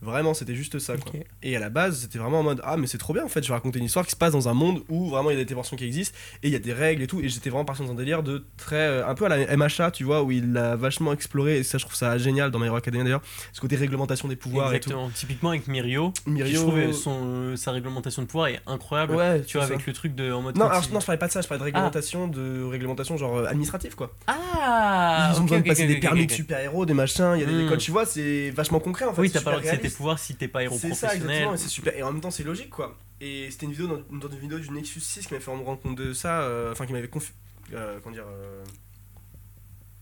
Vraiment, 0.03 0.35
c'était 0.35 0.55
juste 0.55 0.79
ça. 0.79 0.97
Quoi. 0.97 1.13
Et 1.43 1.57
à 1.57 1.61
la 1.61 1.71
base, 1.71 2.01
c'était 2.01 2.19
vraiment 2.19 2.41
en 2.41 2.43
mode 2.43 2.61
Ah, 2.65 2.77
mais 2.77 2.87
c'est 2.87 2.99
trop 2.99 3.13
bien 3.15 3.25
en 3.25 3.29
fait, 3.29 3.43
je 3.43 3.49
vais 3.49 3.55
raconter 3.55 3.79
une 3.79 3.87
histoire 3.87 4.05
qui 4.05 4.11
se 4.13 4.17
passe 4.17 4.33
dans 4.33 4.49
un 4.49 4.55
monde 4.55 4.83
où 4.89 5.09
vraiment 5.09 5.31
il 5.31 5.35
y 5.35 5.37
a 5.37 5.41
des 5.41 5.47
téléportations 5.47 5.77
qui 5.77 5.85
existent 5.85 6.17
et 6.43 6.49
il 6.49 6.53
y 6.53 6.57
a 6.57 6.59
des 6.59 6.73
règles 6.73 7.03
et 7.03 7.07
tout. 7.07 7.21
Et 7.21 7.29
j'étais 7.29 7.51
vraiment 7.51 7.65
parti 7.65 7.83
dans 7.83 7.91
un 7.91 7.95
délire 7.95 8.23
de 8.23 8.45
très. 8.57 8.77
euh, 8.77 9.07
un 9.09 9.15
peu 9.15 9.25
à 9.25 9.29
la 9.29 9.57
MHA, 9.57 9.91
tu 9.93 10.05
vois, 10.05 10.23
où 10.23 10.31
il 10.31 10.53
l'a 10.53 10.77
vachement 10.77 11.13
exploré. 11.13 11.59
Et 11.59 11.63
ça, 11.63 11.79
je 11.79 11.85
trouve 11.85 11.97
ça 11.97 12.19
génial 12.19 12.51
dans 12.51 12.59
My 12.59 12.67
Hero 12.67 12.77
Academia 12.77 13.05
d'ailleurs. 13.05 13.23
Ce 13.53 13.61
côté 13.61 13.77
réglementation 13.77 14.29
des 14.29 14.37
pouvoirs 14.37 14.69
Exactement. 14.75 15.09
Typiquement 15.15 15.51
avec 15.51 15.67
Mirio, 15.67 16.09
et 16.09 16.13
tout. 16.13 16.13
qui, 16.25 16.31
je 16.31 16.31
Mirio. 16.31 16.61
trouve 16.63 16.93
son, 16.93 17.57
sa 17.57 17.73
réglementation 17.73 18.23
de 18.23 18.27
pouvoir 18.27 18.49
est 18.49 18.61
incroyable. 18.67 19.15
Ouais, 19.15 19.43
tu 19.43 19.57
vois, 19.57 19.67
ça. 19.67 19.73
avec 19.73 19.87
le 19.87 19.93
truc 19.93 20.15
de 20.15 20.31
en 20.31 20.43
mode. 20.43 20.57
Non, 20.59 20.67
alors, 20.67 20.83
non, 20.93 21.01
je 21.01 21.07
parlais 21.07 21.19
pas 21.19 21.27
de 21.29 21.33
ça, 21.33 21.41
je 21.41 21.49
parlais 21.49 21.61
de 21.61 21.65
réglementation, 21.65 22.29
de 22.29 22.63
réglementation 22.65 23.17
genre 23.17 23.39
euh, 23.39 23.47
administrative 23.47 23.95
quoi. 23.95 24.15
Ah 24.27 25.31
Ils 25.33 25.37
ont 25.41 25.43
ok, 25.45 25.49
besoin 25.49 25.59
de 25.61 25.65
passer 25.69 25.87
des 25.87 25.97
permis 26.01 26.27
de 26.27 26.33
super-héros, 26.33 26.85
des 26.87 26.95
machins, 26.95 27.33
il 27.37 27.41
y 27.41 27.43
a 27.43 27.47
des 27.47 27.53
Hmm. 27.57 27.67
écoles, 27.67 27.79
tu 27.79 27.91
vois, 27.91 28.05
c'est 28.05 28.51
vachement 28.51 28.81
concret 28.81 29.05
en 29.07 29.15
fait. 29.15 29.21
Oui, 29.23 29.29
c'est 29.33 29.39
t'as 29.39 29.45
pas 29.51 29.57
le 29.57 29.63
pouvoirs 29.97 30.19
si 30.19 30.35
t'es 30.37 30.49
pas 30.49 30.63
héros 30.63 30.77
C'est 30.81 30.93
ça, 30.95 31.07
professionnel. 31.09 31.31
exactement, 31.31 31.55
et 31.55 31.59
c'est 31.59 31.69
super. 31.69 31.97
Et 31.97 32.03
en 32.03 32.13
même 32.13 32.21
temps, 32.21 32.31
c'est 32.31 32.45
logique, 32.45 32.71
quoi. 32.71 32.97
Et 33.21 33.51
c'était 33.51 33.67
une 33.67 33.73
vidéo 33.73 33.87
dans, 33.89 34.19
dans 34.19 34.29
une 34.35 34.41
vidéo 34.41 34.59
du 34.59 34.71
Nexus 34.71 35.01
6 35.01 35.27
qui 35.27 35.33
m'avait 35.33 35.45
fait 35.45 35.51
me 35.55 35.63
rendre 35.63 35.81
compte 35.81 35.97
de 35.97 36.13
ça, 36.13 36.43
euh, 36.43 36.73
enfin 36.73 36.87
qui 36.87 36.93
m'avait 36.93 37.07
confi- 37.09 37.33
euh, 37.73 37.99
comment 38.03 38.15
dire, 38.15 38.27
euh, 38.29 38.63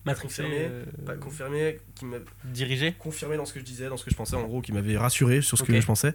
Matrixé, 0.07 0.43
confirmé, 0.43 0.67
euh, 0.71 0.85
pas 1.07 1.15
confirmé, 1.15 1.79
qui 1.95 2.05
m'a 2.05 2.17
dirigé. 2.45 2.95
confirmé 2.99 3.37
dans 3.37 3.47
ce 3.47 3.53
que 3.55 3.61
je 3.61 3.65
disais, 3.65 3.89
dans 3.89 3.97
ce 3.97 4.05
que 4.05 4.11
je 4.11 4.17
pensais, 4.17 4.37
en 4.37 4.43
gros, 4.43 4.61
qui 4.61 4.73
m'avait 4.73 4.97
rassuré 4.99 5.41
sur 5.43 5.57
ce 5.57 5.63
Ok. 5.63 5.69
que 5.71 5.81
je 5.81 5.87
pensais. 5.87 6.13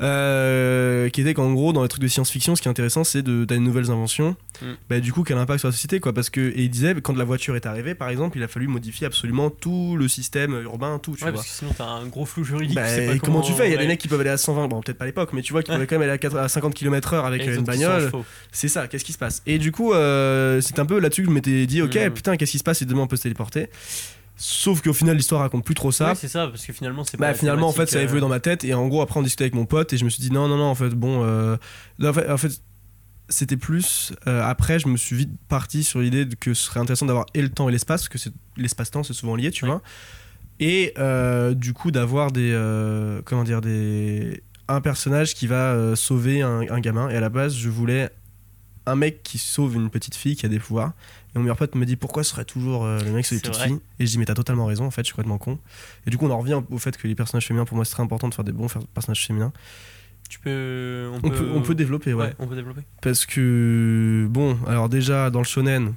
Euh, 0.00 1.08
qui 1.10 1.20
était 1.20 1.34
qu'en 1.34 1.52
gros, 1.52 1.72
dans 1.72 1.82
les 1.82 1.88
trucs 1.88 2.02
de 2.02 2.08
science-fiction, 2.08 2.56
ce 2.56 2.62
qui 2.62 2.68
est 2.68 2.70
intéressant, 2.70 3.04
c'est 3.04 3.22
de 3.22 3.44
t'as 3.44 3.54
de 3.54 3.60
nouvelles 3.60 3.90
inventions. 3.90 4.36
Mm. 4.60 4.66
Bah, 4.90 5.00
du 5.00 5.12
coup, 5.12 5.22
quel 5.22 5.38
impact 5.38 5.60
sur 5.60 5.68
la 5.68 5.72
société, 5.72 6.00
quoi? 6.00 6.12
Parce 6.12 6.30
que, 6.30 6.40
et 6.40 6.62
il 6.62 6.70
disait, 6.70 6.94
quand 7.02 7.16
la 7.16 7.24
voiture 7.24 7.56
est 7.56 7.66
arrivée, 7.66 7.94
par 7.94 8.08
exemple, 8.08 8.36
il 8.38 8.42
a 8.42 8.48
fallu 8.48 8.66
modifier 8.68 9.06
absolument 9.06 9.50
tout 9.50 9.96
le 9.96 10.08
système 10.08 10.52
urbain, 10.62 10.98
tout, 10.98 11.16
tu 11.16 11.24
Ouais, 11.24 11.30
vois. 11.30 11.40
parce 11.40 11.50
que 11.50 11.56
sinon 11.58 11.72
t'as 11.76 11.84
un 11.86 12.06
gros 12.06 12.26
flou 12.26 12.44
juridique. 12.44 12.76
Bah, 12.76 12.84
tu 12.88 12.94
sais 12.94 13.06
pas 13.06 13.14
et 13.14 13.18
comment, 13.18 13.40
tu 13.40 13.52
fais? 13.52 13.68
Il 13.68 13.72
y 13.72 13.74
a 13.74 13.78
des 13.78 13.86
mecs 13.86 14.00
qui 14.00 14.08
peuvent 14.08 14.20
aller 14.20 14.30
à 14.30 14.36
120, 14.36 14.68
bon 14.68 14.80
peut-être 14.80 14.98
pas 14.98 15.04
à 15.04 15.06
l'époque, 15.06 15.30
mais 15.32 15.42
tu 15.42 15.52
vois, 15.52 15.62
qui 15.62 15.70
pouvaient 15.72 15.86
quand 15.86 15.96
même 15.96 16.02
aller 16.02 16.12
à, 16.12 16.18
4 16.18 16.36
à 16.36 16.48
50 16.48 16.74
km/h 16.74 17.24
avec 17.24 17.42
Et 17.42 17.54
une 17.54 17.62
bagnole. 17.64 18.10
C'est 18.52 18.68
ça, 18.68 18.86
qu'est-ce 18.88 19.04
qui 19.04 19.12
se 19.12 19.18
passe? 19.18 19.42
Et 19.46 19.58
du 19.58 19.72
coup, 19.72 19.92
euh, 19.92 20.60
c'est 20.60 20.78
un 20.78 20.86
peu 20.86 20.98
là-dessus 21.00 21.22
que 21.22 21.28
je 21.28 21.34
m'étais 21.34 21.66
dit, 21.66 21.82
ok, 21.82 21.96
Mm. 21.96 22.10
putain, 22.10 22.36
qu'est-ce 22.36 22.52
qui 22.52 22.58
se 22.58 22.64
passe? 22.64 22.78
Si 22.78 22.86
demain 22.86 23.02
on 23.02 23.06
peut 23.06 23.16
se 23.16 23.22
téléporter. 23.32 23.68
Sauf 24.36 24.80
qu'au 24.82 24.92
final, 24.92 25.16
l'histoire 25.16 25.42
raconte 25.42 25.64
plus 25.64 25.74
trop 25.74 25.92
ça. 25.92 26.08
Ouais, 26.08 26.14
c'est 26.16 26.26
ça, 26.28 26.48
parce 26.48 26.66
que 26.66 26.72
finalement 26.72 27.04
c'est 27.04 27.16
pas 27.16 27.26
Bah 27.26 27.28
la 27.28 27.34
finalement 27.34 27.68
en 27.68 27.72
fait 27.72 27.88
ça 27.88 27.98
a 27.98 28.02
évolué 28.02 28.18
euh, 28.18 28.22
dans 28.22 28.28
ma 28.28 28.40
tête 28.40 28.64
et 28.64 28.74
en 28.74 28.88
gros 28.88 29.00
après 29.02 29.20
on 29.20 29.22
discutait 29.22 29.44
avec 29.44 29.54
mon 29.54 29.66
pote 29.66 29.92
et 29.92 29.98
je 29.98 30.04
me 30.04 30.10
suis 30.10 30.20
dit 30.22 30.32
non 30.32 30.48
non 30.48 30.56
non 30.56 30.64
en 30.64 30.74
fait 30.74 30.88
bon 30.90 31.22
euh, 31.22 31.56
en 32.02 32.12
fait, 32.12 32.28
en 32.30 32.36
fait, 32.36 32.60
c'était 33.28 33.56
plus 33.56 34.12
euh, 34.26 34.42
après 34.42 34.78
je 34.80 34.88
me 34.88 34.96
suis 34.96 35.14
vite 35.14 35.30
parti 35.48 35.84
sur 35.84 36.00
l'idée 36.00 36.26
que 36.40 36.54
ce 36.54 36.64
serait 36.64 36.80
intéressant 36.80 37.06
d'avoir 37.06 37.26
et 37.34 37.42
le 37.42 37.50
temps 37.50 37.68
et 37.68 37.72
l'espace 37.72 38.08
parce 38.08 38.24
que 38.24 38.30
l'espace-temps 38.56 39.04
c'est 39.04 39.12
souvent 39.12 39.36
lié 39.36 39.50
tu 39.52 39.64
Ouais. 39.64 39.70
vois. 39.70 39.82
Et 40.58 40.92
euh, 40.98 41.54
du 41.54 41.72
coup 41.72 41.90
d'avoir 41.92 42.32
des 42.32 42.52
comment 43.24 43.44
dire 43.44 43.60
des 43.60 44.42
un 44.66 44.80
personnage 44.80 45.34
qui 45.34 45.46
va 45.46 45.94
sauver 45.94 46.42
un, 46.42 46.62
un 46.68 46.80
gamin. 46.80 47.08
Et 47.10 47.16
à 47.16 47.20
la 47.20 47.28
base 47.28 47.54
je 47.54 47.68
voulais 47.68 48.10
un 48.86 48.96
mec 48.96 49.22
qui 49.22 49.38
sauve 49.38 49.76
une 49.76 49.90
petite 49.90 50.16
fille 50.16 50.34
qui 50.34 50.46
a 50.46 50.48
des 50.48 50.58
pouvoirs 50.58 50.92
et 51.34 51.38
mon 51.38 51.44
meilleur 51.44 51.56
pote 51.56 51.74
me 51.74 51.86
dit 51.86 51.96
pourquoi 51.96 52.24
ce 52.24 52.30
serait 52.30 52.44
toujours 52.44 52.84
euh, 52.84 52.98
le 53.02 53.10
mec 53.12 53.24
sur 53.24 53.34
les 53.34 53.40
petites 53.40 53.54
vrai. 53.56 53.68
filles 53.68 53.80
et 53.98 54.06
je 54.06 54.10
dis 54.12 54.18
mais 54.18 54.24
t'as 54.26 54.34
totalement 54.34 54.66
raison 54.66 54.84
en 54.84 54.90
fait 54.90 55.02
je 55.02 55.06
suis 55.06 55.12
complètement 55.14 55.38
con 55.38 55.58
et 56.06 56.10
du 56.10 56.18
coup 56.18 56.26
on 56.26 56.30
en 56.30 56.38
revient 56.38 56.60
au 56.70 56.78
fait 56.78 56.96
que 56.96 57.08
les 57.08 57.14
personnages 57.14 57.46
féminins 57.46 57.64
pour 57.64 57.76
moi 57.76 57.84
c'est 57.84 57.92
très 57.92 58.02
important 58.02 58.28
de 58.28 58.34
faire 58.34 58.44
des 58.44 58.52
bons 58.52 58.66
personnages 58.94 59.26
féminins 59.26 59.52
Tu 60.28 60.38
peux. 60.40 61.10
On 61.12 61.16
on 61.16 61.20
peut, 61.20 61.30
peut, 61.30 61.50
on 61.54 61.62
peut 61.62 61.74
développer 61.74 62.12
ouais. 62.14 62.26
Ouais, 62.26 62.34
on 62.38 62.46
peut 62.46 62.54
développer. 62.56 62.82
parce 63.00 63.24
que 63.26 64.26
bon 64.30 64.58
alors 64.66 64.88
déjà 64.88 65.30
dans 65.30 65.40
le 65.40 65.44
shonen 65.46 65.94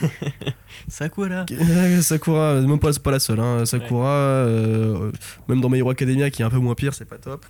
Sakura. 0.88 1.46
Sakura 2.02 2.60
même 2.60 2.78
pas 2.78 2.92
c'est 2.92 3.02
pas 3.02 3.10
la 3.10 3.20
seule 3.20 3.40
hein, 3.40 3.64
Sakura 3.64 4.08
euh, 4.10 5.12
même 5.48 5.60
dans 5.60 5.68
My 5.68 5.78
Hero 5.78 5.90
Academia 5.90 6.30
qui 6.30 6.42
est 6.42 6.44
un 6.44 6.50
peu 6.50 6.58
moins 6.58 6.74
pire 6.74 6.94
c'est 6.94 7.04
pas 7.04 7.18
top 7.18 7.44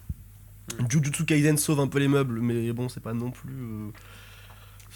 Mm. 0.81 0.87
Jujutsu 0.89 1.27
Kaisen 1.27 1.59
sauve 1.59 1.81
un 1.81 1.87
peu 1.89 1.99
les 1.99 2.09
meubles 2.09 2.41
mais 2.41 2.73
bon 2.73 2.89
c'est 2.89 3.03
pas 3.03 3.13
non 3.13 3.31
plus 3.31 3.53
euh, 3.53 3.91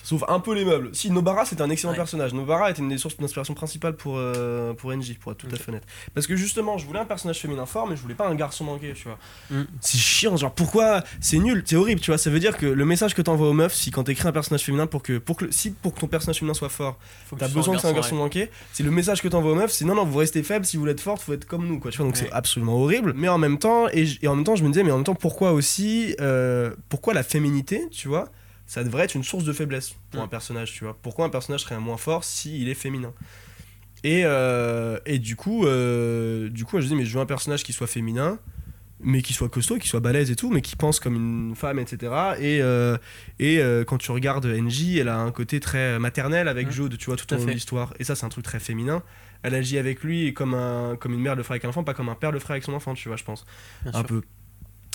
sauve 0.05 0.25
un 0.29 0.41
peu 0.41 0.55
les 0.55 0.65
meubles 0.65 0.91
si 0.95 1.11
Nobara 1.11 1.45
c'était 1.45 1.63
un 1.63 1.71
excellent 1.71 1.93
Ouais. 1.93 1.97
personnage 1.99 2.33
Nobara 2.35 2.71
était 2.71 2.81
une 2.81 2.89
des 2.89 2.99
sources 2.99 3.17
d'inspiration 3.17 3.55
principales 3.55 3.95
pour 3.97 4.15
euh, 4.17 4.73
pour 4.75 4.93
NJ 4.93 5.19
pour 5.19 5.33
être 5.33 5.39
tout 5.39 5.47
à 5.51 5.55
Ok. 5.55 5.61
fait 5.61 5.69
honnête 5.71 5.85
parce 6.15 6.27
que 6.27 6.37
justement 6.37 6.79
je 6.79 6.87
voulais 6.87 6.99
un 7.01 7.05
personnage 7.05 7.39
féminin 7.41 7.67
fort 7.67 7.87
mais 7.89 7.97
je 7.97 8.03
voulais 8.03 8.15
pas 8.15 8.29
un 8.29 8.35
garçon 8.35 8.65
manqué 8.65 8.93
tu 8.95 9.05
vois 9.05 9.19
Mm. 9.51 9.63
c'est 9.81 9.99
chiant 9.99 10.37
genre 10.37 10.53
pourquoi 10.53 11.03
c'est 11.21 11.39
nul? 11.39 11.63
C'est 11.67 11.77
horrible 11.77 12.01
tu 12.01 12.11
vois 12.11 12.19
ça 12.19 12.31
veut 12.31 12.41
dire 12.41 12.57
que 12.57 12.67
le 12.67 12.85
message 12.85 13.15
que 13.15 13.23
t'envoies 13.23 13.49
aux 13.49 13.53
meufs 13.53 13.75
si 13.75 13.91
quand 13.91 14.05
t'écris 14.05 14.29
un 14.29 14.33
personnage 14.33 14.63
féminin 14.65 14.87
pour 14.87 15.03
que 15.03 15.19
pour 15.19 15.37
que 15.37 15.51
si 15.51 15.71
pour 15.71 15.95
que 15.95 16.01
ton 16.01 16.07
personnage 16.07 16.39
féminin 16.39 16.55
soit 16.55 16.69
fort 16.69 16.99
T'as 17.39 17.49
besoin 17.49 17.75
que 17.77 17.81
c'est 17.83 17.89
un 17.89 17.93
garçon 17.93 18.15
ouais. 18.17 18.23
manqué. 18.23 18.51
C'est 18.73 18.83
le 18.83 18.91
message 18.91 19.21
que 19.23 19.29
t'envoies 19.29 19.53
aux 19.53 19.55
meufs. 19.55 19.71
C'est 19.71 19.85
non, 19.85 19.95
non, 19.95 20.05
vous 20.05 20.17
restez 20.19 20.43
faible. 20.43 20.65
Si 20.65 20.77
vous 20.77 20.81
voulez 20.83 20.93
être 20.93 21.01
forte, 21.01 21.21
faut 21.21 21.35
être 21.35 21.45
comme 21.45 21.67
nous, 21.67 21.79
quoi. 21.79 21.91
Tu 21.91 21.99
vois, 21.99 22.07
donc 22.07 22.15
Ouais. 22.17 22.23
c'est 22.25 22.33
absolument 22.33 22.81
horrible. 22.81 23.13
Mais 23.15 23.29
en 23.29 23.37
même 23.39 23.59
temps, 23.59 23.87
et 23.93 24.07
en 24.27 24.35
même 24.35 24.45
temps, 24.45 24.57
je 24.57 24.65
me 24.65 24.69
disais, 24.69 24.83
mais 24.83 24.91
en 24.91 24.97
même 24.97 25.05
temps, 25.05 25.15
pourquoi 25.15 25.53
aussi, 25.53 26.17
euh, 26.21 26.71
pourquoi 26.89 27.13
la 27.15 27.23
féminité, 27.23 27.87
tu 27.91 28.09
vois 28.09 28.29
ça 28.69 28.85
devrait 28.85 29.03
être 29.05 29.15
une 29.17 29.25
source 29.25 29.43
de 29.45 29.53
faiblesse 29.53 29.97
pour 30.13 30.21
Mm. 30.21 30.25
un 30.25 30.29
personnage, 30.29 30.73
tu 30.73 30.85
vois. 30.85 30.97
Pourquoi 31.03 31.25
un 31.27 31.31
personnage 31.31 31.63
serait 31.63 31.75
un 31.75 31.81
moins 31.81 31.97
fort 31.97 32.23
s'il 32.23 32.69
est 32.69 32.75
féminin? 32.75 33.13
Et, 34.05 34.23
euh, 34.25 34.99
et 35.07 35.19
du 35.19 35.35
coup, 35.35 35.67
euh, 35.67 36.49
du 36.51 36.65
coup, 36.65 36.81
je 36.81 36.87
dis, 36.87 36.95
mais 36.95 37.05
je 37.05 37.15
veux 37.15 37.21
un 37.21 37.27
personnage 37.27 37.65
qui 37.65 37.73
soit 37.73 37.89
féminin, 37.89 38.39
mais 39.01 39.23
qui 39.23 39.33
soit 39.33 39.49
costaud, 39.49 39.79
qui 39.79 39.89
soit 39.89 39.99
balèze 40.01 40.31
et 40.31 40.37
tout, 40.37 40.51
mais 40.51 40.61
qui 40.61 40.77
pense 40.77 41.01
comme 41.01 41.15
une 41.17 41.55
femme, 41.57 41.79
etc. 41.81 42.13
Et, 42.39 42.61
euh, 42.63 42.97
et 43.41 43.59
euh, 43.59 43.85
quand 43.85 43.99
tu 43.99 44.11
regardes 44.13 44.47
NJ, 44.47 44.99
elle 44.99 45.09
a 45.09 45.19
un 45.19 45.33
côté 45.33 45.59
très 45.61 45.99
maternel 45.99 46.47
avec 46.47 46.69
Mm. 46.69 46.73
Jode, 46.73 46.97
tu 46.99 47.07
vois, 47.07 47.17
tout 47.17 47.27
Tout 47.27 47.35
au 47.35 47.39
long 47.39 47.45
de 47.47 47.51
l'histoire. 47.53 47.95
Et 47.99 48.05
ça, 48.05 48.15
c'est 48.15 48.27
un 48.27 48.29
truc 48.29 48.45
très 48.45 48.61
féminin. 48.61 49.03
Elle 49.43 49.55
agit 49.55 49.79
avec 49.79 50.03
lui 50.03 50.35
comme, 50.35 50.55
un, 50.55 50.97
comme 50.97 51.13
une 51.15 51.21
mère 51.21 51.37
le 51.37 51.43
ferait 51.43 51.55
avec 51.55 51.65
un 51.65 51.69
enfant, 51.69 51.85
pas 51.85 51.95
comme 51.95 52.09
un 52.09 52.15
père 52.17 52.33
le 52.33 52.39
ferait 52.41 52.55
avec 52.55 52.65
son 52.65 52.75
enfant, 52.75 52.95
tu 52.95 53.09
vois, 53.09 53.17
je 53.17 53.25
pense. 53.25 53.45
Bien 53.83 53.93
un 53.95 53.99
sûr. 53.99 54.07
peu. 54.07 54.23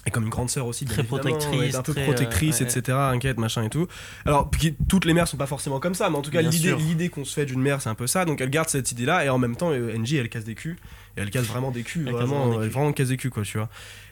Et 0.05 0.11
comme 0.11 0.23
une 0.23 0.29
grande 0.29 0.49
sœur 0.49 0.67
aussi, 0.67 0.85
Très 0.85 1.03
protectrice, 1.03 1.75
un 1.75 1.81
peu 1.81 1.93
très, 1.93 2.03
protectrice, 2.03 2.61
euh, 2.61 2.65
ouais, 2.65 2.71
etc., 2.71 2.97
inquiète, 2.97 3.39
machin 3.39 3.63
et 3.63 3.69
tout. 3.69 3.87
Alors, 4.25 4.49
puis 4.49 4.75
toutes 4.89 5.05
les 5.05 5.13
mères 5.13 5.27
sont 5.29 5.37
pas 5.37 5.45
forcément 5.45 5.79
comme 5.79 5.95
ça, 5.95 6.09
mais 6.09 6.17
en 6.17 6.21
tout 6.21 6.31
cas, 6.31 6.41
l'idée 6.41 7.09
qu'on 7.09 7.23
se 7.23 7.33
fait 7.33 7.45
d'une 7.45 7.61
mère, 7.61 7.81
c'est 7.81 7.89
un 7.89 7.95
peu 7.95 8.07
ça. 8.07 8.25
Donc, 8.25 8.41
elle 8.41 8.49
garde 8.49 8.67
cette 8.67 8.91
idée-là, 8.91 9.23
et 9.23 9.29
en 9.29 9.37
même 9.37 9.55
temps, 9.55 9.71
euh, 9.71 9.97
NJ, 9.97 10.15
elle 10.15 10.29
casse 10.29 10.43
des 10.43 10.55
culs. 10.55 10.77
Et 11.15 11.21
elle 11.21 11.29
casse 11.29 11.45
vraiment 11.45 11.71
des 11.71 11.83
culs, 11.83 12.05
Elle 12.07 12.13
casse 12.13 12.21
vraiment, 12.21 12.47
vraiment 12.47 12.57
des 12.59 12.65
elle 12.65 12.69
culs. 12.69 12.73
vraiment 12.73 12.91
casse 12.91 13.07
des 13.07 13.17
culs, 13.17 13.29
quoi, 13.29 13.43
tu 13.43 13.57
vois. 13.57 13.69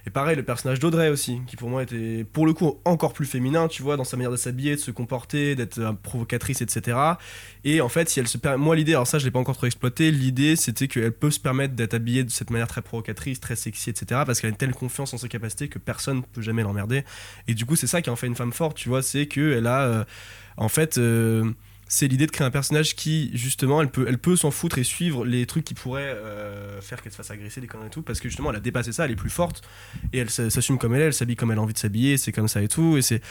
Et 0.08 0.10
pareil, 0.10 0.36
le 0.36 0.44
personnage 0.44 0.80
d'Audrey 0.80 1.10
aussi, 1.10 1.42
qui 1.48 1.56
pour 1.56 1.70
moi 1.70 1.84
était, 1.84 2.26
pour 2.34 2.46
le 2.46 2.54
coup, 2.54 2.80
encore 2.86 3.14
plus 3.14 3.26
féminin, 3.26 3.68
tu 3.68 3.84
vois, 3.84 3.98
dans 3.98 4.04
sa 4.04 4.18
manière 4.18 4.32
de 4.32 4.36
s'habiller, 4.38 4.76
de 4.76 4.82
se 4.82 4.92
comporter, 4.92 5.56
d'être 5.56 5.78
euh, 5.80 5.94
provocatrice, 5.94 6.62
etc. 6.62 6.98
Et 7.64 7.82
en 7.82 7.90
fait, 7.90 8.10
si 8.10 8.20
elle 8.20 8.28
se. 8.28 8.38
Moi, 8.58 8.76
l'idée, 8.76 8.94
alors 8.94 9.08
ça, 9.08 9.20
je 9.20 9.26
l'ai 9.26 9.32
pas 9.32 9.40
encore 9.40 9.56
trop 9.58 9.68
exploité, 9.68 10.12
l'idée, 10.12 10.56
c'était 10.56 10.88
qu'elle 10.88 11.12
peut 11.12 11.32
se 11.32 11.40
permettre 11.40 11.76
d'être 11.76 11.94
habillée 11.94 12.24
de 12.24 12.32
cette 12.32 12.50
manière 12.50 12.68
très 12.68 12.82
provocatrice, 12.82 13.40
très 13.40 13.56
sexy, 13.56 13.90
etc. 13.92 14.22
Parce 14.26 14.42
qu'elle 14.42 14.50
a 14.50 14.52
une 14.52 14.58
telle 14.58 14.74
confiance 14.74 15.14
en 15.14 15.18
ses 15.18 15.30
capacités 15.30 15.68
que 15.68 15.80
personne 15.80 16.18
ne 16.18 16.22
peut 16.24 16.42
jamais 16.42 16.64
l'emmerder. 16.64 17.04
Et 17.48 17.54
du 17.54 17.66
coup, 17.66 17.76
c'est 17.76 17.88
ça 17.88 18.02
qui 18.02 18.10
en 18.10 18.16
fait 18.16 18.28
une 18.28 18.36
femme 18.36 18.54
forte, 18.54 18.78
tu 18.78 18.90
vois, 18.90 19.02
c'est 19.04 19.28
qu'elle 19.28 19.68
a. 19.68 19.82
euh, 19.84 20.04
en 20.58 20.70
fait. 20.70 20.98
euh, 20.98 21.52
c'est 21.94 22.08
l'idée 22.08 22.26
de 22.26 22.32
créer 22.32 22.48
un 22.48 22.52
personnage 22.52 22.96
qui, 22.96 23.32
justement, 23.34 23.82
elle 23.82 23.90
peut, 23.90 24.06
elle 24.08 24.18
peut 24.18 24.38
s'en 24.38 24.50
foutre 24.50 24.78
et 24.78 24.84
suivre 24.86 25.26
les 25.26 25.46
trucs 25.46 25.66
qui 25.66 25.74
pourraient 25.74 26.04
euh, 26.16 26.80
faire 26.80 27.02
qu'elle 27.02 27.12
se 27.12 27.18
fasse 27.18 27.32
agresser, 27.32 27.60
des 27.60 27.68
conneries 27.68 27.88
et 27.88 27.90
tout, 27.90 28.02
parce 28.02 28.22
que 28.22 28.30
justement, 28.30 28.50
elle 28.50 28.56
a 28.56 28.62
dépassé 28.62 28.94
ça, 28.94 29.04
elle 29.04 29.12
est 29.12 29.18
plus 29.18 29.30
forte, 29.30 29.62
et 30.14 30.20
elle 30.20 30.30
s'assume 30.30 30.78
comme 30.78 30.96
elle 30.96 31.02
est, 31.02 31.06
elle 31.08 31.14
s'habille 31.14 31.36
comme 31.36 31.52
elle 31.52 31.58
a 31.58 31.62
envie 31.62 31.74
de 31.74 31.78
s'habiller, 31.78 32.16
c'est 32.16 32.32
comme 32.32 32.48
ça 32.48 32.62
et 32.62 32.70
tout, 32.70 32.96
et 32.96 33.02
c'est 33.02 33.22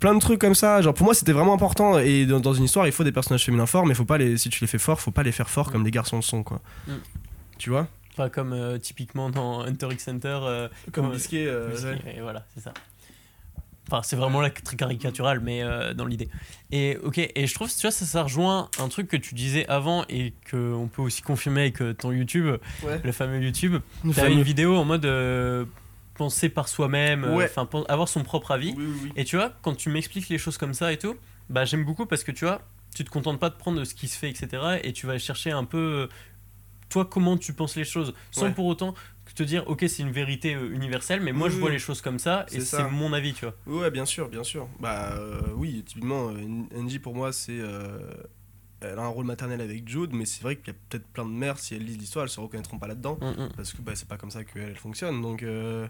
plein 0.00 0.14
de 0.14 0.20
trucs 0.20 0.38
comme 0.38 0.54
ça. 0.54 0.82
Genre, 0.82 0.92
pour 0.92 1.06
moi, 1.06 1.14
c'était 1.14 1.32
vraiment 1.32 1.54
important, 1.54 1.98
et 1.98 2.26
dans, 2.26 2.40
dans 2.40 2.52
une 2.52 2.64
histoire, 2.64 2.86
il 2.86 2.92
faut 2.92 3.04
des 3.04 3.12
personnages 3.12 3.46
féminins 3.46 3.64
forts, 3.64 3.86
mais 3.86 3.94
faut 3.94 4.04
pas 4.04 4.18
les, 4.18 4.36
si 4.36 4.50
tu 4.50 4.60
les 4.60 4.68
fais 4.68 4.76
forts, 4.76 5.00
faut 5.00 5.12
pas 5.12 5.22
les 5.22 5.32
faire 5.32 5.48
forts 5.48 5.72
comme 5.72 5.82
des 5.82 5.90
garçons 5.90 6.16
le 6.16 6.22
sont, 6.22 6.42
quoi. 6.42 6.60
Mm. 6.88 6.92
Tu 7.56 7.70
vois? 7.70 7.88
Pas 8.16 8.28
comme 8.28 8.52
euh, 8.52 8.76
typiquement 8.76 9.30
dans 9.30 9.62
Hunter 9.62 9.88
x 9.92 10.08
Hunter. 10.08 10.40
euh, 10.42 10.68
Comme. 10.92 11.10
Bisquet, 11.10 11.48
ouais. 11.48 12.14
Et 12.16 12.20
voilà, 12.20 12.44
c'est 12.54 12.60
ça. 12.60 12.74
Enfin, 13.90 14.02
c'est 14.04 14.14
vraiment 14.16 14.40
là 14.40 14.50
très 14.50 14.76
caricatural, 14.76 15.40
mais 15.40 15.62
euh, 15.62 15.94
dans 15.94 16.04
l'idée. 16.06 16.28
Et 16.70 16.96
ok, 17.02 17.18
et 17.18 17.46
je 17.46 17.54
trouve, 17.54 17.68
tu 17.74 17.80
vois, 17.82 17.90
ça, 17.90 18.04
ça 18.04 18.22
rejoint 18.22 18.68
un 18.78 18.88
truc 18.88 19.08
que 19.08 19.16
tu 19.16 19.34
disais 19.34 19.66
avant 19.66 20.04
et 20.08 20.32
qu'on 20.48 20.88
peut 20.92 21.02
aussi 21.02 21.22
confirmer 21.22 21.62
avec 21.62 21.82
euh, 21.82 21.92
ton 21.92 22.12
YouTube, 22.12 22.46
Ouais. 22.84 23.00
le 23.02 23.10
fameux 23.12 23.40
YouTube. 23.42 23.76
T'avais 24.14 24.32
une 24.32 24.42
vidéo 24.42 24.76
en 24.76 24.84
mode 24.84 25.04
euh, 25.06 25.64
penser 26.14 26.48
par 26.48 26.68
soi-même, 26.68 27.24
Ouais. 27.34 27.50
enfin 27.52 27.68
avoir 27.88 28.08
son 28.08 28.22
propre 28.22 28.52
avis. 28.52 28.74
Oui, 28.76 28.84
oui, 28.86 28.98
oui. 29.04 29.12
Et 29.16 29.24
tu 29.24 29.36
vois, 29.36 29.52
quand 29.62 29.74
tu 29.74 29.88
m'expliques 29.88 30.28
les 30.28 30.38
choses 30.38 30.56
comme 30.56 30.74
ça 30.74 30.92
et 30.92 30.96
tout, 30.98 31.16
bah 31.48 31.64
j'aime 31.64 31.84
beaucoup 31.84 32.06
parce 32.06 32.22
que 32.22 32.30
tu 32.30 32.44
vois, 32.44 32.60
tu 32.94 33.02
te 33.04 33.10
contentes 33.10 33.40
pas 33.40 33.50
de 33.50 33.56
prendre 33.56 33.82
ce 33.84 33.94
qui 33.94 34.06
se 34.06 34.16
fait, 34.16 34.30
etc. 34.30 34.78
Et 34.84 34.92
tu 34.92 35.06
vas 35.08 35.18
chercher 35.18 35.50
un 35.50 35.64
peu, 35.64 36.08
toi, 36.90 37.04
comment 37.04 37.36
tu 37.36 37.52
penses 37.54 37.74
les 37.76 37.84
choses, 37.84 38.14
sans 38.30 38.46
Ouais. 38.46 38.52
pour 38.52 38.66
autant 38.66 38.94
te 39.42 39.48
dire, 39.48 39.64
ok, 39.66 39.84
c'est 39.88 40.02
une 40.02 40.10
vérité 40.12 40.54
euh, 40.54 40.70
universelle, 40.74 41.20
mais 41.20 41.32
moi 41.32 41.46
Oui, 41.46 41.50
je 41.52 41.56
oui. 41.56 41.60
vois 41.62 41.70
les 41.70 41.78
choses 41.78 42.00
comme 42.02 42.18
ça 42.18 42.46
et 42.52 42.60
C'est 42.60 42.88
mon 42.90 43.12
avis, 43.12 43.32
tu 43.32 43.46
vois. 43.46 43.54
Ouais, 43.66 43.90
bien 43.90 44.04
sûr, 44.04 44.28
bien 44.28 44.44
sûr. 44.44 44.68
Bah 44.80 45.12
euh, 45.14 45.40
oui, 45.54 45.82
typiquement, 45.86 46.28
euh, 46.30 46.78
NJ 46.82 46.98
pour 47.00 47.14
moi, 47.14 47.32
c'est. 47.32 47.58
euh, 47.58 47.98
elle 48.82 48.98
a 48.98 49.02
un 49.02 49.08
rôle 49.08 49.26
maternel 49.26 49.60
avec 49.60 49.86
Jude, 49.88 50.10
mais 50.14 50.24
c'est 50.24 50.42
vrai 50.42 50.56
qu'il 50.56 50.68
y 50.68 50.70
a 50.70 50.78
peut-être 50.88 51.06
plein 51.08 51.24
de 51.26 51.30
mères, 51.30 51.58
si 51.58 51.74
elles 51.74 51.84
lisent 51.84 51.98
l'histoire, 51.98 52.24
elles 52.24 52.30
se 52.30 52.40
reconnaîtront 52.40 52.78
pas 52.78 52.86
là-dedans. 52.86 53.18
Mm, 53.20 53.42
mm. 53.44 53.48
Parce 53.56 53.72
que 53.74 53.82
bah, 53.82 53.92
c'est 53.94 54.08
pas 54.08 54.16
comme 54.16 54.30
ça 54.30 54.44
qu'elle 54.44 54.62
elle 54.62 54.76
fonctionne. 54.76 55.20
Donc. 55.22 55.42
euh, 55.42 55.86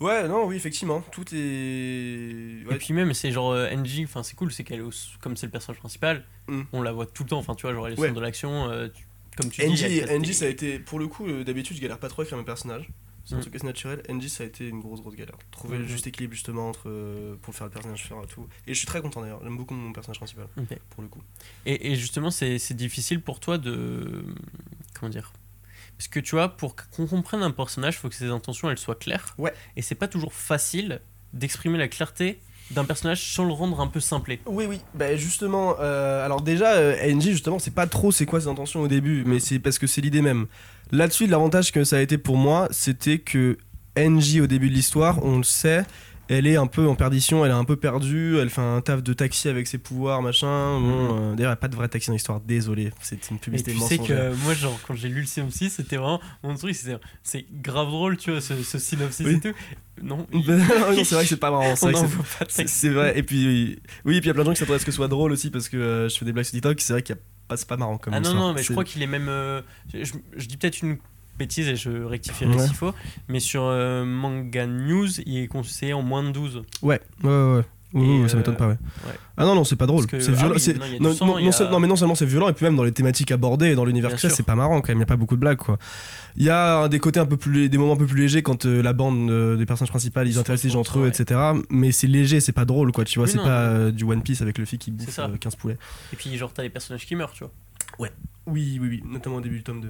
Ouais, 0.00 0.26
non, 0.28 0.46
oui, 0.46 0.56
effectivement, 0.56 1.02
tout 1.12 1.26
est. 1.34 2.62
Et 2.70 2.76
puis 2.78 2.94
même, 2.94 3.12
c'est 3.12 3.30
genre 3.32 3.52
euh, 3.52 3.68
NJ, 3.70 4.04
enfin 4.04 4.22
c'est 4.22 4.34
cool, 4.34 4.50
c'est 4.50 4.64
qu'elle, 4.64 4.80
est 4.80 5.18
comme 5.20 5.36
c'est 5.36 5.44
le 5.46 5.52
personnage 5.52 5.78
principal, 5.78 6.24
Mm. 6.48 6.62
on 6.72 6.80
la 6.82 6.90
voit 6.92 7.04
tout 7.06 7.22
le 7.22 7.28
temps, 7.28 7.38
enfin 7.38 7.54
tu 7.54 7.62
vois, 7.66 7.74
genre 7.74 7.86
elle 7.86 7.92
est 7.92 8.00
Ouais. 8.00 8.10
de 8.10 8.18
l'action, 8.20 8.70
euh, 8.70 8.88
tu- 8.88 9.04
comme 9.36 9.50
tu 9.50 9.60
dis. 9.62 9.66
NJ, 9.68 9.82
des- 10.26 10.32
ça 10.32 10.44
a 10.44 10.48
été. 10.48 10.78
Pour 10.78 10.98
le 10.98 11.06
coup, 11.08 11.26
euh, 11.26 11.44
d'habitude, 11.44 11.76
je 11.76 11.82
galère 11.82 11.98
pas 11.98 12.08
trop 12.08 12.22
à 12.22 12.24
écrire 12.24 12.38
mes 12.38 12.44
personnages. 12.44 12.88
C'est 13.24 13.34
un 13.34 13.38
Mm. 13.38 13.42
truc 13.42 13.54
assez 13.56 13.66
naturel. 13.66 14.02
NJ, 14.08 14.28
ça 14.28 14.42
a 14.44 14.46
été 14.46 14.66
une 14.68 14.80
grosse, 14.80 15.00
grosse 15.02 15.14
galère. 15.14 15.36
Trouver 15.50 15.76
le 15.76 15.84
Mhm. 15.84 15.88
juste 15.90 16.06
équilibre, 16.06 16.32
justement, 16.34 16.68
entre. 16.70 16.88
euh, 16.88 17.36
pour 17.42 17.54
faire 17.54 17.66
le 17.66 17.70
personnage 17.72 18.04
faire 18.08 18.16
et 18.22 18.26
tout. 18.26 18.48
Et 18.66 18.72
je 18.74 18.78
suis 18.78 18.86
très 18.86 19.00
content 19.02 19.20
d'ailleurs. 19.20 19.40
J'aime 19.42 19.56
beaucoup 19.56 19.74
mon 19.74 19.92
personnage 19.92 20.18
principal, 20.18 20.46
pour 20.90 21.02
le 21.02 21.08
coup. 21.08 21.22
Et, 21.66 21.92
et 21.92 21.96
justement, 21.96 22.30
c'est 22.30 22.58
c'est 22.58 22.74
difficile 22.74 23.20
pour 23.20 23.38
toi 23.38 23.58
de. 23.58 24.24
Comment 24.94 25.10
dire 25.10 25.32
Parce 25.96 26.08
que 26.08 26.18
tu 26.18 26.34
vois, 26.34 26.48
pour 26.56 26.74
qu'on 26.76 27.06
comprenne 27.06 27.42
un 27.42 27.50
personnage, 27.50 27.94
il 27.94 27.98
faut 27.98 28.08
que 28.08 28.14
ses 28.14 28.30
intentions 28.30 28.70
elles 28.70 28.78
soient 28.78 28.94
claires. 28.96 29.34
Ouais. 29.38 29.52
Et 29.76 29.82
c'est 29.82 29.94
pas 29.94 30.08
toujours 30.08 30.32
facile 30.32 31.00
d'exprimer 31.34 31.78
la 31.78 31.88
clarté 31.88 32.40
d'un 32.70 32.84
personnage 32.84 33.32
sans 33.32 33.44
le 33.44 33.52
rendre 33.52 33.80
un 33.80 33.86
peu 33.86 34.00
simplé. 34.00 34.40
Oui, 34.46 34.66
oui, 34.68 34.80
bah 34.94 35.16
justement, 35.16 35.76
euh, 35.80 36.24
alors 36.24 36.40
déjà, 36.40 36.74
euh, 36.74 37.14
NJ, 37.14 37.30
justement, 37.30 37.58
c'est 37.58 37.74
pas 37.74 37.86
trop 37.86 38.12
c'est 38.12 38.26
quoi 38.26 38.40
ses 38.40 38.48
intentions 38.48 38.80
au 38.80 38.88
début, 38.88 39.24
mais 39.26 39.40
c'est 39.40 39.58
parce 39.58 39.78
que 39.78 39.86
c'est 39.86 40.00
l'idée 40.00 40.22
même. 40.22 40.46
Là-dessus, 40.92 41.26
l'avantage 41.26 41.72
que 41.72 41.84
ça 41.84 41.96
a 41.96 42.00
été 42.00 42.18
pour 42.18 42.36
moi, 42.36 42.68
c'était 42.70 43.18
que 43.18 43.58
NJ, 43.96 44.40
au 44.40 44.46
début 44.46 44.68
de 44.70 44.74
l'histoire, 44.74 45.24
on 45.24 45.38
le 45.38 45.44
sait, 45.44 45.84
elle 46.30 46.46
est 46.46 46.56
un 46.56 46.66
peu 46.68 46.86
en 46.86 46.94
perdition, 46.94 47.44
elle 47.44 47.50
est 47.50 47.54
un 47.54 47.64
peu 47.64 47.74
perdue, 47.76 48.38
elle 48.38 48.50
fait 48.50 48.60
un 48.60 48.80
taf 48.80 49.02
de 49.02 49.12
taxi 49.12 49.48
avec 49.48 49.66
ses 49.66 49.78
pouvoirs, 49.78 50.22
machin. 50.22 50.78
Bon, 50.78 50.88
euh, 50.88 51.34
d'ailleurs, 51.34 51.36
il 51.36 51.40
n'y 51.40 51.44
a 51.46 51.56
pas 51.56 51.68
de 51.68 51.74
vrai 51.74 51.88
taxi 51.88 52.06
dans 52.06 52.12
l'histoire, 52.14 52.40
désolé, 52.40 52.92
c'est 53.02 53.30
une 53.30 53.38
publicité 53.40 53.72
tu 53.72 53.78
sais 53.78 53.96
mensongère. 53.96 54.30
que 54.32 54.36
moi, 54.44 54.54
genre, 54.54 54.78
quand 54.86 54.94
j'ai 54.94 55.08
lu 55.08 55.22
le 55.22 55.26
synopsis, 55.26 55.72
c'était 55.74 55.96
vraiment 55.96 56.20
mon 56.44 56.54
truc, 56.54 56.76
c'est 57.22 57.46
grave 57.52 57.88
drôle, 57.88 58.16
tu 58.16 58.30
vois, 58.30 58.40
ce, 58.40 58.54
ce 58.62 58.78
synopsis 58.78 59.26
Oui. 59.26 59.34
et 59.34 59.40
tout. 59.40 59.56
Non, 60.02 60.26
non, 60.32 60.42
c'est 61.04 61.14
vrai 61.14 61.24
que 61.24 61.28
c'est 61.28 61.36
pas 61.36 61.50
marrant, 61.50 61.74
c'est 61.76 61.90
vrai 61.92 62.06
c'est-. 62.48 63.18
Et 63.18 63.22
puis, 63.22 63.80
oui, 64.04 64.16
et 64.16 64.20
puis 64.20 64.24
il 64.24 64.26
y 64.26 64.30
a 64.30 64.34
plein 64.34 64.44
de 64.44 64.46
gens 64.48 64.52
qui 64.54 64.60
s'attendent 64.60 64.76
à 64.76 64.78
ce 64.78 64.86
que 64.86 64.92
ce 64.92 64.96
soit 64.96 65.08
drôle 65.08 65.32
aussi 65.32 65.50
parce 65.50 65.68
que 65.68 65.76
euh, 65.76 66.08
je 66.08 66.16
fais 66.16 66.24
des 66.24 66.32
blagues 66.32 66.44
sur 66.46 66.52
TikTok, 66.52 66.80
c'est 66.80 66.92
vrai 66.94 67.02
qu'il 67.02 67.16
y 67.16 67.18
a 67.18 67.22
pas, 67.48 67.56
c'est 67.56 67.68
pas 67.68 67.76
marrant 67.76 67.98
comme 67.98 68.14
Ah 68.14 68.20
non, 68.20 68.32
non, 68.34 68.52
mais 68.54 68.62
je 68.62 68.72
crois 68.72 68.84
qu'il 68.84 69.02
est 69.02 69.06
même. 69.06 69.28
euh, 69.28 69.60
je 69.92 70.46
dis 70.46 70.56
peut-être 70.56 70.80
une 70.82 70.96
bêtise 71.40 71.66
et 71.68 71.76
je 71.76 71.90
rectifierai 72.04 72.54
Ouais. 72.54 72.66
s'il 72.66 72.76
faut, 72.76 72.92
mais 73.28 73.40
sur 73.40 73.62
euh, 73.64 74.04
Manga 74.04 74.66
News, 74.66 75.08
il 75.26 75.38
est 75.38 75.48
conseillé 75.48 75.92
en 75.92 76.02
moins 76.02 76.22
de 76.22 76.30
12. 76.30 76.62
Ouais, 76.82 77.00
ouais, 77.24 77.28
ouais. 77.30 77.56
ouais. 77.56 77.62
Oui, 77.92 78.28
ça 78.28 78.34
euh, 78.34 78.38
m'étonne 78.38 78.54
pas, 78.56 78.68
ouais. 78.68 78.78
ouais. 79.06 79.12
Ah 79.36 79.44
non, 79.44 79.56
non, 79.56 79.64
c'est 79.64 79.74
pas 79.74 79.86
drôle. 79.86 80.04
C'est 80.08 80.28
ah 80.28 80.32
violent. 80.32 80.54
oui, 80.54 80.98
non, 81.00 81.12
sang, 81.12 81.34
a- 81.34 81.80
mais 81.80 81.88
non 81.88 81.96
seulement 81.96 82.14
c'est 82.14 82.24
violent, 82.24 82.48
et 82.48 82.52
puis 82.52 82.64
même 82.64 82.76
dans 82.76 82.84
les 82.84 82.92
thématiques 82.92 83.32
abordées 83.32 83.70
et 83.70 83.74
dans 83.74 83.84
l'univers 83.84 84.14
que 84.14 84.28
c'est, 84.28 84.44
pas 84.44 84.54
marrant 84.54 84.80
quand 84.80 84.90
même. 84.90 84.98
Il 84.98 85.00
y 85.00 85.02
a 85.02 85.06
pas 85.06 85.16
beaucoup 85.16 85.34
de 85.34 85.40
blagues, 85.40 85.58
quoi. 85.58 85.76
Il 86.36 86.44
y 86.44 86.50
a 86.50 86.86
des 86.88 87.00
côtés 87.00 87.18
un 87.18 87.26
peu 87.26 87.36
plus, 87.36 87.68
des 87.68 87.78
moments 87.78 87.94
un 87.94 87.96
peu 87.96 88.06
plus 88.06 88.20
légers 88.20 88.42
quand 88.42 88.64
euh, 88.64 88.80
la 88.80 88.92
bande 88.92 89.28
euh, 89.28 89.56
des 89.56 89.66
personnages 89.66 89.90
principaux 89.90 90.20
ils 90.22 90.34
se 90.34 90.38
intéressent 90.38 90.64
les 90.66 90.70
gens 90.70 90.80
entre 90.80 91.00
eux, 91.00 91.02
ouais. 91.02 91.08
etc. 91.08 91.40
Mais 91.68 91.90
c'est 91.90 92.06
léger, 92.06 92.38
c'est 92.38 92.52
pas 92.52 92.64
drôle, 92.64 92.92
quoi. 92.92 93.04
Tu 93.04 93.18
vois, 93.18 93.26
c'est 93.26 93.38
pas 93.38 93.62
euh, 93.62 93.90
du 93.90 94.04
One 94.04 94.22
Piece 94.22 94.40
avec 94.40 94.58
le 94.58 94.66
fille 94.66 94.78
qui 94.78 94.92
bouffe 94.92 95.10
ça. 95.10 95.24
euh, 95.24 95.36
15 95.36 95.56
poulets. 95.56 95.78
Et 96.12 96.16
puis, 96.16 96.36
genre, 96.36 96.52
t'as 96.52 96.62
les 96.62 96.70
personnages 96.70 97.04
qui 97.06 97.16
meurent, 97.16 97.32
tu 97.32 97.42
vois. 97.42 97.52
Oui, 97.98 98.08
oui, 98.46 98.78
oui, 98.80 99.02
notamment 99.04 99.36
au 99.36 99.40
début 99.40 99.56
du 99.58 99.62
tome 99.64 99.80
2. 99.80 99.88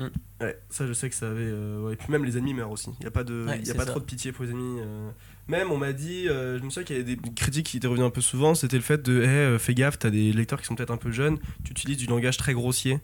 Mm. 0.00 0.10
Ouais, 0.44 0.58
ça 0.70 0.86
je 0.86 0.92
sais 0.92 1.08
que 1.10 1.14
ça 1.14 1.28
avait. 1.30 1.42
euh, 1.42 1.82
ouais. 1.82 1.92
Et 1.92 1.96
puis 1.96 2.10
même 2.10 2.24
les 2.24 2.38
ennemis 2.38 2.54
meurent 2.54 2.70
aussi. 2.70 2.90
Il 2.98 3.02
n'y 3.02 3.06
a 3.06 3.10
pas, 3.10 3.24
de, 3.24 3.44
Ouais, 3.46 3.60
y 3.60 3.70
a 3.70 3.74
pas 3.74 3.84
ça. 3.84 3.90
trop 3.90 4.00
de 4.00 4.04
pitié 4.04 4.32
pour 4.32 4.44
les 4.44 4.50
ennemis. 4.50 4.80
euh. 4.80 5.10
Même 5.48 5.70
on 5.70 5.76
m'a 5.76 5.92
dit, 5.92 6.28
euh, 6.28 6.58
je 6.58 6.64
me 6.64 6.70
souviens 6.70 6.84
qu'il 6.84 6.96
y 6.96 7.00
avait 7.00 7.16
des 7.16 7.30
critiques 7.34 7.66
qui 7.66 7.76
étaient 7.76 7.86
revenues 7.86 8.04
un 8.06 8.10
peu 8.10 8.20
souvent, 8.20 8.54
c'était 8.54 8.76
le 8.76 8.82
fait 8.82 9.02
de 9.02 9.22
hey, 9.22 9.58
fais 9.58 9.74
gaffe, 9.74 9.98
t'as 9.98 10.10
des 10.10 10.32
lecteurs 10.32 10.60
qui 10.60 10.66
sont 10.66 10.74
peut-être 10.76 10.92
un 10.92 10.96
peu 10.96 11.10
jeunes, 11.10 11.38
tu 11.64 11.72
utilises 11.72 11.96
du 11.98 12.06
langage 12.06 12.36
très 12.36 12.54
grossier. 12.54 13.00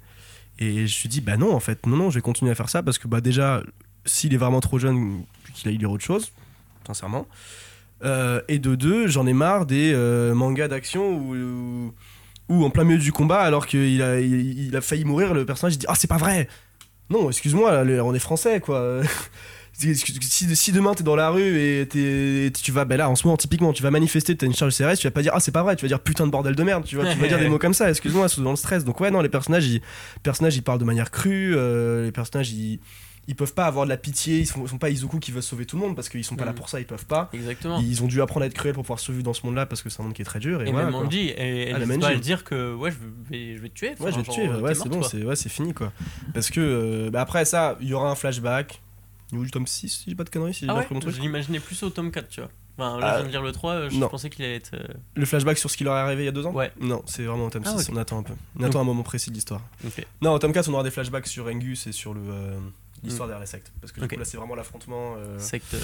Et 0.59 0.75
je 0.77 0.81
me 0.83 0.87
suis 0.87 1.09
dit, 1.09 1.21
bah 1.21 1.37
non, 1.37 1.53
en 1.53 1.61
fait, 1.61 1.85
non, 1.87 1.97
non, 1.97 2.09
je 2.11 2.15
vais 2.15 2.23
continuer 2.23 2.51
à 2.51 2.55
faire 2.55 2.71
ça 2.71 2.83
parce 2.83 2.99
que 2.99 3.09
bah 3.09 3.21
déjà, 3.21 3.63
s'il 4.07 4.33
est 4.33 4.39
vraiment 4.39 4.61
trop 4.61 4.79
jeune, 4.79 5.23
qu'il 5.55 5.69
aille 5.69 5.77
lire 5.77 5.91
autre 5.91 6.05
chose, 6.05 6.31
sincèrement. 6.87 7.27
Et 8.05 8.59
de 8.59 8.75
deux, 8.75 9.07
j'en 9.09 9.27
ai 9.27 9.33
marre 9.35 9.67
des 9.67 9.93
mangas 10.35 10.69
d'action 10.69 11.11
où, 11.17 11.35
où, 11.35 11.95
où 12.49 12.65
en 12.65 12.71
plein 12.71 12.85
milieu 12.85 12.99
du 13.01 13.11
combat, 13.13 13.41
alors 13.41 13.67
qu'il 13.67 14.01
a, 14.03 14.21
il, 14.21 14.75
a 14.77 14.81
failli 14.81 15.05
mourir, 15.05 15.35
le 15.35 15.45
personnage 15.45 15.79
dit 15.79 15.87
Ah, 15.89 15.95
c'est 15.97 16.07
pas 16.07 16.17
vrai 16.17 16.49
Non, 17.11 17.29
excuse-moi, 17.29 17.83
on 18.03 18.15
est 18.15 18.19
français 18.19 18.61
quoi. 18.61 19.03
Si, 19.79 20.73
demain 20.73 20.95
t'es 20.95 21.05
dans 21.05 21.17
la 21.17 21.29
rue 21.29 21.61
et 21.61 21.87
tu 21.87 22.73
vas, 22.73 22.87
ben 22.87 22.97
là 22.97 23.11
en 23.11 23.15
ce 23.15 23.27
moment 23.27 23.37
typiquement 23.37 23.75
tu 23.75 23.83
vas 23.83 23.91
manifester, 23.91 24.35
t'as 24.35 24.47
une 24.47 24.55
charge 24.55 24.75
CRS, 24.75 24.97
tu 24.97 25.07
vas 25.07 25.11
pas 25.11 25.21
dire 25.21 25.33
ah 25.35 25.41
c'est 25.41 25.53
pas 25.53 25.63
vrai, 25.63 25.77
tu 25.77 25.83
vas 25.83 25.89
dire 25.89 26.01
putain 26.01 26.25
de 26.25 26.31
bordel 26.31 26.55
de 26.55 26.63
merde, 26.63 26.85
tu 26.85 26.97
vois, 26.97 27.05
tu 27.13 27.19
vas 27.19 27.29
dire 27.29 27.39
des 27.39 27.49
mots 27.51 27.59
comme 27.59 27.75
ça, 27.75 27.91
excuse-moi, 27.91 28.31
sous 28.31 28.43
dans 28.43 28.53
le 28.53 28.57
stress. 28.57 28.85
Donc 28.85 29.01
ouais 29.01 29.11
non 29.11 29.21
les 29.21 29.29
personnages 29.29 29.67
ils, 29.67 29.75
les 29.75 30.23
personnages 30.23 30.57
ils 30.57 30.63
parlent 30.63 30.79
de 30.79 30.85
manière 30.87 31.11
crue, 31.11 31.55
euh, 31.55 32.07
les 32.07 32.13
personnages 32.13 32.53
ils, 32.53 32.81
ils 33.29 33.35
peuvent 33.37 33.55
pas 33.55 33.67
avoir 33.67 33.85
de 33.87 33.91
la 33.91 33.97
pitié, 33.97 34.39
ils 34.39 34.47
sont, 34.47 34.67
sont 34.67 34.79
pas 34.79 34.91
Izuku 34.91 35.19
qui 35.19 35.33
veut 35.33 35.41
sauver 35.41 35.67
tout 35.67 35.77
le 35.77 35.83
monde 35.83 35.97
parce 35.97 36.09
qu'ils 36.09 36.25
sont 36.25 36.37
pas 36.37 36.45
là 36.45 36.53
Mhm. 36.53 36.57
pour 36.59 36.69
ça, 36.69 36.79
ils 36.81 36.87
peuvent 36.87 37.07
pas. 37.07 37.29
Exactement. 37.33 37.79
Ils 37.81 38.03
ont 38.03 38.07
dû 38.07 38.23
apprendre 38.23 38.45
à 38.45 38.47
être 38.47 38.55
cruels 38.55 38.75
pour 38.75 38.85
pouvoir 38.85 39.01
survivre 39.01 39.25
dans 39.25 39.33
ce 39.35 39.45
monde-là 39.47 39.67
parce 39.67 39.83
que 39.83 39.91
c'est 39.91 40.01
un 40.01 40.05
monde 40.05 40.15
qui 40.15 40.23
est 40.23 40.27
très 40.27 40.39
dur 40.39 40.63
et, 40.63 40.69
Et 40.69 40.71
voilà, 40.73 40.87
même 40.91 40.95
Ah, 40.97 41.09
elle 41.13 41.73
la 41.73 41.79
n'hésite 41.87 42.01
pas 42.01 42.07
à 42.07 42.11
Manji. 42.11 42.15
le 42.15 42.21
dire 42.21 42.45
que 42.45 42.75
ouais, 42.75 42.91
je 42.91 42.97
vais, 43.31 43.57
je 43.57 43.61
vais 43.63 43.69
te 43.69 43.75
tuer. 43.75 43.89
Ouais, 44.01 44.13
je 44.13 44.17
vais 44.17 44.23
te 44.23 44.31
tuer, 44.31 44.49
ouais, 44.49 44.75
c'est 44.75 44.89
bon, 44.89 45.03
c'est 45.03 45.25
ouais, 45.25 45.37
fini 45.37 45.75
quoi. 45.75 45.93
Parce 46.35 46.51
que 46.51 46.61
euh, 46.61 47.11
bah, 47.11 47.21
après 47.21 47.45
ça, 47.45 47.77
il 47.81 47.89
y 47.89 47.95
aura 47.95 48.11
un 48.11 48.15
flashback. 48.15 48.81
Au 49.33 49.35
niveau 49.35 49.45
du 49.45 49.51
tome 49.51 49.67
6, 49.67 49.89
si 49.89 50.05
j'ai 50.11 50.15
pas 50.15 50.23
de 50.23 50.31
conneries, 50.31 50.55
si 50.55 50.61
j'ai 50.67 50.71
Ah 50.71 50.77
ouais, 50.77 50.87
mon 50.89 51.01
truc. 51.01 51.13
je 51.15 51.21
l'imaginais 51.21 51.59
plus 51.59 51.83
au 51.83 51.91
tome 51.91 52.13
4, 52.13 52.29
tu 52.29 52.41
vois. 52.41 52.51
Enfin, 52.79 53.01
là, 53.01 53.07
je 53.09 53.13
Ah, 53.13 53.17
viens 53.17 53.25
de 53.27 53.31
lire 53.31 53.43
le 53.43 53.51
3, 53.51 53.89
je 53.89 53.97
non. 53.99 54.09
pensais 54.09 54.31
qu'il 54.31 54.45
allait 54.45 54.55
être. 54.57 54.75
euh, 54.75 54.87
Le 55.17 55.25
flashback 55.27 55.59
sur 55.59 55.69
ce 55.69 55.77
qui 55.77 55.83
leur 55.83 55.97
est 55.97 56.01
arrivé 56.01 56.23
il 56.23 56.27
y 56.27 56.29
a 56.29 56.33
deux 56.33 56.47
ans 56.47 56.53
Ouais. 56.53 56.71
Non, 56.81 57.03
c'est 57.07 57.25
vraiment 57.25 57.47
au 57.47 57.51
tome 57.51 57.63
Ah, 57.67 57.77
6, 57.77 57.89
ok. 57.89 57.95
on 57.95 57.97
attend 57.99 58.19
un 58.19 58.23
peu. 58.23 58.35
On 58.57 58.63
attend 58.63 58.81
un 58.81 58.85
moment 58.85 59.03
précis 59.03 59.31
de 59.31 59.35
l'histoire. 59.35 59.63
Ok. 59.85 60.07
Non, 60.23 60.33
au 60.35 60.39
tome 60.39 60.53
4, 60.53 60.69
on 60.69 60.75
aura 60.75 60.85
des 60.85 60.93
flashbacks 60.93 61.27
sur 61.27 61.47
Engus 61.47 61.89
et 61.89 61.93
sur 61.93 62.15
le. 62.15 62.21
euh, 62.25 62.59
L'histoire 63.05 63.29
derrière 63.29 63.41
la 63.41 63.47
secte. 63.47 63.73
Parce 63.81 63.93
que 63.93 64.01
du 64.01 64.09
coup, 64.09 64.17
là, 64.17 64.25
c'est 64.25 64.37
vraiment 64.37 64.55
l'affrontement. 64.55 65.15
euh, 65.19 65.39
Secte. 65.39 65.75
euh, 65.75 65.79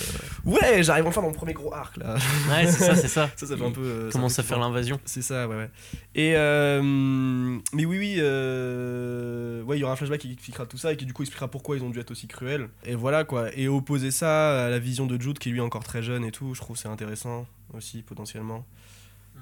Ouais, 0.44 0.82
j'arrive 0.82 1.06
enfin 1.06 1.20
dans 1.20 1.28
mon 1.28 1.32
premier 1.34 1.52
gros 1.52 1.72
arc 1.74 1.96
là. 1.98 2.14
Ouais, 2.50 2.66
c'est 2.66 2.84
ça, 2.84 2.96
c'est 2.96 3.08
ça. 3.08 3.30
Ça, 3.36 3.46
ça 3.46 3.56
fait 3.56 3.64
un 3.64 3.70
peu. 3.70 3.80
euh, 3.84 4.10
Commence 4.10 4.38
à 4.38 4.42
faire 4.42 4.58
l'invasion. 4.58 4.98
C'est 5.04 5.22
ça, 5.22 5.46
ouais, 5.46 5.56
ouais. 5.56 5.70
Et 6.14 6.34
euh, 6.36 6.82
mais 6.82 7.84
oui, 7.84 7.98
oui, 7.98 8.16
euh, 8.18 9.62
ouais, 9.62 9.76
il 9.78 9.80
y 9.80 9.84
aura 9.84 9.92
un 9.92 9.96
flashback 9.96 10.20
qui 10.20 10.32
expliquera 10.32 10.66
tout 10.66 10.78
ça 10.78 10.92
et 10.92 10.96
qui 10.96 11.06
du 11.06 11.12
coup 11.12 11.22
expliquera 11.22 11.48
pourquoi 11.48 11.76
ils 11.76 11.82
ont 11.82 11.90
dû 11.90 11.98
être 12.00 12.10
aussi 12.10 12.26
cruels. 12.26 12.68
Et 12.84 12.94
voilà 12.94 13.24
quoi. 13.24 13.54
Et 13.56 13.68
opposer 13.68 14.10
ça 14.10 14.66
à 14.66 14.70
la 14.70 14.78
vision 14.78 15.06
de 15.06 15.20
Jude 15.20 15.38
qui 15.38 15.50
lui 15.50 15.58
est 15.58 15.62
encore 15.62 15.84
très 15.84 16.02
jeune 16.02 16.24
et 16.24 16.30
tout, 16.32 16.54
je 16.54 16.60
trouve 16.60 16.76
c'est 16.76 16.88
intéressant 16.88 17.46
aussi 17.74 18.02
potentiellement. 18.02 18.64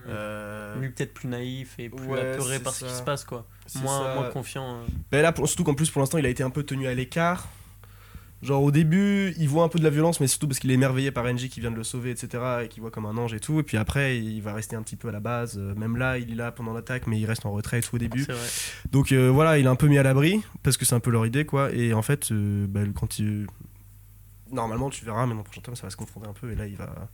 Euh, 0.09 0.79
Lui, 0.81 0.89
peut-être 0.91 1.13
plus 1.13 1.29
naïf 1.29 1.75
et 1.79 1.91
plus 1.91 2.07
Ouais, 2.07 2.21
apeuré 2.33 2.59
par 2.59 2.73
ce 2.73 2.87
qui 2.87 2.91
se 2.91 3.03
passe, 3.03 3.25
quoi. 3.25 3.45
Moins, 3.83 4.15
moins 4.15 4.31
confiant. 4.31 4.77
euh. 4.77 4.85
Ben 5.13 5.21
là, 5.21 5.31
pour- 5.33 5.47
surtout 5.47 5.65
qu'en 5.65 5.75
plus 5.75 5.91
pour 5.91 6.01
l'instant 6.01 6.17
il 6.19 6.25
a 6.25 6.31
été 6.31 6.43
un 6.43 6.49
peu 6.51 6.63
tenu 6.63 6.87
à 6.87 6.95
l'écart. 6.95 7.49
Genre 8.43 8.63
au 8.63 8.71
début, 8.71 9.35
il 9.39 9.49
voit 9.51 9.65
un 9.65 9.69
peu 9.69 9.79
de 9.79 9.85
la 9.85 9.91
violence, 9.91 10.19
mais 10.19 10.27
surtout 10.27 10.49
parce 10.49 10.59
qu'il 10.59 10.71
est 10.71 10.75
émerveillé 10.75 11.11
par 11.11 11.27
Engie 11.27 11.51
qui 11.51 11.61
vient 11.61 11.71
de 11.71 11.77
le 11.77 11.85
sauver, 11.85 12.11
etc. 12.11 12.43
Et 12.65 12.69
qu'il 12.69 12.81
voit 12.81 12.91
comme 12.91 13.05
un 13.05 13.17
ange 13.19 13.35
et 13.35 13.41
tout. 13.41 13.61
Et 13.61 13.63
puis 13.63 13.77
après, 13.77 14.19
il 14.19 14.41
va 14.41 14.55
rester 14.55 14.77
un 14.77 14.83
petit 14.83 14.97
peu 14.97 15.09
à 15.09 15.13
la 15.13 15.21
base. 15.21 15.59
Euh, 15.59 15.75
Même 15.75 15.97
là, 15.99 16.17
il 16.17 16.33
est 16.33 16.37
là 16.37 16.51
pendant 16.51 16.73
l'attaque, 16.73 17.07
mais 17.07 17.21
il 17.21 17.27
reste 17.27 17.45
en 17.45 17.53
retrait 17.53 17.81
et 17.81 17.83
tout 17.83 17.97
au 17.97 17.99
début. 17.99 18.23
Vrai. 18.23 18.37
Donc 18.93 19.13
euh, 19.13 19.29
voilà, 19.29 19.59
il 19.59 19.67
est 19.67 19.69
un 19.69 19.77
peu 19.77 19.89
mis 19.89 19.99
à 19.99 20.03
l'abri 20.03 20.43
parce 20.63 20.79
que 20.79 20.87
c'est 20.87 20.95
un 20.95 21.01
peu 21.01 21.11
leur 21.11 21.27
idée 21.27 21.45
quoi. 21.45 21.71
Et 21.73 21.93
en 21.93 22.03
fait, 22.03 22.33
euh, 22.33 22.67
bah, 22.67 22.81
quand 22.95 23.19
il 23.19 23.47
normalement 24.51 24.91
tu 24.91 25.05
verras, 25.05 25.27
mais 25.27 25.33
dans 25.33 25.39
le 25.39 25.45
prochain 25.45 25.61
tome 25.61 25.77
ça 25.77 25.85
va 25.85 25.91
se 25.91 25.97
confronter 25.97 26.29
un 26.29 26.33
peu 26.33 26.51
et 26.51 26.55
là 26.55 26.67
il 26.67 26.77
va. 26.77 27.09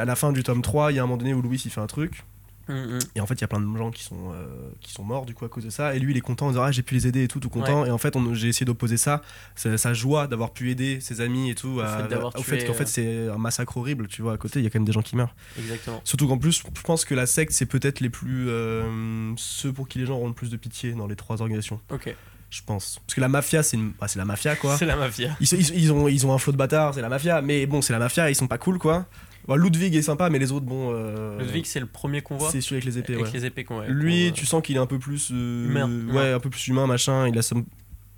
À 0.00 0.04
la 0.04 0.14
fin 0.14 0.30
du 0.30 0.44
tome 0.44 0.62
3, 0.62 0.92
il 0.92 0.96
y 0.96 0.98
a 0.98 1.02
un 1.02 1.06
moment 1.06 1.16
donné 1.16 1.34
où 1.34 1.42
Louis 1.42 1.60
il 1.64 1.70
fait 1.70 1.80
un 1.80 1.88
truc 1.88 2.22
Hum, 2.68 2.76
hum. 2.76 2.98
et 3.14 3.20
en 3.20 3.26
fait 3.26 3.34
il 3.34 3.40
y 3.42 3.44
a 3.44 3.48
plein 3.48 3.60
de 3.60 3.76
gens 3.76 3.90
qui 3.90 4.02
sont, 4.04 4.32
euh, 4.32 4.46
qui 4.80 4.90
sont 4.90 5.04
morts 5.04 5.26
du 5.26 5.34
coup 5.34 5.44
à 5.44 5.50
cause 5.50 5.64
de 5.64 5.70
ça 5.70 5.94
et 5.94 5.98
lui 5.98 6.12
il 6.12 6.16
est 6.16 6.22
content 6.22 6.46
en 6.46 6.50
disant 6.50 6.62
ah 6.62 6.72
j'ai 6.72 6.82
pu 6.82 6.94
les 6.94 7.06
aider 7.06 7.24
et 7.24 7.28
tout 7.28 7.38
tout 7.38 7.50
content 7.50 7.84
et 7.84 7.90
en 7.90 7.98
fait 7.98 8.14
j'ai 8.32 8.48
essayé 8.48 8.64
d'opposer 8.64 8.96
ça 8.96 9.20
sa, 9.54 9.92
joie 9.92 10.26
d'avoir 10.28 10.52
pu 10.52 10.70
aider 10.70 10.98
ses 11.00 11.20
amis 11.20 11.50
et 11.50 11.54
tout 11.54 11.76
Au 11.76 11.80
à- 11.80 12.08
fait 12.42 12.58
fait 12.60 12.64
qu'en 12.66 12.72
fait 12.72 12.84
euh, 12.84 12.86
c'est 12.86 13.28
un 13.34 13.38
massacre 13.38 13.76
horrible 13.76 14.08
tu 14.08 14.22
vois 14.22 14.32
à 14.32 14.36
côté 14.38 14.60
il 14.60 14.62
y 14.62 14.66
a 14.66 14.70
quand 14.70 14.78
même 14.78 14.86
des 14.86 14.92
gens 14.92 15.02
qui 15.02 15.14
meurent 15.16 15.34
Exactement. 15.58 16.00
Surtout 16.04 16.26
qu'en 16.26 16.38
plus, 16.38 16.62
je 16.74 16.80
pense 16.82 17.04
que 17.04 17.14
la 17.14 17.26
secte, 17.26 17.52
c'est 17.52 17.66
peut-être 17.66 18.00
les 18.00 18.10
plus. 18.10 18.48
euh, 18.48 19.32
ceux 19.36 19.72
pour 19.72 19.88
qui 19.88 19.98
les 19.98 20.06
gens 20.06 20.14
auront 20.14 20.28
le 20.28 20.32
plus 20.34 20.50
de 20.50 20.56
pitié 20.56 20.92
dans 20.92 21.06
les 21.06 21.16
trois 21.16 21.40
organisations. 21.42 21.80
Ok. 21.90 22.14
Je 22.50 22.62
pense. 22.62 23.00
Parce 23.06 23.14
que 23.14 23.20
la 23.20 23.28
mafia, 23.28 23.62
c'est 23.62 23.76
une... 23.76 23.92
c'est 24.06 24.18
la 24.18 24.24
mafia, 24.24 24.56
quoi. 24.56 24.76
C'est 24.78 24.86
la 24.86 24.96
mafia. 24.96 25.36
Ils, 25.40 25.52
ils- 25.52 25.74
ils 25.76 25.92
ont, 25.92 26.08
ils 26.08 26.26
ont 26.26 26.32
un 26.32 26.38
flot 26.38 26.52
de 26.52 26.56
bâtards, 26.56 26.94
c'est 26.94 27.02
la 27.02 27.08
mafia. 27.08 27.40
Mais 27.42 27.66
bon, 27.66 27.82
c'est 27.82 27.92
la 27.92 27.98
mafia, 27.98 28.30
ils 28.30 28.34
sont 28.36 28.46
pas 28.46 28.58
cool, 28.58 28.78
quoi. 28.78 29.06
Bon, 29.46 29.56
Ludwig 29.56 29.94
est 29.94 30.02
sympa, 30.02 30.30
mais 30.30 30.38
les 30.38 30.52
autres, 30.52 30.64
bon. 30.66 30.92
euh, 30.94 31.38
Ludwig, 31.40 31.66
c'est 31.66 31.80
le 31.80 31.86
premier 31.86 32.22
qu'on 32.22 32.36
voit. 32.38 32.50
C'est 32.50 32.60
celui 32.60 32.76
avec 32.76 32.84
les 32.86 32.98
épées, 32.98 33.14
avec 33.14 33.26
ouais. 33.26 33.32
les 33.32 33.44
épées 33.44 33.64
qu'on 33.64 33.74
voit. 33.76 33.86
Lui, 33.86 34.32
tu 34.34 34.46
sens 34.46 34.62
qu'il 34.62 34.76
est 34.76 34.80
un 34.80 34.86
peu 34.86 34.98
plus. 34.98 35.30
euh, 35.32 35.66
Humain, 35.66 35.90
Ouais, 36.08 36.14
ouais. 36.14 36.32
un 36.32 36.40
peu 36.40 36.48
plus 36.50 36.66
humain, 36.68 36.86
machin. 36.86 37.28
Il 37.28 37.36
a 37.38 37.42
sa, 37.42 37.56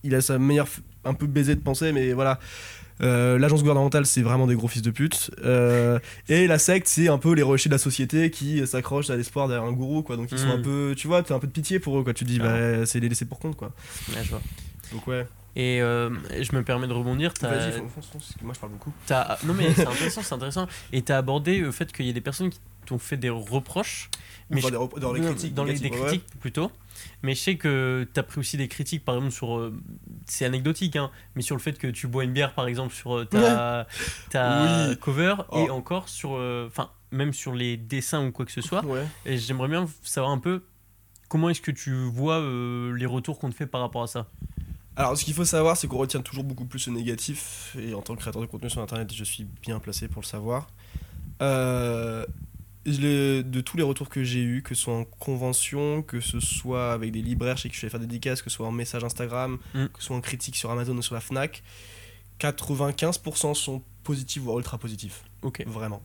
il 0.05 0.15
a 0.15 0.21
sa 0.21 0.35
Un 0.35 1.15
peu 1.15 1.27
baisé 1.27 1.55
de 1.55 1.61
pensée, 1.61 1.93
mais 1.93 2.13
voilà. 2.13 2.39
Euh, 3.03 3.39
L'agence 3.39 3.61
gouvernementale, 3.61 4.07
c'est 4.07 4.23
vraiment 4.23 4.47
des 4.47 4.55
gros 4.55 4.69
fils 4.69 4.83
de 4.83 4.91
pute. 4.91 5.31
Et 6.29 6.47
la 6.47 6.59
secte, 6.59 6.87
c'est 6.89 7.09
un 7.09 7.19
peu 7.19 7.35
les 7.35 7.43
rochers 7.43 7.69
de 7.69 7.75
la 7.75 7.79
société 7.79 8.31
qui 8.31 8.67
s'accrochent 8.67 9.11
à 9.11 9.17
l'espoir 9.17 9.49
derrière 9.49 9.67
un 9.69 9.73
gourou, 9.73 10.03
quoi. 10.03 10.17
Donc 10.17 10.31
ils 10.33 10.39
sont 10.39 10.47
Mm. 10.47 10.51
un 10.51 10.63
peu. 10.63 10.95
Tu 10.97 11.07
vois, 11.09 11.23
t'as 11.23 11.35
un 11.35 11.39
peu 11.39 11.47
de 11.49 11.53
pitié 11.53 11.79
pour 11.81 11.99
eux, 11.99 12.05
quoi. 12.05 12.15
Tu 12.15 12.25
te 12.25 12.31
dis, 12.31 12.39
bah, 12.39 12.87
c'est 12.87 13.01
les 13.01 13.09
laisser 13.09 13.25
pour 13.25 13.39
compte, 13.39 13.57
quoi. 13.57 13.73
Ouais, 14.11 14.23
je 14.25 14.31
vois. 14.31 14.41
Donc 14.93 15.07
ouais. 15.09 15.27
Et 15.59 15.81
euh, 15.81 16.11
je 16.41 16.55
me 16.55 16.63
permets 16.63 16.87
de 16.87 16.93
rebondir. 16.93 17.33
Vas-y, 17.41 17.73
fonce, 17.73 18.07
fonce, 18.13 18.35
moi 18.43 18.53
je 18.55 18.61
parle 18.61 18.73
beaucoup. 18.73 18.93
Non, 19.47 19.55
mais 19.55 19.73
c'est 19.75 19.87
intéressant, 19.87 20.23
c'est 20.23 20.35
intéressant. 20.35 20.67
Et 20.93 21.01
t'as 21.03 21.17
abordé 21.19 21.59
le 21.59 21.73
fait 21.73 21.91
qu'il 21.93 22.05
y 22.07 22.11
ait 22.11 22.13
des 22.13 22.21
personnes 22.21 22.51
qui 22.51 22.61
t'ont 22.85 22.99
fait 22.99 23.17
des 23.17 23.31
reproches. 23.31 24.11
Mais 24.51 24.59
Enfin, 24.59 24.69
je- 24.69 24.73
des 24.73 24.77
rep- 24.79 24.99
dans 25.01 25.13
les 25.13 25.21
critiques. 25.23 25.55
dans 25.55 25.65
les, 25.65 25.73
des 25.75 25.81
négatives, 25.81 26.03
ouais. 26.05 26.09
critiques 26.19 26.39
plutôt. 26.41 26.71
Mais 27.23 27.35
je 27.35 27.41
sais 27.41 27.57
que 27.57 28.07
tu 28.13 28.21
as 28.21 28.23
pris 28.23 28.39
aussi 28.39 28.57
des 28.59 28.69
critiques, 28.69 29.05
par 29.05 29.17
exemple, 29.17 29.33
sur. 29.33 29.57
euh, 29.59 29.75
c'est 30.27 30.45
anecdotique, 30.45 30.95
hein, 30.97 31.11
mais 31.35 31.43
sur 31.43 31.57
le 31.57 31.61
fait 31.63 31.77
que 31.79 31.89
tu 31.89 32.07
bois 32.07 32.23
une 32.25 32.33
bière, 32.33 32.53
par 32.55 32.69
exemple, 32.69 32.95
sur 32.95 33.17
euh, 33.17 33.25
ta, 33.25 33.87
ta 34.31 34.89
Oui. 34.91 34.97
cover, 34.99 35.35
et 35.53 35.67
Oh. 35.69 35.73
encore 35.73 36.09
sur. 36.09 36.37
euh, 36.37 36.67
Enfin, 36.69 36.91
même 37.11 37.33
sur 37.33 37.55
les 37.55 37.77
dessins 37.79 38.25
ou 38.27 38.31
quoi 38.31 38.45
que 38.45 38.53
ce 38.53 38.61
soit. 38.61 38.85
Ouais. 38.85 39.05
Et 39.25 39.37
j'aimerais 39.39 39.69
bien 39.69 39.89
savoir 40.03 40.33
un 40.33 40.39
peu 40.39 40.63
comment 41.29 41.49
est-ce 41.49 41.61
que 41.63 41.71
tu 41.73 41.93
vois 41.93 42.41
les 42.95 43.07
retours 43.07 43.39
qu'on 43.39 43.51
te 43.51 43.55
fait 43.55 43.67
par 43.67 43.81
rapport 43.81 44.03
à 44.03 44.07
ça. 44.07 44.27
Alors, 44.97 45.17
ce 45.17 45.25
qu'il 45.25 45.35
faut 45.35 45.45
savoir, 45.45 45.77
c'est 45.77 45.87
qu'on 45.89 45.99
retient 45.99 46.23
toujours 46.23 46.45
beaucoup 46.45 46.65
plus 46.65 46.87
le 46.89 46.95
négatif. 46.95 47.77
Et 47.79 47.93
en 47.95 48.01
tant 48.03 48.15
que 48.15 48.21
créateur 48.21 48.41
de 48.41 48.47
contenu 48.47 48.71
sur 48.71 48.81
Internet, 48.81 49.13
je 49.13 49.25
suis 49.25 49.45
bien 49.63 49.79
placé 49.79 50.09
pour 50.09 50.23
le 50.23 50.27
savoir. 50.27 50.69
Euh, 51.43 52.25
le- 52.87 53.43
de 53.43 53.61
tous 53.61 53.77
les 53.77 53.83
retours 53.83 54.09
que 54.09 54.25
j'ai 54.25 54.43
eus, 54.43 54.63
que 54.63 54.75
ce 54.75 54.83
soit 54.85 54.95
en 54.95 55.05
convention, 55.05 56.03
que 56.03 56.21
ce 56.21 56.41
soit 56.41 56.93
avec 56.93 57.13
des 57.13 57.21
libraires 57.21 57.59
chez 57.59 57.69
qui 57.69 57.77
je 57.77 57.83
vais 57.83 57.91
faire 57.91 58.01
des 58.01 58.07
dédicaces, 58.07 58.41
que 58.43 58.49
ce 58.49 58.57
soit 58.57 58.67
en 58.67 58.73
message 58.73 59.05
Instagram, 59.05 59.59
Mm. 59.75 59.87
que 59.87 59.99
ce 60.01 60.07
soit 60.07 60.17
en 60.17 60.21
critique 60.21 60.57
sur 60.57 60.71
Amazon 60.71 60.97
ou 60.97 61.03
sur 61.03 61.15
la 61.15 61.21
Fnac, 61.21 61.63
95% 62.39 63.55
sont 63.55 63.83
positifs 64.03 64.43
voire 64.43 64.59
ultra 64.59 64.79
positifs. 64.79 65.25
Ok. 65.43 65.63
Vraiment. 65.67 66.03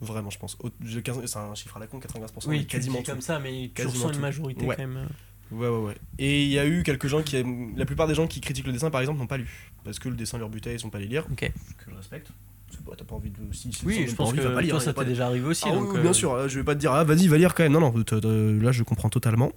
Vraiment, 0.00 0.30
je 0.30 0.38
pense. 0.38 0.56
C'est 0.86 1.36
un 1.36 1.54
chiffre 1.54 1.76
à 1.76 1.80
la 1.80 1.86
con, 1.86 1.98
95%. 2.00 2.48
mais 2.50 2.56
Oui, 2.58 2.60
tu 2.62 2.66
quasiment 2.68 2.98
dis 2.98 3.02
tout. 3.04 3.10
comme 3.12 3.20
ça, 3.20 3.38
mais 3.38 3.64
tu 3.68 3.82
Quasiment 3.82 4.04
ressens 4.06 4.14
une 4.14 4.20
majorité 4.20 4.64
Ouais. 4.64 4.76
quand 4.76 4.86
même. 4.86 5.08
Euh. 5.52 5.56
Ouais, 5.56 5.68
ouais, 5.68 5.86
ouais. 5.88 5.96
Et 6.18 6.42
il 6.44 6.48
y 6.50 6.58
a 6.58 6.66
eu 6.66 6.82
quelques 6.82 7.06
gens 7.08 7.22
qui 7.22 7.36
aiment. 7.36 7.72
La 7.76 7.84
plupart 7.86 8.06
des 8.06 8.14
gens 8.14 8.26
qui 8.26 8.40
critiquent 8.40 8.66
le 8.66 8.72
dessin, 8.72 8.90
par 8.90 9.00
exemple, 9.00 9.18
n'ont 9.18 9.26
pas 9.26 9.36
lu. 9.38 9.48
Parce 9.84 9.98
que 9.98 10.08
le 10.08 10.14
dessin 10.16 10.38
leur 10.38 10.48
butait, 10.48 10.74
ils 10.74 10.80
sont 10.80 10.90
pas 10.90 10.98
les 10.98 11.06
lire. 11.06 11.26
Ok. 11.32 11.40
Que 11.40 11.90
je 11.90 11.94
respecte. 11.96 12.28
Parce 12.66 12.78
que, 12.80 12.86
bah, 12.88 12.92
t'as 12.96 13.04
pas 13.04 13.16
envie 13.16 13.30
de. 13.30 13.36
Si, 13.52 13.72
si 13.72 13.84
Oui, 13.84 14.06
je 14.08 14.14
pense 14.14 14.32
que 14.32 14.40
pas 14.40 14.60
lire, 14.60 14.70
toi, 14.70 14.78
y 14.78 14.82
a 14.82 14.84
ça 14.84 14.92
pas 14.92 15.00
t'est 15.02 15.06
de- 15.06 15.10
déjà 15.12 15.26
arrivé 15.26 15.46
aussi. 15.46 15.64
Ah 15.66 15.72
donc, 15.74 15.92
oui, 15.92 15.98
euh, 15.98 16.02
bien 16.02 16.12
sûr, 16.12 16.32
euh, 16.32 16.48
je 16.48 16.58
vais 16.58 16.64
pas 16.64 16.74
te 16.74 16.80
dire, 16.80 16.92
ah 16.92 17.02
vas-y, 17.04 17.26
va 17.26 17.36
lire 17.38 17.54
quand 17.54 17.62
même. 17.64 17.72
Non, 17.72 17.80
non, 17.80 17.90
t'as- 18.04 18.20
t'as- 18.20 18.28
là 18.28 18.70
je 18.72 18.82
comprends 18.84 19.08
totalement. 19.10 19.52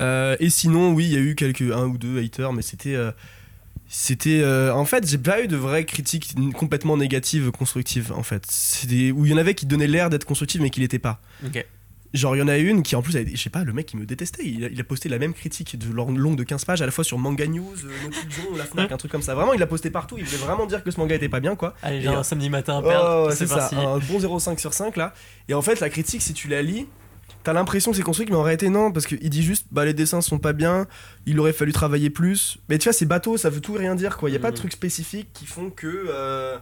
Euh, 0.00 0.36
et 0.40 0.50
sinon, 0.50 0.92
oui, 0.94 1.04
il 1.06 1.12
y 1.12 1.16
a 1.16 1.20
eu 1.20 1.34
quelques, 1.34 1.62
un 1.62 1.86
ou 1.86 1.98
deux 1.98 2.18
haters, 2.22 2.52
mais 2.52 2.62
c'était. 2.62 2.94
euh, 2.94 3.12
c'était. 3.88 4.40
euh, 4.42 4.72
en 4.74 4.84
fait, 4.84 5.06
j'ai 5.08 5.18
pas 5.18 5.42
eu 5.42 5.48
de 5.48 5.56
vraies 5.56 5.84
critiques 5.84 6.34
n- 6.36 6.52
complètement 6.52 6.96
négatives, 6.96 7.50
constructives, 7.50 8.12
en 8.12 8.22
fait. 8.22 8.44
C'est 8.48 8.86
des- 8.86 9.12
où 9.12 9.26
il 9.26 9.30
y 9.32 9.34
en 9.34 9.38
avait 9.38 9.54
qui 9.54 9.66
donnaient 9.66 9.86
l'air 9.86 10.08
d'être 10.10 10.24
constructives, 10.24 10.62
mais 10.62 10.70
qui 10.70 10.80
l'étaient 10.80 10.98
pas. 10.98 11.20
Ok. 11.44 11.64
Genre, 12.14 12.36
il 12.36 12.40
y 12.40 12.42
en 12.42 12.48
a 12.48 12.58
une 12.58 12.82
qui, 12.82 12.94
en 12.94 13.00
plus, 13.02 13.12
je 13.16 13.36
sais 13.40 13.48
pas, 13.50 13.64
le 13.64 13.72
mec, 13.72 13.92
il 13.94 13.98
me 14.00 14.04
détestait. 14.04 14.44
Il 14.44 14.64
a, 14.64 14.68
il 14.68 14.78
a 14.80 14.84
posté 14.84 15.08
la 15.08 15.18
même 15.18 15.32
critique 15.32 15.78
de 15.78 15.92
long 15.92 16.10
longue 16.12 16.36
de 16.36 16.44
15 16.44 16.64
pages, 16.66 16.82
à 16.82 16.86
la 16.86 16.92
fois 16.92 17.04
sur 17.04 17.16
Manga 17.18 17.46
News, 17.46 17.74
euh, 17.84 18.56
la 18.58 18.64
Fnac, 18.64 18.92
un 18.92 18.96
truc 18.98 19.10
comme 19.10 19.22
ça. 19.22 19.34
Vraiment, 19.34 19.54
il 19.54 19.60
l'a 19.60 19.66
posté 19.66 19.90
partout. 19.90 20.16
Il 20.18 20.24
voulait 20.24 20.44
vraiment 20.44 20.66
dire 20.66 20.84
que 20.84 20.90
ce 20.90 21.00
manga 21.00 21.14
était 21.14 21.28
pas 21.30 21.40
bien, 21.40 21.56
quoi. 21.56 21.74
Allez, 21.82 22.06
euh, 22.06 22.18
un 22.18 22.22
samedi 22.22 22.50
matin 22.50 22.74
à 22.76 22.80
Oh, 22.80 22.82
perdre. 22.88 23.32
c'est 23.32 23.46
ça, 23.46 23.70
un 23.72 23.98
bon 23.98 24.18
0,5 24.18 24.58
sur 24.58 24.74
5 24.74 24.96
là. 24.96 25.14
Et 25.48 25.54
en 25.54 25.62
fait, 25.62 25.80
la 25.80 25.88
critique, 25.88 26.20
si 26.22 26.34
tu 26.34 26.48
la 26.48 26.60
lis, 26.62 26.86
t'as 27.44 27.54
l'impression 27.54 27.90
que 27.92 27.96
c'est 27.96 28.02
construit, 28.02 28.26
mais 28.28 28.36
en 28.36 28.42
réalité, 28.42 28.68
non, 28.68 28.92
parce 28.92 29.06
qu'il 29.06 29.30
dit 29.30 29.42
juste, 29.42 29.66
bah 29.70 29.84
les 29.86 29.94
dessins 29.94 30.20
sont 30.20 30.38
pas 30.38 30.52
bien, 30.52 30.86
il 31.26 31.40
aurait 31.40 31.52
fallu 31.54 31.72
travailler 31.72 32.10
plus. 32.10 32.58
Mais 32.68 32.76
tu 32.78 32.84
vois, 32.84 32.92
c'est 32.92 33.06
bateau, 33.06 33.36
ça 33.38 33.48
veut 33.50 33.60
tout 33.60 33.72
rien 33.72 33.94
dire, 33.94 34.16
quoi. 34.18 34.28
Il 34.28 34.34
y 34.34 34.36
a 34.36 34.38
pas 34.38 34.50
de 34.50 34.56
Mhm. 34.56 34.60
trucs 34.60 34.72
spécifiques 34.72 35.30
qui 35.32 35.46
font 35.46 35.70
que. 35.70 35.86
euh, 36.10 36.58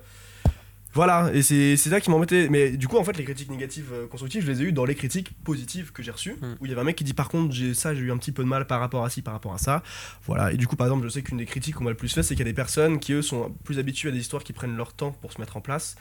Voilà, 0.93 1.30
et 1.32 1.43
c'est 1.43 1.76
ça 1.76 2.01
qui 2.01 2.11
m'embêtait. 2.11 2.49
Mais 2.51 2.70
du 2.76 2.88
coup, 2.88 2.97
en 2.99 3.05
fait, 3.05 3.16
les 3.16 3.24
critiques 3.24 3.51
négatives 3.51 3.91
euh, 3.93 4.07
constructives, 4.09 4.45
je 4.45 4.51
les 4.51 4.61
ai 4.62 4.64
eues 4.66 4.72
dans 4.72 4.84
les 4.84 4.95
critiques 4.97 5.30
positives 5.45 5.93
que 5.93 6.03
j'ai 6.03 6.11
reçues. 6.11 6.34
Mhm. 6.43 6.57
Où 6.61 6.66
il 6.66 6.68
y 6.70 6.72
avait 6.72 6.80
un 6.80 6.84
mec 6.84 6.97
qui 6.97 7.05
dit, 7.05 7.14
par 7.14 7.28
contre, 7.28 7.53
j'ai 7.55 7.74
ça, 7.74 7.95
j'ai 7.95 8.01
eu 8.01 8.11
un 8.11 8.16
petit 8.16 8.32
peu 8.32 8.43
de 8.43 8.49
mal 8.49 8.66
par 8.66 8.80
rapport 8.80 9.05
à 9.05 9.11
ci, 9.11 9.22
par 9.22 9.34
rapport 9.34 9.55
à 9.55 9.59
ça. 9.59 9.82
Voilà, 10.26 10.53
et 10.53 10.57
du 10.57 10.66
coup, 10.66 10.76
par 10.76 10.88
exemple, 10.88 11.05
je 11.05 11.09
sais 11.09 11.22
qu'une 11.22 11.38
des 11.38 11.47
critiques 11.47 11.76
qu'on 11.76 11.84
m'a 11.84 11.91
le 11.91 11.97
plus 11.97 12.12
fait, 12.12 12.22
c'est 12.24 12.34
qu'il 12.34 12.45
y 12.45 12.49
a 12.49 12.51
des 12.51 12.55
personnes 12.57 12.99
qui, 12.99 13.12
eux, 13.12 13.22
sont 13.22 13.55
plus 13.64 13.78
habituées 13.78 14.09
à 14.09 14.12
des 14.12 14.18
histoires 14.18 14.43
qui 14.43 14.53
prennent 14.53 14.76
leur 14.76 14.93
temps 14.93 15.12
pour 15.12 15.32
se 15.32 15.41
mettre 15.41 15.57
en 15.57 15.61
place. 15.61 15.95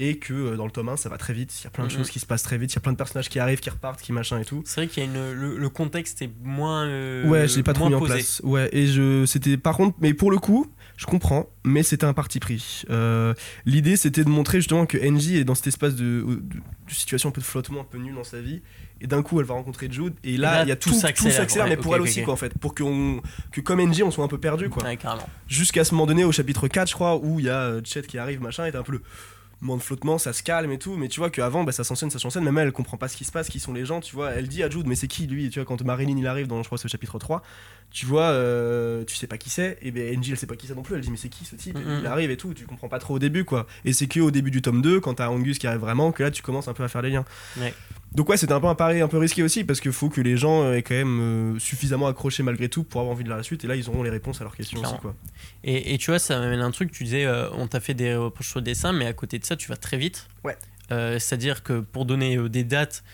Et 0.00 0.18
que 0.18 0.34
euh, 0.34 0.56
dans 0.56 0.64
le 0.64 0.72
tome 0.72 0.88
1, 0.88 0.96
ça 0.96 1.08
va 1.08 1.18
très 1.18 1.32
vite, 1.32 1.54
il 1.60 1.64
y 1.64 1.66
a 1.68 1.70
plein 1.70 1.84
de 1.86 1.92
Mhm. 1.92 1.98
choses 1.98 2.10
qui 2.10 2.18
se 2.18 2.26
passent 2.26 2.42
très 2.42 2.58
vite, 2.58 2.72
il 2.72 2.74
y 2.74 2.78
a 2.78 2.80
plein 2.80 2.90
de 2.90 2.96
personnages 2.96 3.28
qui 3.28 3.38
arrivent, 3.38 3.60
qui 3.60 3.70
repartent, 3.70 4.02
qui 4.02 4.12
machin 4.12 4.40
et 4.40 4.44
tout. 4.44 4.60
C'est 4.66 4.80
vrai 4.80 4.88
qu'il 4.88 5.04
y 5.04 5.06
a 5.06 5.08
une, 5.08 5.32
le, 5.32 5.56
le 5.56 5.68
contexte 5.68 6.20
est 6.20 6.30
moins. 6.42 6.84
euh, 6.88 7.28
ouais, 7.28 7.46
je 7.46 7.54
l'ai 7.54 7.62
pas 7.62 7.74
trop 7.74 7.88
mis 7.88 7.94
en 7.94 8.00
posé. 8.00 8.14
place. 8.14 8.40
Ouais, 8.42 8.68
et 8.72 8.88
je, 8.88 9.24
c'était 9.24 9.56
par 9.56 9.76
contre, 9.76 9.96
mais 10.00 10.12
pour 10.12 10.32
le 10.32 10.38
coup, 10.38 10.66
je 10.96 11.06
comprends, 11.06 11.46
mais 11.64 11.82
c'était 11.82 12.04
un 12.06 12.12
parti 12.12 12.38
pris. 12.40 12.82
Euh, 12.90 13.34
L'idée, 13.66 13.96
c'était 13.96 14.22
de 14.24 14.28
montrer 14.28 14.58
justement 14.58 14.86
que 14.86 14.96
Angie 15.06 15.36
est 15.36 15.44
dans 15.44 15.54
cet 15.54 15.66
espace 15.66 15.94
de, 15.96 16.22
de- 16.26 16.34
de 16.36 16.92
situation 16.92 17.30
un 17.30 17.32
peu 17.32 17.40
de 17.40 17.46
flottement, 17.46 17.80
un 17.80 17.84
peu 17.84 17.98
nul 17.98 18.14
dans 18.14 18.22
sa 18.24 18.40
vie, 18.40 18.62
et 19.00 19.06
d'un 19.06 19.22
coup, 19.22 19.40
elle 19.40 19.46
va 19.46 19.54
rencontrer 19.54 19.88
Jude, 19.90 20.14
et 20.22 20.36
là, 20.36 20.62
il 20.62 20.68
y 20.68 20.72
a 20.72 20.76
tout 20.76 20.90
tout, 20.90 20.96
s'accélère. 20.96 21.64
Ouais, 21.64 21.70
mais 21.70 21.76
pour 21.76 21.94
elle 21.96 22.02
aussi, 22.02 22.22
quoi, 22.22 22.34
en 22.34 22.36
fait, 22.36 22.56
pour 22.58 22.74
que 22.74 22.84
comme 23.60 23.80
Angie, 23.80 24.02
on 24.02 24.10
soit 24.10 24.24
un 24.24 24.28
peu 24.28 24.38
perdu, 24.38 24.68
quoi. 24.68 24.82
Ouais. 24.84 24.96
Jusqu'à 25.48 25.82
ce 25.84 25.94
moment 25.94 26.06
donné, 26.06 26.24
au 26.24 26.32
chapitre 26.32 26.68
4, 26.68 26.88
je 26.88 26.94
crois, 26.94 27.16
où 27.16 27.40
il 27.40 27.46
y 27.46 27.50
a 27.50 27.58
euh, 27.60 27.80
Chet 27.84 28.02
qui 28.02 28.18
arrive, 28.18 28.40
machin, 28.40 28.66
et 28.66 28.72
t'as 28.72 28.78
un 28.80 28.82
peu 28.84 28.92
le 28.92 29.02
moment 29.64 29.76
de 29.78 29.82
flottement, 29.82 30.18
ça 30.18 30.32
se 30.32 30.42
calme 30.42 30.70
et 30.72 30.78
tout, 30.78 30.96
mais 30.96 31.08
tu 31.08 31.20
vois 31.20 31.30
qu'avant, 31.30 31.64
bah, 31.64 31.72
ça 31.72 31.84
s'enchaîne, 31.84 32.10
ça 32.10 32.18
s'enchaîne, 32.18 32.44
même 32.44 32.56
elle, 32.58 32.66
elle 32.66 32.72
comprend 32.72 32.96
pas 32.96 33.08
ce 33.08 33.16
qui 33.16 33.24
se 33.24 33.32
passe, 33.32 33.48
qui 33.48 33.60
sont 33.60 33.72
les 33.72 33.84
gens, 33.84 34.00
tu 34.00 34.14
vois, 34.14 34.30
elle 34.32 34.46
dit 34.48 34.62
à 34.62 34.70
Jude, 34.70 34.86
mais 34.86 34.94
c'est 34.94 35.08
qui 35.08 35.26
lui, 35.26 35.48
tu 35.50 35.58
vois, 35.58 35.66
quand 35.66 35.82
Marilyn 35.82 36.16
il 36.16 36.26
arrive 36.26 36.46
dans, 36.46 36.62
je 36.62 36.68
crois, 36.68 36.78
ce 36.78 36.86
chapitre 36.88 37.18
3, 37.18 37.42
tu 37.90 38.06
vois, 38.06 38.24
euh, 38.24 39.04
tu 39.04 39.16
sais 39.16 39.26
pas 39.26 39.38
qui 39.38 39.50
c'est, 39.50 39.78
et 39.82 39.90
ben 39.90 40.18
Angie 40.18 40.32
elle 40.32 40.36
sait 40.38 40.46
pas 40.46 40.56
qui 40.56 40.66
c'est 40.66 40.74
non 40.74 40.82
plus, 40.82 40.94
elle 40.96 41.00
dit, 41.00 41.10
mais 41.10 41.16
c'est 41.16 41.28
qui 41.28 41.44
ce 41.44 41.56
type, 41.56 41.76
Et 41.76 41.80
Mhm. 41.84 41.98
il 42.00 42.06
arrive 42.06 42.30
et 42.30 42.36
tout, 42.36 42.52
tu 42.54 42.66
comprends 42.66 42.88
pas 42.88 42.98
trop 42.98 43.14
au 43.14 43.18
début, 43.18 43.44
quoi, 43.44 43.66
et 43.84 43.92
c'est 43.92 44.06
que 44.06 44.20
au 44.20 44.30
début 44.30 44.50
du 44.50 44.62
tome 44.62 44.82
2, 44.82 45.00
quand 45.00 45.14
t'as 45.14 45.28
Angus 45.28 45.58
qui 45.58 45.66
arrive 45.66 45.80
vraiment, 45.80 46.12
que 46.12 46.22
là 46.22 46.30
tu 46.30 46.42
commences 46.42 46.68
un 46.68 46.74
peu 46.74 46.82
à 46.84 46.88
faire 46.88 47.02
les 47.02 47.10
liens. 47.10 47.24
Ouais. 47.58 47.72
Donc 48.14 48.28
ouais, 48.28 48.36
c'était 48.36 48.52
un 48.52 48.60
peu 48.60 48.68
un 48.68 48.74
pari 48.74 49.00
un 49.00 49.08
peu 49.08 49.18
risqué 49.18 49.42
aussi 49.42 49.64
parce 49.64 49.80
qu'il 49.80 49.92
faut 49.92 50.08
que 50.08 50.20
les 50.20 50.36
gens 50.36 50.72
aient 50.72 50.82
quand 50.82 50.94
même 50.94 51.20
euh, 51.20 51.58
suffisamment 51.58 52.06
accroché 52.06 52.42
malgré 52.42 52.68
tout 52.68 52.84
pour 52.84 53.00
avoir 53.00 53.14
envie 53.14 53.24
de 53.24 53.30
la 53.30 53.42
suite 53.42 53.64
et 53.64 53.66
là 53.66 53.74
ils 53.74 53.88
auront 53.88 54.02
les 54.02 54.10
réponses 54.10 54.40
à 54.40 54.44
leurs 54.44 54.56
questions 54.56 54.80
aussi 54.80 54.94
quoi. 55.00 55.14
Et, 55.64 55.94
et 55.94 55.98
tu 55.98 56.10
vois, 56.10 56.18
ça 56.18 56.38
m'amène 56.38 56.60
un 56.60 56.70
truc, 56.70 56.92
tu 56.92 57.04
disais, 57.04 57.24
euh, 57.24 57.50
on 57.52 57.66
t'a 57.66 57.80
fait 57.80 57.94
des 57.94 58.14
reproches 58.14 58.50
sur 58.50 58.60
le 58.60 58.64
dessin, 58.64 58.92
mais 58.92 59.06
à 59.06 59.12
côté 59.12 59.38
de 59.38 59.44
ça, 59.44 59.56
tu 59.56 59.68
vas 59.68 59.76
très 59.76 59.96
vite. 59.96 60.28
Ouais. 60.44 60.56
Euh, 60.92 61.18
C'est-à-dire 61.18 61.62
que 61.62 61.80
pour 61.80 62.04
donner 62.04 62.36
euh, 62.36 62.48
des 62.48 62.64
dates, 62.64 63.04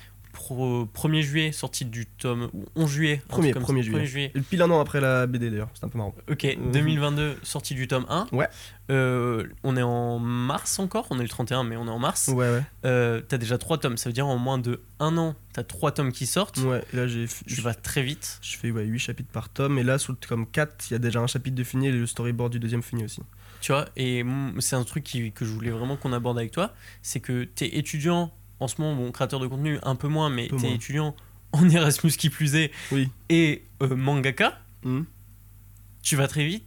pro- 0.40 0.86
1er 0.86 1.22
juillet, 1.22 1.52
sortie 1.52 1.84
du 1.84 2.06
tome, 2.06 2.48
ou 2.54 2.64
11 2.76 2.90
juillet, 2.90 3.22
Premier, 3.28 3.52
comme 3.52 3.62
1er 3.62 3.76
ça, 3.78 3.82
juillet. 3.82 3.98
1er 4.00 4.06
juillet. 4.06 4.32
Et 4.34 4.40
pile 4.40 4.62
un 4.62 4.70
an 4.70 4.80
après 4.80 5.00
la 5.00 5.26
BD 5.26 5.50
d'ailleurs, 5.50 5.68
c'est 5.74 5.84
un 5.84 5.88
peu 5.88 5.98
marrant. 5.98 6.14
Ok, 6.30 6.44
Mhm. 6.58 6.72
2022, 6.72 7.36
sortie 7.42 7.74
du 7.74 7.86
tome 7.86 8.06
1. 8.08 8.26
Ouais. 8.32 8.48
Euh, 8.90 9.46
on 9.62 9.76
est 9.76 9.82
en 9.82 10.18
mars 10.18 10.78
encore, 10.78 11.06
on 11.10 11.18
est 11.20 11.22
le 11.22 11.28
31, 11.28 11.62
mais 11.62 11.76
on 11.76 11.86
est 11.86 11.90
en 11.90 11.98
mars. 11.98 12.28
Ouais 12.28 12.50
ouais. 12.50 12.62
Euh, 12.84 13.20
t'as 13.26 13.38
déjà 13.38 13.58
3 13.58 13.78
tomes, 13.78 13.96
ça 13.96 14.08
veut 14.08 14.12
dire 14.14 14.26
en 14.26 14.36
moins 14.38 14.58
de 14.58 14.80
1 14.98 15.16
an, 15.16 15.36
t'as 15.52 15.62
3 15.62 15.92
tomes 15.92 16.10
qui 16.12 16.26
sortent. 16.26 16.58
Ouais, 16.58 16.82
là 16.92 17.06
j'ai 17.06 17.26
Tu 17.46 17.60
vas 17.60 17.74
très 17.74 18.02
vite. 18.02 18.38
je 18.42 18.56
fais 18.56 18.70
ouais, 18.70 18.84
8 18.84 18.98
chapitres 18.98 19.30
par 19.30 19.48
tome 19.48 19.78
et 19.78 19.82
là 19.84 19.98
sur 19.98 20.12
le 20.12 20.18
tome 20.18 20.46
4, 20.46 20.90
il 20.90 20.94
y 20.94 20.96
a 20.96 20.98
déjà 20.98 21.20
un 21.20 21.26
chapitre 21.28 21.54
de 21.54 21.64
fini 21.64 21.86
et 21.88 21.92
le 21.92 22.06
storyboard 22.06 22.50
du 22.50 22.58
deuxième 22.58 22.82
fini 22.82 23.04
aussi. 23.04 23.20
Tu 23.60 23.72
vois, 23.72 23.84
et 23.96 24.24
c'est 24.58 24.74
un 24.76 24.84
truc 24.84 25.04
qui- 25.04 25.32
que 25.32 25.44
je 25.44 25.50
voulais 25.50 25.70
vraiment 25.70 25.96
qu'on 25.96 26.14
aborde 26.14 26.38
avec 26.38 26.50
toi, 26.50 26.72
c'est 27.02 27.20
que 27.20 27.44
t'es 27.44 27.76
étudiant 27.76 28.32
en 28.60 28.68
ce 28.68 28.80
moment, 28.80 28.94
bon, 28.94 29.10
créateur 29.10 29.40
de 29.40 29.46
contenu 29.46 29.78
un 29.82 29.94
peu 29.96 30.08
moins, 30.08 30.30
mais 30.30 30.48
t'es 30.60 30.72
étudiant 30.72 31.14
en 31.52 31.68
Erasmus 31.68 32.12
qui 32.12 32.30
plus 32.30 32.54
est, 32.54 32.70
Oui. 32.92 33.08
et 33.28 33.62
euh, 33.82 33.96
mangaka, 33.96 34.58
Mhm. 34.84 35.04
tu 36.02 36.16
vas 36.16 36.28
très 36.28 36.44
vite. 36.46 36.64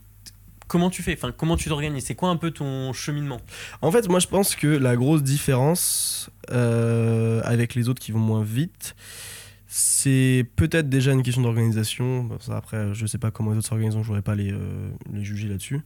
Comment 0.66 0.90
tu 0.90 1.02
fais? 1.02 1.12
Enfin, 1.14 1.30
comment 1.30 1.56
tu 1.56 1.68
t'organises? 1.68 2.04
C'est 2.04 2.14
quoi 2.14 2.30
un 2.30 2.36
peu 2.36 2.50
ton 2.50 2.92
cheminement? 2.92 3.40
En 3.82 3.92
fait, 3.92 4.08
moi 4.08 4.18
je 4.18 4.26
pense 4.26 4.56
que 4.56 4.66
la 4.66 4.96
grosse 4.96 5.22
différence 5.22 6.30
euh, 6.50 7.40
avec 7.44 7.74
les 7.74 7.88
autres 7.88 8.00
qui 8.00 8.12
vont 8.12 8.18
moins 8.18 8.42
vite, 8.42 8.96
c'est 9.66 10.46
peut-être 10.56 10.88
déjà 10.88 11.12
une 11.12 11.22
question 11.22 11.42
d'organisation. 11.42 12.24
Bon, 12.24 12.38
après, 12.50 12.94
je 12.94 13.06
sais 13.06 13.18
pas 13.18 13.30
comment 13.30 13.50
les 13.52 13.58
autres 13.58 13.68
s'organisent, 13.68 13.94
je 13.94 13.98
voudrais 14.06 14.22
pas 14.22 14.34
les, 14.34 14.52
euh, 14.52 14.88
les 15.12 15.24
juger 15.24 15.48
là-dessus. 15.48 15.80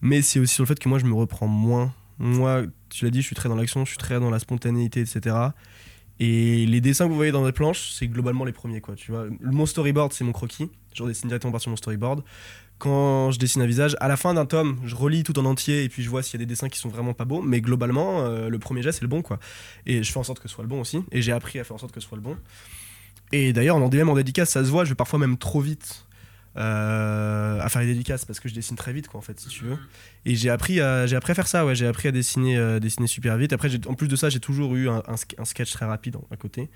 Mais 0.00 0.22
c'est 0.22 0.38
aussi 0.40 0.54
sur 0.54 0.62
le 0.64 0.68
fait 0.68 0.78
que 0.78 0.88
moi 0.88 0.98
je 0.98 1.06
me 1.06 1.14
reprends 1.14 1.48
moins. 1.48 1.92
Moi, 2.20 2.64
tu 2.90 3.06
l'as 3.06 3.10
dit, 3.10 3.22
je 3.22 3.26
suis 3.26 3.34
très 3.34 3.48
dans 3.48 3.56
l'action, 3.56 3.84
je 3.84 3.90
suis 3.90 3.98
très 3.98 4.20
dans 4.20 4.30
la 4.30 4.38
spontanéité, 4.38 5.00
etc. 5.00 5.36
Et 6.20 6.66
les 6.66 6.82
dessins 6.82 7.06
que 7.06 7.10
vous 7.10 7.16
voyez 7.16 7.32
dans 7.32 7.46
les 7.46 7.52
planches, 7.52 7.92
c'est 7.92 8.06
globalement 8.06 8.44
les 8.44 8.52
premiers, 8.52 8.82
quoi. 8.82 8.94
Tu 8.94 9.10
vois, 9.10 9.24
mon 9.40 9.64
storyboard, 9.64 10.12
c'est 10.12 10.22
mon 10.22 10.32
croquis. 10.32 10.70
Je 10.94 11.02
redessine 11.02 11.28
directement 11.28 11.50
par 11.50 11.62
sur 11.62 11.70
mon 11.70 11.76
storyboard. 11.76 12.22
Quand 12.78 13.30
je 13.30 13.38
dessine 13.38 13.62
un 13.62 13.66
visage, 13.66 13.96
à 14.00 14.08
la 14.08 14.18
fin 14.18 14.34
d'un 14.34 14.44
tome, 14.44 14.78
je 14.84 14.94
relis 14.94 15.22
tout 15.22 15.38
en 15.38 15.46
entier 15.46 15.82
et 15.82 15.88
puis 15.88 16.02
je 16.02 16.10
vois 16.10 16.22
s'il 16.22 16.38
y 16.38 16.42
a 16.42 16.44
des 16.44 16.48
dessins 16.48 16.68
qui 16.68 16.78
sont 16.78 16.90
vraiment 16.90 17.14
pas 17.14 17.24
beaux. 17.24 17.40
Mais 17.40 17.62
globalement, 17.62 18.20
euh, 18.20 18.50
le 18.50 18.58
premier 18.58 18.82
jet, 18.82 18.92
c'est 18.92 19.02
le 19.02 19.08
bon, 19.08 19.22
quoi. 19.22 19.38
Et 19.86 20.02
je 20.02 20.12
fais 20.12 20.18
en 20.18 20.22
sorte 20.22 20.40
que 20.40 20.48
ce 20.48 20.54
soit 20.54 20.64
le 20.64 20.68
bon 20.68 20.82
aussi. 20.82 21.02
Et 21.10 21.22
j'ai 21.22 21.32
appris 21.32 21.58
à 21.58 21.64
faire 21.64 21.76
en 21.76 21.78
sorte 21.78 21.92
que 21.92 22.00
ce 22.00 22.08
soit 22.08 22.16
le 22.16 22.22
bon. 22.22 22.36
Et 23.32 23.54
d'ailleurs, 23.54 23.78
même 23.78 24.08
en 24.10 24.14
dédicace, 24.14 24.50
ça 24.50 24.62
se 24.62 24.70
voit, 24.70 24.84
je 24.84 24.90
vais 24.90 24.96
parfois 24.96 25.18
même 25.18 25.38
trop 25.38 25.60
vite 25.60 26.04
euh, 26.56 27.60
à 27.60 27.68
faire 27.68 27.82
les 27.82 27.88
dédicaces 27.88 28.24
parce 28.24 28.40
que 28.40 28.48
je 28.48 28.54
dessine 28.54 28.76
très 28.76 28.92
vite, 28.92 29.08
quoi, 29.08 29.18
en 29.18 29.22
fait, 29.22 29.38
si 29.38 29.48
tu 29.48 29.64
veux. 29.64 29.78
Et 30.24 30.34
j'ai 30.34 30.50
appris, 30.50 30.80
à, 30.80 31.06
j'ai 31.06 31.16
appris 31.16 31.32
à 31.32 31.34
faire 31.34 31.46
ça, 31.46 31.64
ouais. 31.64 31.74
J'ai 31.74 31.86
appris 31.86 32.08
à 32.08 32.12
dessiner, 32.12 32.56
euh, 32.56 32.80
dessiner 32.80 33.06
super 33.06 33.36
vite. 33.36 33.52
Après, 33.52 33.68
en 33.86 33.94
plus 33.94 34.08
de 34.08 34.16
ça, 34.16 34.28
j'ai 34.28 34.40
toujours 34.40 34.74
eu 34.76 34.88
un, 34.88 35.02
un 35.06 35.14
sk- 35.14 35.34
un 35.38 35.44
sketch 35.44 35.72
très 35.72 35.86
rapide 35.86 36.16
à 36.30 36.36
côté. 36.36 36.70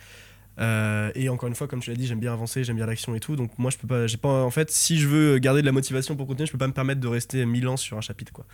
Euh, 0.61 1.11
et 1.17 1.29
encore 1.29 1.49
une 1.49 1.57
fois, 1.57 1.67
comme 1.67 1.81
tu 1.81 1.91
l'as 1.91 1.97
dit, 1.97 2.07
j'aime 2.07 2.21
bien 2.21 2.33
avancer, 2.33 2.63
j'aime 2.63 2.77
bien 2.77 2.87
l'action 2.87 3.15
et 3.17 3.21
tout. 3.21 3.35
Donc 3.35 3.59
moi, 3.59 3.71
je 3.73 3.77
peux 3.77 3.89
pas, 3.89 4.07
j'ai 4.07 4.17
pas, 4.19 4.45
en 4.45 4.51
fait, 4.51 4.71
si 4.71 4.99
je 4.99 5.09
veux 5.09 5.39
garder 5.39 5.61
de 5.63 5.67
la 5.67 5.73
motivation 5.73 6.15
pour 6.15 6.29
continuer, 6.29 6.47
je 6.47 6.53
peux 6.53 6.59
pas 6.59 6.69
me 6.69 6.73
permettre 6.73 7.01
de 7.01 7.09
rester 7.09 7.45
mille 7.45 7.67
ans 7.67 7.77
sur 7.77 7.99
un 7.99 8.01
chapitre, 8.01 8.33
quoi. 8.33 8.47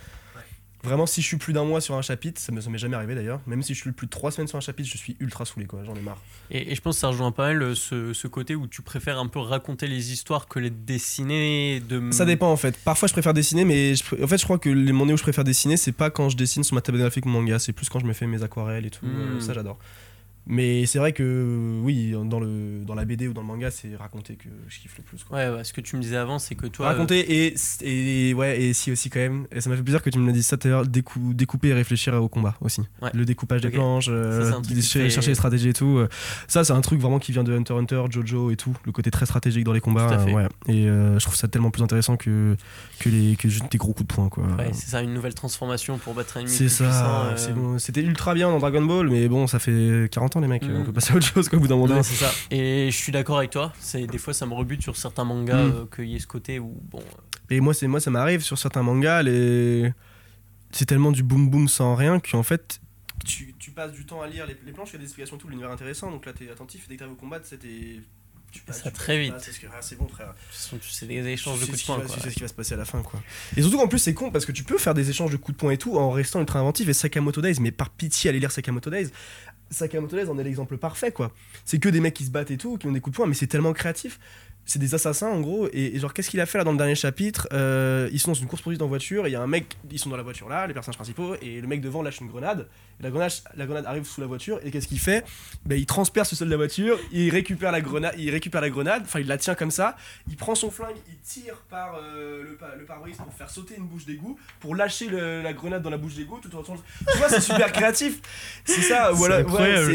Vraiment, 0.83 1.05
si 1.05 1.21
je 1.21 1.27
suis 1.27 1.37
plus 1.37 1.53
d'un 1.53 1.63
mois 1.63 1.79
sur 1.79 1.95
un 1.95 2.01
chapitre, 2.01 2.41
ça 2.41 2.51
me 2.51 2.59
ça 2.59 2.69
m'est 2.69 2.77
jamais 2.77 2.95
arrivé 2.95 3.13
d'ailleurs. 3.13 3.39
Même 3.45 3.61
si 3.61 3.73
je 3.73 3.81
suis 3.81 3.91
plus 3.91 4.07
de 4.07 4.11
trois 4.11 4.31
semaines 4.31 4.47
sur 4.47 4.57
un 4.57 4.61
chapitre, 4.61 4.89
je 4.89 4.97
suis 4.97 5.15
ultra 5.19 5.45
saoulé, 5.45 5.65
quoi. 5.65 5.83
J'en 5.85 5.95
ai 5.95 6.01
marre. 6.01 6.21
et, 6.49 6.71
et 6.71 6.75
je 6.75 6.81
pense 6.81 6.95
que 6.95 7.01
ça 7.01 7.07
rejoint 7.09 7.31
pas 7.31 7.49
mal 7.49 7.61
euh, 7.61 7.75
ce, 7.75 8.13
ce 8.13 8.27
côté 8.27 8.55
où 8.55 8.67
tu 8.67 8.81
préfères 8.81 9.19
un 9.19 9.27
peu 9.27 9.39
raconter 9.39 9.87
les 9.87 10.11
histoires 10.11 10.47
que 10.47 10.59
les 10.59 10.71
dessiner. 10.71 11.81
De... 11.87 12.11
Ça 12.11 12.25
dépend 12.25 12.51
en 12.51 12.57
fait. 12.57 12.77
Parfois 12.83 13.07
je 13.07 13.13
préfère 13.13 13.33
dessiner, 13.33 13.65
mais 13.65 13.95
je 13.95 14.03
en 14.23 14.27
fait 14.27 14.37
je 14.37 14.43
crois 14.43 14.57
que 14.57 14.69
les 14.69 14.91
moments 14.91 15.13
où 15.13 15.17
je 15.17 15.23
préfère 15.23 15.43
dessiner, 15.43 15.77
c'est 15.77 15.91
pas 15.91 16.09
quand 16.09 16.29
je 16.29 16.37
dessine 16.37 16.63
sur 16.63 16.75
ma 16.75 16.81
table 16.81 16.97
graphique 16.97 17.25
ou 17.25 17.29
manga, 17.29 17.59
c'est 17.59 17.73
plus 17.73 17.89
quand 17.89 17.99
je 17.99 18.05
me 18.05 18.13
fais 18.13 18.25
mes 18.27 18.41
aquarelles 18.41 18.85
et 18.85 18.89
tout. 18.89 19.05
Mm. 19.05 19.37
euh, 19.37 19.39
ça 19.39 19.53
j'adore. 19.53 19.77
Mais 20.47 20.85
c'est 20.87 20.97
vrai 20.99 21.13
que 21.13 21.79
oui, 21.83 22.13
dans, 22.25 22.39
le, 22.39 22.83
dans 22.83 22.95
la 22.95 23.05
BD 23.05 23.27
ou 23.27 23.33
dans 23.33 23.41
le 23.41 23.47
manga, 23.47 23.69
c'est 23.71 23.95
raconter 23.95 24.35
que 24.35 24.49
je 24.67 24.79
kiffe 24.79 24.97
le 24.97 25.03
plus. 25.03 25.23
Quoi. 25.23 25.37
Ouais, 25.37 25.49
ouais, 25.49 25.63
ce 25.63 25.71
que 25.71 25.81
tu 25.81 25.95
me 25.95 26.01
disais 26.01 26.15
avant, 26.17 26.39
c'est 26.39 26.55
que 26.55 26.65
toi. 26.65 26.87
euh, 26.87 26.89
raconter 26.89 27.45
et, 27.47 27.55
et 27.83 28.33
ouais 28.33 28.59
et 28.61 28.73
si 28.73 28.91
aussi 28.91 29.09
quand 29.09 29.19
même. 29.19 29.45
Et 29.51 29.61
ça 29.61 29.69
m'a 29.69 29.75
fait 29.75 29.83
plaisir 29.83 30.01
que 30.01 30.09
tu 30.09 30.17
me 30.19 30.25
l'as 30.25 30.33
dit 30.33 30.41
ça 30.43 30.57
tout 30.57 30.67
à 30.67 30.71
l'heure, 30.71 30.85
décou- 30.85 31.33
découper 31.33 31.69
et 31.69 31.73
réfléchir 31.73 32.13
au 32.21 32.27
combat 32.27 32.55
aussi. 32.61 32.81
Ouais. 33.01 33.11
Le 33.13 33.23
découpage 33.25 33.61
des 33.61 33.69
planches, 33.69 34.07
euh, 34.09 34.49
Ça, 34.51 34.57
chercher, 35.09 35.29
les 35.31 35.35
stratégies 35.35 35.69
et 35.69 35.73
tout. 35.73 35.97
euh, 35.99 36.09
Ça 36.47 36.63
c'est 36.63 36.73
un 36.73 36.81
truc 36.81 36.99
vraiment 36.99 37.19
qui 37.19 37.31
vient 37.31 37.43
de 37.43 37.53
Hunter 37.55 37.75
Hunter, 37.75 38.03
Jojo 38.09 38.49
et 38.51 38.55
tout. 38.57 38.75
Le 38.83 38.91
côté 38.91 39.11
très 39.11 39.25
stratégique 39.27 39.63
dans 39.63 39.73
les 39.73 39.79
combats. 39.81 40.11
Euh, 40.11 40.31
ouais. 40.33 40.47
Et 40.67 40.89
euh, 40.89 41.19
je 41.19 41.23
trouve 41.25 41.35
ça 41.35 41.47
tellement 41.47 41.69
plus 41.71 41.83
intéressant 41.83 42.17
que 42.17 42.57
que 42.99 43.09
les 43.09 43.35
que 43.35 43.47
juste 43.47 43.71
des 43.71 43.77
gros 43.77 43.93
coups 43.93 44.07
de 44.07 44.13
poing 44.13 44.29
quoi. 44.29 44.43
Ouais, 44.57 44.71
c'est 44.73 44.89
ça, 44.89 45.01
une 45.01 45.13
nouvelle 45.13 45.35
transformation 45.35 45.97
pour 45.99 46.13
battre 46.15 46.37
un 46.37 46.41
ennemi 46.41 46.51
C'est 46.53 46.67
ça, 46.69 47.27
euh, 47.27 47.53
bon. 47.53 47.77
c'était 47.79 48.01
ultra 48.01 48.33
bien 48.33 48.49
dans 48.49 48.59
Dragon 48.59 48.81
Ball, 48.83 49.07
mais 49.09 49.27
bon, 49.27 49.45
ça 49.47 49.59
fait 49.59 50.09
40 50.11 50.30
ans 50.37 50.39
les 50.41 50.47
mecs, 50.47 50.63
Mm. 50.63 50.75
on 50.81 50.83
peut 50.85 50.93
passer 50.93 51.13
à 51.13 51.15
autre 51.17 51.25
chose 51.27 51.49
quoi, 51.49 51.57
au 51.57 51.61
bout 51.61 51.67
d'un 51.67 51.75
moment. 51.75 51.87
Non, 51.87 51.93
donné. 51.95 52.03
c'est 52.03 52.15
ça. 52.23 52.31
Et 52.51 52.89
je 52.91 52.95
suis 52.97 53.11
d'accord 53.11 53.37
avec 53.37 53.51
toi. 53.51 53.73
C'est 53.79 54.05
des 54.07 54.17
fois 54.17 54.33
ça 54.33 54.45
me 54.45 54.53
rebute 54.53 54.81
sur 54.81 54.95
certains 54.97 55.23
mangas 55.23 55.63
Mm. 55.63 55.71
euh, 55.71 55.85
qu'il 55.95 56.05
y 56.07 56.15
ait 56.15 56.19
ce 56.19 56.27
côté 56.27 56.59
où 56.59 56.77
bon. 56.89 57.03
Et 57.49 57.59
moi, 57.59 57.73
c'est 57.73 57.87
moi, 57.87 57.99
ça 57.99 58.11
m'arrive 58.11 58.41
sur 58.41 58.57
certains 58.57 58.81
mangas, 58.83 59.23
les... 59.23 59.91
c'est 60.71 60.85
tellement 60.85 61.11
du 61.11 61.21
boom 61.23 61.49
boom 61.49 61.67
sans 61.67 61.95
rien 61.95 62.19
qu'en 62.19 62.43
fait, 62.43 62.79
tu, 63.25 63.53
tu 63.59 63.71
passes 63.71 63.91
du 63.91 64.05
temps 64.05 64.21
à 64.21 64.27
lire 64.27 64.45
les, 64.47 64.55
les 64.65 64.71
planches, 64.71 64.89
il 64.89 64.93
y 64.93 64.95
a 64.95 64.99
des 64.99 65.03
explications, 65.05 65.37
tout 65.37 65.47
l'univers 65.49 65.69
intéressant, 65.69 66.09
donc 66.11 66.25
là 66.25 66.31
t'es 66.33 66.49
attentif, 66.49 66.87
dès 66.87 66.95
que 66.95 66.99
t'arrives 66.99 67.13
au 67.13 67.17
combat, 67.17 67.39
c'était. 67.43 67.99
Tu 68.53 68.61
Ça 68.69 68.89
tu 68.89 68.95
très 68.97 69.17
vite. 69.17 69.31
passes, 69.33 69.43
c'est 69.49 69.61
que- 69.61 69.67
ah, 69.71 69.77
c'est 69.81 69.97
bon 69.97 70.09
frère. 70.09 70.33
tu 70.81 70.89
sais 70.89 71.05
des 71.05 71.25
échanges 71.25 71.61
de 71.61 71.65
coups 71.67 71.79
de 71.81 71.85
poing. 71.85 72.01
Tu 72.01 72.19
sais 72.19 72.29
ce 72.31 72.35
qui 72.35 72.41
va 72.41 72.47
se 72.49 72.53
passer 72.53 72.73
à 72.73 72.77
la 72.77 72.83
fin 72.83 73.01
quoi. 73.01 73.21
Et 73.55 73.61
surtout 73.61 73.77
qu'en 73.77 73.87
plus 73.87 73.99
c'est 73.99 74.13
con 74.13 74.29
parce 74.29 74.45
que 74.45 74.51
tu 74.51 74.63
peux 74.65 74.77
faire 74.77 74.93
des 74.93 75.09
échanges 75.09 75.31
de 75.31 75.37
coups 75.37 75.55
de 75.55 75.59
poing 75.61 75.71
et 75.71 75.77
tout 75.77 75.97
en 75.97 76.09
restant 76.11 76.41
ultra 76.41 76.59
inventif 76.59 76.89
et 76.89 76.93
Sakamoto 76.93 77.39
Days, 77.41 77.59
mais 77.61 77.71
par 77.71 77.89
pitié 77.91 78.29
allez 78.29 78.41
lire 78.41 78.51
Sakamoto 78.51 78.89
Days. 78.89 79.07
Sakamoto 79.71 80.17
en 80.29 80.37
est 80.37 80.43
l'exemple 80.43 80.77
parfait 80.77 81.11
quoi. 81.11 81.31
C'est 81.65 81.79
que 81.79 81.89
des 81.89 81.99
mecs 81.99 82.13
qui 82.13 82.25
se 82.25 82.31
battent 82.31 82.51
et 82.51 82.57
tout, 82.57 82.77
qui 82.77 82.87
ont 82.87 82.91
des 82.91 82.99
coups 82.99 83.13
de 83.13 83.17
poing, 83.17 83.27
mais 83.27 83.33
c'est 83.33 83.47
tellement 83.47 83.73
créatif. 83.73 84.19
C'est 84.65 84.79
des 84.79 84.93
assassins 84.95 85.27
en 85.27 85.41
gros. 85.41 85.67
Et, 85.73 85.95
et 85.95 85.99
genre 85.99 86.13
qu'est-ce 86.13 86.29
qu'il 86.29 86.39
a 86.39 86.45
fait 86.45 86.57
là 86.57 86.63
dans 86.63 86.71
le 86.71 86.77
dernier 86.77 86.95
chapitre 86.95 87.47
Euh, 87.51 88.07
Ils 88.13 88.19
sont 88.19 88.31
dans 88.31 88.35
une 88.39 88.47
course 88.47 88.61
poursuite 88.61 88.81
en 88.81 88.87
voiture, 88.87 89.27
il 89.27 89.31
y 89.31 89.35
a 89.35 89.41
un 89.41 89.47
mec, 89.47 89.75
ils 89.91 89.99
sont 89.99 90.09
dans 90.09 90.15
la 90.17 90.23
voiture 90.23 90.47
là, 90.47 90.65
les 90.67 90.73
personnages 90.73 90.95
principaux, 90.97 91.35
et 91.41 91.59
le 91.59 91.67
mec 91.67 91.81
devant 91.81 92.01
lâche 92.03 92.21
une 92.21 92.27
grenade. 92.27 92.67
Et 92.99 93.03
la 93.03 93.09
grenade, 93.09 93.31
la 93.57 93.65
grenade 93.65 93.85
arrive 93.85 94.05
sous 94.05 94.21
la 94.21 94.27
voiture, 94.27 94.59
et 94.63 94.71
qu'est-ce 94.71 94.87
qu'il 94.87 94.99
fait? 94.99 95.25
Ben, 95.65 95.77
Il 95.77 95.85
transperce 95.87 96.31
le 96.31 96.37
sol 96.37 96.47
de 96.47 96.51
la 96.51 96.57
voiture, 96.57 96.97
il 97.11 97.29
récupère 97.31 97.71
la 97.71 97.81
grenade, 97.81 98.13
il 98.17 98.29
récupère 98.29 98.61
la 98.61 98.69
grenade, 98.69 99.01
enfin 99.03 99.19
il 99.19 99.27
la 99.27 99.37
tient 99.37 99.55
comme 99.55 99.71
ça, 99.71 99.97
il 100.29 100.37
prend 100.37 100.55
son 100.55 100.69
flingue, 100.71 100.95
il 101.09 101.17
tire 101.17 101.55
par 101.69 101.95
euh, 101.95 102.43
le, 102.43 102.55
pa- 102.55 102.75
le 102.77 102.85
pare-brise 102.85 103.17
pour 103.17 103.33
faire 103.33 103.49
sauter 103.49 103.75
une 103.77 103.87
bouche 103.87 104.05
d'égout, 104.05 104.37
pour 104.61 104.75
lâcher 104.75 105.07
le- 105.09 105.41
la 105.41 105.51
grenade 105.53 105.81
dans 105.81 105.89
la 105.89 105.97
bouche 105.97 106.13
d'égout, 106.15 106.39
tout 106.41 106.55
en 106.55 106.61
Tu 106.63 107.17
vois, 107.17 107.27
c'est 107.29 107.41
super 107.41 107.71
créatif. 107.73 108.19
C'est 108.63 108.81
ça, 108.83 109.11
voilà. 109.11 109.43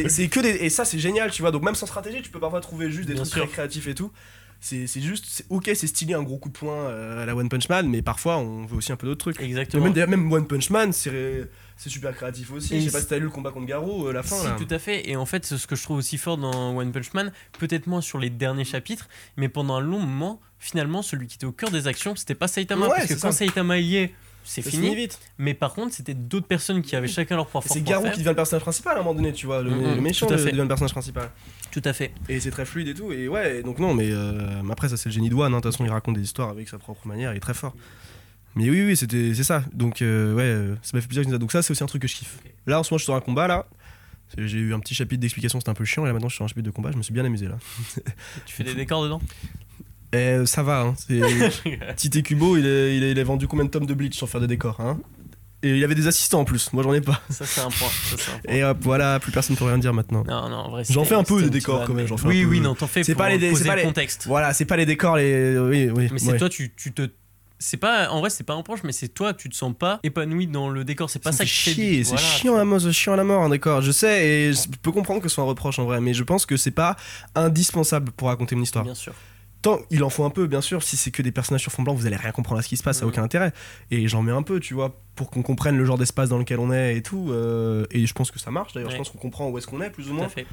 c'est- 0.08 0.28
que 0.28 0.40
des. 0.40 0.50
Et 0.50 0.68
ça, 0.70 0.84
c'est 0.84 0.98
génial, 0.98 1.30
tu 1.30 1.40
vois. 1.40 1.52
Donc, 1.52 1.62
même 1.62 1.76
sans 1.76 1.86
stratégie, 1.86 2.20
tu 2.20 2.30
peux 2.30 2.40
parfois 2.40 2.60
trouver 2.60 2.90
juste 2.90 3.06
des 3.06 3.14
Bien 3.14 3.22
trucs 3.22 3.32
sûr. 3.34 3.44
très 3.44 3.52
créatifs 3.52 3.86
et 3.86 3.94
tout. 3.94 4.10
C'est 4.68 5.00
juste. 5.00 5.26
c'est- 5.28 5.44
Ok, 5.48 5.70
c'est 5.74 5.86
stylé 5.86 6.14
un 6.14 6.22
gros 6.24 6.38
coup 6.38 6.48
de 6.48 6.54
poing 6.58 6.74
euh, 6.74 7.22
à 7.22 7.26
la 7.26 7.36
One 7.36 7.48
Punch 7.48 7.68
Man, 7.68 7.88
mais 7.88 8.02
parfois 8.02 8.38
on 8.38 8.66
veut 8.66 8.76
aussi 8.78 8.90
un 8.90 8.96
peu 8.96 9.06
d'autres 9.06 9.20
trucs. 9.32 9.40
Exactement. 9.40 9.84
même, 9.90 10.10
même 10.10 10.32
One 10.32 10.46
Punch 10.46 10.70
Man, 10.70 10.92
c'est 10.92 11.48
super 11.76 12.14
créatif 12.16 12.50
aussi. 12.52 12.74
Et 12.74 12.80
Je 12.80 12.86
sais 12.86 12.90
pas 12.92 13.00
si 13.00 13.06
t'as 13.06 13.18
lu 13.18 13.24
le 13.24 13.30
combat 13.30 13.52
contre 13.52 13.66
Garou, 13.66 14.06
euh, 14.08 14.12
la 14.12 14.22
fin 14.24 14.36
Si, 14.36 14.44
là. 14.46 14.56
tout 14.58 14.66
à 14.74 14.78
fait. 14.80 15.08
Et 15.08 15.14
en 15.16 15.24
fait, 15.26 15.44
ce 15.46 15.66
que 15.68 15.76
je 15.76 15.82
trouve 15.84 15.98
aussi 15.98 16.18
fort 16.18 16.36
dans 16.36 16.76
One 16.76 16.90
Punch 16.90 17.12
Man, 17.14 17.32
peut-être 17.58 17.86
moins 17.86 18.00
sur 18.00 18.18
les 18.18 18.30
derniers 18.30 18.64
chapitres, 18.64 19.08
mais 19.36 19.48
pendant 19.48 19.76
un 19.76 19.80
long 19.80 20.00
moment, 20.00 20.40
finalement, 20.58 21.02
celui 21.02 21.26
qui 21.28 21.36
était 21.36 21.46
au 21.46 21.52
cœur 21.52 21.70
des 21.70 21.86
actions, 21.86 22.16
c'était 22.16 22.34
pas 22.34 22.48
Saitama. 22.48 22.86
Ouais, 22.88 22.94
parce 22.96 23.06
que 23.06 23.14
quand 23.14 23.30
ça. 23.32 23.46
Saitama 23.46 23.78
y 23.78 23.96
est, 23.96 24.14
c'est 24.42 24.62
fini. 24.62 24.94
vite. 24.94 25.18
Mais 25.38 25.54
par 25.54 25.74
contre, 25.74 25.92
c'était 25.94 26.14
d'autres 26.14 26.46
personnes 26.46 26.80
qui 26.82 26.94
avaient 26.96 27.08
chacun 27.08 27.36
leur 27.36 27.48
fort. 27.50 27.62
C'est 27.66 27.82
Garou 27.82 28.04
qui 28.10 28.18
devient 28.18 28.28
le 28.30 28.34
personnage 28.36 28.62
principal 28.62 28.96
à 28.96 29.00
un 29.00 29.02
moment 29.02 29.14
donné, 29.14 29.32
tu 29.32 29.46
vois. 29.46 29.62
Le, 29.62 29.70
méchant 30.00 30.26
de- 30.26 30.36
fait. 30.36 30.50
devient 30.50 30.62
le 30.62 30.68
personnage 30.68 30.92
principal. 30.92 31.30
Tout 31.76 31.86
à 31.86 31.92
fait. 31.92 32.10
Et 32.30 32.40
c'est 32.40 32.50
très 32.50 32.64
fluide 32.64 32.88
et 32.88 32.94
tout. 32.94 33.12
Et 33.12 33.28
ouais, 33.28 33.62
donc 33.62 33.78
non, 33.78 33.92
mais 33.92 34.08
euh, 34.10 34.62
après, 34.70 34.88
ça 34.88 34.96
c'est 34.96 35.10
le 35.10 35.12
génie 35.12 35.28
de 35.28 35.34
One. 35.34 35.52
hein. 35.52 35.58
De 35.58 35.62
toute 35.62 35.72
façon, 35.72 35.84
il 35.84 35.90
raconte 35.90 36.14
des 36.16 36.22
histoires 36.22 36.48
avec 36.48 36.70
sa 36.70 36.78
propre 36.78 37.06
manière, 37.06 37.34
il 37.34 37.36
est 37.36 37.40
très 37.40 37.52
fort. 37.52 37.76
Mais 38.54 38.70
oui, 38.70 38.82
oui, 38.86 38.96
c'était, 38.96 39.34
c'est 39.34 39.44
ça. 39.44 39.62
Donc, 39.74 40.00
euh, 40.00 40.32
ouais, 40.32 40.74
ça 40.80 40.92
m'a 40.96 41.02
fait 41.02 41.06
plaisir 41.06 41.24
que 41.26 41.30
ça. 41.30 41.36
Donc, 41.36 41.52
ça, 41.52 41.60
c'est 41.60 41.72
aussi 41.72 41.84
un 41.84 41.86
truc 41.86 42.00
que 42.00 42.08
je 42.08 42.16
kiffe. 42.16 42.38
Là, 42.66 42.80
en 42.80 42.82
ce 42.82 42.90
moment, 42.94 42.96
je 42.96 43.02
suis 43.02 43.12
sur 43.12 43.14
un 43.14 43.20
combat, 43.20 43.46
là. 43.46 43.66
J'ai 44.38 44.56
eu 44.56 44.72
un 44.72 44.80
petit 44.80 44.94
chapitre 44.94 45.20
d'explication, 45.20 45.60
c'était 45.60 45.68
un 45.68 45.74
peu 45.74 45.84
chiant. 45.84 46.04
Et 46.04 46.06
là, 46.06 46.14
maintenant, 46.14 46.28
je 46.30 46.32
suis 46.32 46.38
sur 46.38 46.46
un 46.46 46.48
chapitre 46.48 46.64
de 46.64 46.70
combat, 46.70 46.92
je 46.92 46.96
me 46.96 47.02
suis 47.02 47.12
bien 47.12 47.26
amusé, 47.26 47.46
là. 47.46 47.58
Tu 48.46 48.54
fais 48.54 48.64
des 48.64 48.74
décors 48.74 49.04
dedans? 49.04 49.20
Euh, 50.14 50.46
ça 50.46 50.62
va, 50.62 50.80
hein. 50.80 50.94
Tite 51.96 52.22
Kubo, 52.22 52.56
il 52.56 53.18
a 53.18 53.24
vendu 53.24 53.46
combien 53.46 53.66
de 53.66 53.70
tomes 53.70 53.84
de 53.84 53.92
Bleach 53.92 54.16
sans 54.16 54.26
faire 54.26 54.40
des 54.40 54.46
décors, 54.46 54.80
hein? 54.80 54.98
Et 55.66 55.76
il 55.76 55.84
avait 55.84 55.94
des 55.94 56.06
assistants 56.06 56.40
en 56.40 56.44
plus. 56.44 56.72
Moi, 56.72 56.82
j'en 56.82 56.92
ai 56.94 57.00
pas. 57.00 57.20
Ça, 57.30 57.44
c'est 57.46 57.60
un. 57.60 57.70
Ça, 57.70 57.86
un 57.86 58.38
point. 58.38 58.52
Et 58.54 58.62
hop, 58.64 58.78
voilà, 58.80 59.18
plus 59.20 59.32
personne 59.32 59.56
peut 59.56 59.64
rien 59.64 59.78
dire 59.78 59.92
maintenant. 59.92 60.22
Non, 60.26 60.48
non, 60.48 60.56
en 60.56 60.70
vrai, 60.70 60.82
J'en 60.88 61.04
fais 61.04 61.14
un 61.14 61.24
peu 61.24 61.42
des 61.42 61.50
décors, 61.50 61.80
quand 61.84 61.88
même, 61.94 62.02
mais- 62.04 62.06
j'en 62.06 62.16
fais 62.16 62.26
un 62.26 62.30
Oui, 62.30 62.42
peu. 62.44 62.48
oui, 62.50 62.60
non, 62.60 62.74
t'en 62.74 62.86
fais 62.86 63.02
C'est 63.04 63.14
pour 63.14 63.22
pas 63.24 63.30
les 63.30 63.38
dé- 63.38 63.50
poser 63.50 63.62
c'est 63.62 63.68
pas 63.68 63.74
le 63.76 63.82
les- 63.82 63.86
contexte. 63.86 64.26
Voilà, 64.26 64.52
c'est 64.54 64.64
pas 64.64 64.76
les 64.76 64.86
décors, 64.86 65.16
les. 65.16 65.58
Oui, 65.58 65.90
oui. 65.94 66.08
Mais 66.12 66.18
c'est 66.18 66.32
ouais. 66.32 66.38
toi, 66.38 66.48
tu, 66.48 66.72
tu 66.76 66.92
te 66.92 67.08
c'est 67.58 67.78
pas 67.78 68.10
en 68.10 68.20
vrai 68.20 68.28
c'est 68.28 68.44
pas 68.44 68.52
un 68.52 68.56
reproche 68.56 68.80
mais 68.84 68.92
c'est 68.92 69.08
toi 69.08 69.32
tu 69.32 69.48
te 69.48 69.56
sens 69.56 69.72
pas 69.78 69.98
épanoui 70.02 70.46
dans 70.46 70.68
le 70.68 70.84
décor 70.84 71.08
c'est 71.08 71.20
pas 71.20 71.32
ça, 71.32 71.38
te 71.38 71.48
fait 71.48 71.72
chier, 71.72 72.04
c'est 72.04 72.10
voilà, 72.10 72.26
chiant 72.26 72.54
à 72.54 72.58
la 72.58 72.64
mort, 72.66 72.82
c'est 72.82 72.92
chiant 72.92 73.14
à 73.14 73.16
la 73.16 73.24
mort, 73.24 73.44
hein, 73.44 73.48
d'accord. 73.48 73.80
Je 73.80 73.92
sais 73.92 74.28
et 74.28 74.52
je 74.52 74.68
peux 74.82 74.92
comprendre 74.92 75.22
que 75.22 75.28
ce 75.30 75.36
soit 75.36 75.44
un 75.44 75.46
reproche 75.46 75.78
en 75.78 75.86
vrai, 75.86 76.02
mais 76.02 76.12
je 76.12 76.22
pense 76.22 76.44
que 76.44 76.58
c'est 76.58 76.70
pas 76.70 76.96
indispensable 77.34 78.12
pour 78.12 78.28
raconter 78.28 78.54
une 78.56 78.62
histoire. 78.62 78.84
bien 78.84 78.94
sûr 78.94 79.14
Tant 79.66 79.80
il 79.90 80.04
en 80.04 80.10
faut 80.10 80.24
un 80.24 80.30
peu, 80.30 80.46
bien 80.46 80.60
sûr. 80.60 80.82
Si 80.84 80.96
c'est 80.96 81.10
que 81.10 81.22
des 81.22 81.32
personnages 81.32 81.62
sur 81.62 81.72
fond 81.72 81.82
blanc, 81.82 81.92
vous 81.94 82.06
allez 82.06 82.16
rien 82.16 82.30
comprendre 82.30 82.60
à 82.60 82.62
ce 82.62 82.68
qui 82.68 82.76
se 82.76 82.82
passe, 82.84 82.98
ça 82.98 83.02
a 83.02 83.06
Mhm. 83.06 83.12
aucun 83.12 83.22
intérêt. 83.24 83.52
Et 83.90 84.06
j'en 84.06 84.22
mets 84.22 84.30
un 84.32 84.42
peu, 84.42 84.60
tu 84.60 84.74
vois, 84.74 84.96
pour 85.16 85.28
qu'on 85.30 85.42
comprenne 85.42 85.76
le 85.76 85.84
genre 85.84 85.98
d'espace 85.98 86.28
dans 86.28 86.38
lequel 86.38 86.58
on 86.60 86.72
est 86.72 86.96
et 86.96 87.02
tout. 87.02 87.30
euh, 87.32 87.84
et 87.90 88.06
je 88.06 88.12
pense 88.14 88.30
que 88.30 88.38
ça 88.38 88.50
marche. 88.50 88.72
D'ailleurs, 88.74 88.90
je 88.90 88.96
pense 88.96 89.10
qu'on 89.10 89.18
comprend 89.18 89.48
où 89.48 89.58
est-ce 89.58 89.66
qu'on 89.66 89.80
est, 89.80 89.90
plus 89.90 90.08
ou 90.10 90.14
moins. 90.14 90.28
fait 90.28 90.46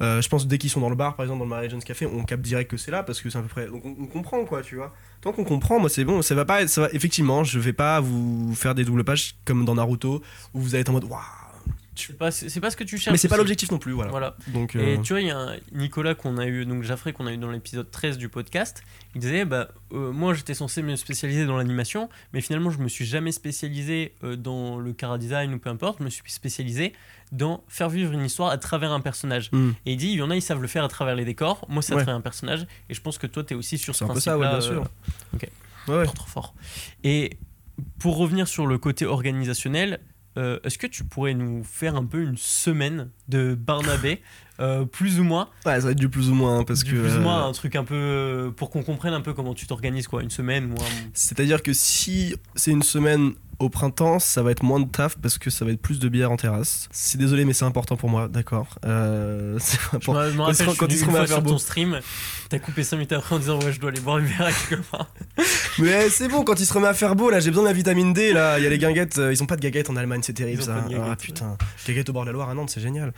Euh, 0.00 0.22
je 0.22 0.28
pense 0.28 0.44
que 0.44 0.48
dès 0.48 0.58
qu'ils 0.58 0.70
sont 0.70 0.80
dans 0.80 0.90
le 0.90 0.94
bar, 0.94 1.16
par 1.16 1.24
exemple 1.24 1.40
dans 1.40 1.44
le 1.46 1.50
Mary 1.50 1.68
Jones 1.68 1.82
Café, 1.82 2.06
on 2.06 2.22
capte 2.22 2.42
direct 2.42 2.70
que 2.70 2.76
c'est 2.76 2.92
là 2.92 3.02
parce 3.02 3.20
que 3.20 3.30
c'est 3.30 3.38
à 3.38 3.42
peu 3.42 3.48
près. 3.48 3.66
Donc 3.66 3.84
on, 3.84 3.96
on 4.00 4.06
comprend 4.06 4.44
quoi, 4.44 4.62
tu 4.62 4.76
vois. 4.76 4.94
Tant 5.22 5.32
qu'on 5.32 5.42
comprend, 5.42 5.80
moi 5.80 5.88
c'est 5.88 6.04
bon. 6.04 6.22
Ça 6.22 6.36
va 6.36 6.44
pas. 6.44 6.62
être- 6.62 6.68
Ça 6.68 6.82
va... 6.82 6.88
Effectivement, 6.92 7.42
je 7.42 7.58
vais 7.58 7.72
pas 7.72 7.98
vous 8.00 8.54
faire 8.54 8.76
des 8.76 8.84
doubles 8.84 9.02
pages 9.02 9.34
comme 9.44 9.64
dans 9.64 9.74
Naruto 9.74 10.22
où 10.54 10.60
vous 10.60 10.74
allez 10.76 10.82
être 10.82 10.90
en 10.90 10.92
mode 10.92 11.04
waouh. 11.04 11.20
C'est 12.30 12.60
pas 12.60 12.70
ce 12.70 12.76
que 12.76 12.84
tu 12.84 12.98
cherches 12.98 13.12
Mais 13.12 13.18
c'est 13.18 13.28
pas 13.28 13.36
l'objectif 13.36 13.70
non 13.70 13.78
plus, 13.78 13.92
voilà. 13.92 14.10
voilà 14.10 14.36
Donc 14.48 14.74
Et 14.76 14.96
euh, 14.96 15.02
tu 15.02 15.12
vois, 15.12 15.20
il 15.20 15.26
y 15.26 15.30
a 15.30 15.38
un 15.38 15.56
Nicolas 15.72 16.14
qu'on 16.14 16.38
a 16.38 16.46
eu, 16.46 16.64
donc 16.66 16.82
Jaffrey 16.82 17.12
qu'on 17.12 17.26
a 17.26 17.32
eu 17.32 17.36
dans 17.36 17.50
l'épisode 17.50 17.90
13 17.90 18.18
du 18.18 18.28
podcast. 18.28 18.82
Il 19.14 19.20
disait, 19.20 19.44
bah, 19.44 19.68
euh, 19.92 20.12
moi 20.12 20.34
j'étais 20.34 20.54
censé 20.54 20.82
me 20.82 20.96
spécialiser 20.96 21.46
dans 21.46 21.56
l'animation, 21.56 22.08
mais 22.32 22.40
finalement 22.40 22.70
je 22.70 22.78
me 22.78 22.88
suis 22.88 23.04
jamais 23.06 23.32
spécialisé 23.32 24.14
euh, 24.24 24.36
dans 24.36 24.78
le 24.78 24.92
cara 24.92 25.18
design 25.18 25.52
ou 25.54 25.58
peu 25.58 25.70
importe. 25.70 25.98
Je 25.98 26.04
me 26.04 26.10
suis 26.10 26.22
spécialisé 26.30 26.92
dans 27.32 27.62
faire 27.68 27.88
vivre 27.90 28.12
une 28.12 28.24
histoire 28.24 28.50
à 28.50 28.58
travers 28.58 28.92
un 28.92 29.00
personnage. 29.00 29.50
hmm. 29.52 29.70
Et 29.86 29.92
il 29.92 29.96
dit, 29.96 30.08
il 30.08 30.18
y 30.18 30.22
en 30.22 30.30
a, 30.30 30.36
ils 30.36 30.42
savent 30.42 30.62
le 30.62 30.68
faire 30.68 30.84
à 30.84 30.88
travers 30.88 31.14
les 31.14 31.24
décors. 31.24 31.66
Moi, 31.68 31.82
c'est 31.82 31.92
à 31.92 31.96
Ouais. 31.96 32.02
travers 32.02 32.16
un 32.18 32.22
personnage. 32.22 32.66
Et 32.88 32.94
je 32.94 33.00
pense 33.00 33.18
que 33.18 33.26
toi, 33.26 33.44
tu 33.44 33.54
es 33.54 33.56
aussi 33.56 33.76
sur 33.78 33.94
ce 33.94 33.98
C'est 33.98 34.04
un 34.04 34.08
peu 34.08 34.12
principe 34.14 34.30
ça, 34.32 34.38
ouais, 34.38 34.48
bien 34.48 34.60
sûr. 34.60 34.84
ok. 35.34 35.48
Ouais, 35.88 35.96
ouais. 35.96 36.04
Trop, 36.04 36.14
trop 36.14 36.26
fort. 36.28 36.54
Et 37.04 37.38
pour 37.98 38.16
revenir 38.16 38.48
sur 38.48 38.66
le 38.66 38.78
côté 38.78 39.04
organisationnel, 39.06 40.00
est-ce 40.38 40.78
que 40.78 40.86
tu 40.86 41.04
pourrais 41.04 41.34
nous 41.34 41.64
faire 41.64 41.96
un 41.96 42.04
peu 42.04 42.22
une 42.22 42.36
semaine 42.36 43.10
de 43.28 43.54
Barnabé, 43.54 44.22
euh, 44.60 44.84
plus 44.84 45.20
ou 45.20 45.24
moins 45.24 45.48
Ouais, 45.66 45.76
ça 45.80 45.86
va 45.86 45.90
être 45.92 45.98
du 45.98 46.08
plus 46.08 46.30
ou 46.30 46.34
moins 46.34 46.58
hein, 46.58 46.64
parce 46.64 46.82
du 46.82 46.92
que. 46.94 47.00
plus 47.00 47.14
ou 47.14 47.18
euh, 47.18 47.20
moins 47.20 47.46
un 47.46 47.52
truc 47.52 47.76
un 47.76 47.84
peu 47.84 47.94
euh, 47.94 48.50
pour 48.50 48.70
qu'on 48.70 48.82
comprenne 48.82 49.14
un 49.14 49.20
peu 49.20 49.32
comment 49.32 49.54
tu 49.54 49.66
t'organises 49.66 50.08
quoi 50.08 50.22
une 50.22 50.30
semaine 50.30 50.72
ou 50.72 50.82
un... 50.82 50.86
C'est-à-dire 51.14 51.62
que 51.62 51.72
si 51.72 52.34
c'est 52.54 52.70
une 52.72 52.82
semaine 52.82 53.32
au 53.58 53.68
printemps, 53.68 54.18
ça 54.18 54.42
va 54.42 54.52
être 54.52 54.62
moins 54.62 54.80
de 54.80 54.88
taf 54.88 55.16
parce 55.18 55.36
que 55.36 55.50
ça 55.50 55.64
va 55.64 55.72
être 55.72 55.80
plus 55.80 55.98
de 55.98 56.08
bière 56.08 56.30
en 56.30 56.36
terrasse. 56.36 56.88
C'est 56.92 57.18
désolé, 57.18 57.44
mais 57.44 57.52
c'est 57.52 57.64
important 57.64 57.96
pour 57.96 58.08
moi, 58.08 58.28
d'accord. 58.28 58.78
Euh, 58.84 59.56
c'est 59.60 59.78
important. 59.92 60.22
je 60.24 60.30
me 60.30 60.36
quand 60.38 60.52
il 60.52 60.64
rappelle 60.64 60.76
quand 60.76 61.10
fois 61.10 61.18
faire 61.20 61.28
sur 61.28 61.42
beau. 61.42 61.50
ton 61.50 61.58
stream 61.58 62.00
t'as 62.48 62.58
coupé 62.58 62.82
5 62.82 62.96
minutes 62.96 63.12
après 63.12 63.34
en 63.34 63.38
disant 63.38 63.58
ouais 63.60 63.72
je 63.72 63.80
dois 63.80 63.90
aller 63.90 64.00
boire 64.00 64.18
une 64.18 64.26
bière 64.26 64.42
avec 64.42 64.56
copain 64.68 65.06
Mais 65.78 66.08
c'est 66.08 66.28
bon, 66.28 66.44
quand 66.44 66.58
il 66.58 66.66
se 66.66 66.72
remet 66.72 66.88
à 66.88 66.94
faire 66.94 67.14
beau, 67.14 67.30
là, 67.30 67.40
j'ai 67.40 67.50
besoin 67.50 67.64
de 67.64 67.68
la 67.68 67.74
vitamine 67.74 68.12
D. 68.12 68.32
Là, 68.32 68.58
il 68.58 68.64
y 68.64 68.66
a 68.66 68.70
les 68.70 68.78
guinguettes. 68.78 69.18
euh, 69.18 69.32
ils 69.32 69.42
ont 69.42 69.46
pas 69.46 69.56
de 69.56 69.60
guinguettes 69.60 69.90
en 69.90 69.96
Allemagne, 69.96 70.22
c'est 70.22 70.32
terrible 70.32 70.62
ça. 70.62 70.84
ah 71.10 71.16
putain, 71.16 71.56
guinguettes 71.86 72.08
au 72.08 72.12
bord 72.12 72.22
de 72.24 72.28
la 72.28 72.32
Loire 72.32 72.48
à 72.48 72.54
Nantes, 72.54 72.70
c'est 72.70 72.80
génial. 72.80 73.12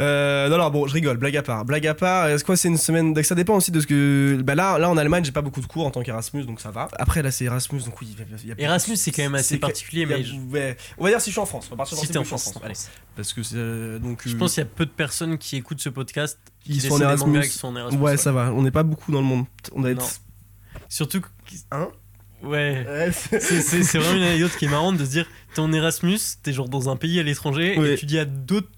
Euh, 0.00 0.48
non, 0.48 0.56
non, 0.56 0.70
bon, 0.70 0.86
je 0.86 0.94
rigole, 0.94 1.18
blague 1.18 1.36
à 1.36 1.42
part. 1.42 1.66
Blague 1.66 1.86
à 1.86 1.92
part, 1.94 2.28
est-ce 2.28 2.44
que 2.44 2.56
c'est 2.56 2.68
une 2.68 2.78
semaine 2.78 3.14
Ça 3.22 3.34
dépend 3.34 3.56
aussi 3.56 3.70
de 3.70 3.78
ce 3.78 3.86
que. 3.86 4.40
Bah 4.42 4.54
là, 4.54 4.78
là 4.78 4.88
en 4.88 4.96
Allemagne, 4.96 5.22
j'ai 5.24 5.32
pas 5.32 5.42
beaucoup 5.42 5.60
de 5.60 5.66
cours 5.66 5.84
en 5.86 5.90
tant 5.90 6.02
qu'Erasmus, 6.02 6.44
donc 6.44 6.60
ça 6.62 6.70
va. 6.70 6.88
Après, 6.98 7.22
là, 7.22 7.30
c'est 7.30 7.44
Erasmus, 7.44 7.80
donc 7.82 8.00
oui. 8.00 8.16
y 8.46 8.52
a- 8.52 8.54
Erasmus 8.58 8.96
c'est 8.96 9.10
quand 9.10 9.22
même 9.22 9.34
assez 9.34 9.58
particulier 9.58 10.06
mais 10.06 10.24
je, 10.24 10.34
ouais. 10.50 10.76
On 10.96 11.04
va 11.04 11.10
dire 11.10 11.20
si 11.20 11.28
je 11.30 11.34
suis 11.34 11.40
en 11.40 11.46
France. 11.46 11.66
On 11.68 11.72
va 11.74 11.76
partir 11.78 11.98
si 11.98 12.08
t'es 12.08 12.16
en 12.16 12.24
France, 12.24 12.48
en 12.56 12.60
Allez. 12.60 12.74
France. 12.74 12.90
Parce 13.16 13.32
que 13.34 13.42
c'est. 13.42 13.56
euh, 13.56 13.98
donc. 13.98 14.22
je 14.24 14.34
euh, 14.34 14.38
pense 14.38 14.54
qu'il 14.54 14.62
y 14.62 14.66
a 14.66 14.68
peu 14.74 14.86
de 14.86 14.90
personnes 14.90 15.36
qui 15.36 15.56
écoutent 15.56 15.80
ce 15.80 15.90
podcast 15.90 16.38
qui 16.64 16.72
Ils 16.72 16.80
sont 16.80 16.94
en 16.94 17.00
Erasmus. 17.00 17.30
mangas 17.32 17.48
qui 17.48 17.58
sont 17.58 17.68
en 17.68 17.76
Erasmus 17.76 18.00
Ouais, 18.00 18.16
ça 18.16 18.32
va. 18.32 18.50
On 18.52 18.62
n'est 18.62 18.70
pas 18.70 18.84
beaucoup 18.84 19.12
dans 19.12 19.20
le 19.20 19.26
monde. 19.26 19.44
On 19.74 19.84
être. 19.84 20.06
surtout 20.88 21.20
que- 21.20 21.26
Hein 21.70 21.88
ouais 22.42 22.84
Ouais, 22.88 23.10
c'est 23.40 23.98
vraiment 23.98 24.16
une 24.16 24.22
anecdote 24.22 24.52
qui 24.58 24.64
est 24.64 24.68
marrante 24.68 24.96
de 24.96 25.04
se 25.04 25.10
dire 25.10 25.26
t'es 25.54 25.60
en 25.60 25.70
Erasmus, 25.72 26.18
t'es 26.42 26.52
genre 26.54 26.68
dans 26.70 26.88
un 26.88 26.96
pays 26.96 27.20
à 27.20 27.22
l'étranger 27.22 27.78
Ouais. 27.78 27.92
et 27.92 27.96
tu 27.98 28.06
dis 28.06 28.18
à 28.18 28.24
d'autres 28.24 28.68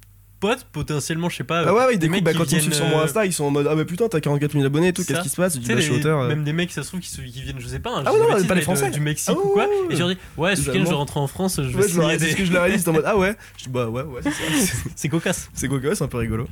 potes 0.49 0.65
potentiellement, 0.73 1.29
je 1.29 1.37
sais 1.37 1.45
pas, 1.45 1.65
Ah 1.67 1.73
ouais, 1.75 1.87
ouais, 1.87 1.93
des 1.93 1.99
des 1.99 2.09
mecs 2.09 2.25
bah, 2.25 2.33
qui 2.33 2.39
quand 2.39 2.51
ils 2.53 2.57
me 2.57 2.61
suivent 2.61 2.75
sur 2.75 2.87
mon 2.87 2.99
euh, 2.99 3.05
Insta, 3.05 3.25
ils 3.27 3.33
sont 3.33 3.45
en 3.45 3.51
mode 3.51 3.67
Ah, 3.71 3.75
mais 3.75 3.85
putain, 3.85 4.09
t'as 4.09 4.21
44 4.21 4.53
000 4.53 4.65
abonnés 4.65 4.89
et 4.89 4.93
tout, 4.93 5.05
qu'est-ce 5.05 5.21
qui 5.21 5.29
se 5.29 5.37
passe 5.37 5.55
sais, 5.61 5.75
Bah, 5.75 5.81
suis 5.81 5.95
auteur. 5.97 6.21
euh. 6.21 6.29
même 6.29 6.45
des 6.45 6.53
mecs, 6.53 6.71
ça 6.73 6.83
se 6.83 6.89
trouve, 6.89 7.01
qui, 7.01 7.09
se- 7.09 7.21
qui 7.21 7.43
viennent, 7.43 7.59
je 7.59 7.67
sais 7.69 7.79
pas, 7.81 7.91
hein, 7.99 8.03
Ah 8.07 8.13
ouais, 8.13 8.19
non, 8.21 8.29
pas 8.47 8.55
les 8.55 8.61
de- 8.61 8.65
Français. 8.65 8.91
du 8.91 9.01
Mexique 9.01 9.35
Ah 9.37 9.39
ou 9.39 9.49
quoi, 9.51 9.65
ouais, 9.67 9.71
ouais. 9.71 9.87
et 9.91 9.95
je 9.95 9.99
leur 10.01 10.09
dis, 10.09 10.19
ouais, 10.37 10.57
ce 10.57 10.71
week-end, 10.71 10.85
je 10.89 10.95
rentre 10.95 11.17
en 11.17 11.27
France, 11.27 11.61
je 11.63 11.77
vais 11.77 11.89
signer 11.89 12.17
des. 12.17 12.31
ce 12.33 12.37
que 12.37 12.45
je 12.45 12.53
leur 12.53 12.67
ai 12.67 12.77
dit, 12.77 12.89
en 12.89 12.93
mode 12.93 13.05
Ah 13.07 13.17
ouais 13.17 13.37
Je 13.59 13.65
dis 13.65 13.71
Bah 13.71 13.89
ouais, 13.89 14.03
ouais, 14.03 14.21
c'est 14.23 14.31
ça. 14.31 14.75
C'est 14.97 15.09
cocasse. 15.09 15.51
C'est 15.55 15.69
c'est 15.95 16.05
un 16.05 16.09
peu 16.09 16.19
rigolo. 16.19 16.47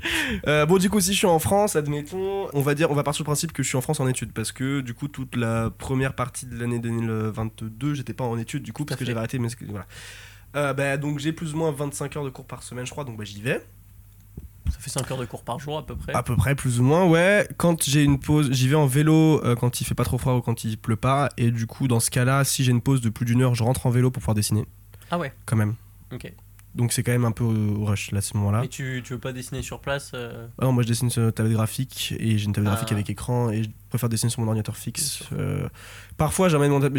Euh, 0.47 0.67
bon, 0.67 0.79
du 0.79 0.89
coup, 0.91 1.01
si 1.01 1.13
je 1.13 1.19
suis 1.19 1.27
en 1.27 1.39
France, 1.39 1.77
admettons, 1.77 2.49
on 2.53 2.61
va 2.61 2.75
dire, 2.75 2.91
on 2.91 2.95
va 2.95 3.03
partir 3.03 3.23
du 3.23 3.27
principe 3.27 3.53
que 3.53 3.63
je 3.63 3.69
suis 3.69 3.77
en 3.77 3.83
France 3.83 4.01
en 4.01 4.09
études 4.09 4.33
parce 4.33 4.53
que 4.53 4.81
du 4.81 4.95
coup, 4.95 5.09
toute 5.09 5.37
la 5.37 5.71
première 5.77 6.15
partie 6.15 6.47
de 6.47 6.59
l'année 6.59 6.79
2022, 6.79 7.95
j'étais 7.95 8.13
pas 8.15 8.25
en 8.25 8.39
études 8.39 8.63
du 8.63 8.73
coup 8.73 8.85
parce 8.85 8.99
que 8.99 9.05
j'avais 9.05 9.19
arrêté. 9.19 9.39
Mais 9.39 9.49
voilà. 9.69 9.87
Euh, 10.55 10.73
bah, 10.75 10.97
donc 10.99 11.19
j'ai 11.19 11.33
plus 11.33 11.55
ou 11.55 11.57
moins 11.57 11.73
25 11.73 12.17
heures 12.17 12.25
de 12.25 12.31
cours 12.31 12.45
par 12.45 12.63
semaine, 12.63 12.85
je 12.87 12.91
crois, 12.91 13.05
donc 13.05 13.17
bah, 13.17 13.25
j'y 13.25 13.41
vais. 13.41 13.63
Ça 14.71 14.79
fait 14.79 14.91
5 14.91 15.11
heures 15.11 15.19
de 15.19 15.25
cours 15.25 15.43
par 15.43 15.59
jour 15.59 15.79
à 15.79 15.85
peu 15.87 15.97
près. 15.97 16.13
À 16.15 16.23
peu 16.23 16.37
près, 16.37 16.55
plus 16.55 16.81
ou 16.81 16.83
moins, 16.85 17.05
ouais. 17.07 17.49
Quand 17.57 17.83
j'ai 17.85 18.03
une 18.03 18.19
pause, 18.21 18.51
j'y 18.53 18.69
vais 18.69 18.75
en 18.77 18.87
vélo 18.87 19.45
euh, 19.45 19.55
quand 19.57 19.81
il 19.81 19.85
fait 19.85 19.95
pas 19.95 20.05
trop 20.05 20.19
froid 20.19 20.35
ou 20.35 20.41
quand 20.41 20.65
il 20.65 20.79
pleut 20.79 20.97
pas. 20.97 21.29
Et 21.37 21.51
du 21.51 21.67
coup, 21.67 21.89
dans 21.89 22.01
ce 22.01 22.11
cas-là, 22.11 22.45
si 22.45 22.65
j'ai 22.65 22.71
une 22.71 22.81
pause 22.81 23.01
de 23.01 23.09
plus 23.11 23.25
d'une 23.27 23.43
heure, 23.43 23.55
je 23.55 23.63
rentre 23.65 23.87
en 23.87 23.91
vélo 23.91 24.11
pour 24.11 24.21
pouvoir 24.21 24.35
dessiner, 24.35 24.65
Ah 25.11 25.19
ouais, 25.19 25.33
quand 25.47 25.57
même. 25.57 25.75
ok. 26.13 26.33
Donc 26.75 26.95
c'est 26.95 27.03
quand 27.03 27.13
même 27.13 27.27
un 27.27 27.33
peu 27.33 27.45
au 27.45 27.85
rush 27.85 28.13
là, 28.13 28.19
à 28.19 28.21
ce 28.23 28.35
moment-là. 28.39 28.65
Et 28.65 28.69
tu, 28.69 29.03
tu 29.05 29.13
veux 29.13 29.19
pas 29.19 29.33
dessiner 29.35 29.61
sur 29.61 29.79
place 29.81 30.13
euh, 30.15 30.47
Ah 30.59 30.65
non, 30.65 30.73
moi 30.73 30.83
je 30.85 30.89
dessine 30.89 31.11
sur 31.11 31.23
une 31.23 31.31
tablette 31.33 31.53
graphique 31.55 32.15
et 32.19 32.39
j'ai 32.39 32.47
une 32.47 32.55
tablette 32.55 32.71
Ah. 32.73 32.77
graphique 32.77 32.93
avec 32.93 33.11
écran 33.11 33.51
et 33.51 33.65
je 33.65 33.69
préfère 33.93 34.09
dessiner 34.09 34.31
sur 34.31 34.41
mon 34.41 34.47
ordinateur 34.49 34.77
fixe. 34.77 35.25
Euh, 35.33 35.69
parfois 36.17 36.49
j'ai 36.49 36.57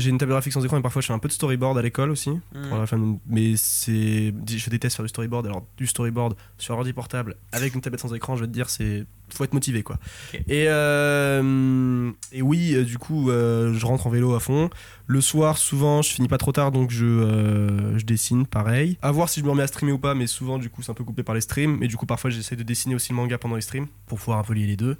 une 0.09 0.17
tablette 0.17 0.29
graphique 0.35 0.53
sans 0.53 0.63
écran 0.63 0.77
et 0.77 0.81
parfois 0.81 1.01
je 1.01 1.07
fais 1.07 1.13
un 1.13 1.19
peu 1.19 1.27
de 1.27 1.33
storyboard 1.33 1.77
à 1.77 1.81
l'école 1.81 2.11
aussi. 2.11 2.29
Pour 2.69 2.77
la 2.77 2.85
fin 2.85 2.97
de- 2.99 3.17
Mais 3.27 3.55
c'est, 3.57 4.33
je 4.47 4.69
déteste 4.69 4.95
faire 4.95 5.03
du 5.03 5.09
storyboard. 5.09 5.45
Alors 5.47 5.65
du 5.77 5.87
storyboard 5.87 6.35
sur 6.57 6.75
ordi 6.75 6.93
portable 6.93 7.35
avec 7.51 7.73
une 7.75 7.81
tablette 7.81 8.01
sans 8.01 8.13
écran, 8.13 8.35
je 8.35 8.41
vais 8.41 8.47
te 8.47 8.53
dire, 8.53 8.69
c'est 8.69 9.05
faut 9.29 9.43
être 9.43 9.53
motivé 9.53 9.81
quoi. 9.81 9.97
Et 10.47 10.65
euh, 10.67 12.11
et 12.31 12.41
oui, 12.41 12.73
euh, 12.75 12.83
du 12.83 12.97
coup, 12.99 13.31
euh, 13.31 13.73
je 13.73 13.85
rentre 13.85 14.05
en 14.07 14.09
vélo 14.11 14.35
à 14.35 14.39
fond. 14.39 14.69
Le 15.07 15.21
soir, 15.21 15.57
souvent, 15.57 16.01
je 16.03 16.09
finis 16.11 16.27
pas 16.27 16.37
trop 16.37 16.51
tard, 16.51 16.71
donc 16.71 16.91
je, 16.91 17.93
je 17.97 18.05
dessine 18.05 18.45
pareil. 18.45 18.97
À 19.01 19.11
voir 19.11 19.29
si 19.29 19.39
je 19.39 19.45
me 19.45 19.49
remets 19.49 19.63
à 19.63 19.67
streamer 19.67 19.91
ou 19.91 19.97
pas, 19.97 20.13
mais 20.13 20.27
souvent, 20.27 20.59
du 20.59 20.69
coup, 20.69 20.81
c'est 20.83 20.91
un 20.91 20.95
peu 20.95 21.03
coupé 21.03 21.23
par 21.23 21.33
les 21.35 21.41
streams. 21.41 21.81
Et 21.83 21.87
du 21.87 21.97
coup, 21.97 22.05
parfois, 22.05 22.29
j'essaie 22.29 22.55
de 22.55 22.63
dessiner 22.63 22.95
aussi 22.95 23.09
le 23.11 23.15
manga 23.15 23.37
pendant 23.37 23.55
les 23.55 23.61
streams 23.61 23.87
pour 24.05 24.19
pouvoir 24.19 24.37
un 24.39 24.43
peu 24.43 24.53
lier 24.53 24.67
les 24.67 24.77
deux. 24.77 24.97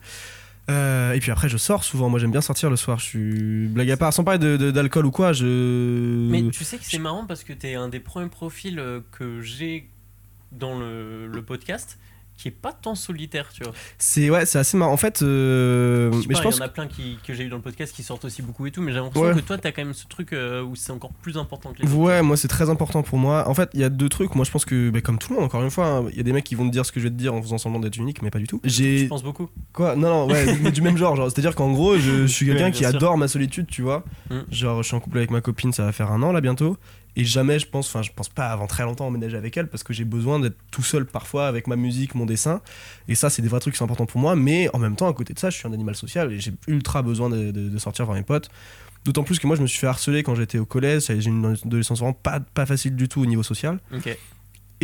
Euh, 0.69 1.11
et 1.13 1.19
puis 1.19 1.29
après, 1.31 1.49
je 1.49 1.57
sors 1.57 1.83
souvent. 1.83 2.09
Moi, 2.09 2.19
j'aime 2.19 2.31
bien 2.31 2.41
sortir 2.41 2.69
le 2.69 2.75
soir. 2.77 2.97
Je 2.99 3.03
suis 3.05 3.67
blague 3.67 3.91
à 3.91 3.97
part, 3.97 4.13
sans 4.13 4.23
parler 4.23 4.39
de- 4.39 4.55
de- 4.57 4.71
d'alcool 4.71 5.05
ou 5.05 5.11
quoi. 5.11 5.33
Je. 5.33 5.45
Mais 6.31 6.49
tu 6.51 6.63
sais 6.63 6.77
que 6.77 6.85
c'est 6.85 6.99
marrant 6.99 7.25
parce 7.25 7.43
que 7.43 7.51
t'es 7.53 7.75
un 7.75 7.89
des 7.89 7.99
premiers 7.99 8.29
profils 8.29 8.79
euh, 8.79 9.01
que 9.11 9.41
j'ai 9.41 9.89
dans 10.53 10.79
le 10.79 11.41
podcast 11.41 11.97
qui 12.37 12.47
est 12.49 12.51
pas 12.51 12.73
tant 12.73 12.95
solitaire, 12.95 13.49
tu 13.53 13.63
vois. 13.63 13.73
C'est 13.97 14.29
ouais, 14.29 14.45
c'est 14.45 14.59
assez 14.59 14.75
marrant. 14.75 14.91
En 14.91 14.97
fait, 14.97 15.21
euh, 15.21 16.11
Je 16.11 16.21
sais 16.21 16.25
mais 16.27 16.33
pas, 16.33 16.39
je 16.39 16.43
pense 16.43 16.55
il 16.55 16.59
y 16.59 16.61
en 16.63 16.65
a 16.65 16.69
plein 16.69 16.87
qui, 16.87 17.17
que 17.25 17.33
j'ai 17.33 17.43
eu 17.43 17.49
dans 17.49 17.55
le 17.57 17.61
podcast 17.61 17.95
qui 17.95 18.03
sortent 18.03 18.25
aussi 18.25 18.41
beaucoup 18.41 18.65
et 18.65 18.71
tout, 18.71 18.81
mais 18.81 18.91
j'ai 18.91 18.99
l'impression 18.99 19.27
Ouais. 19.29 19.35
que 19.35 19.39
toi, 19.39 19.57
t'as 19.57 19.71
quand 19.71 19.83
même 19.83 19.93
ce 19.93 20.07
truc 20.07 20.33
euh, 20.33 20.61
où 20.63 20.75
c'est 20.75 20.91
encore 20.91 21.11
plus 21.21 21.37
important 21.37 21.71
que 21.71 21.81
les 21.81 21.87
autres. 21.87 21.95
Ouais, 21.97 22.21
moi 22.21 22.35
c'est 22.35 22.47
très 22.47 22.69
important 22.69 23.01
pour 23.03 23.17
moi. 23.17 23.47
En 23.47 23.53
fait, 23.53 23.69
il 23.73 23.79
y 23.79 23.83
a 23.83 23.89
deux 23.89 24.09
trucs. 24.09 24.35
Moi 24.35 24.43
je 24.45 24.51
pense 24.51 24.65
que, 24.65 24.89
bah, 24.89 25.01
comme 25.01 25.19
tout 25.19 25.29
le 25.31 25.35
monde, 25.37 25.45
encore 25.45 25.63
une 25.63 25.69
fois, 25.71 25.87
hein, 25.87 26.05
il 26.11 26.17
y 26.17 26.19
a 26.19 26.23
des 26.23 26.33
mecs 26.33 26.43
qui 26.43 26.55
vont 26.55 26.65
te 26.67 26.71
dire 26.71 26.85
ce 26.85 26.91
que 26.91 26.99
je 26.99 27.05
vais 27.05 27.11
te 27.11 27.15
dire 27.17 27.33
en 27.33 27.41
faisant 27.41 27.57
semblant 27.57 27.79
d'être 27.79 27.97
unique, 27.97 28.21
mais 28.21 28.31
pas 28.31 28.39
du 28.39 28.47
tout. 28.47 28.59
Je 28.63 28.69
J'ai. 28.69 29.07
pense 29.07 29.23
beaucoup. 29.23 29.47
Quoi? 29.71 29.95
Non, 29.95 30.27
non, 30.27 30.33
ouais, 30.33 30.57
mais 30.61 30.71
du 30.71 30.81
même 30.81 30.97
genre. 30.97 31.15
genre 31.15 31.29
C'est-à-dire 31.31 31.55
qu'en 31.55 31.71
gros, 31.71 31.97
je, 31.97 32.23
je 32.23 32.27
suis 32.27 32.45
quelqu'un 32.47 32.65
Ouais, 32.65 32.71
qui 32.71 32.79
sûr. 32.79 32.87
adore 32.95 33.17
ma 33.17 33.27
solitude, 33.27 33.67
tu 33.69 33.81
vois. 33.83 34.03
Mm. 34.29 34.39
Genre, 34.51 34.81
je 34.83 34.87
suis 34.87 34.95
en 34.95 34.99
couple 34.99 35.17
avec 35.19 35.31
ma 35.31 35.39
copine, 35.41 35.71
ça 35.71 35.85
va 35.85 35.91
faire 35.91 36.11
un 36.11 36.21
an 36.23 36.31
là 36.31 36.41
bientôt. 36.41 36.77
Et 37.15 37.25
jamais, 37.25 37.59
je 37.59 37.67
pense, 37.67 37.87
enfin, 37.87 38.01
je 38.01 38.11
pense 38.11 38.29
pas 38.29 38.47
avant 38.47 38.67
très 38.67 38.83
longtemps 38.83 39.07
emménager 39.07 39.37
avec 39.37 39.55
elle 39.55 39.67
parce 39.67 39.83
que 39.83 39.93
j'ai 39.93 40.05
besoin 40.05 40.39
d'être 40.39 40.57
tout 40.71 40.81
seul 40.81 41.05
parfois 41.05 41.47
avec 41.47 41.67
ma 41.67 41.75
musique, 41.75 42.15
mon 42.15 42.25
dessin. 42.25 42.61
Et 43.07 43.15
ça, 43.15 43.29
c'est 43.29 43.41
des 43.41 43.47
vrais 43.47 43.59
trucs 43.59 43.73
qui 43.73 43.77
sont 43.77 43.85
importants 43.85 44.05
pour 44.05 44.19
moi. 44.19 44.35
Mais 44.35 44.69
en 44.73 44.79
même 44.79 44.95
temps, 44.95 45.07
à 45.07 45.13
côté 45.13 45.33
de 45.33 45.39
ça, 45.39 45.49
je 45.49 45.57
suis 45.57 45.67
un 45.67 45.73
animal 45.73 45.95
social 45.95 46.31
et 46.31 46.39
j'ai 46.39 46.53
ultra 46.67 47.01
besoin 47.01 47.29
de, 47.29 47.77
sortir 47.77 48.05
voir 48.05 48.17
mes 48.17 48.23
potes. 48.23 48.49
D'autant 49.05 49.23
plus 49.23 49.37
que 49.37 49.45
moi, 49.45 49.55
je 49.55 49.61
me 49.61 49.67
suis 49.67 49.79
fait 49.79 49.87
harceler 49.87 50.23
quand 50.23 50.33
j'étais 50.33 50.57
au 50.57 50.65
collège. 50.65 51.03
J'ai 51.07 51.27
une 51.27 51.57
adolescence 51.65 51.99
vraiment 51.99 52.13
pas, 52.13 52.39
pas 52.39 52.65
facile 52.65 52.95
du 52.95 53.07
tout 53.07 53.21
au 53.21 53.25
niveau 53.25 53.43
social. 53.43 53.79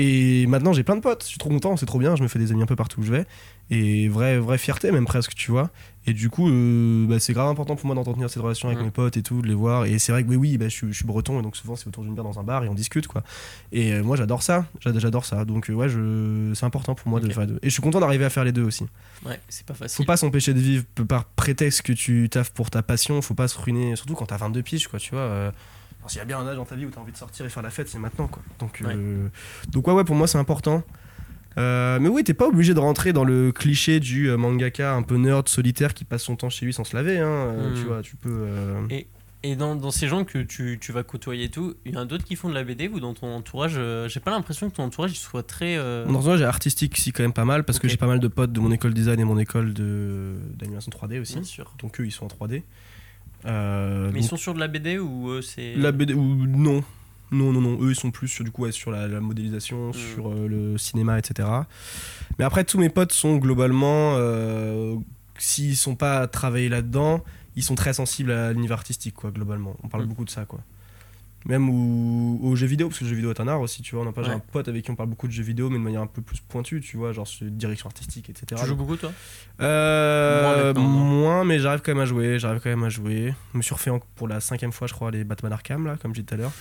Et 0.02 0.47
maintenant, 0.47 0.72
j'ai 0.72 0.84
plein 0.84 0.95
de 0.95 1.02
potes. 1.02 1.24
Je 1.24 1.28
suis 1.28 1.38
trop 1.38 1.50
content, 1.50 1.76
c'est 1.76 1.86
trop 1.86 2.00
bien. 2.00 2.16
Je 2.16 2.24
me 2.24 2.30
fais 2.30 2.39
des 2.39 2.54
amis 2.54 2.62
un 2.64 2.66
peu 2.66 2.78
partout 2.78 3.02
où 3.02 3.04
je 3.04 3.12
vais. 3.12 3.26
Et 3.70 4.08
vraie, 4.08 4.39
vraie 4.39 4.58
fierté, 4.58 4.91
même 4.93 5.04
presque, 5.06 5.36
tu 5.36 5.52
vois. 5.52 5.70
Et 6.08 6.14
du 6.14 6.30
coup, 6.30 6.50
euh, 6.50 7.06
bah, 7.06 7.20
c'est 7.20 7.34
grave 7.34 7.50
important 7.50 7.76
pour 7.76 7.86
moi 7.86 7.95
d'entretenir 7.95 8.30
cette 8.30 8.41
relation 8.41 8.70
avec 8.70 8.80
Mm. 8.80 8.86
mes 8.86 8.91
potes 8.91 9.18
et 9.18 9.24
tout, 9.24 9.41
de 9.41 9.47
les 9.47 9.54
voir. 9.54 9.86
Et 9.86 10.00
c'est 10.00 10.14
vrai 10.14 10.24
que 10.24 10.30
oui, 10.30 10.38
oui, 10.38 10.58
bah, 10.58 10.70
je, 10.70 10.74
suis- 10.76 10.88
je 10.88 10.93
suis 10.93 11.06
breton 11.06 11.39
et 11.39 11.43
donc 11.43 11.58
souvent 11.58 11.76
c'est 11.76 11.86
autour 11.88 12.04
d'une 12.04 12.14
bière 12.14 12.24
dans 12.24 12.39
un 12.39 12.43
bar 12.43 12.64
et 12.64 12.70
on 12.70 12.74
discute, 12.74 13.08
quoi. 13.08 13.24
Et 13.74 13.91
euh, 13.93 14.02
moi, 14.02 14.16
j'adore 14.16 14.41
ça. 14.41 14.66
J'ad- 14.80 14.97
J'adore 14.97 15.26
ça. 15.26 15.43
Donc, 15.43 15.70
euh, 15.70 15.74
ouais, 15.74 15.89
je... 15.89 16.52
c'est 16.56 16.66
important 16.66 16.95
pour 16.95 17.10
moi 17.10 17.20
de 17.20 17.30
faire 17.30 17.41
les 17.41 17.47
deux. 17.47 17.60
Et 17.62 17.68
je 17.70 17.74
suis 17.74 17.82
content 17.82 18.00
d'arriver 18.00 18.24
à 18.26 18.30
faire 18.30 18.45
les 18.45 18.54
deux 18.54 18.64
aussi. 18.64 18.86
Ouais, 19.26 19.39
c'est 19.50 19.66
pas 19.66 19.74
facile. 19.74 19.97
Faut 19.97 20.06
pas 20.06 20.18
s'empêcher 20.18 20.54
de 20.54 20.60
vivre 20.60 20.86
par 21.10 21.26
prétexte 21.26 21.82
que 21.82 21.91
tu 21.93 22.30
taffes 22.30 22.52
pour 22.52 22.70
ta 22.72 22.82
passion. 22.82 23.22
Faut 23.22 23.34
pas 23.36 23.50
se 23.50 23.60
ruiner, 23.60 23.95
surtout 23.97 24.16
quand 24.16 24.28
t'as 24.28 24.38
22 24.38 24.62
piges, 24.64 24.88
quoi, 24.88 24.97
tu 24.97 25.12
vois. 25.14 25.52
S'il 26.08 26.18
y 26.18 26.22
a 26.22 26.26
bien 26.26 26.39
un 26.39 26.47
âge 26.47 26.56
dans 26.56 26.66
ta 26.66 26.76
vie 26.76 26.86
où 26.86 26.89
t'as 26.89 27.02
envie 27.02 27.12
de 27.12 27.18
sortir 27.18 27.45
et 27.45 27.50
faire 27.50 27.62
la 27.62 27.70
fête, 27.70 27.88
c'est 27.88 28.00
maintenant, 28.00 28.28
quoi. 28.28 28.41
Donc, 28.60 28.82
euh, 28.82 29.28
donc 29.70 29.88
ouais, 29.88 29.93
ouais, 29.93 30.04
pour 30.04 30.16
moi, 30.16 30.28
c'est 30.28 30.38
important. 30.39 30.84
Euh, 31.58 32.00
mais 32.00 32.10
oui, 32.10 32.24
t'es 32.24 32.34
pas 32.34 32.47
obligé 32.47 32.74
de 32.74 32.80
rentrer 32.80 33.12
dans 33.12 33.24
le 33.26 33.52
cliché 33.52 34.00
du 34.00 34.30
euh, 34.30 34.38
mangaka 34.38 34.93
un 34.93 35.02
peu 35.04 35.18
nerd, 35.18 35.47
solitaire, 35.50 35.93
qui 35.93 36.06
passe 36.06 36.24
son 36.24 36.36
temps 36.36 36.50
chez 36.50 36.66
lui 36.66 36.74
sans 36.74 36.84
se 36.84 36.95
laver. 36.95 37.20
Hein, 37.20 37.28
euh, 37.28 37.72
Mm. 37.72 37.74
Tu 37.76 37.84
vois, 37.84 38.02
tu 38.02 38.16
peux. 38.16 38.30
euh, 38.32 38.88
Et 39.43 39.56
dans, 39.56 39.76
dans, 39.76 39.91
ces 39.91 40.08
gens 40.08 40.24
que 40.26 40.39
tu, 40.39 40.78
tu 40.82 40.91
vas 40.91 41.04
côtoyer 41.04 41.45
et 41.45 41.50
tout, 41.50 41.76
il 41.86 41.93
y 41.93 41.97
en 41.97 42.02
a 42.02 42.06
d'autres 42.06 42.24
qui 42.24 42.36
font 42.36 42.50
de 42.50 42.54
la 42.54 42.64
BD 42.64 42.88
ou 42.88 43.00
dans 43.00 43.14
ton 43.14 43.28
entourage 43.36 43.76
euh, 43.78 44.08
J'ai 44.08 44.20
pas 44.20 44.32
l'impression 44.32 44.70
que 44.70 44.76
ton 44.76 44.84
entourage 44.84 45.14
soit 45.14 45.43
très. 45.43 45.78
Euh... 45.78 46.06
Mon 46.08 46.20
entourage 46.20 46.41
est 46.41 46.45
artistique 46.45 46.97
ici 46.97 47.12
quand 47.12 47.24
même 47.24 47.34
pas 47.34 47.45
mal 47.45 47.64
parce 47.66 47.78
okay. 47.78 47.88
que 47.88 47.91
j'ai 47.91 47.97
pas 47.97 48.08
mal 48.08 48.20
de 48.20 48.28
potes 48.28 48.52
de 48.52 48.60
mon 48.60 48.72
école 48.72 48.93
design 48.93 49.20
et 49.20 49.24
mon 49.26 49.38
école 49.38 49.74
d'animation 49.74 50.91
3D 50.91 51.20
aussi. 51.20 51.34
Bien 51.36 51.43
sûr. 51.43 51.74
Donc 51.80 52.00
eux 52.00 52.06
ils 52.06 52.12
sont 52.12 52.26
en 52.26 52.47
3D. 52.47 52.64
Euh, 53.46 54.10
Mais 54.14 54.20
ils 54.20 54.24
sont 54.26 54.38
sur 54.38 54.54
de 54.54 54.60
la 54.60 54.68
BD 54.68 55.00
ou 55.00 55.30
eux 55.30 55.42
c'est. 55.42 55.76
La 55.76 55.92
BD 55.92 56.14
ou 56.14 56.36
non. 56.46 56.84
Non, 57.32 57.54
non, 57.54 57.62
non. 57.62 57.78
Eux, 57.82 57.92
ils 57.92 57.96
sont 57.96 58.10
plus 58.10 58.28
sur, 58.28 58.44
du 58.44 58.50
coup, 58.52 58.64
ouais, 58.64 58.72
sur 58.72 58.90
la, 58.92 59.08
la 59.08 59.20
modélisation, 59.22 59.90
Mm. 59.90 59.94
sur 59.94 60.30
euh, 60.32 60.48
le 60.48 60.78
cinéma, 60.80 61.20
etc. 61.20 61.48
Mais 62.40 62.46
après, 62.46 62.64
tous 62.64 62.80
mes 62.80 62.90
potes 62.90 63.12
sont 63.14 63.38
globalement, 63.38 64.14
euh, 64.18 64.96
s'ils 65.38 65.78
sont 65.78 65.96
pas 65.96 66.26
travaillés 66.28 66.70
là-dedans, 66.70 67.24
ils 67.56 67.64
sont 67.64 67.76
très 67.76 67.94
sensibles 67.94 68.32
à 68.32 68.52
l'univers 68.52 68.78
artistique, 68.78 69.14
quoi, 69.14 69.30
globalement. 69.30 69.76
On 69.84 69.90
parle 69.90 70.06
Mm. 70.06 70.08
beaucoup 70.08 70.26
de 70.26 70.32
ça, 70.32 70.46
quoi. 70.46 70.60
Même 71.46 71.70
au- 71.70 72.38
aux 72.44 72.56
jeux 72.58 72.68
vidéo, 72.68 72.90
parce 72.90 73.00
que 73.00 73.06
le 73.06 73.10
jeu 73.12 73.16
vidéo 73.16 73.32
est 73.32 73.40
un 73.40 73.48
art 73.48 73.62
aussi, 73.62 73.82
tu 73.82 73.96
vois. 73.96 74.04
On 74.06 74.10
a 74.10 74.12
pas, 74.12 74.24
j'ai 74.24 74.32
un 74.32 74.40
pote 74.40 74.68
avec 74.68 74.84
qui 74.84 74.92
on 74.92 74.96
parle 74.96 75.08
beaucoup 75.10 75.26
de 75.28 75.32
jeux 75.32 75.42
vidéo, 75.44 75.70
mais 75.70 75.78
de 75.78 75.84
manière 75.84 76.02
un 76.02 76.08
peu 76.08 76.22
plus 76.22 76.40
pointue, 76.42 76.82
tu 76.82 76.98
vois, 76.98 77.14
genre 77.14 77.26
sur 77.28 77.46
direction 77.48 77.88
artistique, 77.88 78.30
etc. 78.30 78.62
Tu 78.62 78.68
joues 78.68 78.76
beaucoup 78.76 78.98
toi? 78.98 79.12
Euh, 79.62 80.74
Moins 80.74 81.44
mais 81.46 81.60
j'arrive 81.60 81.82
quand 81.82 81.94
même 81.94 82.02
à 82.02 82.06
jouer. 82.06 82.40
J'arrive 82.40 82.60
quand 82.62 82.70
même 82.70 82.84
à 82.84 82.90
jouer. 82.90 83.34
Je 83.54 83.58
me 83.58 83.62
suis 83.64 83.74
refait 83.74 83.90
en- 83.90 84.00
pour 84.16 84.28
la 84.28 84.40
cinquième 84.42 84.72
fois, 84.72 84.88
je 84.88 84.94
crois, 84.94 85.12
les 85.12 85.24
Batman 85.24 85.54
Arkham, 85.54 85.86
là, 85.86 85.96
comme 86.02 86.14
j'ai 86.14 86.22
dit 86.22 86.28
tout 86.28 86.34
à 86.36 86.38
l'heure. 86.38 86.52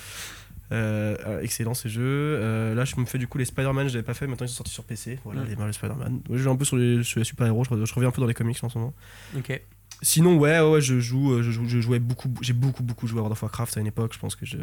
Euh, 0.71 1.17
euh, 1.27 1.41
excellent 1.41 1.73
ces 1.75 1.89
jeux. 1.89 2.03
Euh, 2.05 2.75
là, 2.75 2.85
je 2.85 2.95
me 3.01 3.07
fais 3.07 3.17
du 3.19 3.27
coup 3.27 3.39
les 3.39 3.47
Spider-Man, 3.47 3.89
je 3.89 3.95
l'avais 3.95 4.05
pas 4.05 4.13
fait. 4.15 4.27
Maintenant, 4.27 4.45
ils 4.47 4.51
sont 4.51 4.57
sortis 4.57 4.73
sur 4.73 4.85
PC. 4.85 5.19
Voilà, 5.25 5.41
Mm. 5.43 5.47
les 5.49 5.57
Marvel 5.57 5.73
Spider-Man. 5.75 6.21
Ouais, 6.29 6.37
je 6.39 6.43
joue 6.43 6.51
un 6.51 6.57
peu 6.57 6.65
sur 6.67 6.77
les, 6.77 7.03
super-héros. 7.03 7.65
Je, 7.65 7.85
je 7.87 7.95
reviens 7.95 8.11
un 8.11 8.13
peu 8.13 8.21
dans 8.21 8.27
les 8.27 8.35
comics 8.35 8.63
en 8.63 8.69
ce 8.69 8.79
moment. 8.79 8.93
Ok. 9.37 9.61
Sinon, 10.03 10.37
ouais, 10.39 10.61
ouais, 10.61 10.81
je 10.81 11.01
joue. 11.01 11.33
euh, 11.33 11.43
Je, 11.43 11.51
joue, 11.51 11.67
je 11.69 11.81
jouais 11.81 11.99
beaucoup. 11.99 12.29
J'ai 12.41 12.53
beaucoup, 12.53 12.83
beaucoup 12.83 13.07
joué 13.07 13.19
à 13.19 13.23
World 13.23 13.33
of 13.33 13.43
Warcraft 13.43 13.77
à 13.77 13.81
une 13.81 13.87
époque. 13.89 14.13
Je 14.15 14.19
pense 14.19 14.37
que 14.37 14.47
je. 14.47 14.59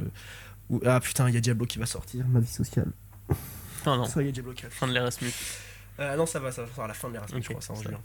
Ah 0.85 0.99
putain, 0.99 1.27
il 1.29 1.35
y 1.35 1.37
a 1.37 1.41
Diablo 1.41 1.65
qui 1.65 1.77
va 1.77 1.85
sortir. 1.85 2.25
Ma 2.27 2.39
vie 2.39 2.47
sociale. 2.47 2.91
Non, 3.85 3.97
non. 3.97 4.05
Ça 4.05 4.23
y 4.23 4.27
est, 4.29 4.31
Diablo 4.31 4.53
4. 4.53 4.71
Fin 4.71 4.87
de 4.87 4.93
l'Erasmus. 4.93 5.31
Euh, 5.99 6.15
non, 6.15 6.25
ça 6.25 6.39
va, 6.39 6.51
ça 6.51 6.61
va 6.63 6.67
faire 6.67 6.83
à 6.85 6.87
la 6.87 6.93
fin 6.93 7.07
de 7.09 7.13
l'Erasmus, 7.13 7.41
je 7.41 7.49
crois, 7.49 7.61
ça 7.61 7.73
en 7.73 7.81
juin. 7.81 7.99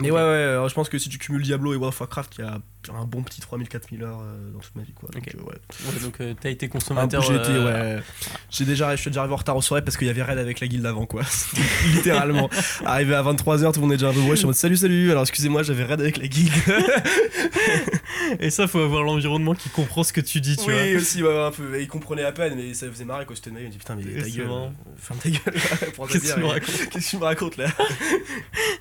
Mais 0.00 0.10
ouais, 0.10 0.20
ouais, 0.20 0.42
alors 0.52 0.68
je 0.68 0.74
pense 0.74 0.88
que 0.88 0.98
si 0.98 1.08
tu 1.08 1.18
cumules 1.18 1.42
Diablo 1.42 1.72
et 1.72 1.76
World 1.76 1.94
of 1.94 2.00
Warcraft, 2.00 2.36
il 2.38 2.44
y 2.44 2.48
a 2.48 2.58
un 2.94 3.04
bon 3.04 3.22
petit 3.22 3.40
3000-4000 3.40 4.02
heures 4.02 4.20
euh, 4.22 4.50
dans 4.52 4.58
toute 4.60 4.74
ma 4.74 4.82
vie, 4.82 4.92
quoi. 4.92 5.08
Donc, 5.12 5.28
euh, 5.28 5.38
ouais. 5.42 5.54
Ouais, 5.92 6.00
donc 6.02 6.20
euh, 6.20 6.34
t'as 6.40 6.50
été 6.50 6.68
consommateur. 6.68 7.22
j'ai 7.22 7.34
été, 7.34 7.50
euh, 7.50 7.96
ouais. 7.98 8.02
J'ai 8.50 8.64
déjà, 8.64 8.96
je 8.96 9.00
suis 9.00 9.10
déjà 9.10 9.20
arrivé 9.20 9.34
en 9.34 9.36
retard 9.36 9.56
aux 9.56 9.62
soirées 9.62 9.84
parce 9.84 9.96
qu'il 9.96 10.06
y 10.06 10.10
avait 10.10 10.22
raid 10.22 10.38
avec 10.38 10.60
la 10.60 10.66
guilde 10.66 10.86
avant, 10.86 11.06
quoi. 11.06 11.22
Littéralement. 11.94 12.48
Arrivé 12.84 13.14
à 13.14 13.22
23h, 13.22 13.72
tout 13.72 13.80
le 13.80 13.86
monde 13.86 13.92
est 13.92 13.96
déjà 13.96 14.08
un 14.08 14.12
peu 14.12 14.20
je 14.30 14.34
suis 14.36 14.44
en 14.44 14.48
mode 14.48 14.56
salut, 14.56 14.76
salut. 14.76 15.10
Alors 15.10 15.22
excusez-moi, 15.22 15.62
j'avais 15.62 15.84
raid 15.84 16.00
avec 16.00 16.16
la 16.16 16.26
guilde. 16.26 16.52
Et 18.40 18.50
ça, 18.50 18.66
faut 18.68 18.78
avoir 18.80 19.02
l'environnement 19.02 19.54
qui 19.54 19.68
comprend 19.70 20.02
ce 20.02 20.12
que 20.12 20.20
tu 20.20 20.40
dis, 20.40 20.56
tu 20.56 20.64
oui, 20.70 20.92
vois. 20.92 21.00
aussi, 21.00 21.22
ouais, 21.22 21.38
un 21.44 21.50
peu. 21.50 21.76
Et 21.78 21.82
il 21.82 21.88
comprenait 21.88 22.24
à 22.24 22.32
peine, 22.32 22.54
mais 22.56 22.74
ça 22.74 22.88
faisait 22.90 23.04
marrer 23.04 23.26
quand 23.26 23.34
j'étais 23.34 23.50
vie. 23.50 23.56
Il 23.60 23.66
me 23.66 23.70
dit 23.70 23.78
putain, 23.78 23.96
mais 23.96 24.04
ta 24.04 24.28
gueule. 24.28 24.48
euh, 24.50 24.68
Ferme 24.96 25.18
ta 25.18 25.30
gueule. 25.30 25.40
Qu'est-ce 26.08 26.18
que 26.18 26.34
tu 26.34 26.40
me 26.40 26.46
racontes 26.46 26.88
Qu'est-ce 26.90 27.06
que 27.06 27.10
tu 27.10 27.16
me 27.18 27.24
racontes 27.24 27.56
là? 27.56 27.66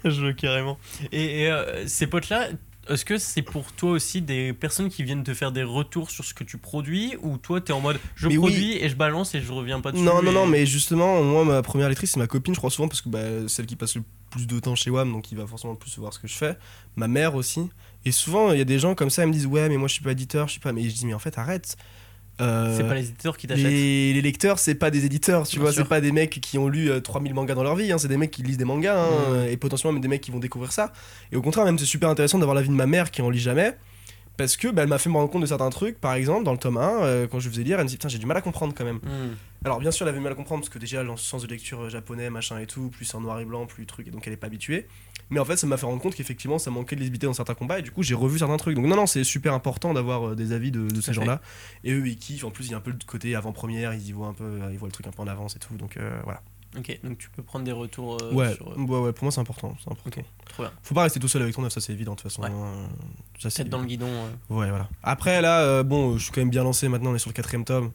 Je 0.05 0.21
veux 0.21 0.33
carrément. 0.33 0.77
Et, 1.11 1.41
et, 1.43 1.51
euh, 1.51 1.85
ces 1.87 2.07
potes-là, 2.07 2.47
est-ce 2.89 3.05
que 3.05 3.17
c'est 3.17 3.41
pour 3.43 3.71
toi 3.73 3.91
aussi 3.91 4.21
des 4.21 4.51
personnes 4.53 4.89
qui 4.89 5.03
viennent 5.03 5.23
te 5.23 5.33
faire 5.33 5.51
des 5.51 5.63
retours 5.63 6.09
sur 6.09 6.25
ce 6.25 6.33
que 6.33 6.43
tu 6.43 6.57
produis 6.57 7.15
ou 7.21 7.37
toi 7.37 7.61
t'es 7.61 7.71
en 7.73 7.81
mode 7.81 7.99
je 8.15 8.27
Mais 8.27 8.37
oui. 8.37 8.39
produis 8.49 8.77
et 8.77 8.89
je 8.89 8.95
balance 8.95 9.35
et 9.35 9.41
je 9.41 9.51
reviens 9.51 9.79
pas 9.79 9.91
dessus 9.91 10.03
Non, 10.03 10.21
non, 10.23 10.31
et- 10.31 10.33
non, 10.33 10.47
mais 10.47 10.65
justement, 10.65 11.21
moi, 11.23 11.45
ma 11.45 11.61
première 11.61 11.87
lectrice, 11.89 12.11
c'est 12.13 12.19
ma 12.19 12.25
copine, 12.27 12.53
je 12.55 12.59
crois 12.59 12.71
souvent, 12.71 12.87
parce 12.87 13.01
que 13.01 13.09
bah, 13.09 13.47
celle 13.47 13.65
qui 13.67 13.75
passe 13.75 13.95
le 13.95 14.03
plus 14.31 14.47
de 14.47 14.59
temps 14.59 14.75
chez 14.75 14.89
WAM, 14.89 15.11
donc 15.11 15.31
il 15.31 15.37
va 15.37 15.45
forcément 15.45 15.73
le 15.73 15.79
plus 15.79 15.97
voir 15.99 16.13
ce 16.13 16.19
que 16.19 16.27
je 16.27 16.35
fais. 16.35 16.57
Ma 16.95 17.07
mère 17.07 17.35
aussi. 17.35 17.69
Et 18.05 18.11
souvent, 18.11 18.51
il 18.53 18.57
y 18.57 18.61
a 18.61 18.65
des 18.65 18.79
gens 18.79 18.95
comme 18.95 19.09
ça, 19.09 19.23
ils 19.23 19.27
me 19.27 19.33
disent 19.33 19.45
Ouais, 19.47 19.67
mais 19.69 19.77
moi, 19.77 19.87
je 19.87 19.93
suis 19.93 20.03
pas 20.03 20.11
éditeur, 20.13 20.47
je 20.47 20.53
suis 20.53 20.59
pas. 20.61 20.71
Mais 20.71 20.83
je 20.89 20.95
dis 20.95 21.05
Mais 21.05 21.13
en 21.13 21.19
fait, 21.19 21.37
arrête. 21.37 21.75
Euh, 22.41 22.75
C'est 22.77 22.87
pas 22.87 22.93
les 22.95 23.07
éditeurs 23.09 23.35
qui 23.37 23.47
t'achètent. 23.47 23.65
les, 23.65 24.13
les 24.13 24.21
lecteurs, 24.21 24.59
c'est 24.59 24.75
pas 24.75 24.91
des 24.91 25.05
éditeurs, 25.05 25.47
tu 25.47 25.57
Bien 25.57 25.63
vois, 25.63 25.73
c'est 25.73 25.83
pas 25.83 25.99
des 26.01 26.11
mecs 26.11 26.39
qui 26.41 26.57
ont 26.57 26.67
lu 26.67 26.89
euh, 26.89 26.99
3000 27.01 27.33
mangas 27.33 27.55
dans 27.55 27.63
leur 27.63 27.75
vie, 27.75 27.91
hein, 27.91 27.97
c'est 27.97 28.07
des 28.07 28.17
mecs 28.17 28.31
qui 28.31 28.43
lisent 28.43 28.57
des 28.57 28.65
mangas, 28.65 28.97
hein, 28.97 29.09
Mm. 29.45 29.47
et 29.51 29.57
potentiellement 29.57 29.93
même 29.93 30.01
des 30.01 30.07
mecs 30.07 30.21
qui 30.21 30.31
vont 30.31 30.39
découvrir 30.39 30.71
ça. 30.71 30.93
Et 31.31 31.35
au 31.35 31.41
contraire, 31.41 31.65
même 31.65 31.77
c'est 31.77 31.85
super 31.85 32.09
intéressant 32.09 32.39
d'avoir 32.39 32.55
l'avis 32.55 32.69
de 32.69 32.73
ma 32.73 32.85
mère 32.85 33.11
qui 33.11 33.21
en 33.21 33.29
lit 33.29 33.39
jamais, 33.39 33.75
parce 34.39 34.55
que 34.55 34.69
bah, 34.69 34.83
elle 34.83 34.87
m'a 34.87 34.97
fait 34.97 35.09
me 35.09 35.15
rendre 35.15 35.29
compte 35.29 35.41
de 35.41 35.47
certains 35.47 35.69
trucs, 35.69 35.99
par 35.99 36.13
exemple, 36.13 36.45
dans 36.45 36.53
le 36.53 36.57
tome 36.57 36.77
1, 36.77 37.03
euh, 37.03 37.27
quand 37.27 37.41
je 37.41 37.49
faisais 37.49 37.63
lire, 37.63 37.77
elle 37.77 37.83
me 37.83 37.89
dit 37.89 37.95
Putain, 37.95 38.07
j'ai 38.07 38.19
du 38.19 38.25
mal 38.25 38.37
à 38.37 38.41
comprendre 38.41 38.73
quand 38.73 38.85
même. 38.85 38.99
Hmm. 39.03 39.35
Alors 39.65 39.79
bien 39.79 39.91
sûr, 39.91 40.05
elle 40.05 40.11
avait 40.11 40.19
du 40.19 40.23
mal 40.23 40.31
à 40.31 40.35
comprendre 40.37 40.61
parce 40.61 40.69
que 40.69 40.79
déjà, 40.79 41.03
le 41.03 41.17
sens 41.17 41.41
de 41.41 41.47
lecture 41.47 41.81
euh, 41.81 41.89
japonais, 41.89 42.29
machin 42.29 42.57
et 42.57 42.65
tout, 42.65 42.87
plus 42.89 43.13
en 43.13 43.19
noir 43.19 43.41
et 43.41 43.45
blanc, 43.45 43.65
plus 43.65 43.85
truc, 43.85 44.07
et 44.07 44.11
donc 44.11 44.25
elle 44.27 44.31
est 44.31 44.37
pas 44.37 44.47
habituée. 44.47 44.87
Mais 45.29 45.41
en 45.41 45.45
fait, 45.45 45.57
ça 45.57 45.67
m'a 45.67 45.75
fait 45.75 45.85
rendre 45.85 46.01
compte 46.01 46.15
qu'effectivement, 46.15 46.57
ça 46.57 46.71
manquait 46.71 46.95
de 46.95 47.01
lisibilité 47.01 47.27
dans 47.27 47.33
certains 47.33 47.53
combats, 47.53 47.79
et 47.79 47.81
du 47.81 47.91
coup, 47.91 48.01
j'ai 48.01 48.15
revu 48.15 48.39
certains 48.39 48.55
trucs. 48.55 48.77
Donc 48.77 48.85
non, 48.85 48.95
non, 48.95 49.07
c'est 49.07 49.25
super 49.25 49.53
important 49.53 49.93
d'avoir 49.93 50.29
euh, 50.29 50.35
des 50.35 50.53
avis 50.53 50.71
de, 50.71 50.87
de 50.87 51.01
ces 51.01 51.11
gens-là. 51.11 51.41
Et 51.83 51.91
eux, 51.91 52.07
ils 52.07 52.17
kiffent. 52.17 52.45
En 52.45 52.49
plus, 52.49 52.67
il 52.67 52.71
y 52.71 52.73
a 52.75 52.77
un 52.77 52.81
peu 52.81 52.91
le 52.91 52.97
côté 53.05 53.35
avant-première, 53.35 53.93
ils 53.93 54.07
y 54.07 54.13
voient 54.13 54.27
un 54.27 54.33
peu, 54.33 54.57
ils 54.71 54.77
voient 54.77 54.87
le 54.87 54.93
truc 54.93 55.07
un 55.07 55.11
peu 55.11 55.21
en 55.21 55.27
avance 55.27 55.57
et 55.57 55.59
tout. 55.59 55.75
Donc 55.75 55.97
euh, 55.97 56.17
voilà. 56.23 56.41
Ok, 56.77 56.99
donc 57.03 57.17
tu 57.17 57.29
peux 57.31 57.41
prendre 57.41 57.65
des 57.65 57.71
retours 57.71 58.17
euh, 58.21 58.31
ouais, 58.33 58.53
sur. 58.53 58.69
euh, 58.69 58.75
ouais, 58.75 58.99
ouais, 58.99 59.11
pour 59.13 59.23
moi, 59.25 59.31
c'est 59.31 59.41
important. 59.41 59.75
c'est 59.83 59.89
important. 59.91 60.19
Ok, 60.19 60.23
trop 60.45 60.63
bien. 60.63 60.71
Faut 60.83 60.93
pas 60.93 61.03
rester 61.03 61.19
tout 61.19 61.27
seul 61.27 61.41
avec 61.41 61.55
ton 61.55 61.63
œuf, 61.63 61.73
ça 61.73 61.81
c'est 61.81 61.93
évident 61.93 62.11
de 62.11 62.17
toute 62.17 62.29
façon. 62.31 62.43
Ouais. 62.43 62.49
hein. 62.51 62.89
Ça, 63.39 63.49
c'est- 63.49 63.63
dans 63.63 63.79
le 63.79 63.85
guidon. 63.85 64.07
euh. 64.07 64.29
Ouais, 64.53 64.69
voilà. 64.69 64.87
Après, 65.01 65.41
là, 65.41 65.61
euh, 65.61 65.83
bon, 65.83 66.17
je 66.17 66.23
suis 66.23 66.31
quand 66.31 66.41
même 66.41 66.49
bien 66.51 66.63
lancé 66.63 66.87
maintenant, 66.87 67.11
on 67.11 67.15
est 67.15 67.19
sur 67.19 67.29
le 67.29 67.33
quatrième 67.33 67.65
tome. 67.65 67.91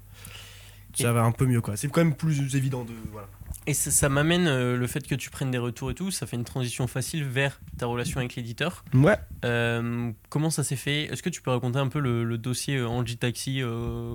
Ça 0.97 1.12
va 1.12 1.22
un 1.25 1.33
peu 1.33 1.47
mieux, 1.47 1.61
quoi. 1.61 1.77
C'est 1.77 1.89
quand 1.89 2.05
même 2.05 2.14
plus 2.14 2.55
évident 2.55 2.85
de. 2.85 2.93
Voilà. 3.11 3.27
Et 3.66 3.75
ça, 3.75 3.91
ça 3.91 4.09
m'amène 4.09 4.47
euh, 4.47 4.77
le 4.77 4.87
fait 4.87 5.05
que 5.07 5.14
tu 5.14 5.31
prennes 5.31 5.51
des 5.51 5.59
retours 5.59 5.91
et 5.91 5.95
tout, 5.95 6.11
ça 6.11 6.27
fait 6.27 6.37
une 6.37 6.45
transition 6.45 6.87
facile 6.87 7.25
vers 7.25 7.61
ta 7.79 7.87
relation 7.87 8.18
avec 8.20 8.35
l'éditeur. 8.37 8.85
Ouais. 8.93 9.16
Euh, 9.45 10.12
comment 10.29 10.51
ça 10.51 10.62
s'est 10.62 10.77
fait? 10.77 11.05
Est-ce 11.05 11.22
que 11.22 11.31
tu 11.31 11.43
peux 11.43 11.51
raconter 11.51 11.79
un 11.79 11.89
peu 11.89 11.99
le, 11.99 12.22
le 12.25 12.39
dossier 12.39 12.77
euh, 12.77 12.87
Angie 12.89 13.16
Taxi 13.16 13.61
euh, 13.62 14.14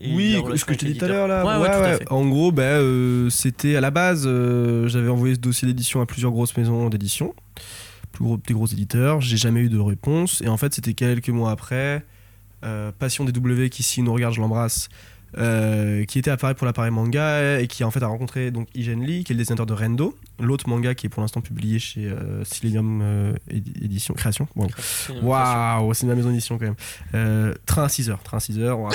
Oui, 0.00 0.36
ce 0.56 0.64
que 0.64 0.74
je 0.74 0.78
t'ai 0.78 0.86
dit 0.92 0.98
tout 0.98 1.04
à 1.04 1.08
l'heure 1.08 1.28
là. 1.28 1.44
Ouais, 1.44 1.62
ouais, 1.62 1.76
tout 1.76 1.84
à 1.84 1.96
fait. 1.98 2.12
En 2.12 2.26
gros, 2.26 2.52
bah, 2.52 2.62
euh, 2.62 3.30
c'était 3.30 3.76
à 3.76 3.80
la 3.80 3.90
base, 3.90 4.24
euh, 4.26 4.88
j'avais 4.88 5.08
envoyé 5.08 5.34
ce 5.34 5.40
dossier 5.40 5.66
d'édition 5.66 6.00
à 6.00 6.06
plusieurs 6.06 6.32
grosses 6.32 6.56
maisons 6.56 6.88
d'édition, 6.88 7.34
plus 8.12 8.24
gros, 8.24 8.36
des 8.36 8.54
gros 8.54 8.66
éditeurs. 8.66 9.20
J'ai 9.20 9.36
jamais 9.36 9.60
eu 9.60 9.68
de 9.68 9.78
réponse. 9.78 10.42
Et 10.42 10.48
en 10.48 10.56
fait, 10.56 10.74
c'était 10.74 10.94
quelques 10.94 11.30
mois 11.30 11.50
après, 11.50 12.04
euh, 12.64 12.92
Passion 12.98 13.24
des 13.24 13.32
W 13.32 13.70
qui 13.70 13.82
s'il 13.82 14.04
nous 14.04 14.12
regarde, 14.12 14.34
je 14.34 14.40
l'embrasse. 14.40 14.88
Euh, 15.38 16.04
qui 16.04 16.18
était 16.18 16.30
appareil 16.30 16.54
pour 16.54 16.66
l'appareil 16.66 16.90
manga 16.90 17.60
et 17.60 17.66
qui 17.66 17.84
en 17.84 17.90
fait 17.90 18.02
a 18.02 18.06
rencontré 18.06 18.50
donc 18.50 18.68
Igen 18.74 19.02
Lee 19.04 19.22
qui 19.24 19.32
est 19.32 19.34
le 19.34 19.38
dessinateur 19.38 19.66
de 19.66 19.72
Rendo 19.74 20.16
l'autre 20.40 20.68
manga 20.68 20.94
qui 20.94 21.06
est 21.06 21.10
pour 21.10 21.20
l'instant 21.22 21.40
publié 21.40 21.78
chez 21.78 22.06
euh, 22.06 22.42
euh, 22.64 23.32
édi- 23.50 23.84
édition 23.84 24.14
création 24.14 24.48
Wow. 24.56 24.68
C'est. 24.78 25.12
Waouh, 25.20 25.92
ma 26.04 26.14
maison 26.14 26.28
d'édition 26.30 26.58
quand 26.58 26.64
même. 26.66 26.74
Euh, 27.14 27.54
train 27.66 27.84
à 27.84 27.88
6 27.88 28.10
heures, 28.10 28.22
train 28.22 28.38
à 28.38 28.40
6 28.40 28.58
heures. 28.60 28.78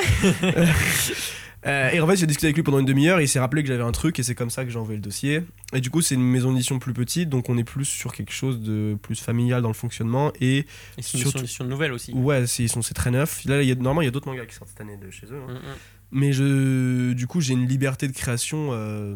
Euh, 1.68 1.92
et 1.92 2.00
en 2.00 2.08
fait, 2.08 2.16
j'ai 2.16 2.26
discuté 2.26 2.48
avec 2.48 2.56
lui 2.56 2.64
pendant 2.64 2.80
une 2.80 2.88
demi-heure 2.88 3.20
et 3.20 3.26
il 3.26 3.28
s'est 3.28 3.40
rappelé 3.40 3.62
que 3.62 3.68
j'avais 3.68 3.84
un 3.84 3.92
truc 3.92 4.18
et 4.18 4.24
c'est 4.24 4.34
comme 4.34 4.50
ça 4.50 4.66
que 4.66 4.72
j'ai 4.72 4.80
envoyé 4.80 4.98
le 4.98 5.04
dossier. 5.04 5.44
Et 5.76 5.80
du 5.80 5.92
coup, 5.92 6.02
c'est 6.02 6.16
une 6.16 6.24
maison 6.24 6.52
d'édition 6.52 6.80
plus 6.80 6.92
petite, 6.94 7.30
donc 7.30 7.50
on 7.50 7.58
est 7.60 7.64
plus 7.64 7.86
sur 7.86 8.14
quelque 8.14 8.32
chose 8.34 8.62
de 8.62 8.98
plus 9.00 9.20
familial 9.22 9.62
dans 9.62 9.68
le 9.68 9.76
fonctionnement. 9.76 10.32
Et 10.42 10.58
Et 10.58 10.66
c'est 11.02 11.18
une 11.18 11.20
surtout- 11.20 11.38
solution 11.38 11.64
nouvelle 11.66 11.92
aussi. 11.92 12.14
ouais, 12.14 12.48
c'est, 12.48 12.64
ils 12.64 12.70
sont, 12.70 12.82
c'est 12.82 12.96
très 12.96 13.12
neuf. 13.12 13.46
Là, 13.46 13.62
il 13.62 13.70
y 13.70 13.72
a, 13.72 13.76
normalement, 13.76 14.02
il 14.02 14.06
y 14.06 14.08
a 14.08 14.12
d'autres 14.12 14.28
mangas 14.28 14.48
qui 14.48 14.56
sortent 14.56 14.72
cette 14.72 14.82
année 14.82 14.98
de 14.98 15.12
chez 15.12 15.28
eux. 15.28 15.40
hein. 15.48 15.52
Mm, 15.54 15.58
mm. 15.58 15.60
Mais 16.12 16.34
je, 16.34 17.14
du 17.14 17.28
coup, 17.28 17.40
j'ai 17.42 17.54
une 17.54 17.68
liberté 17.68 18.08
de 18.08 18.14
création 18.14 18.70
euh, 18.72 19.16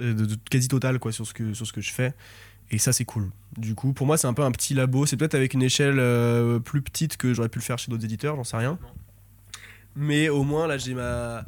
de, 0.00 0.12
de- 0.12 0.36
quasi 0.50 0.68
totale 0.68 0.98
quoi, 0.98 1.12
sur, 1.12 1.26
ce 1.26 1.32
que, 1.34 1.54
sur 1.54 1.66
ce 1.66 1.72
que 1.72 1.80
je 1.80 1.90
fais. 1.92 2.14
Et 2.70 2.76
ça, 2.78 2.92
c'est 2.92 3.06
cool. 3.06 3.30
Du 3.56 3.74
coup, 3.74 3.94
pour 3.94 4.06
moi, 4.06 4.18
c'est 4.18 4.26
un 4.26 4.34
peu 4.34 4.42
un 4.42 4.50
petit 4.52 4.74
labo. 4.74 5.06
C'est 5.06 5.16
peut-être 5.16 5.34
avec 5.34 5.54
une 5.54 5.62
échelle 5.62 5.98
euh, 5.98 6.58
plus 6.58 6.82
petite 6.82 7.16
que 7.16 7.32
j'aurais 7.32 7.48
pu 7.48 7.58
le 7.58 7.64
faire 7.64 7.78
chez 7.78 7.90
d'autres 7.90 8.04
éditeurs, 8.04 8.36
j'en 8.36 8.44
sais 8.44 8.58
rien. 8.58 8.78
Mais 9.96 10.28
au 10.28 10.44
moins, 10.44 10.66
là, 10.66 10.76
j'ai 10.78 10.94
ma. 10.94 11.44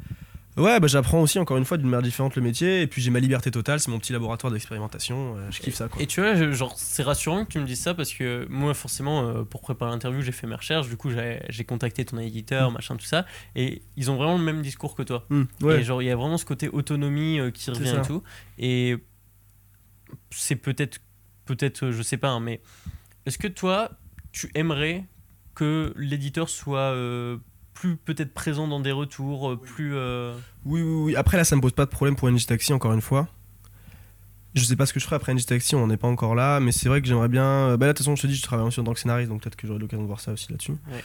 Ouais, 0.57 0.79
bah, 0.81 0.87
j'apprends 0.87 1.21
aussi, 1.21 1.39
encore 1.39 1.57
une 1.57 1.63
fois, 1.65 1.77
d'une 1.77 1.87
manière 1.87 2.01
différente 2.03 2.35
le 2.35 2.41
métier. 2.41 2.81
Et 2.81 2.87
puis, 2.87 3.01
j'ai 3.01 3.09
ma 3.09 3.19
liberté 3.19 3.51
totale. 3.51 3.79
C'est 3.79 3.89
mon 3.89 3.99
petit 3.99 4.11
laboratoire 4.11 4.51
d'expérimentation. 4.51 5.37
euh, 5.37 5.49
je 5.49 5.59
kiffe 5.61 5.75
ça, 5.75 5.87
quoi. 5.87 6.01
Et 6.01 6.07
tu 6.07 6.19
vois, 6.21 6.35
je- 6.35 6.51
genre, 6.51 6.73
c'est 6.77 7.03
rassurant 7.03 7.45
que 7.45 7.51
tu 7.51 7.59
me 7.59 7.65
dises 7.65 7.79
ça 7.79 7.93
parce 7.93 8.11
que 8.13 8.45
moi, 8.49 8.73
forcément, 8.73 9.27
euh, 9.27 9.43
pour 9.43 9.61
préparer 9.61 9.91
l'interview, 9.91 10.21
j'ai 10.21 10.31
fait 10.33 10.47
mes 10.47 10.55
recherches. 10.55 10.89
Du 10.89 10.97
coup, 10.97 11.09
j'ai 11.09 11.39
j'ai 11.49 11.63
contacté 11.63 12.03
ton 12.03 12.17
éditeur, 12.19 12.69
Mm. 12.69 12.73
machin, 12.73 12.97
tout 12.97 13.05
ça. 13.05 13.25
Et 13.55 13.81
ils 13.95 14.11
ont 14.11 14.17
vraiment 14.17 14.37
le 14.37 14.43
même 14.43 14.61
discours 14.61 14.95
que 14.95 15.03
toi. 15.03 15.25
Hmm, 15.29 15.43
Et 15.69 15.83
genre, 15.83 16.01
il 16.01 16.05
y 16.05 16.11
a 16.11 16.15
vraiment 16.17 16.37
ce 16.37 16.45
côté 16.45 16.67
autonomie 16.69 17.39
euh, 17.39 17.49
qui 17.51 17.71
revient 17.71 17.89
et 18.03 18.07
tout. 18.07 18.23
Et 18.59 18.97
c'est 20.31 20.55
peut-être, 20.57 20.99
peut-être, 21.45 21.91
je 21.91 22.01
sais 22.01 22.17
pas, 22.17 22.29
hein, 22.29 22.39
mais 22.41 22.61
est-ce 23.25 23.37
que 23.37 23.47
toi, 23.47 23.91
tu 24.33 24.49
aimerais 24.55 25.05
que 25.55 25.93
l'éditeur 25.97 26.49
soit 26.49 26.91
plus 27.81 27.97
peut-être 27.97 28.31
présent 28.35 28.67
dans 28.67 28.79
des 28.79 28.91
retours, 28.91 29.51
euh, 29.53 29.55
plus. 29.57 29.95
euh, 29.95 30.35
Oui, 30.65 30.83
oui, 30.83 31.03
oui. 31.05 31.15
Après, 31.15 31.35
là, 31.35 31.43
ça 31.43 31.55
me 31.55 31.61
pose 31.61 31.71
pas 31.71 31.85
de 31.85 31.89
problème 31.89 32.15
pour 32.15 32.29
NJ 32.29 32.45
Taxi, 32.45 32.73
encore 32.73 32.93
une 32.93 33.01
fois. 33.01 33.27
Je 34.53 34.63
sais 34.63 34.75
pas 34.75 34.85
ce 34.85 34.93
que 34.93 34.99
je 34.99 35.05
ferai 35.05 35.15
après 35.15 35.33
NJ 35.33 35.45
Taxi, 35.47 35.73
on 35.75 35.87
n'est 35.87 35.97
pas 35.97 36.07
encore 36.07 36.35
là, 36.35 36.59
mais 36.59 36.71
c'est 36.71 36.89
vrai 36.89 37.01
que 37.01 37.07
j'aimerais 37.07 37.27
bien. 37.29 37.77
Bah 37.77 37.87
là, 37.87 37.93
de 37.93 37.97
toute 37.97 38.05
façon, 38.05 38.15
je 38.15 38.21
te 38.21 38.27
dis, 38.27 38.35
je 38.35 38.43
travaille 38.43 38.67
aussi 38.67 38.79
en 38.79 38.83
tant 38.83 38.93
que 38.93 38.99
scénariste, 38.99 39.29
donc 39.29 39.41
peut-être 39.41 39.55
que 39.55 39.65
j'aurai 39.65 39.79
l'occasion 39.79 40.03
de 40.03 40.07
voir 40.07 40.19
ça 40.19 40.31
aussi 40.33 40.51
là-dessus. 40.51 40.73
Ouais. 40.73 41.03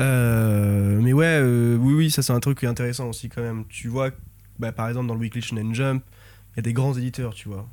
Euh, 0.00 1.00
mais 1.00 1.12
ouais, 1.12 1.38
euh, 1.40 1.76
oui, 1.76 1.94
oui, 1.94 2.10
ça 2.10 2.22
c'est 2.22 2.32
un 2.32 2.40
truc 2.40 2.62
intéressant 2.64 3.08
aussi 3.08 3.28
quand 3.28 3.40
même. 3.42 3.64
Tu 3.68 3.88
vois, 3.88 4.10
bah, 4.58 4.72
par 4.72 4.88
exemple, 4.88 5.06
dans 5.06 5.14
le 5.14 5.20
Weekly 5.20 5.40
Shonen 5.40 5.74
Jump, 5.74 6.04
il 6.52 6.56
y 6.56 6.60
a 6.60 6.62
des 6.62 6.72
grands 6.72 6.92
éditeurs, 6.94 7.32
tu 7.34 7.48
vois. 7.48 7.66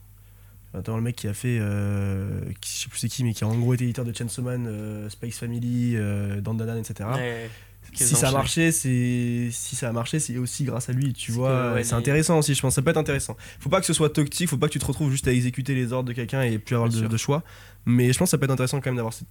Attends, 0.74 0.96
le 0.98 1.02
mec 1.02 1.16
qui 1.16 1.28
a 1.28 1.34
fait, 1.34 1.58
euh, 1.60 2.42
qui, 2.62 2.72
je 2.72 2.84
sais 2.84 2.90
plus 2.90 3.00
c'est 3.00 3.08
qui, 3.10 3.24
mais 3.24 3.34
qui 3.34 3.44
a 3.44 3.48
en 3.48 3.56
gros 3.58 3.74
été 3.74 3.86
éditeur 3.86 4.06
de 4.06 4.14
Chainsaw 4.14 4.42
Man, 4.44 4.66
euh, 4.68 5.10
Space 5.10 5.38
Family, 5.40 5.94
euh, 5.96 6.42
Dandadan, 6.42 6.78
etc. 6.78 7.10
ouais. 7.16 7.50
Si 7.96 8.16
ça 8.16 8.30
a 8.30 8.32
marché, 8.32 8.72
c'est 8.72 9.50
si 9.52 9.76
ça 9.76 9.90
a 9.90 9.92
marché, 9.92 10.20
c'est 10.20 10.38
aussi 10.38 10.64
grâce 10.64 10.90
à 10.90 10.94
lui, 10.94 11.14
tu 11.14 11.32
vois. 11.32 11.74
ouais, 11.74 11.84
c'est 11.84 11.92
mais- 11.94 12.00
intéressant 12.00 12.38
aussi, 12.40 12.54
je 12.56 12.62
pense. 12.62 12.76
Ça 12.76 12.82
peut 12.82 12.90
être 12.92 12.98
intéressant. 12.98 13.36
Faut 13.60 13.70
pas 13.70 13.80
que 13.80 13.86
ce 13.86 13.94
soit 13.94 14.10
toxique, 14.10 14.50
faut 14.50 14.58
pas 14.58 14.68
que 14.68 14.74
tu 14.74 14.80
te 14.80 14.86
retrouves 14.86 15.12
juste 15.12 15.28
à 15.28 15.32
exécuter 15.32 15.74
les 15.76 15.94
ordres 15.94 16.10
de 16.10 16.14
quelqu'un 16.14 16.42
et 16.44 16.58
plus 16.60 16.76
avoir 16.76 16.90
de, 16.90 17.18
choix. 17.18 17.44
Mais 17.86 18.12
je 18.14 18.18
pense 18.18 18.28
que 18.28 18.32
ça 18.32 18.38
peut 18.38 18.46
être 18.46 18.52
intéressant 18.52 18.80
quand 18.82 18.90
même 18.90 18.96
d'avoir 18.96 19.14
cet, 19.14 19.28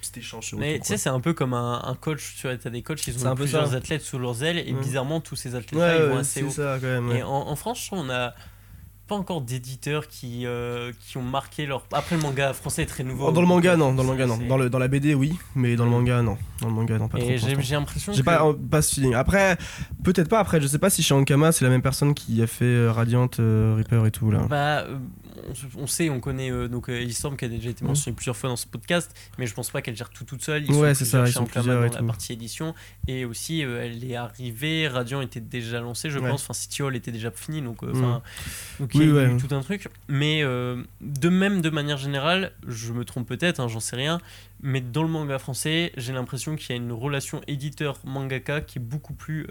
cet 0.00 0.16
échange. 0.18 0.46
sur 0.46 0.58
Mais 0.58 0.78
tu 0.80 0.86
sais, 0.86 0.96
c'est 0.96 1.08
un 1.10 1.20
peu 1.20 1.34
comme 1.34 1.54
un, 1.54 1.82
un 1.84 1.94
coach, 1.94 2.34
tu 2.40 2.46
vois, 2.46 2.56
t'as 2.56 2.70
des 2.70 2.82
coachs 2.82 2.98
qui 3.00 3.10
ont 3.10 3.26
un 3.26 3.34
peu 3.36 3.42
plusieurs 3.42 3.68
ça. 3.68 3.76
athlètes 3.76 4.02
sous 4.02 4.18
leurs 4.18 4.42
ailes, 4.42 4.58
et 4.58 4.72
Ouais. 4.72 4.80
bizarrement, 4.80 5.20
tous 5.20 5.36
ces 5.36 5.54
athlètes-là, 5.54 5.78
Ouais, 5.98 6.04
ils 6.06 6.10
vont 6.12 6.18
assez 6.18 6.40
c'est 6.40 6.46
haut. 6.46 6.50
ça 6.50 6.78
quand 6.80 6.86
même. 6.86 7.10
Et 7.12 7.22
en, 7.22 7.28
en 7.30 7.56
France, 7.56 7.88
on 7.92 8.08
a 8.10 8.34
pas 9.08 9.16
encore 9.16 9.40
d'éditeurs 9.40 10.06
qui, 10.06 10.46
euh, 10.46 10.92
qui 11.00 11.16
ont 11.16 11.22
marqué 11.22 11.66
leur. 11.66 11.82
Après, 11.92 12.14
le 12.14 12.22
manga 12.22 12.52
français 12.52 12.82
est 12.82 12.86
très 12.86 13.02
nouveau. 13.02 13.32
Dans 13.32 13.40
le 13.40 13.46
manga, 13.46 13.76
donc, 13.76 13.80
non. 13.80 13.94
Dans 13.94 14.02
le 14.02 14.08
manga, 14.08 14.26
non. 14.26 14.38
Dans, 14.46 14.56
le, 14.58 14.70
dans 14.70 14.78
la 14.78 14.86
BD, 14.86 15.14
oui. 15.14 15.36
Mais 15.54 15.74
dans 15.74 15.84
le 15.84 15.90
manga, 15.90 16.22
non. 16.22 16.36
Dans 16.60 16.68
le 16.68 16.74
manga, 16.74 16.98
non. 16.98 17.08
Pas. 17.08 17.18
Et 17.18 17.38
j'ai 17.38 17.74
l'impression 17.74 18.12
J'ai 18.12 18.20
que. 18.20 18.24
pas, 18.24 18.44
pas 18.70 18.82
ce 18.82 18.94
feeling. 18.94 19.14
Après, 19.14 19.56
peut-être 20.04 20.28
pas. 20.28 20.38
Après, 20.38 20.60
je 20.60 20.66
sais 20.66 20.78
pas 20.78 20.90
si 20.90 21.02
chez 21.02 21.14
Ankama, 21.14 21.52
c'est 21.52 21.64
la 21.64 21.70
même 21.70 21.82
personne 21.82 22.12
qui 22.14 22.42
a 22.42 22.46
fait 22.46 22.64
euh, 22.66 22.92
Radiant, 22.92 23.30
euh, 23.40 23.74
Reaper 23.78 24.06
et 24.06 24.10
tout 24.10 24.30
là. 24.30 24.40
Bah, 24.48 24.80
euh, 24.80 24.98
on, 25.76 25.82
on 25.82 25.86
sait, 25.86 26.10
on 26.10 26.20
connaît 26.20 26.50
euh, 26.50 26.68
donc 26.68 26.88
euh, 26.88 27.00
Elistorm 27.00 27.36
qui 27.36 27.44
a 27.44 27.48
déjà 27.48 27.70
été 27.70 27.84
mentionnée 27.84 28.14
plusieurs 28.14 28.36
fois 28.36 28.48
dans 28.50 28.56
ce 28.56 28.66
podcast, 28.66 29.14
mais 29.38 29.46
je 29.46 29.54
pense 29.54 29.70
pas 29.70 29.82
qu'elle 29.82 29.96
gère 29.96 30.10
tout 30.10 30.24
toute 30.24 30.42
seule. 30.42 30.64
Ils 30.64 30.72
Ouais, 30.74 30.94
c'est 30.94 31.04
ça, 31.04 31.24
ils 31.26 31.32
sont 31.32 31.44
plusieurs 31.44 31.88
dans 31.90 31.94
la 31.96 32.02
partie 32.02 32.32
édition, 32.32 32.74
et 33.06 33.24
aussi 33.24 33.64
euh, 33.64 33.84
elle 33.84 34.02
est 34.04 34.16
arrivée, 34.16 34.88
Radiant 34.88 35.20
était 35.20 35.40
déjà 35.40 35.80
lancé, 35.80 36.10
je 36.10 36.18
Ouais. 36.18 36.30
pense. 36.30 36.42
Enfin, 36.42 36.54
City 36.54 36.82
Hall 36.82 36.96
était 36.96 37.12
déjà 37.12 37.30
fini, 37.30 37.62
donc 37.62 37.82
euh, 37.82 37.92
donc 38.80 38.94
il 38.94 39.00
y 39.00 39.04
a 39.04 39.06
eu 39.06 39.12
ouais. 39.12 39.36
tout 39.36 39.54
un 39.54 39.60
truc. 39.60 39.88
Mais 40.08 40.42
de 40.42 41.28
même, 41.28 41.60
de 41.60 41.70
manière 41.70 41.98
générale, 41.98 42.52
je 42.66 42.92
me 42.92 43.04
trompe 43.04 43.28
peut-être, 43.28 43.60
hein, 43.60 43.68
j'en 43.68 43.80
sais 43.80 43.96
rien, 43.96 44.20
mais 44.62 44.80
dans 44.80 45.02
le 45.02 45.08
manga 45.08 45.38
français, 45.38 45.92
j'ai 45.96 46.12
l'impression 46.12 46.56
qu'il 46.56 46.70
y 46.70 46.78
a 46.78 46.82
une 46.82 46.92
relation 46.92 47.40
éditeur-mangaka 47.46 48.60
qui 48.62 48.78
est 48.78 48.82
beaucoup 48.82 49.14
plus 49.14 49.46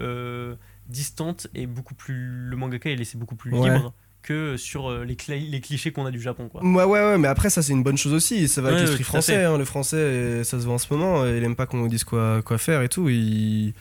distante 0.88 1.48
et 1.54 1.66
beaucoup 1.66 1.94
plus. 1.94 2.26
Le 2.48 2.56
mangaka 2.56 2.90
est 2.90 2.96
laissé 2.96 3.18
beaucoup 3.18 3.36
plus 3.36 3.50
libre 3.50 3.92
que 4.28 4.56
sur 4.56 4.90
euh, 4.90 5.04
les, 5.04 5.14
cli- 5.14 5.50
les 5.50 5.60
clichés 5.60 5.90
qu'on 5.90 6.04
a 6.06 6.10
du 6.10 6.20
Japon, 6.20 6.48
quoi. 6.48 6.62
Ouais, 6.62 6.84
ouais, 6.84 7.00
ouais, 7.00 7.18
mais 7.18 7.28
après, 7.28 7.50
ça, 7.50 7.62
c'est 7.62 7.72
une 7.72 7.82
bonne 7.82 7.96
chose 7.98 8.12
aussi. 8.12 8.46
Ça 8.48 8.60
va 8.60 8.68
avec 8.68 8.80
Ouais, 8.80 8.86
l'esprit 8.86 9.02
à 9.02 9.04
fait. 9.04 9.10
français. 9.10 9.44
hein. 9.44 9.58
Le 9.58 9.64
français, 9.64 9.96
euh, 9.96 10.44
ça 10.44 10.60
se 10.60 10.64
voit 10.64 10.74
en 10.74 10.78
ce 10.78 10.92
moment. 10.92 11.22
euh, 11.22 11.36
Il 11.38 11.44
aime 11.44 11.56
pas 11.56 11.66
qu'on 11.66 11.78
nous 11.78 11.88
dise 11.88 12.04
quoi, 12.04 12.42
quoi 12.42 12.58
faire 12.58 12.82
et 12.82 12.88
tout. 12.88 13.08
Il, 13.08 13.72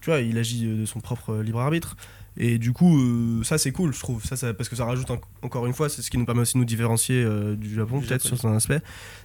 tu 0.00 0.10
vois, 0.10 0.20
il 0.20 0.36
agit 0.38 0.66
de 0.66 0.86
son 0.86 1.00
propre 1.00 1.36
libre 1.36 1.60
arbitre. 1.60 1.96
Et 2.38 2.58
du 2.58 2.72
coup, 2.72 2.98
euh, 2.98 3.42
ça, 3.44 3.58
c'est 3.58 3.72
cool, 3.72 3.92
je 3.92 4.00
trouve. 4.00 4.24
Ça, 4.24 4.36
ça, 4.36 4.54
parce 4.54 4.68
que 4.70 4.76
ça 4.76 4.84
rajoute 4.86 5.10
en- 5.10 5.20
encore 5.42 5.66
une 5.66 5.74
fois, 5.74 5.88
c'est 5.90 6.00
ce 6.00 6.10
qui 6.10 6.16
nous 6.16 6.24
permet 6.24 6.40
aussi 6.42 6.54
de 6.54 6.58
nous 6.58 6.64
différencier 6.64 7.22
euh, 7.22 7.56
du 7.56 7.74
Japon, 7.74 8.00
peut-être, 8.00 8.22
sur 8.22 8.46
un 8.46 8.56
aspect. 8.56 8.80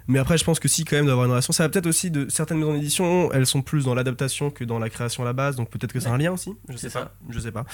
Mais 0.07 0.19
après, 0.19 0.37
je 0.37 0.43
pense 0.43 0.59
que 0.59 0.67
si, 0.67 0.83
quand 0.83 0.97
même, 0.97 1.05
d'avoir 1.05 1.25
une 1.25 1.31
relation. 1.31 1.53
Ça 1.53 1.63
va 1.63 1.69
peut-être 1.69 1.87
aussi 1.87 2.11
de 2.11 2.27
certaines 2.29 2.57
maisons 2.57 2.73
d'édition, 2.73 3.31
elles 3.31 3.45
sont 3.45 3.61
plus 3.61 3.85
dans 3.85 3.95
l'adaptation 3.95 4.51
que 4.51 4.63
dans 4.65 4.77
la 4.79 4.89
création 4.89 5.23
à 5.23 5.25
la 5.25 5.33
base. 5.33 5.55
Donc 5.55 5.69
peut-être 5.69 5.93
que 5.93 5.99
c'est 6.01 6.07
Ouais. 6.09 6.15
un 6.15 6.17
lien 6.17 6.31
aussi. 6.33 6.53
Je 6.67 6.75
sais 6.75 6.89
C'est 6.89 6.99
pas. 6.99 7.05
ça. 7.05 7.13
Je 7.29 7.39
sais 7.39 7.51
pas. 7.51 7.65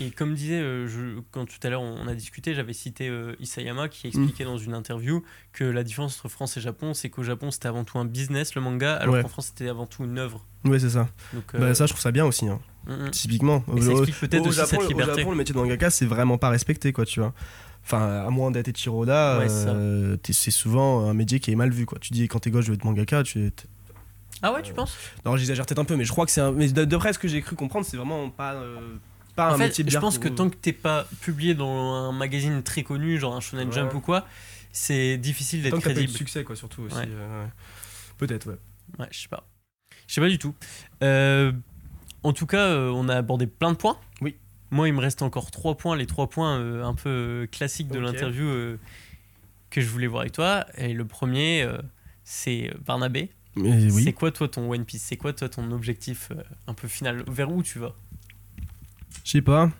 Et 0.00 0.10
comme 0.10 0.34
disait, 0.34 0.60
euh, 0.60 0.86
je, 0.86 1.20
quand 1.30 1.46
tout 1.46 1.58
à 1.62 1.70
l'heure 1.70 1.82
on 1.82 2.06
a 2.06 2.14
discuté, 2.14 2.54
j'avais 2.54 2.72
cité 2.74 3.10
Isayama 3.40 3.88
qui 3.88 4.06
expliquait 4.08 4.44
dans 4.44 4.58
une 4.58 4.74
interview 4.74 5.22
que 5.52 5.64
la 5.64 5.82
différence 5.82 6.16
entre 6.18 6.28
France 6.28 6.56
et 6.56 6.60
Japon, 6.60 6.92
c'est 6.94 7.08
qu'au 7.10 7.22
Japon 7.22 7.50
c'était 7.50 7.68
avant 7.68 7.84
tout 7.84 7.98
un 7.98 8.04
business, 8.04 8.54
le 8.54 8.60
manga, 8.60 8.94
alors 8.96 9.14
Ouais. 9.14 9.22
qu'en 9.22 9.28
France 9.28 9.46
c'était 9.54 9.68
avant 9.70 9.86
tout 9.86 10.04
une 10.04 10.18
œuvre. 10.18 10.44
Ouais, 10.64 10.78
c'est 10.78 10.90
ça. 10.90 11.08
Donc, 11.32 11.44
Bah, 11.58 11.74
ça, 11.74 11.86
je 11.86 11.92
trouve 11.92 12.00
ça 12.02 12.10
bien 12.10 12.24
aussi. 12.24 12.48
hein. 12.48 12.58
Mm, 12.86 12.92
mm. 13.06 13.10
Typiquement. 13.10 13.64
Et 13.76 13.80
ça 13.80 13.88
Au- 13.90 14.02
explique 14.04 14.20
peut-être 14.30 14.44
au 14.44 14.48
aussi 14.48 14.56
Japon, 14.56 14.68
cette 14.70 14.80
Au 14.82 14.88
liberté. 14.88 15.20
Japon, 15.20 15.30
le 15.30 15.36
métier 15.36 15.54
de 15.54 15.58
mangaka, 15.58 15.90
c'est 15.90 16.06
vraiment 16.06 16.38
pas 16.38 16.48
respecté, 16.50 16.92
quoi, 16.92 17.04
tu 17.06 17.20
vois. 17.20 17.32
Enfin, 17.84 18.24
à 18.26 18.30
moins 18.30 18.50
d'être 18.50 18.68
Ichiroda, 18.68 19.38
Ouais, 19.40 19.46
euh, 19.50 20.16
c'est 20.30 20.50
souvent 20.50 21.06
un 21.08 21.12
métier 21.14 21.38
qui 21.40 21.52
est 21.52 21.54
mal 21.54 21.70
vu, 21.70 21.84
quoi. 21.86 21.98
Tu 22.00 22.12
dis, 22.14 22.26
quand 22.28 22.38
t'es 22.40 22.50
gauche, 22.50 22.64
je 22.64 22.70
veux 22.70 22.76
être 22.76 22.84
mangaka, 22.84 23.22
tu 23.22 23.52
Ah 24.42 24.52
ouais, 24.52 24.62
tu 24.62 24.72
penses? 24.72 24.96
Non, 25.26 25.36
j'exagère 25.36 25.66
peut-être 25.66 25.78
un 25.80 25.84
peu, 25.84 25.96
mais 25.96 26.04
je 26.04 26.10
crois 26.12 26.24
que 26.26 26.32
c'est 26.32 26.40
un. 26.40 26.52
Mais 26.52 26.68
de- 26.68 26.84
d'après 26.84 27.12
ce 27.12 27.18
que 27.18 27.28
j'ai 27.28 27.40
cru 27.42 27.56
comprendre, 27.56 27.84
c'est 27.86 27.96
vraiment 27.96 28.30
pas, 28.30 28.54
euh, 28.54 28.78
pas 29.36 29.50
En 29.50 29.54
un 29.54 29.58
fait, 29.58 29.64
métier 29.64 29.84
je 29.86 29.98
pense 29.98 30.18
que 30.18 30.28
tant 30.28 30.48
que 30.48 30.56
t'es 30.56 30.72
pas 30.72 31.06
publié 31.20 31.54
dans 31.54 31.92
un 31.94 32.12
magazine 32.12 32.62
très 32.62 32.82
connu, 32.84 33.18
genre 33.18 33.34
un 33.36 33.40
Shonen 33.40 33.68
Ouais. 33.68 33.74
Jump 33.74 33.92
ou 33.94 34.00
quoi, 34.00 34.26
c'est 34.72 35.16
difficile 35.18 35.60
Tant 35.60 35.64
d'être 35.64 35.76
que 35.76 35.80
t'as 35.80 35.84
pas 35.84 35.90
eu 35.90 35.94
de 35.94 35.98
crédible. 36.00 36.18
succès, 36.18 36.42
quoi, 36.44 36.56
surtout 36.56 36.82
aussi. 36.82 36.96
Euh, 36.96 37.44
ouais. 37.44 37.50
Peut-être, 38.18 38.48
ouais. 38.48 38.56
Ouais, 38.98 39.08
je 39.10 39.20
sais 39.20 39.28
pas. 39.28 39.46
Je 40.06 40.14
sais 40.14 40.20
pas 40.20 40.28
du 40.28 40.38
tout. 40.38 40.54
Euh, 41.02 41.52
en 42.24 42.32
tout 42.32 42.46
cas, 42.46 42.66
euh, 42.66 42.90
on 42.90 43.08
a 43.08 43.14
abordé 43.16 43.46
plein 43.46 43.70
de 43.72 43.76
points. 43.76 43.98
Oui. 44.20 44.34
Moi, 44.70 44.88
il 44.88 44.94
me 44.94 45.00
reste 45.00 45.22
encore 45.22 45.50
trois 45.52 45.76
points, 45.76 45.94
les 45.96 46.06
trois 46.06 46.28
points 46.28 46.58
euh, 46.58 46.82
un 46.84 46.94
peu 46.94 47.08
euh, 47.08 47.46
classiques 47.46 47.88
de 47.88 47.98
l'interview 48.00 48.44
euh, 48.46 48.78
que 49.70 49.80
je 49.80 49.88
voulais 49.88 50.06
voir 50.08 50.22
avec 50.22 50.32
toi. 50.32 50.66
Et 50.76 50.92
le 50.94 51.04
premier, 51.04 51.62
euh, 51.62 51.78
c'est 52.24 52.72
Barnabé. 52.84 53.30
Mais 53.56 53.88
C'est 53.90 54.12
quoi 54.12 54.32
toi 54.32 54.48
ton 54.48 54.68
One 54.68 54.84
Piece? 54.84 55.02
C'est 55.02 55.16
quoi 55.16 55.32
toi 55.32 55.48
ton 55.48 55.70
objectif 55.70 56.30
euh, 56.32 56.42
un 56.66 56.74
peu 56.74 56.88
final? 56.88 57.22
Vers 57.28 57.52
où 57.52 57.62
tu 57.62 57.78
vas? 57.78 57.94
Je 59.24 59.30
sais 59.30 59.42
pas. 59.42 59.70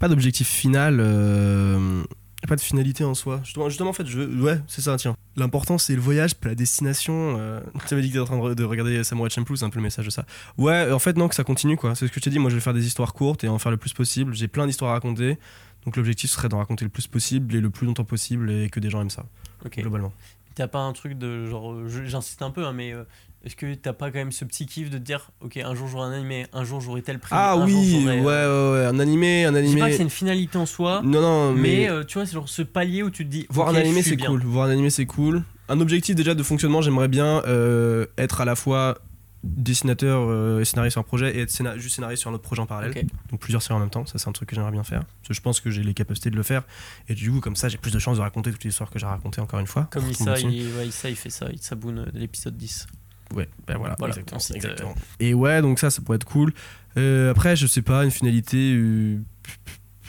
Pas 0.00 0.08
d'objectif 0.08 0.48
final. 0.48 0.98
euh, 1.00 2.02
Pas 2.48 2.56
de 2.56 2.60
finalité 2.60 3.04
en 3.04 3.14
soi. 3.14 3.40
Justement, 3.44 3.68
justement 3.68 3.90
en 3.90 3.92
fait, 3.92 4.06
je 4.06 4.18
veux- 4.18 4.42
Ouais, 4.42 4.58
c'est 4.66 4.80
ça, 4.80 4.96
tiens. 4.96 5.14
L'important, 5.36 5.78
c'est 5.78 5.94
le 5.94 6.00
voyage, 6.00 6.34
pas 6.34 6.48
la 6.50 6.54
destination. 6.54 7.36
euh. 7.38 7.60
Tu 7.88 7.94
m'avais 7.94 8.02
dit 8.02 8.08
que 8.08 8.18
t'étais 8.18 8.20
en 8.20 8.24
train 8.26 8.36
de, 8.36 8.42
re- 8.52 8.54
de 8.54 8.64
regarder 8.64 9.02
Samurai 9.02 9.30
Champloo, 9.30 9.56
c'est 9.56 9.64
un 9.64 9.70
peu 9.70 9.78
le 9.78 9.82
message 9.82 10.04
de 10.04 10.10
ça. 10.10 10.26
Ouais, 10.58 10.90
en 10.92 10.98
fait, 10.98 11.16
non, 11.16 11.28
que 11.28 11.34
ça 11.34 11.44
continue, 11.44 11.76
quoi. 11.76 11.94
C'est 11.94 12.06
ce 12.06 12.12
que 12.12 12.20
je 12.20 12.24
t'ai 12.24 12.30
dit. 12.30 12.38
Moi, 12.38 12.50
je 12.50 12.56
vais 12.56 12.60
faire 12.60 12.74
des 12.74 12.86
histoires 12.86 13.14
courtes 13.14 13.42
et 13.44 13.48
en 13.48 13.58
faire 13.58 13.70
le 13.70 13.78
plus 13.78 13.92
possible. 13.94 14.34
J'ai 14.34 14.48
plein 14.48 14.66
d'histoires 14.66 14.90
à 14.90 14.94
raconter. 14.94 15.38
Donc, 15.86 15.96
l'objectif 15.96 16.30
serait 16.30 16.48
d'en 16.48 16.58
raconter 16.58 16.84
le 16.84 16.90
plus 16.90 17.06
possible 17.06 17.54
et 17.56 17.60
le 17.60 17.70
plus 17.70 17.86
longtemps 17.86 18.04
possible 18.04 18.50
et 18.50 18.68
que 18.68 18.78
des 18.78 18.90
gens 18.90 19.00
aiment 19.00 19.10
ça, 19.10 19.24
Ok. 19.64 19.78
globalement. 19.80 20.12
T'as 20.54 20.68
pas 20.68 20.80
un 20.80 20.92
truc 20.92 21.16
de 21.18 21.46
genre, 21.46 21.72
euh, 21.72 21.88
j'insiste 22.06 22.42
un 22.42 22.50
peu, 22.50 22.64
hein, 22.66 22.72
mais 22.74 22.92
euh, 22.92 23.04
est-ce 23.44 23.56
que 23.56 23.74
t'as 23.74 23.92
pas 23.92 24.10
quand 24.10 24.18
même 24.18 24.32
ce 24.32 24.44
petit 24.44 24.66
kiff 24.66 24.90
de 24.90 24.98
te 24.98 25.02
dire, 25.02 25.30
ok, 25.40 25.56
un 25.56 25.74
jour 25.74 25.88
j'aurai 25.88 26.06
un 26.08 26.12
animé, 26.12 26.46
un 26.52 26.64
jour 26.64 26.80
j'aurai 26.80 27.02
tel 27.02 27.18
prix, 27.18 27.30
Ah 27.32 27.54
un 27.54 27.64
oui, 27.66 28.04
ouais, 28.06 28.12
euh, 28.22 28.72
ouais, 28.74 28.80
ouais. 28.80 28.86
Un 28.86 28.98
animé, 29.00 29.44
un 29.46 29.54
Je 29.54 29.60
dis 29.60 29.72
pas 29.74 29.78
que 29.78 29.82
animé. 29.84 29.96
c'est 29.96 30.02
une 30.02 30.10
finalité 30.10 30.58
en 30.58 30.66
soi, 30.66 31.00
Non, 31.04 31.20
non, 31.20 31.52
mais, 31.52 31.60
mais. 31.60 31.88
euh, 31.90 32.04
tu 32.04 32.18
vois, 32.18 32.26
c'est 32.26 32.34
genre 32.34 32.48
ce 32.48 32.62
palier 32.62 33.02
où 33.02 33.10
tu 33.10 33.24
te 33.24 33.30
dis. 33.30 33.46
Voir 33.50 33.68
un 33.68 33.74
animé 33.74 34.02
c'est 34.02 34.16
cool. 34.16 34.42
Voir 34.44 34.66
un 34.68 34.70
animé 34.72 34.90
c'est 34.90 35.06
cool. 35.06 35.42
Un 35.68 35.80
objectif 35.80 36.14
déjà 36.14 36.34
de 36.34 36.42
fonctionnement, 36.42 36.82
j'aimerais 36.82 37.08
bien 37.08 37.42
euh, 37.46 38.06
être 38.18 38.40
à 38.40 38.44
la 38.44 38.54
fois 38.56 38.98
dessinateur 39.44 40.26
euh, 40.28 40.60
et 40.60 40.64
scénariste 40.64 40.92
sur 40.94 41.00
un 41.00 41.04
projet 41.04 41.36
et 41.36 41.40
être 41.40 41.50
scéna- 41.50 41.76
juste 41.76 41.96
scénariste 41.96 42.20
sur 42.22 42.30
un 42.30 42.34
autre 42.34 42.42
projet 42.44 42.62
en 42.62 42.66
parallèle. 42.66 42.92
Donc 43.30 43.40
plusieurs 43.40 43.62
séries 43.62 43.76
en 43.76 43.80
même 43.80 43.90
temps, 43.90 44.06
ça 44.06 44.18
c'est 44.18 44.28
un 44.28 44.32
truc 44.32 44.48
que 44.48 44.54
j'aimerais 44.54 44.70
bien 44.72 44.84
faire. 44.84 45.04
Parce 45.04 45.28
que 45.28 45.34
je 45.34 45.40
pense 45.40 45.60
que 45.60 45.70
j'ai 45.70 45.82
les 45.82 45.94
capacités 45.94 46.30
de 46.30 46.36
le 46.36 46.42
faire. 46.42 46.62
Et 47.08 47.14
du 47.14 47.30
coup 47.30 47.40
comme 47.40 47.56
ça 47.56 47.68
j'ai 47.68 47.78
plus 47.78 47.92
de 47.92 47.98
chances 47.98 48.18
de 48.18 48.22
raconter 48.22 48.52
toutes 48.52 48.62
les 48.64 48.70
histoires 48.70 48.90
que 48.90 48.98
j'ai 48.98 49.06
racontées 49.06 49.40
encore 49.40 49.58
une 49.60 49.66
fois. 49.66 49.88
Comme 49.90 50.08
Issa, 50.08 50.38
il, 50.38 50.72
ouais, 50.76 50.86
Issa, 50.88 51.10
il 51.10 51.16
fait 51.16 51.30
ça, 51.30 51.50
Issa 51.50 51.74
Boone 51.74 51.98
euh, 52.00 52.06
de 52.12 52.18
l'épisode 52.18 52.56
10. 52.56 52.86
Ouais, 53.34 53.48
ben 53.66 53.78
voilà, 53.78 53.96
Voilà, 53.98 54.14
exactement. 54.54 54.94
Et 55.18 55.32
ouais, 55.32 55.62
donc 55.62 55.78
ça, 55.78 55.88
ça 55.90 56.02
pourrait 56.02 56.16
être 56.16 56.24
cool. 56.26 56.52
Euh, 56.98 57.30
après, 57.30 57.56
je 57.56 57.66
sais 57.66 57.80
pas, 57.80 58.04
une 58.04 58.10
finalité. 58.10 58.74
euh, 58.76 59.20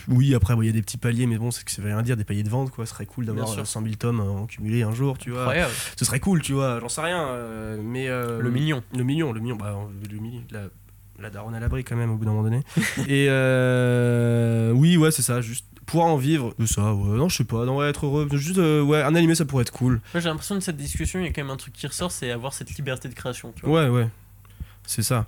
Oui, 0.07 0.33
après, 0.35 0.55
bon, 0.55 0.61
il 0.61 0.65
y 0.67 0.69
a 0.69 0.73
des 0.73 0.81
petits 0.81 0.97
paliers, 0.97 1.25
mais 1.27 1.37
bon, 1.37 1.51
c'est 1.51 1.63
que 1.63 1.71
ça 1.71 1.81
veut 1.81 1.87
rien 1.89 2.01
dire, 2.01 2.17
des 2.17 2.23
paliers 2.23 2.43
de 2.43 2.49
vente, 2.49 2.71
quoi. 2.71 2.85
Ce 2.85 2.93
serait 2.93 3.05
cool 3.05 3.25
d'avoir 3.25 3.45
Bien 3.45 3.53
sûr. 3.53 3.61
euh, 3.63 3.65
100 3.65 3.81
000 3.83 3.95
tomes 3.95 4.19
en 4.19 4.45
cumulé 4.45 4.83
un 4.83 4.91
jour, 4.93 5.17
tu 5.17 5.29
vois. 5.31 5.41
Incroyable. 5.41 5.73
Ce 5.97 6.05
serait 6.05 6.19
cool, 6.19 6.41
tu 6.41 6.53
vois, 6.53 6.79
j'en 6.79 6.89
sais 6.89 7.01
rien. 7.01 7.27
euh, 7.27 7.77
mais. 7.83 8.07
euh, 8.09 8.39
Le 8.41 8.49
million. 8.51 8.83
Le 8.95 9.03
million, 9.03 9.31
le 9.31 9.39
million, 9.39 9.55
bah, 9.55 9.75
le 10.11 10.17
million. 10.19 10.41
La, 10.51 10.63
la 11.19 11.29
daronne 11.29 11.55
à 11.55 11.59
l'abri, 11.59 11.83
quand 11.83 11.95
même, 11.95 12.11
au 12.11 12.17
bout 12.17 12.25
d'un 12.25 12.31
moment 12.31 12.43
donné. 12.43 12.61
Et 13.07 13.27
euh, 13.29 14.71
oui, 14.71 14.97
ouais, 14.97 15.11
c'est 15.11 15.21
ça, 15.21 15.41
juste 15.41 15.65
pouvoir 15.85 16.07
en 16.07 16.17
vivre 16.17 16.53
de 16.57 16.65
ça, 16.65 16.93
ouais. 16.93 17.17
Non, 17.17 17.27
je 17.29 17.35
sais 17.37 17.43
pas, 17.43 17.65
non, 17.65 17.77
ouais, 17.77 17.89
être 17.89 18.05
heureux. 18.05 18.27
Juste, 18.33 18.57
euh, 18.57 18.81
ouais, 18.81 19.01
un 19.01 19.15
animé, 19.15 19.35
ça 19.35 19.45
pourrait 19.45 19.63
être 19.63 19.71
cool. 19.71 20.01
Moi, 20.13 20.21
j'ai 20.21 20.29
l'impression 20.29 20.55
que 20.55 20.61
cette 20.63 20.77
discussion, 20.77 21.19
il 21.19 21.25
y 21.25 21.27
a 21.27 21.31
quand 21.31 21.41
même 21.43 21.51
un 21.51 21.57
truc 21.57 21.73
qui 21.73 21.85
ressort, 21.87 22.11
c'est 22.11 22.31
avoir 22.31 22.53
cette 22.53 22.73
liberté 22.75 23.09
de 23.09 23.13
création. 23.13 23.53
Tu 23.55 23.65
vois. 23.65 23.83
Ouais, 23.83 23.89
ouais. 23.89 24.07
C'est 24.85 25.01
ça. 25.03 25.25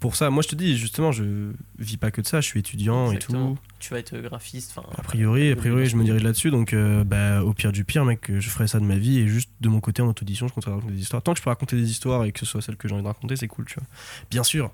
Pour 0.00 0.14
ça, 0.14 0.30
moi 0.30 0.42
je 0.42 0.48
te 0.48 0.54
dis, 0.54 0.76
justement, 0.78 1.10
je 1.10 1.52
vis 1.78 1.96
pas 1.96 2.10
que 2.10 2.20
de 2.20 2.26
ça, 2.26 2.40
je 2.40 2.46
suis 2.46 2.60
étudiant 2.60 3.06
Exactement. 3.10 3.52
et 3.52 3.54
tout. 3.54 3.60
Tu 3.80 3.90
vas 3.90 3.98
être 3.98 4.16
graphiste. 4.18 4.74
A 4.96 5.02
priori, 5.02 5.50
a 5.50 5.56
priori 5.56 5.86
je 5.86 5.96
me 5.96 6.04
dirige 6.04 6.22
là-dessus, 6.22 6.50
donc 6.50 6.72
euh, 6.72 7.02
bah, 7.04 7.42
au 7.42 7.52
pire 7.52 7.72
du 7.72 7.84
pire, 7.84 8.04
mec, 8.04 8.30
je 8.38 8.48
ferai 8.48 8.68
ça 8.68 8.78
de 8.78 8.84
ma 8.84 8.96
vie 8.96 9.18
et 9.18 9.28
juste 9.28 9.50
de 9.60 9.68
mon 9.68 9.80
côté 9.80 10.02
en 10.02 10.08
auto-édition, 10.08 10.46
je 10.48 10.52
compte 10.52 10.66
raconter 10.66 10.92
des 10.92 11.00
histoires. 11.00 11.22
Tant 11.22 11.32
que 11.32 11.38
je 11.38 11.42
peux 11.42 11.50
raconter 11.50 11.76
des 11.76 11.90
histoires 11.90 12.24
et 12.24 12.32
que 12.32 12.38
ce 12.38 12.46
soit 12.46 12.62
celles 12.62 12.76
que 12.76 12.86
j'ai 12.86 12.94
envie 12.94 13.02
de 13.02 13.08
raconter, 13.08 13.36
c'est 13.36 13.48
cool, 13.48 13.64
tu 13.66 13.74
vois. 13.74 13.86
Bien 14.30 14.44
sûr, 14.44 14.72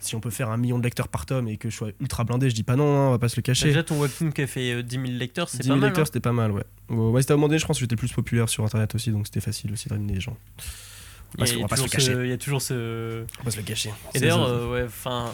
si 0.00 0.16
on 0.16 0.20
peut 0.20 0.30
faire 0.30 0.50
un 0.50 0.56
million 0.56 0.78
de 0.78 0.84
lecteurs 0.84 1.08
par 1.08 1.26
tome 1.26 1.48
et 1.48 1.56
que 1.56 1.70
je 1.70 1.76
sois 1.76 1.90
ultra 2.00 2.24
blindé, 2.24 2.50
je 2.50 2.54
dis 2.54 2.64
pas 2.64 2.76
non, 2.76 2.84
hein, 2.96 3.08
on 3.08 3.10
va 3.12 3.18
pas 3.18 3.28
se 3.28 3.36
le 3.36 3.42
cacher. 3.42 3.66
déjà, 3.66 3.82
ton 3.82 4.00
webtoon 4.00 4.30
qui 4.32 4.42
a 4.42 4.46
fait 4.46 4.72
euh, 4.72 4.82
10 4.82 4.94
000 4.94 5.06
lecteurs, 5.12 5.48
c'est 5.48 5.58
10 5.58 5.68
pas 5.68 5.74
000 5.74 5.76
mal. 5.80 5.88
lecteurs, 5.90 6.02
hein. 6.02 6.06
c'était 6.06 6.20
pas 6.20 6.32
mal, 6.32 6.50
ouais. 6.50 6.64
Ouais, 6.88 7.20
c'était 7.22 7.32
à 7.32 7.34
un 7.34 7.36
moment 7.36 7.48
donné, 7.48 7.58
je 7.58 7.66
pense 7.66 7.76
que 7.76 7.80
j'étais 7.80 7.96
plus 7.96 8.12
populaire 8.12 8.48
sur 8.48 8.64
internet 8.64 8.94
aussi, 8.94 9.10
donc 9.10 9.26
c'était 9.26 9.40
facile 9.40 9.72
aussi 9.72 9.88
de 9.88 9.94
ramener 9.94 10.14
des 10.14 10.20
gens. 10.20 10.36
Il 11.34 11.40
y 11.40 11.42
a- 11.42 11.46
Parce 11.46 11.50
il 11.50 11.54
y 11.54 11.56
qu'on 11.58 11.64
a 11.64 11.66
va 11.66 11.68
pas 11.68 11.76
se 11.76 11.82
le 11.82 11.88
toujours 11.88 12.00
ce- 12.02 12.10
cacher. 12.10 12.24
Il 12.24 12.30
y 12.30 12.32
a 12.32 12.38
toujours 12.38 12.62
ce. 12.62 13.24
On 13.40 13.44
va 13.44 13.50
se 13.50 13.56
le 13.56 13.62
cacher. 13.62 13.90
Et 14.14 14.20
d'ailleurs, 14.20 14.42
euh, 14.44 14.70
ouais, 14.70 14.84
enfin. 14.84 15.32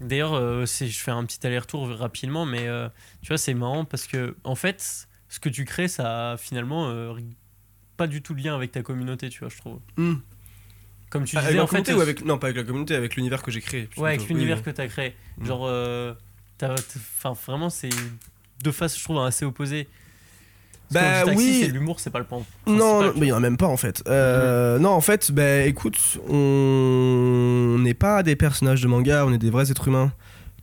D'ailleurs, 0.00 0.34
euh, 0.34 0.64
je 0.64 0.84
fais 0.86 1.10
un 1.10 1.24
petit 1.24 1.44
aller-retour 1.44 1.88
rapidement, 1.88 2.46
mais 2.46 2.68
euh, 2.68 2.88
tu 3.20 3.28
vois, 3.28 3.38
c'est 3.38 3.52
marrant 3.54 3.84
parce 3.84 4.06
que, 4.06 4.36
en 4.44 4.54
fait, 4.54 5.08
ce 5.28 5.40
que 5.40 5.48
tu 5.48 5.64
crées, 5.64 5.88
ça 5.88 6.32
a 6.32 6.36
finalement 6.36 6.88
euh, 6.88 7.12
pas 7.96 8.06
du 8.06 8.22
tout 8.22 8.32
de 8.34 8.40
lien 8.40 8.54
avec 8.54 8.70
ta 8.70 8.82
communauté, 8.82 9.28
tu 9.28 9.40
vois, 9.40 9.48
je 9.48 9.56
trouve. 9.56 9.80
Hmm. 9.96 10.14
Comme 11.10 11.24
tu 11.24 11.36
Avec 11.36 11.48
disais, 11.48 11.56
la 11.56 11.64
en 11.64 11.66
fait. 11.66 11.70
communauté 11.82 11.94
ou 11.94 12.00
avec... 12.00 12.24
Non, 12.24 12.38
pas 12.38 12.46
avec 12.48 12.58
la 12.58 12.62
communauté, 12.64 12.94
avec 12.94 13.16
l'univers 13.16 13.42
que 13.42 13.50
j'ai 13.50 13.60
créé. 13.62 13.88
Ouais, 13.96 14.10
avec 14.10 14.28
l'univers 14.28 14.58
Oui, 14.58 14.62
que 14.62 14.70
tu 14.70 14.80
as 14.80 14.86
créé. 14.88 15.16
Mm. 15.38 15.46
Genre, 15.46 15.66
euh, 15.66 16.14
enfin, 16.62 17.32
vraiment, 17.46 17.70
c'est 17.70 17.88
deux 18.62 18.72
faces, 18.72 18.96
je 18.98 19.02
trouve, 19.02 19.18
assez 19.20 19.44
opposées. 19.46 19.88
Bah 20.90 21.24
taxi, 21.24 21.36
oui. 21.36 21.60
c'est 21.64 21.68
l'humour, 21.72 22.00
c'est 22.00 22.10
pas 22.10 22.18
le 22.18 22.24
point. 22.24 22.42
Non, 22.66 23.12
mais 23.16 23.26
il 23.26 23.28
y 23.28 23.32
en 23.32 23.36
a 23.36 23.40
même 23.40 23.56
pas 23.56 23.66
en 23.66 23.76
fait. 23.76 24.02
Euh, 24.08 24.78
Non, 24.78 24.90
en 24.90 25.00
fait, 25.00 25.30
bah 25.32 25.62
écoute, 25.64 25.98
on 26.28 27.76
n'est 27.80 27.94
pas 27.94 28.22
des 28.22 28.36
personnages 28.36 28.80
de 28.82 28.88
manga, 28.88 29.24
on 29.26 29.32
est 29.32 29.38
des 29.38 29.50
vrais 29.50 29.70
êtres 29.70 29.88
humains. 29.88 30.12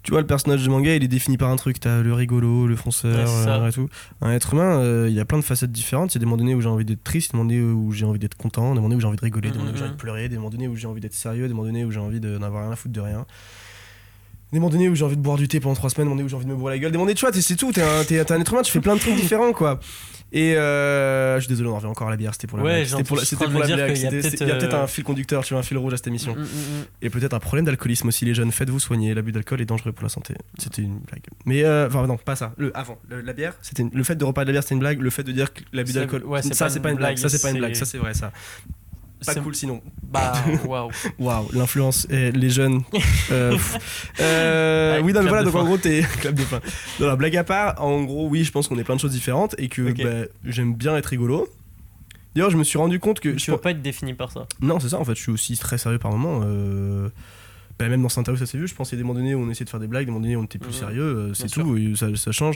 Tu 0.01 0.11
vois, 0.11 0.21
le 0.21 0.27
personnage 0.27 0.63
de 0.63 0.69
manga, 0.69 0.93
il 0.95 1.03
est 1.03 1.07
défini 1.07 1.35
par 1.35 1.49
un 1.49 1.55
truc. 1.55 1.79
T'as 1.79 2.01
le 2.03 2.13
rigolo, 2.13 2.67
le 2.67 2.75
fonceur, 2.75 3.27
Ouais, 3.27 3.47
euh, 3.47 3.67
et 3.69 3.71
tout. 3.71 3.89
Un 4.21 4.31
être 4.33 4.53
humain, 4.53 4.77
euh, 4.79 5.07
il 5.09 5.15
y 5.15 5.19
a 5.19 5.25
plein 5.25 5.39
de 5.39 5.43
facettes 5.43 5.71
différentes. 5.71 6.13
Il 6.13 6.17
y 6.17 6.19
a 6.19 6.21
des 6.21 6.25
moments 6.27 6.37
donnés 6.37 6.53
où 6.53 6.61
j'ai 6.61 6.69
envie 6.69 6.85
d'être 6.85 7.03
triste, 7.03 7.31
des 7.31 7.37
moments 7.39 7.49
donnés 7.49 7.61
où 7.63 7.91
j'ai 7.91 8.05
envie 8.05 8.19
d'être 8.19 8.35
content, 8.35 8.69
des 8.75 8.75
moments 8.75 8.89
donnés 8.89 8.97
où 8.97 9.01
j'ai 9.01 9.07
envie 9.07 9.17
de 9.17 9.21
rigoler, 9.23 9.49
des 9.49 9.57
moments 9.57 9.71
donnés 9.71 9.75
où 9.75 9.77
j'ai 9.79 9.83
envie 9.85 9.93
de 9.93 9.97
pleurer, 9.97 10.29
des 10.29 10.35
moments 10.37 10.49
donnés 10.51 10.67
où 10.67 10.75
j'ai 10.75 10.85
envie 10.87 11.01
d'être 11.01 11.15
sérieux, 11.15 11.47
des 11.47 11.55
moments 11.55 11.65
donnés 11.65 11.85
où 11.85 11.91
j'ai 11.91 11.99
envie 11.99 12.19
de 12.19 12.37
n'avoir 12.37 12.63
rien 12.65 12.71
à 12.71 12.75
foutre 12.75 12.93
de 12.93 13.01
rien. 13.01 13.25
Des 14.55 14.59
moments 14.61 14.69
donnés 14.71 14.87
où 14.87 14.95
j'ai 14.95 15.03
envie 15.03 15.17
de 15.17 15.21
boire 15.21 15.35
du 15.37 15.49
thé 15.49 15.59
pendant 15.59 15.75
trois 15.75 15.89
semaines, 15.89 16.05
des 16.05 16.09
moments 16.11 16.15
donnés 16.15 16.25
où 16.27 16.29
j'ai 16.29 16.35
envie 16.37 16.45
de 16.45 16.49
me 16.51 16.55
bourrer 16.55 16.75
la 16.75 16.79
gueule, 16.79 16.91
des 16.93 16.97
moments 16.97 17.07
donnés, 17.07 17.15
tu 17.15 17.25
vois, 17.25 17.33
c'est 17.33 17.55
tout. 17.57 17.73
T'es 17.73 17.81
un, 17.81 17.99
un 17.99 18.39
être 18.39 18.53
humain, 18.53 18.61
tu 18.61 18.71
fais 18.71 18.79
plein 18.79 18.95
de 18.95 19.01
trucs 19.01 19.15
différents, 19.15 19.51
quoi. 19.51 19.81
Et 20.31 20.55
euh, 20.55 21.35
je 21.35 21.41
suis 21.41 21.49
désolé, 21.49 21.67
on 21.69 21.73
en 21.73 21.75
revient 21.75 21.87
encore 21.87 22.07
à 22.07 22.11
la 22.11 22.15
bière, 22.15 22.33
c'était 22.33 22.47
pour 22.47 22.57
la 22.57 22.63
Ouais, 22.63 22.71
blague. 22.85 22.87
C'était 22.87 23.03
pour 23.03 23.17
la, 23.17 23.23
pour 23.23 23.59
la 23.59 23.65
blague. 23.67 23.97
Il 23.97 24.01
y 24.03 24.07
a 24.07 24.55
peut-être 24.55 24.73
euh, 24.73 24.83
un 24.83 24.87
fil 24.87 25.03
conducteur, 25.03 25.43
tu 25.43 25.53
vois, 25.53 25.59
un 25.59 25.63
fil 25.63 25.77
rouge 25.77 25.93
à 25.93 25.97
cette 25.97 26.07
émission. 26.07 26.33
Mm, 26.35 26.39
mm, 26.39 26.43
mm. 26.43 26.85
Et 27.01 27.09
peut-être 27.09 27.33
un 27.33 27.39
problème 27.39 27.65
d'alcoolisme 27.65 28.07
aussi, 28.07 28.23
les 28.23 28.33
jeunes. 28.33 28.51
Faites-vous 28.53 28.79
soigner, 28.79 29.13
l'abus 29.13 29.33
d'alcool 29.33 29.59
est 29.61 29.65
dangereux 29.65 29.91
pour 29.91 30.03
la 30.03 30.09
santé. 30.09 30.35
C'était 30.57 30.83
une 30.83 30.99
blague. 30.99 31.23
Mais, 31.45 31.63
euh, 31.65 31.87
enfin, 31.87 32.07
non, 32.07 32.15
pas 32.17 32.35
ça. 32.37 32.53
Le 32.57 32.75
avant, 32.77 32.97
le- 33.09 33.21
la 33.21 33.33
bière, 33.33 33.55
c'était 33.61 33.83
une- 33.83 33.91
le 33.93 34.03
fait 34.03 34.15
de 34.15 34.23
reparler 34.23 34.45
de 34.45 34.51
la 34.51 34.53
bière, 34.53 34.63
c'était 34.63 34.75
une 34.75 34.79
blague. 34.79 35.01
Le 35.01 35.09
fait 35.09 35.23
de 35.23 35.31
dire 35.33 35.53
que 35.53 35.61
l'abus 35.73 35.91
d'alcool, 35.93 36.23
ouais, 36.25 36.41
ça, 36.41 36.69
c'est 36.69 36.79
pas 36.79 36.91
une 36.91 36.97
blague. 36.97 37.17
Ça, 37.17 37.27
c'est 37.27 37.41
pas 37.41 37.51
une 37.51 37.57
blague. 37.57 37.75
Ça, 37.75 37.85
c'est 37.85 37.97
vrai, 37.97 38.13
ça. 38.13 38.31
Pas 39.25 39.33
C'est- 39.33 39.41
cool 39.41 39.55
sinon. 39.55 39.81
Bah, 40.03 40.33
waouh. 40.65 40.91
Waouh, 41.19 41.49
l'influence, 41.53 42.07
et 42.09 42.31
les 42.31 42.49
jeunes. 42.49 42.83
euh. 43.31 43.57
Euh, 44.19 45.01
oui, 45.03 45.13
non, 45.13 45.21
mais 45.23 45.29
voilà, 45.29 45.43
donc 45.43 45.55
en 45.55 45.65
gros, 45.65 45.77
t'es. 45.77 46.03
clap 46.21 46.35
de 46.35 46.41
fin. 46.43 46.59
Non, 46.99 47.07
la 47.07 47.15
blague 47.15 47.35
à 47.37 47.43
part, 47.43 47.81
en 47.83 48.03
gros, 48.03 48.27
oui, 48.29 48.43
je 48.43 48.51
pense 48.51 48.67
qu'on 48.67 48.77
est 48.77 48.83
plein 48.83 48.95
de 48.95 48.99
choses 49.01 49.11
différentes 49.11 49.55
et 49.57 49.67
que 49.67 49.91
bah, 50.03 50.27
j'aime 50.45 50.73
bien 50.73 50.95
être 50.97 51.07
rigolo. 51.07 51.47
D'ailleurs, 52.35 52.49
je 52.51 52.57
me 52.57 52.63
suis 52.63 52.77
rendu 52.77 52.99
compte 52.99 53.19
que. 53.19 53.29
Tu 53.29 53.45
je 53.45 53.51
veux 53.51 53.57
pas 53.57 53.71
être 53.71 53.81
défini 53.81 54.13
par 54.13 54.31
ça? 54.31 54.47
Non, 54.61 54.79
c'est 54.79 54.89
ça, 54.89 54.99
en 54.99 55.05
fait, 55.05 55.15
je 55.15 55.21
suis 55.21 55.31
aussi 55.31 55.57
très 55.57 55.77
sérieux 55.77 55.99
par 55.99 56.11
moment. 56.11 56.41
Euh... 56.43 57.09
bah, 57.79 57.87
même 57.89 58.01
dans 58.01 58.09
cette 58.09 58.19
interview, 58.19 58.39
ça 58.45 58.49
s'est 58.51 58.57
vu. 58.57 58.67
Je 58.67 58.75
pense 58.75 58.89
qu'il 58.89 58.97
y 58.97 58.99
a 58.99 59.03
des 59.03 59.07
moments 59.07 59.19
donnés 59.19 59.35
où 59.35 59.39
on 59.39 59.49
essayait 59.49 59.65
de 59.65 59.69
faire 59.69 59.79
des 59.79 59.87
blagues, 59.87 60.05
des 60.05 60.11
moments 60.11 60.21
donnés 60.21 60.35
où 60.35 60.41
on 60.41 60.45
était 60.45 60.59
plus 60.59 60.69
Mhm. 60.73 60.79
sérieux, 60.79 61.01
euh, 61.03 61.33
c'est 61.33 61.53
Bien 61.53 61.63
tout, 61.63 61.77
et 61.77 61.93
ça, 61.95 62.07
ça 62.15 62.31
change. 62.31 62.55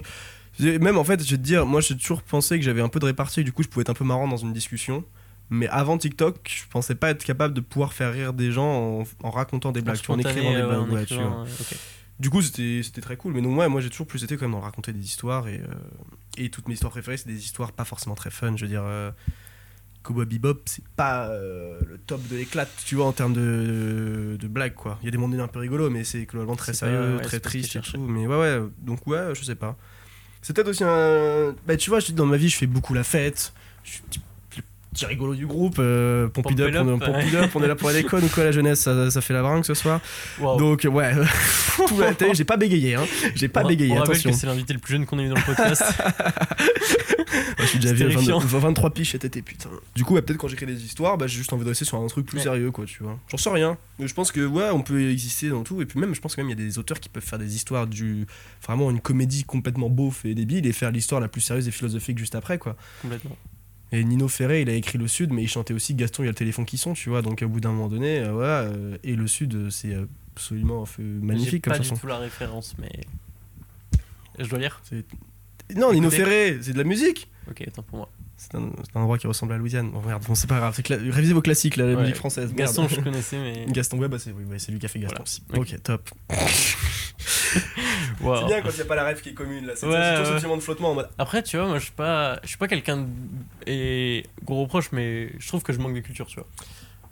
Même 0.60 0.98
en 0.98 1.04
fait, 1.06 1.24
je 1.24 1.32
vais 1.32 1.38
te 1.38 1.42
dire, 1.44 1.66
moi 1.66 1.80
j'ai 1.80 1.96
toujours 1.96 2.22
pensé 2.22 2.58
que 2.60 2.66
j'avais 2.66 2.82
un 2.82 2.90
peu 2.90 3.00
de 3.00 3.06
répartie, 3.06 3.40
et 3.42 3.44
du 3.44 3.54
coup 3.54 3.64
je 3.64 3.70
pouvais 3.70 3.82
être 3.84 3.90
un 3.90 3.94
peu 3.94 4.04
marrant 4.04 4.28
dans 4.28 4.36
une 4.38 4.52
discussion. 4.52 5.06
Mais 5.50 5.68
avant 5.70 5.98
TikTok, 5.98 6.40
je 6.48 6.64
pensais 6.70 6.96
pas 6.96 7.10
être 7.10 7.24
capable 7.24 7.54
de 7.54 7.62
pouvoir 7.62 7.94
faire 7.94 8.14
rire 8.14 8.34
des 8.34 8.52
gens 8.52 9.00
en, 9.02 9.04
en 9.24 9.32
racontant 9.32 9.72
des 9.72 9.82
blagues, 9.82 9.98
en 9.98 10.00
Spontané, 10.00 10.30
écrivant 10.30 10.54
des 10.54 10.62
blagues. 10.64 10.80
en 10.80 10.94
ouais, 10.94 11.06
tu 11.06 11.16
vois. 11.16 11.46
Du 12.20 12.30
coup, 12.30 12.42
c'était 12.42 13.02
très 13.02 13.18
cool. 13.18 13.34
Mais 13.34 13.42
non, 13.42 13.56
ouais, 13.56 13.68
moi 13.70 13.82
j'ai 13.82 13.90
toujours 13.90 14.08
plus 14.08 14.24
été 14.24 14.36
quand 14.38 14.46
même 14.46 14.52
dans 14.52 14.60
raconter 14.60 14.94
des 14.94 15.04
histoires, 15.04 15.48
et, 15.48 15.58
euh, 15.60 15.74
et 16.38 16.50
toutes 16.50 16.68
mes 16.68 16.74
histoires 16.74 16.92
préférées, 16.92 17.18
c'est 17.18 17.30
des 17.30 17.40
histoires 17.44 17.72
pas 17.72 17.86
forcément 17.86 18.16
très 18.16 18.30
fun. 18.30 18.56
Je 18.56 18.66
veux 18.66 18.70
dire. 18.70 18.84
euh, 18.84 19.12
Cowboy 20.02 20.26
Bebop, 20.26 20.62
c'est 20.66 20.84
pas 20.96 21.28
euh, 21.28 21.78
le 21.86 21.98
top 21.98 22.26
de 22.30 22.38
l'éclate, 22.38 22.72
tu 22.86 22.96
vois, 22.96 23.06
en 23.06 23.12
termes 23.12 23.34
de, 23.34 24.38
de 24.40 24.48
blagues, 24.48 24.74
quoi. 24.74 24.98
Il 25.02 25.06
y 25.06 25.08
a 25.10 25.12
des 25.12 25.18
donnés 25.18 25.40
un 25.42 25.48
peu 25.50 25.60
rigolos, 25.60 25.90
mais 25.90 26.06
c'est 26.06 26.24
globalement 26.26 26.56
très 26.56 26.74
sérieux, 26.74 27.18
ouais, 27.18 27.22
très 27.22 27.42
triste 27.42 27.76
et 27.76 27.82
tout. 27.82 27.98
Mais 28.00 28.26
ouais, 28.26 28.38
ouais, 28.38 28.62
donc 28.80 29.06
ouais, 29.08 29.34
je 29.36 29.44
sais 29.44 29.56
pas. 29.56 29.76
C'est 30.42 30.56
peut-être 30.56 30.70
aussi 30.70 30.86
un. 30.86 31.54
Bah, 31.68 31.76
tu 31.76 31.90
vois, 31.90 32.00
je 32.00 32.08
dis 32.08 32.14
dans 32.14 32.26
ma 32.26 32.38
vie, 32.38 32.48
je 32.48 32.56
fais 32.56 32.66
beaucoup 32.66 32.94
la 32.94 33.04
fête. 33.04 33.52
Je 33.84 33.92
suis 33.92 34.22
petit, 34.94 35.06
rigolo 35.06 35.36
du 35.36 35.46
groupe. 35.48 35.76
Euh, 35.80 36.28
it 36.28 36.38
up, 36.38 36.46
it 36.48 36.60
on, 36.60 36.98
it 36.98 37.34
up, 37.36 37.56
est 37.56 37.68
là 37.68 37.76
pour 37.76 37.90
aller 37.90 38.04
con 38.04 38.22
ou 38.22 38.28
quoi, 38.28 38.44
la 38.44 38.52
jeunesse, 38.52 38.80
ça, 38.82 39.10
ça 39.12 39.22
fait 39.22 39.34
la 39.34 39.42
bringue 39.42 39.64
ce 39.64 39.74
soir. 39.74 40.00
Donc, 40.40 40.88
ouais, 40.92 41.14
tout 41.88 42.00
la 42.00 42.14
télé, 42.14 42.34
j'ai 42.34 42.44
pas 42.46 42.58
bégayé, 42.58 42.96
hein. 42.96 43.06
J'ai 43.36 43.48
pas 43.48 43.64
On- 43.64 43.68
bégayé, 43.68 43.92
on 43.94 44.02
attention. 44.02 44.32
que 44.32 44.36
c'est 44.36 44.48
l'invité 44.48 44.74
le 44.74 44.80
plus 44.80 44.94
jeune 44.94 45.06
qu'on 45.06 45.20
ait 45.20 45.24
eu 45.26 45.30
dans 45.30 45.36
le 45.36 45.42
podcast. 45.46 45.84
Je 47.60 47.66
suis 47.66 47.80
déjà 47.80 47.94
vieux, 47.94 48.08
22 48.08 48.26
terrifiant. 48.26 48.40
23 48.40 48.90
piges 48.92 49.12
cet 49.12 49.26
été, 49.26 49.42
putain. 49.42 49.70
Du 49.96 50.04
coup, 50.04 50.16
ouais, 50.16 50.22
peut-être 50.22 50.40
quand 50.40 50.48
j'écris 50.48 50.66
des 50.66 50.84
histoires, 50.84 51.18
bah, 51.18 51.28
j'ai 51.28 51.38
juste 51.38 51.54
envie 51.54 51.64
de 51.64 51.70
rester 51.70 51.86
sur 51.86 51.98
un 52.02 52.08
truc 52.08 52.26
plus 52.26 52.38
Ouais. 52.38 52.44
sérieux, 52.44 52.72
quoi, 52.72 52.86
tu 52.86 53.04
vois. 53.04 53.20
J'en 53.30 53.38
sais 53.38 53.50
rien. 53.50 53.78
Mais 54.00 54.08
je 54.08 54.14
pense 54.14 54.32
que, 54.32 54.46
ouais, 54.46 54.70
on 54.72 54.82
peut 54.82 55.10
exister 55.12 55.50
dans 55.50 55.64
tout. 55.64 55.82
Et 55.82 55.86
puis 55.86 56.00
même, 56.00 56.16
je 56.16 56.22
pense 56.22 56.36
que 56.36 56.42
même, 56.42 56.50
il 56.50 56.60
y 56.60 56.62
a 56.62 56.66
des 56.68 56.80
auteurs 56.80 57.00
qui 57.00 57.10
peuvent 57.10 57.24
faire 57.24 57.38
des 57.40 57.56
histoires 57.56 57.86
du. 57.88 58.26
Vraiment 58.66 58.90
une 58.90 59.00
comédie 59.02 59.44
complètement 59.44 59.90
beauf 59.90 60.26
et 60.26 60.34
débile 60.34 60.66
et 60.66 60.72
faire 60.74 60.92
l'histoire 60.92 61.22
la 61.22 61.28
plus 61.28 61.42
sérieuse 61.42 61.68
et 61.68 61.72
philosophique 61.72 62.18
juste 62.18 62.36
après, 62.36 62.58
quoi. 62.58 62.76
Complètement. 63.02 63.38
Et 63.92 64.04
Nino 64.04 64.28
Ferré, 64.28 64.62
il 64.62 64.70
a 64.70 64.74
écrit 64.74 64.98
Le 64.98 65.08
Sud, 65.08 65.32
mais 65.34 65.42
il 65.44 65.48
chantait 65.48 65.74
aussi 65.74 65.96
Gaston, 65.96 66.24
il 66.24 66.28
y 66.28 66.30
a 66.30 66.32
le 66.32 66.36
téléphone 66.36 66.66
qui 66.66 66.78
sonne, 66.78 66.94
tu 66.94 67.10
vois. 67.10 67.22
Donc, 67.22 67.42
au 67.42 67.48
bout 67.48 67.60
d'un 67.60 67.72
moment 67.72 67.88
donné, 67.88 68.20
euh, 68.20 68.32
voilà. 68.34 68.62
euh, 68.62 68.98
et 69.04 69.16
Le 69.16 69.26
Sud, 69.28 69.56
euh, 69.56 69.70
c'est 69.70 69.96
absolument 70.36 70.86
magnifique 71.00 71.52
J'ai 71.52 71.60
comme 71.60 71.74
pas 71.74 71.78
chanson. 71.80 71.96
du 71.96 72.02
tout 72.02 72.08
la 72.08 72.18
référence, 72.20 72.76
mais. 72.78 72.92
Je 74.38 74.48
dois 74.48 74.60
lire 74.60 74.80
C'est- 74.84 75.06
Non, 75.76 75.92
Nino. 75.92 76.10
Ferré, 76.10 76.60
c'est 76.62 76.74
de 76.74 76.78
la 76.78 76.84
musique. 76.84 77.30
Ok, 77.50 77.64
attends 77.68 77.84
pour 77.84 77.98
moi. 77.98 78.10
C'est 78.38 78.56
un, 78.56 78.72
endroit 78.96 79.18
qui 79.18 79.28
ressemble 79.28 79.52
à 79.52 79.58
Louisiane. 79.58 79.92
Bon, 79.92 80.02
merde, 80.02 80.24
bon, 80.26 80.34
c'est 80.34 80.48
pas 80.48 80.60
grave. 80.60 80.80
Révisez 80.88 81.34
vos 81.34 81.42
classiques, 81.42 81.76
là, 81.76 81.86
la 81.88 81.96
Ouais. 81.96 82.02
musique 82.04 82.16
française. 82.16 82.46
merde. 82.54 82.58
Gaston, 82.58 82.88
je 82.88 83.02
connaissais, 83.02 83.38
mais. 83.38 83.66
Gaston, 83.74 83.98
ouais, 84.00 84.08
bah 84.08 84.18
c'est 84.18 84.32
oui, 84.32 84.46
c'est 84.60 84.72
lui 84.72 84.80
qui 84.80 84.86
a 84.86 84.90
fait 84.90 85.00
Gaston 85.00 85.24
Voilà. 85.50 85.62
aussi. 85.62 85.74
Ok. 85.74 85.74
Ok, 85.74 85.84
top. 85.84 86.10
C'est 88.20 88.46
bien 88.46 88.62
quand 88.62 88.70
il 88.70 88.76
n'y 88.76 88.82
a 88.82 88.86
pas 88.86 88.96
la 88.96 89.04
rêve 89.06 89.22
qui 89.22 89.30
est 89.30 89.34
commune, 89.34 89.66
là. 89.66 89.74
C'est 89.76 89.86
Ouais, 89.88 89.94
toujours 90.12 90.26
ce 90.26 90.32
ouais. 90.32 90.38
petit 90.38 90.46
moment 90.46 90.58
de 90.58 90.62
flottement 90.62 90.92
en 90.92 90.96
mode. 90.96 91.10
Après, 91.18 91.42
tu 91.44 91.58
vois, 91.58 91.68
moi, 91.68 91.78
je 91.80 91.84
suis 91.84 91.94
pas, 91.94 92.40
je 92.44 92.48
suis 92.50 92.58
pas 92.58 92.68
quelqu'un 92.68 92.98
de... 92.98 93.06
et 93.68 94.26
gros 94.44 94.62
reproche, 94.64 94.92
mais 94.92 95.32
je 95.40 95.48
trouve 95.48 95.64
que 95.64 95.74
je 95.74 95.80
manque 95.80 95.96
de 95.96 96.00
culture, 96.02 96.26
tu 96.28 96.36
vois. 96.36 96.48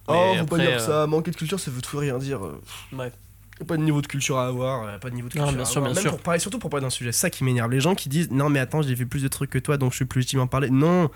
Oh, 0.10 0.14
Mais 0.34 0.40
faut 0.40 0.46
pas 0.46 0.56
après, 0.56 0.68
dire 0.68 0.76
euh, 0.78 0.80
ça. 1.04 1.08
Manquer 1.08 1.32
de 1.32 1.36
culture, 1.36 1.60
ça 1.60 1.70
veut 1.72 1.82
tout 1.82 1.98
rien 1.98 2.18
dire. 2.18 2.40
a 2.42 3.66
Pas 3.66 3.78
de 3.78 3.82
niveau 3.82 4.02
de 4.02 4.08
culture 4.08 4.38
à 4.38 4.48
avoir, 4.48 4.84
euh, 4.84 4.98
pas 5.00 5.10
de 5.10 5.16
niveau 5.16 5.28
de 5.30 5.38
Non, 5.38 5.46
culture 5.46 5.56
bien 5.58 5.64
à 5.64 5.66
sûr, 5.66 5.78
avoir. 5.80 5.94
bien 5.94 5.96
Même 5.96 6.10
sûr. 6.10 6.12
pour 6.12 6.22
parler, 6.24 6.40
surtout 6.40 6.60
pour 6.60 6.70
parler 6.70 6.86
d'un 6.86 6.90
sujet, 6.90 7.12
c'est 7.12 7.20
ça 7.22 7.30
qui 7.30 7.44
m'énerve. 7.44 7.72
Les 7.72 7.80
gens 7.82 7.96
qui 7.96 8.08
disent 8.10 8.32
non, 8.32 8.50
mais 8.50 8.60
attends, 8.60 8.82
j'ai 8.82 8.96
fait 8.96 9.06
plus 9.06 9.24
de 9.24 9.28
trucs 9.28 9.50
que 9.50 9.60
toi, 9.60 9.78
donc 9.78 9.92
je 9.92 9.98
suis 9.98 10.06
plus 10.06 10.20
légitime 10.20 10.40
à 10.40 10.44
en 10.44 10.48
parler. 10.48 10.70
Non, 10.70 11.10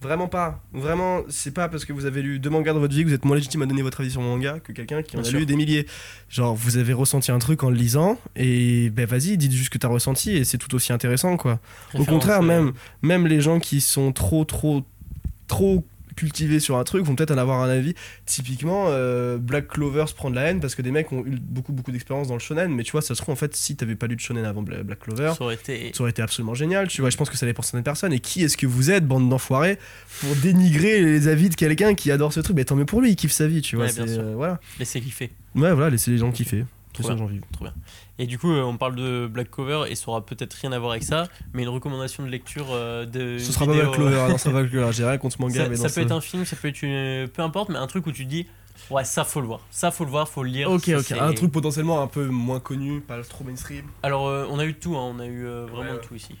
vraiment 0.00 0.28
pas. 0.28 0.62
Vraiment, 0.72 1.22
c'est 1.28 1.52
pas 1.52 1.68
parce 1.68 1.84
que 1.84 1.92
vous 1.92 2.06
avez 2.06 2.22
lu 2.22 2.38
deux 2.38 2.50
mangas 2.50 2.72
dans 2.72 2.80
votre 2.80 2.94
vie 2.94 3.02
que 3.02 3.08
vous 3.08 3.14
êtes 3.14 3.24
moins 3.24 3.36
légitime 3.36 3.62
à 3.62 3.66
donner 3.66 3.82
votre 3.82 4.00
avis 4.00 4.10
sur 4.10 4.20
mon 4.20 4.36
manga 4.36 4.60
que 4.60 4.72
quelqu'un 4.72 5.02
qui 5.02 5.16
en 5.16 5.20
Bien 5.20 5.28
a 5.28 5.30
sûr. 5.30 5.38
lu 5.40 5.46
des 5.46 5.56
milliers. 5.56 5.86
Genre, 6.28 6.54
vous 6.54 6.76
avez 6.76 6.92
ressenti 6.92 7.32
un 7.32 7.38
truc 7.38 7.62
en 7.64 7.70
le 7.70 7.76
lisant, 7.76 8.18
et 8.36 8.90
ben 8.90 9.06
vas-y, 9.06 9.36
dites 9.36 9.52
juste 9.52 9.66
ce 9.66 9.70
que 9.70 9.78
t'as 9.78 9.88
ressenti, 9.88 10.36
et 10.36 10.44
c'est 10.44 10.58
tout 10.58 10.74
aussi 10.74 10.92
intéressant, 10.92 11.36
quoi. 11.36 11.58
Au 11.94 12.04
contraire, 12.04 12.42
même, 12.42 12.72
même 13.02 13.26
les 13.26 13.40
gens 13.40 13.58
qui 13.60 13.80
sont 13.80 14.12
trop, 14.12 14.44
trop, 14.44 14.82
trop 15.46 15.84
cultivés 16.18 16.60
sur 16.60 16.76
un 16.76 16.84
truc 16.84 17.04
vont 17.04 17.14
peut-être 17.14 17.30
en 17.30 17.38
avoir 17.38 17.60
un 17.62 17.68
avis. 17.68 17.94
Typiquement, 18.26 18.86
euh, 18.88 19.38
Black 19.38 19.68
Clover 19.68 20.04
se 20.06 20.14
prend 20.14 20.30
de 20.30 20.34
la 20.34 20.42
haine 20.42 20.60
parce 20.60 20.74
que 20.74 20.82
des 20.82 20.90
mecs 20.90 21.10
ont 21.12 21.24
eu 21.24 21.38
beaucoup, 21.40 21.72
beaucoup 21.72 21.92
d'expérience 21.92 22.28
dans 22.28 22.34
le 22.34 22.40
shonen. 22.40 22.70
Mais 22.74 22.82
tu 22.82 22.92
vois, 22.92 23.02
ça 23.02 23.14
se 23.14 23.22
trouve, 23.22 23.32
en 23.32 23.36
fait, 23.36 23.54
si 23.56 23.76
t'avais 23.76 23.94
pas 23.94 24.06
lu 24.06 24.16
de 24.16 24.20
shonen 24.20 24.44
avant 24.44 24.62
Bla- 24.62 24.82
Black 24.82 24.98
Clover, 25.00 25.32
Ça 25.36 25.44
aurait 25.44 25.54
été. 25.54 25.92
ça 25.94 26.00
aurait 26.02 26.10
été 26.10 26.20
absolument 26.22 26.54
génial. 26.54 26.88
Tu 26.88 27.00
vois, 27.00 27.10
je 27.10 27.16
pense 27.16 27.30
que 27.30 27.36
ça 27.36 27.46
dépend 27.46 27.60
de 27.60 27.66
certaines 27.66 27.82
personnes. 27.84 28.12
Et 28.12 28.20
qui 28.20 28.42
est-ce 28.42 28.56
que 28.56 28.66
vous 28.66 28.90
êtes, 28.90 29.06
bande 29.06 29.28
d'enfoirés, 29.28 29.78
pour 30.20 30.34
dénigrer 30.36 31.00
les 31.00 31.28
avis 31.28 31.48
de 31.48 31.54
quelqu'un 31.54 31.94
qui 31.94 32.10
adore 32.10 32.32
ce 32.32 32.40
truc? 32.40 32.56
Mais 32.56 32.64
tant 32.64 32.76
mieux 32.76 32.84
pour 32.86 33.00
lui, 33.00 33.10
il 33.10 33.16
kiffe 33.16 33.32
sa 33.32 33.46
vie, 33.46 33.62
tu 33.62 33.76
vois. 33.76 33.86
Ouais, 33.86 33.92
bien 33.92 34.06
sûr. 34.06 34.22
euh, 34.22 34.34
voilà. 34.34 34.60
Laissez 34.78 35.00
kiffer. 35.00 35.30
Ouais, 35.54 35.72
voilà, 35.72 35.90
laissez 35.90 36.10
les 36.10 36.18
gens 36.18 36.30
kiffer. 36.32 36.64
Trop 36.92 37.02
bien. 37.04 37.12
que 37.12 37.18
j'ai 37.18 37.24
envie. 37.24 37.40
Trop 37.52 37.64
bien. 37.64 37.74
Et 38.18 38.26
du 38.26 38.38
coup, 38.38 38.50
euh, 38.50 38.62
on 38.62 38.76
parle 38.76 38.96
de 38.96 39.28
Black 39.32 39.48
Cover 39.50 39.82
et 39.88 39.94
ça 39.94 40.08
aura 40.08 40.24
peut-être 40.26 40.54
rien 40.54 40.72
à 40.72 40.78
voir 40.78 40.90
avec 40.92 41.04
ça, 41.04 41.28
mais 41.52 41.62
une 41.62 41.68
recommandation 41.68 42.24
de 42.24 42.28
lecture 42.28 42.66
euh, 42.70 43.06
de. 43.06 43.38
Ce 43.38 43.52
sera 43.52 43.66
pas 43.66 43.72
Black 43.74 43.92
Clover, 43.92 44.16
non, 44.28 44.38
ça 44.38 44.38
sera 44.50 44.54
pas 44.54 44.62
Black. 44.64 44.92
J'ai 44.92 45.04
rien 45.04 45.18
contre 45.18 45.40
manga, 45.40 45.62
Ça, 45.64 45.68
mais 45.68 45.76
ça 45.76 45.84
peut 45.84 45.88
ce- 45.90 46.00
être 46.00 46.12
un 46.12 46.20
film, 46.20 46.44
ça 46.44 46.56
peut 46.56 46.68
être 46.68 46.82
une. 46.82 47.28
Peu 47.28 47.42
importe, 47.42 47.68
mais 47.68 47.78
un 47.78 47.86
truc 47.86 48.06
où 48.06 48.12
tu 48.12 48.24
te 48.24 48.30
dis, 48.30 48.46
ouais, 48.90 49.04
ça 49.04 49.24
faut 49.24 49.40
le 49.40 49.46
voir. 49.46 49.60
Ça 49.70 49.90
faut 49.92 50.04
le 50.04 50.10
voir, 50.10 50.28
faut 50.28 50.42
le 50.42 50.50
lire. 50.50 50.70
Ok, 50.70 50.84
ça, 50.86 50.98
ok. 50.98 51.12
Un 51.12 51.32
truc 51.32 51.52
potentiellement 51.52 52.02
un 52.02 52.08
peu 52.08 52.26
moins 52.26 52.58
connu, 52.60 53.00
pas 53.00 53.22
trop 53.22 53.44
mainstream. 53.44 53.84
Alors, 54.02 54.26
euh, 54.26 54.46
on 54.50 54.58
a 54.58 54.64
eu 54.64 54.74
tout, 54.74 54.96
hein, 54.96 55.12
on 55.16 55.20
a 55.20 55.26
eu 55.26 55.46
euh, 55.46 55.66
vraiment 55.70 55.92
Ouais, 55.92 56.00
tout 56.00 56.14
ici. 56.16 56.34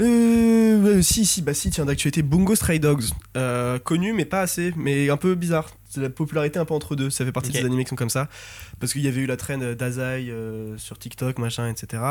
Euh, 0.00 1.00
si, 1.02 1.24
si, 1.26 1.42
bah 1.42 1.54
si, 1.54 1.70
tiens, 1.70 1.84
d'actualité, 1.84 2.22
Bungo 2.22 2.54
Stray 2.54 2.80
Dogs. 2.80 3.04
Euh, 3.36 3.78
connu, 3.78 4.12
mais 4.12 4.24
pas 4.24 4.40
assez, 4.40 4.72
mais 4.76 5.10
un 5.10 5.16
peu 5.16 5.34
bizarre. 5.34 5.70
C'est 5.92 6.00
la 6.00 6.08
popularité 6.08 6.58
un 6.58 6.64
peu 6.64 6.72
entre 6.72 6.96
deux. 6.96 7.10
Ça 7.10 7.22
fait 7.22 7.32
partie 7.32 7.50
des 7.50 7.62
animés 7.62 7.84
qui 7.84 7.90
sont 7.90 7.96
comme 7.96 8.08
ça. 8.08 8.28
Parce 8.80 8.94
qu'il 8.94 9.02
y 9.02 9.08
avait 9.08 9.20
eu 9.20 9.26
la 9.26 9.36
traîne 9.36 9.74
d'Azai 9.74 10.30
euh, 10.30 10.78
sur 10.78 10.98
TikTok, 10.98 11.38
machin, 11.38 11.68
etc. 11.68 12.02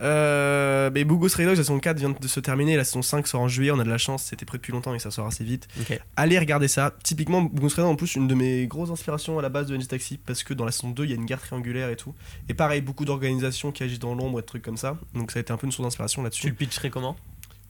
Euh, 0.00 0.90
mais 0.94 1.04
Bungo 1.04 1.28
Stray 1.28 1.44
Dogs, 1.44 1.58
la 1.58 1.64
saison 1.64 1.78
4 1.78 1.98
vient 1.98 2.14
de 2.18 2.28
se 2.28 2.40
terminer. 2.40 2.78
La 2.78 2.84
saison 2.84 3.02
5 3.02 3.26
sort 3.26 3.42
en 3.42 3.48
juillet. 3.48 3.72
On 3.72 3.78
a 3.78 3.84
de 3.84 3.90
la 3.90 3.98
chance, 3.98 4.22
c'était 4.22 4.46
prêt 4.46 4.56
depuis 4.56 4.72
longtemps 4.72 4.94
et 4.94 4.98
ça 4.98 5.10
sort 5.10 5.26
assez 5.26 5.44
vite. 5.44 5.68
Allez 6.16 6.38
regarder 6.38 6.66
ça. 6.66 6.94
Typiquement, 7.02 7.42
Bungo 7.42 7.68
Stray 7.68 7.84
Dogs, 7.84 7.92
en 7.92 7.96
plus, 7.96 8.14
une 8.14 8.26
de 8.26 8.34
mes 8.34 8.66
grosses 8.66 8.90
inspirations 8.90 9.38
à 9.38 9.42
la 9.42 9.50
base 9.50 9.66
de 9.66 9.76
NJ 9.76 9.88
Taxi. 9.88 10.18
Parce 10.24 10.42
que 10.42 10.54
dans 10.54 10.64
la 10.64 10.72
saison 10.72 10.88
2, 10.88 11.04
il 11.04 11.10
y 11.10 11.12
a 11.12 11.16
une 11.16 11.26
guerre 11.26 11.42
triangulaire 11.42 11.90
et 11.90 11.96
tout. 11.96 12.14
Et 12.48 12.54
pareil, 12.54 12.80
beaucoup 12.80 13.04
d'organisations 13.04 13.70
qui 13.70 13.82
agissent 13.82 13.98
dans 13.98 14.14
l'ombre 14.14 14.38
et 14.38 14.42
de 14.42 14.46
trucs 14.46 14.62
comme 14.62 14.78
ça. 14.78 14.96
Donc 15.12 15.30
ça 15.30 15.40
a 15.40 15.42
été 15.42 15.52
un 15.52 15.58
peu 15.58 15.66
une 15.66 15.72
source 15.72 15.84
d'inspiration 15.86 16.22
là-dessus. 16.22 16.40
Tu 16.40 16.48
le 16.48 16.54
pitcherais 16.54 16.88
comment? 16.88 17.18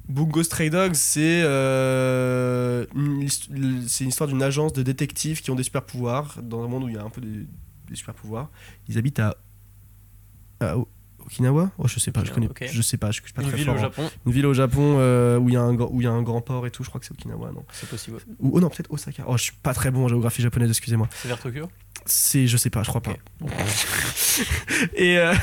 Bungo 0.09 0.43
Stray 0.43 0.70
Dogs, 0.70 0.94
c'est 0.94 1.43
euh, 1.44 2.86
une, 2.94 3.28
c'est 3.28 4.05
une 4.05 4.09
histoire 4.10 4.28
d'une 4.28 4.43
agence 4.43 4.72
de 4.72 4.82
détectives 4.82 5.43
qui 5.43 5.51
ont 5.51 5.55
des 5.55 5.62
super 5.62 5.82
pouvoirs 5.85 6.36
dans 6.43 6.62
un 6.64 6.68
monde 6.68 6.85
où 6.85 6.89
il 6.89 6.94
y 6.94 6.98
a 6.98 7.02
un 7.02 7.10
peu 7.10 7.20
des, 7.20 7.47
des 7.89 7.94
super 7.94 8.14
pouvoirs. 8.14 8.48
Ils 8.89 8.97
habitent 8.98 9.20
à, 9.20 9.36
Okinawa? 11.26 11.70
Oh, 11.76 11.86
je 11.86 12.01
sais 12.01 12.10
pas, 12.10 12.24
je 12.24 12.32
connais, 12.32 12.48
Ok. 12.48 12.64
je 12.72 12.80
sais 12.82 12.97
pas, 12.97 13.10
je 13.10 13.20
suis 13.22 13.32
pas 13.35 13.43
Une 13.43 13.48
très 13.48 13.59
ville 13.59 13.66
fort. 13.66 13.74
au 13.74 13.78
en- 13.78 13.82
Japon, 13.82 14.10
Une 14.24 14.32
ville 14.32 14.47
au 14.47 14.55
Japon 14.55 14.97
euh, 14.98 15.39
où 15.39 15.48
il 15.51 15.52
y 15.52 15.56
a 15.59 15.62
un 15.62 15.74
gr- 15.74 15.89
où 15.90 16.01
il 16.01 16.05
y 16.05 16.06
a 16.06 16.10
un 16.12 16.22
grand 16.22 16.40
port 16.40 16.66
et 16.66 16.70
tout. 16.70 16.82
Je 16.85 16.89
crois 16.89 17.01
que 17.01 17.06
c'est 17.06 17.12
Okinawa, 17.12 17.52
non 17.52 17.64
c'est 17.72 17.89
possible. 17.89 18.16
Ou 18.39 18.52
oh 18.55 18.60
non, 18.60 18.70
peut-être 18.70 18.90
Osaka. 18.90 19.24
Oh, 19.26 19.36
je 19.36 19.43
suis 19.43 19.52
pas 19.62 19.74
très 19.74 19.90
bon 19.90 20.05
en 20.06 20.09
géographie 20.09 20.40
japonaise, 20.40 20.70
excusez-moi. 20.70 21.06
C'est 21.12 21.28
vers 21.28 21.39
Tokyo? 21.39 21.68
C'est, 22.10 22.47
je 22.47 22.56
sais 22.56 22.70
pas, 22.70 22.82
je 22.82 22.89
crois 22.89 23.02
pas. 23.02 23.14
et, 24.94 25.18
euh, 25.18 25.35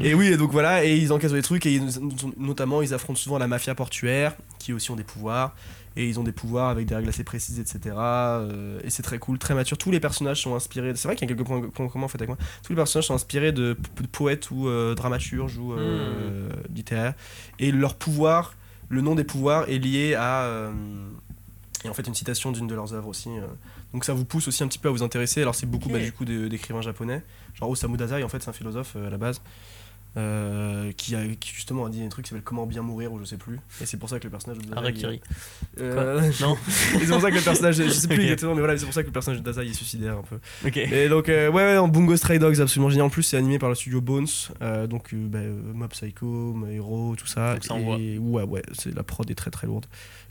et 0.00 0.12
oui, 0.12 0.26
et 0.26 0.36
donc 0.36 0.52
voilà, 0.52 0.84
et 0.84 0.96
ils 0.96 1.12
encaissent 1.14 1.32
des 1.32 1.40
trucs, 1.40 1.64
et 1.64 1.72
ils- 1.74 1.98
notamment 2.36 2.82
ils 2.82 2.92
affrontent 2.92 3.18
souvent 3.18 3.38
la 3.38 3.46
mafia 3.48 3.74
portuaire, 3.74 4.34
qui 4.58 4.74
aussi 4.74 4.90
ont 4.90 4.96
des 4.96 5.02
pouvoirs, 5.04 5.56
et 5.96 6.06
ils 6.06 6.20
ont 6.20 6.22
des 6.22 6.32
pouvoirs 6.32 6.68
avec 6.68 6.86
des 6.86 6.94
règles 6.94 7.08
assez 7.08 7.24
précises, 7.24 7.58
etc. 7.58 7.94
euh, 7.96 8.80
et 8.84 8.90
c'est 8.90 9.02
très 9.02 9.18
cool, 9.18 9.38
très 9.38 9.54
mature. 9.54 9.78
Tous 9.78 9.90
les 9.90 10.00
personnages 10.00 10.42
sont 10.42 10.54
inspirés, 10.54 10.92
c'est 10.94 11.08
vrai 11.08 11.16
qu'il 11.16 11.26
y 11.28 11.32
a 11.32 11.34
quelques 11.34 11.46
points 11.46 11.62
points 11.70 11.88
communs 11.88 12.04
en 12.04 12.08
fait 12.08 12.18
avec 12.18 12.28
moi, 12.28 12.38
tous 12.62 12.72
les 12.72 12.76
personnages 12.76 13.06
sont 13.06 13.14
inspirés 13.14 13.52
de, 13.52 13.74
poètes 14.12 14.50
ou 14.50 14.68
euh, 14.68 14.94
dramaturges 14.94 15.56
ou 15.56 15.72
euh, 15.72 16.50
littéraires, 16.74 17.14
et 17.58 17.72
leur 17.72 17.94
pouvoir, 17.94 18.54
le 18.90 19.00
nom 19.00 19.14
des 19.14 19.24
pouvoirs 19.24 19.68
est 19.70 19.78
lié 19.78 20.14
à. 20.14 20.70
et 21.82 21.88
en 21.88 21.94
fait, 21.94 22.06
une 22.06 22.14
citation 22.14 22.52
d'une 22.52 22.66
de 22.66 22.74
leurs 22.74 22.92
œuvres 22.92 23.08
aussi. 23.08 23.30
Donc 23.94 24.04
ça 24.04 24.12
vous 24.12 24.24
pousse 24.26 24.48
aussi 24.48 24.62
un 24.62 24.68
petit 24.68 24.78
peu 24.78 24.88
à 24.88 24.92
vous 24.92 25.02
intéresser. 25.02 25.40
Alors 25.40 25.54
c'est 25.54 25.66
beaucoup 25.66 25.88
bah, 25.88 25.98
du 26.00 26.12
coup 26.12 26.24
d'écrivains 26.26 26.82
japonais. 26.82 27.22
Genre 27.54 27.70
Osamu 27.70 27.96
Dazai, 27.96 28.22
en 28.24 28.28
fait, 28.28 28.42
c'est 28.42 28.50
un 28.50 28.52
philosophe 28.52 28.94
euh, 28.96 29.06
à 29.06 29.10
la 29.10 29.16
base. 29.18 29.40
euh, 30.16 30.92
qui, 30.96 31.16
a, 31.16 31.24
qui 31.40 31.52
justement 31.52 31.86
a 31.86 31.90
dit 31.90 32.00
un 32.02 32.08
truc 32.08 32.24
qui 32.24 32.28
s'appelle 32.30 32.44
Comment 32.44 32.66
bien 32.66 32.82
mourir 32.82 33.12
ou 33.12 33.18
je 33.18 33.24
sais 33.24 33.36
plus. 33.36 33.58
Et 33.80 33.86
c'est 33.86 33.96
pour 33.96 34.08
ça 34.08 34.18
que 34.20 34.24
le 34.24 34.30
personnage 34.30 34.58
de 34.58 34.64
Dazai. 34.64 34.76
Harakiri. 34.78 35.20
euh, 35.80 36.30
Non 36.40 36.56
c'est 36.68 37.06
pour 37.06 37.20
ça 37.20 37.30
que 37.30 37.36
le 37.36 37.40
personnage, 37.40 37.76
je 37.76 37.88
sais 37.88 38.06
plus 38.14 38.22
exactement, 38.22 38.54
mais 38.54 38.60
voilà, 38.60 38.76
c'est 38.78 38.84
pour 38.84 38.94
ça 38.94 39.02
que 39.02 39.08
le 39.08 39.12
personnage 39.12 39.40
de 39.40 39.44
Dazai 39.44 39.68
est 39.68 39.72
suicidaire 39.72 40.18
un 40.18 40.22
peu. 40.22 40.38
Ok. 40.66 40.76
Et 40.76 41.08
donc, 41.08 41.28
euh, 41.28 41.50
ouais, 41.50 41.78
ouais, 41.78 41.88
Bungo 41.88 42.16
Stray 42.16 42.38
Dogs, 42.38 42.60
absolument 42.60 42.90
génial. 42.90 43.06
En 43.06 43.10
plus, 43.10 43.22
c'est 43.24 43.36
animé 43.36 43.58
par 43.58 43.68
le 43.68 43.74
studio 43.74 44.00
Bones, 44.00 44.26
euh, 44.62 44.86
donc 44.86 45.14
bah, 45.14 45.38
Mob 45.72 45.90
Psycho, 45.90 46.54
My 46.54 46.76
Hero, 46.76 47.14
tout 47.16 47.26
ça. 47.26 47.54
Donc 47.54 47.64
ça 47.64 47.76
et 47.98 48.18
ouais, 48.18 48.42
ouais, 48.44 48.62
c'est 48.72 48.94
la 48.94 49.02
prod 49.02 49.28
est 49.30 49.34
très 49.34 49.50
très 49.50 49.66
lourde. 49.66 49.86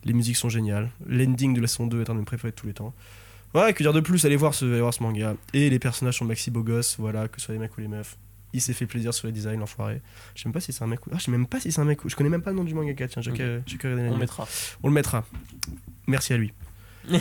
Les 0.05 0.13
musiques 0.13 0.37
sont 0.37 0.49
géniales. 0.49 0.89
L'ending 1.07 1.53
de 1.53 1.61
la 1.61 1.67
saison 1.67 1.87
2 1.87 2.01
est 2.01 2.09
un 2.09 2.13
de 2.13 2.19
mes 2.19 2.25
préférés 2.25 2.51
de 2.51 2.55
tous 2.55 2.67
les 2.67 2.73
temps. 2.73 2.93
Ouais, 3.53 3.73
que 3.73 3.83
dire 3.83 3.93
de 3.93 3.99
plus? 3.99 4.23
Allez 4.25 4.35
voir 4.35 4.53
ce, 4.53 4.65
allez 4.65 4.81
voir 4.81 4.93
ce 4.93 5.03
manga. 5.03 5.35
Et 5.53 5.69
les 5.69 5.79
personnages 5.79 6.17
sont 6.17 6.25
maxi 6.25 6.51
beaux 6.51 6.63
gosses, 6.63 6.95
voilà, 6.97 7.27
que 7.27 7.39
ce 7.39 7.45
soit 7.45 7.53
les 7.53 7.59
mecs 7.59 7.77
ou 7.77 7.81
les 7.81 7.87
meufs. 7.87 8.17
Il 8.55 8.61
s'est 8.61 8.73
fait 8.73 8.85
plaisir 8.85 9.13
sur 9.13 9.27
les 9.27 9.33
designs, 9.33 9.57
l'enfoiré. 9.59 10.01
Je 10.35 10.41
sais 10.43 10.47
même 10.49 10.53
pas 10.53 10.59
si 10.59 10.71
c'est 10.73 10.83
un 10.83 10.87
mec 10.87 11.05
ou. 11.07 11.09
Ah, 11.11 11.17
je 11.17 11.23
sais 11.23 11.31
même 11.31 11.47
pas 11.47 11.59
si 11.59 11.71
c'est 11.71 11.81
un 11.81 11.85
mec 11.85 12.05
ou. 12.05 12.09
Je 12.09 12.15
connais 12.15 12.29
même 12.29 12.41
pas 12.43 12.51
le 12.51 12.57
nom 12.57 12.63
du 12.63 12.73
mangaka, 12.73 13.07
tiens, 13.07 13.21
j'ai 13.21 13.31
On 13.31 13.87
l'anime. 13.87 14.17
mettra. 14.17 14.47
On 14.83 14.87
le 14.87 14.93
mettra. 14.93 15.25
Merci 16.07 16.33
à 16.33 16.37
lui. 16.37 16.53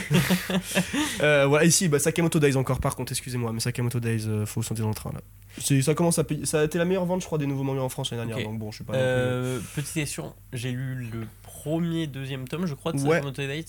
euh, 1.22 1.46
voilà, 1.46 1.64
ici, 1.64 1.88
bah, 1.88 1.98
Sakamoto 1.98 2.38
Days 2.38 2.56
encore, 2.56 2.80
par 2.80 2.94
contre, 2.94 3.12
excusez-moi, 3.12 3.52
mais 3.52 3.60
Sakamoto 3.60 3.98
Days, 4.00 4.26
euh, 4.28 4.46
faut 4.46 4.62
sentir 4.62 4.84
dans 4.84 4.90
le 4.90 4.94
train 4.94 5.10
là. 5.12 5.20
Ça 5.82 5.94
commence 5.94 6.18
à 6.18 6.24
payer. 6.24 6.46
Ça 6.46 6.60
a 6.60 6.64
été 6.64 6.78
la 6.78 6.84
meilleure 6.84 7.04
vente, 7.04 7.20
je 7.20 7.26
crois, 7.26 7.38
des 7.38 7.46
nouveaux 7.46 7.64
mangas 7.64 7.80
en 7.82 7.88
France 7.88 8.10
l'année 8.12 8.26
dernière, 8.26 8.46
donc 8.46 8.58
bon, 8.58 8.70
je 8.70 8.76
suis 8.76 8.84
pas. 8.84 8.94
Euh, 8.94 9.58
petite 9.74 9.92
question, 9.94 10.34
j'ai 10.52 10.70
lu 10.72 11.08
le 11.12 11.26
premier, 11.42 12.06
deuxième 12.06 12.46
tome, 12.46 12.66
je 12.66 12.74
crois, 12.74 12.92
de 12.92 12.98
Ouais. 13.00 13.16
Sakamoto 13.16 13.42
Days. 13.42 13.66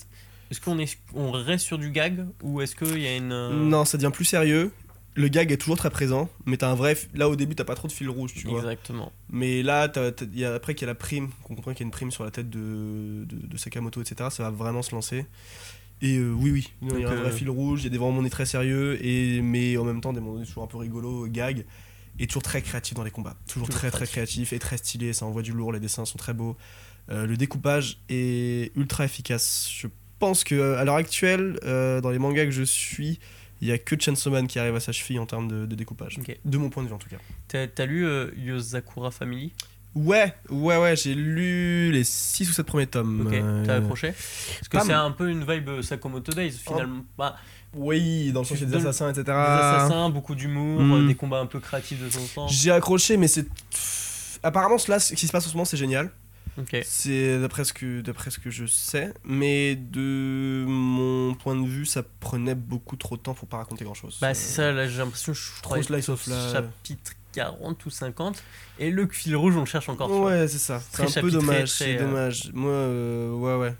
Est-ce 0.54 0.60
qu'on 0.60 0.78
est, 0.78 0.98
on 1.14 1.32
reste 1.32 1.64
sur 1.66 1.78
du 1.78 1.90
gag 1.90 2.24
ou 2.42 2.60
est-ce 2.60 2.76
qu'il 2.76 3.00
y 3.00 3.06
a 3.08 3.16
une. 3.16 3.32
euh, 3.32 3.50
Non, 3.52 3.84
ça 3.84 3.98
devient 3.98 4.12
plus 4.12 4.24
sérieux. 4.24 4.70
Le 5.16 5.28
gag 5.28 5.50
est 5.52 5.56
toujours 5.56 5.76
très 5.76 5.90
présent, 5.90 6.28
mais 6.46 6.56
t'as 6.56 6.68
un 6.70 6.74
vrai. 6.74 6.96
Là, 7.14 7.28
au 7.28 7.34
début, 7.36 7.54
t'as 7.54 7.64
pas 7.64 7.74
trop 7.76 7.86
de 7.88 7.92
fil 7.92 8.08
rouge, 8.08 8.32
tu 8.34 8.46
vois. 8.48 8.58
Exactement. 8.60 9.12
Mais 9.30 9.62
là, 9.62 9.88
t'as- 9.88 10.10
t'as- 10.12 10.24
il 10.32 10.38
y 10.38 10.44
a- 10.44 10.54
après 10.54 10.74
qu'il 10.74 10.86
y 10.86 10.90
a 10.90 10.92
la 10.92 10.94
prime, 10.96 11.30
qu'on 11.44 11.54
comprend 11.54 11.72
qu'il 11.72 11.80
y 11.80 11.84
a 11.84 11.86
une 11.86 11.90
prime 11.92 12.10
sur 12.10 12.24
la 12.24 12.30
tête 12.30 12.50
de, 12.50 13.24
de, 13.24 13.46
de 13.46 13.56
Sakamoto, 13.56 14.00
etc., 14.00 14.28
ça 14.30 14.42
va 14.44 14.50
vraiment 14.50 14.82
se 14.82 14.92
lancer. 14.94 15.26
Et 16.02 16.16
euh, 16.18 16.32
oui, 16.32 16.50
oui, 16.50 16.72
il 16.82 17.00
y 17.00 17.04
a 17.04 17.10
un 17.10 17.14
vrai 17.14 17.28
euh, 17.28 17.30
fil 17.32 17.48
rouge, 17.50 17.80
il 17.82 17.84
y 17.84 17.86
a 17.86 17.90
des 17.90 17.98
moments 17.98 18.16
donné 18.16 18.30
très 18.30 18.46
sérieux, 18.46 18.98
et, 19.04 19.40
mais 19.40 19.76
en 19.76 19.84
même 19.84 20.00
temps 20.00 20.12
des 20.12 20.20
moments 20.20 20.34
donné 20.34 20.46
toujours 20.46 20.64
un 20.64 20.66
peu 20.68 20.78
rigolo, 20.78 21.26
gag, 21.28 21.64
et 22.18 22.26
toujours 22.26 22.42
très 22.42 22.60
créatif 22.62 22.94
dans 22.94 23.04
les 23.04 23.10
combats. 23.12 23.36
Toujours, 23.46 23.68
Toujours 23.68 23.80
très 23.80 23.90
très 23.92 24.06
créatif 24.06 24.52
et 24.52 24.58
très 24.58 24.76
stylé, 24.78 25.12
ça 25.12 25.26
envoie 25.26 25.42
du 25.42 25.52
lourd, 25.52 25.72
les 25.72 25.80
dessins 25.80 26.04
sont 26.04 26.18
très 26.18 26.34
beaux. 26.34 26.56
Euh, 27.10 27.26
le 27.26 27.36
découpage 27.36 27.98
est 28.08 28.72
ultra 28.76 29.04
efficace. 29.04 29.68
Je 29.72 29.86
pense 30.18 30.44
que 30.44 30.74
à 30.74 30.84
l'heure 30.84 30.96
actuelle, 30.96 31.58
euh, 31.64 32.00
dans 32.00 32.10
les 32.10 32.18
mangas 32.18 32.44
que 32.46 32.50
je 32.50 32.62
suis, 32.62 33.18
il 33.60 33.68
y 33.68 33.72
a 33.72 33.78
que 33.78 33.96
Chainsaw 33.98 34.30
Man 34.30 34.46
qui 34.46 34.58
arrive 34.58 34.74
à 34.76 34.80
sa 34.80 34.92
cheville 34.92 35.18
en 35.18 35.26
termes 35.26 35.48
de, 35.48 35.66
de 35.66 35.74
découpage. 35.74 36.18
De 36.44 36.58
mon 36.58 36.68
point 36.70 36.82
de 36.82 36.88
vue 36.88 36.94
en 36.94 36.98
tout 36.98 37.08
cas. 37.08 37.16
T'as 37.48 37.66
t'as 37.66 37.86
lu 37.86 38.06
euh, 38.06 38.30
Yozakura 38.36 39.10
Family? 39.10 39.52
Ouais, 39.94 40.34
ouais, 40.50 40.76
ouais, 40.76 40.96
j'ai 40.96 41.14
lu 41.14 41.92
les 41.92 42.02
6 42.02 42.50
ou 42.50 42.52
7 42.52 42.66
premiers 42.66 42.88
tomes. 42.88 43.26
Ok, 43.28 43.32
Euh, 43.32 43.64
t'as 43.64 43.76
accroché? 43.76 44.08
Parce 44.12 44.68
que 44.68 44.80
c'est 44.80 44.92
un 44.92 45.12
peu 45.12 45.30
une 45.30 45.44
vibe 45.48 45.68
euh, 45.68 45.82
Sakamoto 45.82 46.32
Days 46.32 46.50
finalement. 46.50 47.04
Bah, 47.16 47.36
Oui, 47.76 48.32
dans 48.32 48.40
le 48.40 48.46
sens 48.46 48.58
des 48.58 48.66
De- 48.66 48.76
assassins, 48.76 49.08
etc. 49.10 49.22
des 49.24 49.30
assassins, 49.32 50.10
beaucoup 50.10 50.34
d'humour, 50.34 50.80
Mm. 50.82 50.92
euh, 50.92 51.06
des 51.06 51.14
combats 51.14 51.38
un 51.40 51.46
peu 51.46 51.60
créatifs 51.60 52.00
de 52.02 52.08
temps 52.08 52.18
en 52.40 52.46
temps. 52.46 52.48
J'ai 52.48 52.72
accroché, 52.72 53.16
mais 53.16 53.28
c'est. 53.28 53.46
Apparemment, 54.42 54.76
là, 54.88 54.98
ce 55.00 55.14
qui 55.14 55.26
se 55.26 55.32
passe 55.32 55.46
en 55.46 55.48
ce 55.48 55.54
moment, 55.54 55.64
c'est 55.64 55.76
génial. 55.76 56.10
C'est 56.84 57.40
d'après 57.40 57.64
ce, 57.64 57.72
que, 57.72 58.00
d'après 58.00 58.30
ce 58.30 58.38
que 58.38 58.50
je 58.50 58.66
sais. 58.66 59.12
Mais 59.24 59.76
de 59.76 60.64
mon 60.66 61.34
point 61.34 61.56
de 61.56 61.66
vue, 61.66 61.86
ça 61.86 62.02
prenait 62.20 62.54
beaucoup 62.54 62.96
trop 62.96 63.16
de 63.16 63.22
temps 63.22 63.34
pour 63.34 63.48
pas 63.48 63.58
raconter 63.58 63.84
grand 63.84 63.94
chose. 63.94 64.18
Bah 64.20 64.34
c'est 64.34 64.52
ça, 64.52 64.72
là 64.72 64.88
j'ai 64.88 64.98
l'impression 64.98 65.32
que 65.32 65.38
je 65.38 65.62
Trop 65.62 65.80
crois 65.80 66.00
chapitre 66.52 67.12
40 67.32 67.86
ou 67.86 67.90
50 67.90 68.42
et 68.78 68.90
le 68.90 69.08
fil 69.08 69.34
rouge 69.36 69.56
on 69.56 69.60
le 69.60 69.66
cherche 69.66 69.88
encore. 69.88 70.10
Ouais, 70.10 70.46
c'est 70.48 70.58
ça. 70.58 70.80
C'est 70.92 71.18
un 71.18 71.20
peu 71.20 71.30
dommage. 71.30 71.70
C'est 71.70 71.96
euh, 71.96 71.98
dommage. 72.06 72.50
Moi, 72.52 72.70
euh, 72.70 73.32
ouais, 73.32 73.56
ouais. 73.56 73.74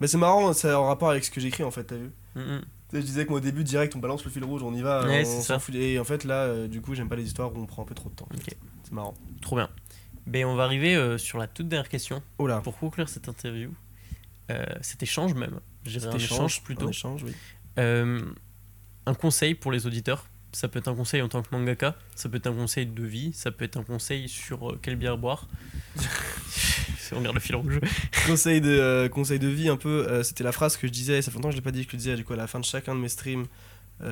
Mais 0.00 0.06
c'est 0.06 0.18
marrant, 0.18 0.52
c'est 0.52 0.72
en 0.72 0.86
rapport 0.86 1.10
avec 1.10 1.24
ce 1.24 1.30
que 1.30 1.40
j'écris 1.40 1.64
en 1.64 1.70
fait, 1.70 1.84
t'as 1.84 1.96
vu 1.96 2.10
Mm, 2.34 2.60
Je 2.94 2.98
disais 2.98 3.24
que 3.24 3.30
moi 3.30 3.38
au 3.38 3.42
début, 3.42 3.62
direct, 3.62 3.94
on 3.94 3.98
balance 3.98 4.24
le 4.24 4.30
fil 4.30 4.42
rouge, 4.44 4.62
on 4.62 4.72
y 4.74 4.80
va, 4.80 5.04
Ouais, 5.04 5.22
on 5.26 5.40
s'en 5.42 5.58
fout. 5.58 5.74
Et 5.74 5.98
en 5.98 6.04
fait, 6.04 6.24
là, 6.24 6.44
euh, 6.44 6.66
du 6.66 6.80
coup, 6.80 6.94
j'aime 6.94 7.08
pas 7.08 7.16
les 7.16 7.24
histoires 7.24 7.54
où 7.54 7.58
on 7.58 7.66
prend 7.66 7.82
un 7.82 7.84
peu 7.84 7.94
trop 7.94 8.08
de 8.08 8.14
temps. 8.14 8.28
C'est 8.84 8.92
marrant. 8.92 9.14
Trop 9.40 9.56
bien. 9.56 9.68
Ben 10.26 10.44
on 10.44 10.54
va 10.54 10.64
arriver 10.64 10.94
euh, 10.94 11.18
sur 11.18 11.38
la 11.38 11.46
toute 11.46 11.68
dernière 11.68 11.88
question 11.88 12.22
Oh 12.38 12.46
là, 12.46 12.60
pour 12.60 12.78
conclure 12.78 13.08
cette 13.08 13.28
interview. 13.28 13.74
Euh, 14.50 14.64
cet 14.80 15.02
échange 15.02 15.34
même. 15.34 15.60
J'ai 15.84 16.04
un 16.04 16.12
échange 16.12 16.62
plutôt. 16.62 16.86
Un 16.86 16.90
échange, 16.90 17.24
oui. 17.24 17.32
Euh, 17.78 18.20
un 19.06 19.14
conseil 19.14 19.54
pour 19.54 19.72
les 19.72 19.86
auditeurs. 19.86 20.26
Ça 20.52 20.68
peut 20.68 20.78
être 20.78 20.88
un 20.88 20.94
conseil 20.94 21.22
en 21.22 21.28
tant 21.28 21.42
que 21.42 21.48
mangaka, 21.50 21.96
ça 22.14 22.28
peut 22.28 22.36
être 22.36 22.46
un 22.46 22.52
conseil 22.52 22.84
de 22.84 23.02
vie, 23.02 23.32
ça 23.32 23.50
peut 23.50 23.64
être 23.64 23.78
un 23.78 23.84
conseil 23.84 24.28
sur 24.28 24.78
quelle 24.82 24.96
bière 24.96 25.16
boire. 25.16 25.48
On 27.14 27.18
regarde 27.18 27.34
le 27.34 27.40
fil 27.40 27.56
rouge. 27.56 27.80
conseil, 28.26 28.60
de, 28.60 29.08
conseil 29.08 29.38
de 29.38 29.48
vie, 29.48 29.68
un 29.68 29.76
peu, 29.76 30.22
c'était 30.22 30.44
la 30.44 30.52
phrase 30.52 30.78
que 30.78 30.86
je 30.86 30.92
disais, 30.92 31.20
ça 31.20 31.30
fait 31.30 31.36
longtemps 31.36 31.48
que 31.48 31.52
je 31.52 31.58
l'ai 31.58 31.62
pas 31.62 31.70
dit, 31.70 31.84
que 31.84 31.92
je 31.92 31.96
le 31.96 31.98
disais 31.98 32.16
du 32.16 32.24
coup, 32.24 32.32
à 32.32 32.36
la 32.36 32.46
fin 32.46 32.58
de 32.58 32.64
chacun 32.64 32.94
de 32.94 33.00
mes 33.00 33.08
streams. 33.08 33.46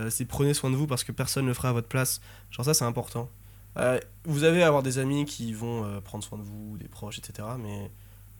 c'est 0.09 0.27
prenez 0.27 0.55
soin 0.55 0.71
de 0.71 0.77
vous 0.77 0.87
parce 0.87 1.05
que 1.05 1.13
personne 1.13 1.45
ne 1.45 1.49
le 1.49 1.55
fera 1.55 1.71
à 1.71 1.73
votre 1.73 1.89
place. 1.89 2.21
Genre, 2.51 2.65
ça, 2.65 2.73
c'est 2.73 2.85
important. 2.85 3.31
Euh, 3.77 4.01
vous 4.25 4.45
avez 4.45 4.63
à 4.63 4.67
avoir 4.67 4.83
des 4.83 4.99
amis 4.99 5.25
qui 5.25 5.53
vont 5.53 5.85
euh, 5.85 6.01
prendre 6.01 6.25
soin 6.25 6.39
de 6.39 6.43
vous, 6.43 6.77
des 6.79 6.89
proches, 6.89 7.19
etc. 7.19 7.49
Mais 7.59 7.91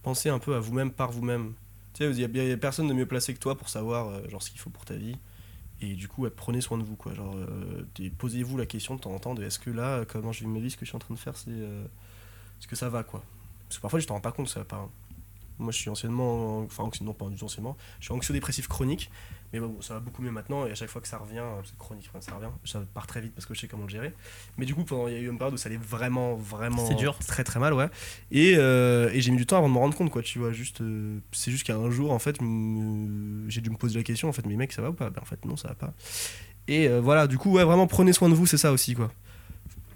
pensez 0.03 0.29
un 0.29 0.39
peu 0.39 0.55
à 0.55 0.61
vous-même 0.61 0.91
par 0.91 1.13
vous-même. 1.13 1.55
Tu 1.95 2.05
sais, 2.05 2.11
il 2.11 2.37
y, 2.37 2.53
a 2.53 2.57
personne 2.57 2.89
de 2.89 2.95
mieux 2.95 3.07
placé 3.07 3.35
que 3.35 3.39
toi 3.39 3.57
pour 3.57 3.69
savoir 3.69 4.09
euh, 4.09 4.29
genre, 4.29 4.43
ce 4.43 4.51
qu'il 4.51 4.61
faut 4.61 4.71
pour 4.71 4.85
ta 4.85 4.95
vie. 4.95 5.17
Et 5.81 5.95
du 5.95 6.09
coup, 6.09 6.29
prenez 6.37 6.61
soin 6.61 6.77
de 6.79 6.83
vous. 6.83 6.97
Quoi. 6.97 7.15
Genre, 7.15 7.35
posez-vous 8.19 8.59
la 8.59 8.67
question 8.67 8.97
de 8.97 9.01
temps 9.01 9.13
en 9.15 9.19
temps 9.19 9.35
de 9.35 9.43
est-ce 9.43 9.59
que 9.59 9.71
là, 9.71 10.05
comment 10.05 10.31
je 10.31 10.41
vis 10.41 10.47
ma 10.47 10.59
vie, 10.59 10.71
ce 10.71 10.77
que 10.77 10.85
je 10.85 10.91
suis 10.91 10.97
en 10.97 11.01
train 11.01 11.15
de 11.15 11.19
faire, 11.19 11.35
c'est. 11.37 11.51
est-ce 11.51 12.69
que 12.69 12.77
ça 12.77 12.91
va 12.91 13.03
quoi 13.03 13.23
Parce 13.67 13.79
que 13.79 13.83
parfois, 13.83 13.99
je 13.99 14.07
t'en 14.07 14.15
rends 14.15 14.21
pas 14.21 14.33
compte, 14.33 14.49
ça 14.49 14.61
va 14.61 14.67
pas. 14.67 14.77
hein. 14.77 14.91
Moi, 15.61 15.73
je 15.73 15.79
suis 15.79 15.91
anciennement. 15.91 16.61
Enfin, 16.61 16.89
non, 17.03 17.13
pas 17.13 17.27
du 17.29 17.37
tout 17.37 17.45
anciennement. 17.45 17.77
Je 18.01 18.07
suis 18.07 18.15
anxio-dépressif 18.15 18.67
chronique. 18.67 19.11
Mais 19.53 19.59
bon, 19.59 19.81
ça 19.81 19.95
va 19.95 20.01
beaucoup 20.01 20.23
mieux 20.23 20.31
maintenant. 20.31 20.65
Et 20.67 20.71
à 20.71 20.75
chaque 20.77 20.89
fois 20.91 21.01
que 21.03 21.09
ça 21.09 21.19
revient, 21.19 21.39
euh, 21.41 21.61
c'est 21.65 21.77
chronique, 21.77 22.09
enfin, 22.09 22.21
ça 22.21 22.35
revient. 22.37 22.51
Ça 22.65 22.83
part 22.95 23.07
très 23.09 23.21
vite 23.21 23.35
parce 23.35 23.47
que 23.47 23.55
je 23.55 23.61
sais 23.61 23.67
comment 23.69 23.83
le 23.83 23.89
gérer. 23.91 24.15
Mais 24.59 24.65
du 24.65 24.75
coup, 24.77 24.85
pendant, 24.85 25.09
il 25.09 25.15
y 25.15 25.17
a 25.17 25.21
eu 25.21 25.29
une 25.29 25.39
période 25.39 25.55
où 25.55 25.57
ça 25.57 25.69
allait 25.69 25.77
vraiment, 25.77 26.35
vraiment. 26.37 26.89
Dur. 26.95 27.19
Très, 27.19 27.43
très 27.45 27.59
mal, 27.59 27.75
ouais. 27.75 27.89
Et, 28.31 28.55
euh, 28.57 29.11
et 29.13 29.21
j'ai 29.21 29.33
mis 29.33 29.39
du 29.39 29.47
temps 29.47 29.59
avant 29.59 29.69
de 29.69 29.75
me 29.75 29.79
rendre 29.79 29.97
compte, 29.97 30.11
quoi. 30.11 30.23
Tu 30.23 30.39
vois, 30.39 30.53
juste. 30.53 30.81
euh, 30.83 31.19
c'est 31.33 31.51
juste 31.51 31.65
qu'un 31.67 31.91
jour, 31.91 32.13
en 32.13 32.19
fait, 32.21 32.37
j'ai 33.49 33.61
dû 33.61 33.71
me 33.71 33.77
poser 33.77 33.99
la 33.99 34.05
question, 34.05 34.29
en 34.29 34.33
fait, 34.33 34.47
mais 34.47 34.55
mec, 34.55 34.73
ça 34.73 34.83
va 34.83 34.91
ou 34.91 34.95
pas? 34.95 35.11
Ben, 35.11 35.21
en 35.21 35.25
fait, 35.27 35.45
non, 35.45 35.57
ça 35.57 35.69
va 35.69 35.75
pas. 35.75 35.95
Et 36.69 36.87
euh, 36.89 37.01
voilà, 37.01 37.27
du 37.27 37.37
coup, 37.37 37.51
ouais, 37.53 37.65
vraiment, 37.65 37.89
prenez 37.89 38.13
soin 38.13 38.29
de 38.29 38.35
vous, 38.35 38.47
c'est 38.47 38.57
ça 38.59 38.71
aussi, 38.71 38.95
quoi. 38.95 39.09
Faut 39.09 39.11
Entou- 39.11 39.11
s'écouter 39.11 39.69
aussi. 39.69 39.89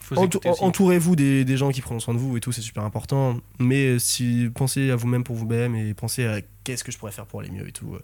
Entourez-vous 0.60 1.16
des, 1.16 1.44
des 1.44 1.56
gens 1.56 1.70
qui 1.70 1.80
prennent 1.80 2.00
soin 2.00 2.14
de 2.14 2.18
vous 2.18 2.36
et 2.36 2.40
tout, 2.40 2.52
c'est 2.52 2.60
super 2.62 2.84
important. 2.84 3.38
Mais 3.58 3.98
si 3.98 4.48
pensez 4.54 4.90
à 4.90 4.96
vous-même 4.96 5.24
pour 5.24 5.36
vous-même 5.36 5.74
et 5.74 5.94
pensez 5.94 6.24
à 6.26 6.40
qu'est-ce 6.64 6.84
que 6.84 6.92
je 6.92 6.98
pourrais 6.98 7.12
faire 7.12 7.26
pour 7.26 7.40
aller 7.40 7.50
mieux 7.50 7.66
et 7.68 7.72
tout. 7.72 7.96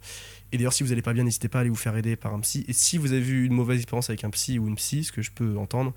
Et 0.53 0.57
d'ailleurs, 0.59 0.73
si 0.73 0.83
vous 0.83 0.89
n'allez 0.91 1.03
pas 1.03 1.13
bien, 1.13 1.25
n'hésitez 1.25 1.49
pas 1.49 1.59
à 1.59 1.61
aller 1.63 1.71
vous 1.71 1.77
faire 1.77 1.97
aider 1.97 2.17
par 2.17 2.35
un 2.35 2.41
psy. 2.41 2.65
Et 2.69 2.73
si 2.73 2.99
vous 2.99 3.13
avez 3.13 3.27
eu 3.27 3.45
une 3.45 3.53
mauvaise 3.55 3.77
expérience 3.79 4.11
avec 4.11 4.25
un 4.25 4.31
psy 4.31 4.59
ou 4.59 4.69
une 4.69 4.75
psy, 4.77 5.05
ce 5.05 5.13
que 5.13 5.23
je 5.23 5.31
peux 5.31 5.57
entendre, 5.59 5.93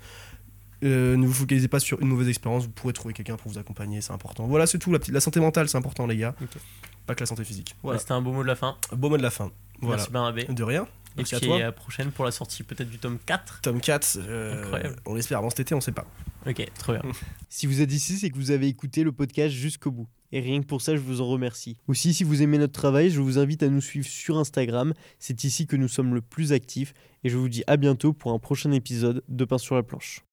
euh, 0.82 1.16
ne 1.16 1.26
vous 1.26 1.32
focalisez 1.32 1.68
pas 1.68 1.80
sur 1.80 2.00
une 2.02 2.08
mauvaise 2.08 2.28
expérience. 2.28 2.64
Vous 2.64 2.70
pourrez 2.70 2.92
trouver 2.92 3.14
quelqu'un 3.14 3.36
pour 3.36 3.50
vous 3.50 3.58
accompagner, 3.58 4.00
c'est 4.00 4.12
important. 4.12 4.46
Voilà, 4.46 4.66
c'est 4.66 4.78
tout. 4.78 4.92
La, 4.92 4.98
petite- 4.98 5.14
la 5.14 5.20
santé 5.20 5.40
mentale, 5.40 5.68
c'est 5.68 5.78
important, 5.78 6.06
les 6.06 6.16
gars. 6.16 6.34
Pas 7.06 7.14
que 7.14 7.20
la 7.20 7.26
santé 7.26 7.44
physique. 7.44 7.74
Voilà. 7.82 7.98
C'était 7.98 8.12
un 8.12 8.22
beau 8.22 8.32
mot 8.32 8.42
de 8.42 8.48
la 8.48 8.56
fin. 8.56 8.76
Beau 8.94 9.08
mot 9.10 9.16
de 9.16 9.22
la 9.22 9.30
fin. 9.30 9.50
Voilà. 9.80 9.96
Merci 9.96 10.10
Barnabé. 10.10 10.44
De 10.44 10.62
rien. 10.62 10.86
Et 11.16 11.22
puis 11.22 11.36
à 11.36 11.40
toi. 11.40 11.56
à 11.56 11.60
la 11.60 11.72
prochaine 11.72 12.10
pour 12.10 12.24
la 12.24 12.30
sortie 12.30 12.62
peut-être 12.62 12.90
du 12.90 12.98
tome 12.98 13.18
4. 13.24 13.60
Tom 13.62 13.80
4, 13.80 14.18
euh, 14.18 14.62
Incroyable. 14.62 14.96
on 15.06 15.14
l'espère 15.14 15.38
avant 15.38 15.50
cet 15.50 15.60
été, 15.60 15.74
on 15.74 15.80
sait 15.80 15.92
pas. 15.92 16.06
Ok, 16.46 16.66
trop 16.78 16.92
bien. 16.92 17.02
Si 17.48 17.66
vous 17.68 17.80
êtes 17.80 17.92
ici, 17.92 18.18
c'est 18.18 18.30
que 18.30 18.36
vous 18.36 18.50
avez 18.50 18.66
écouté 18.66 19.04
le 19.04 19.12
podcast 19.12 19.54
jusqu'au 19.54 19.92
bout. 19.92 20.08
Et 20.32 20.40
rien 20.40 20.60
que 20.60 20.66
pour 20.66 20.82
ça, 20.82 20.96
je 20.96 21.00
vous 21.00 21.20
en 21.20 21.28
remercie. 21.28 21.76
Aussi, 21.86 22.12
si 22.12 22.24
vous 22.24 22.42
aimez 22.42 22.58
notre 22.58 22.72
travail, 22.72 23.10
je 23.10 23.20
vous 23.20 23.38
invite 23.38 23.62
à 23.62 23.68
nous 23.68 23.80
suivre 23.80 24.08
sur 24.08 24.36
Instagram. 24.38 24.92
C'est 25.20 25.44
ici 25.44 25.68
que 25.68 25.76
nous 25.76 25.86
sommes 25.86 26.14
le 26.14 26.20
plus 26.20 26.52
actifs. 26.52 26.92
Et 27.22 27.28
je 27.28 27.36
vous 27.36 27.48
dis 27.48 27.62
à 27.68 27.76
bientôt 27.76 28.12
pour 28.12 28.32
un 28.32 28.40
prochain 28.40 28.72
épisode 28.72 29.22
de 29.28 29.44
Pain 29.44 29.58
sur 29.58 29.76
la 29.76 29.84
planche. 29.84 30.24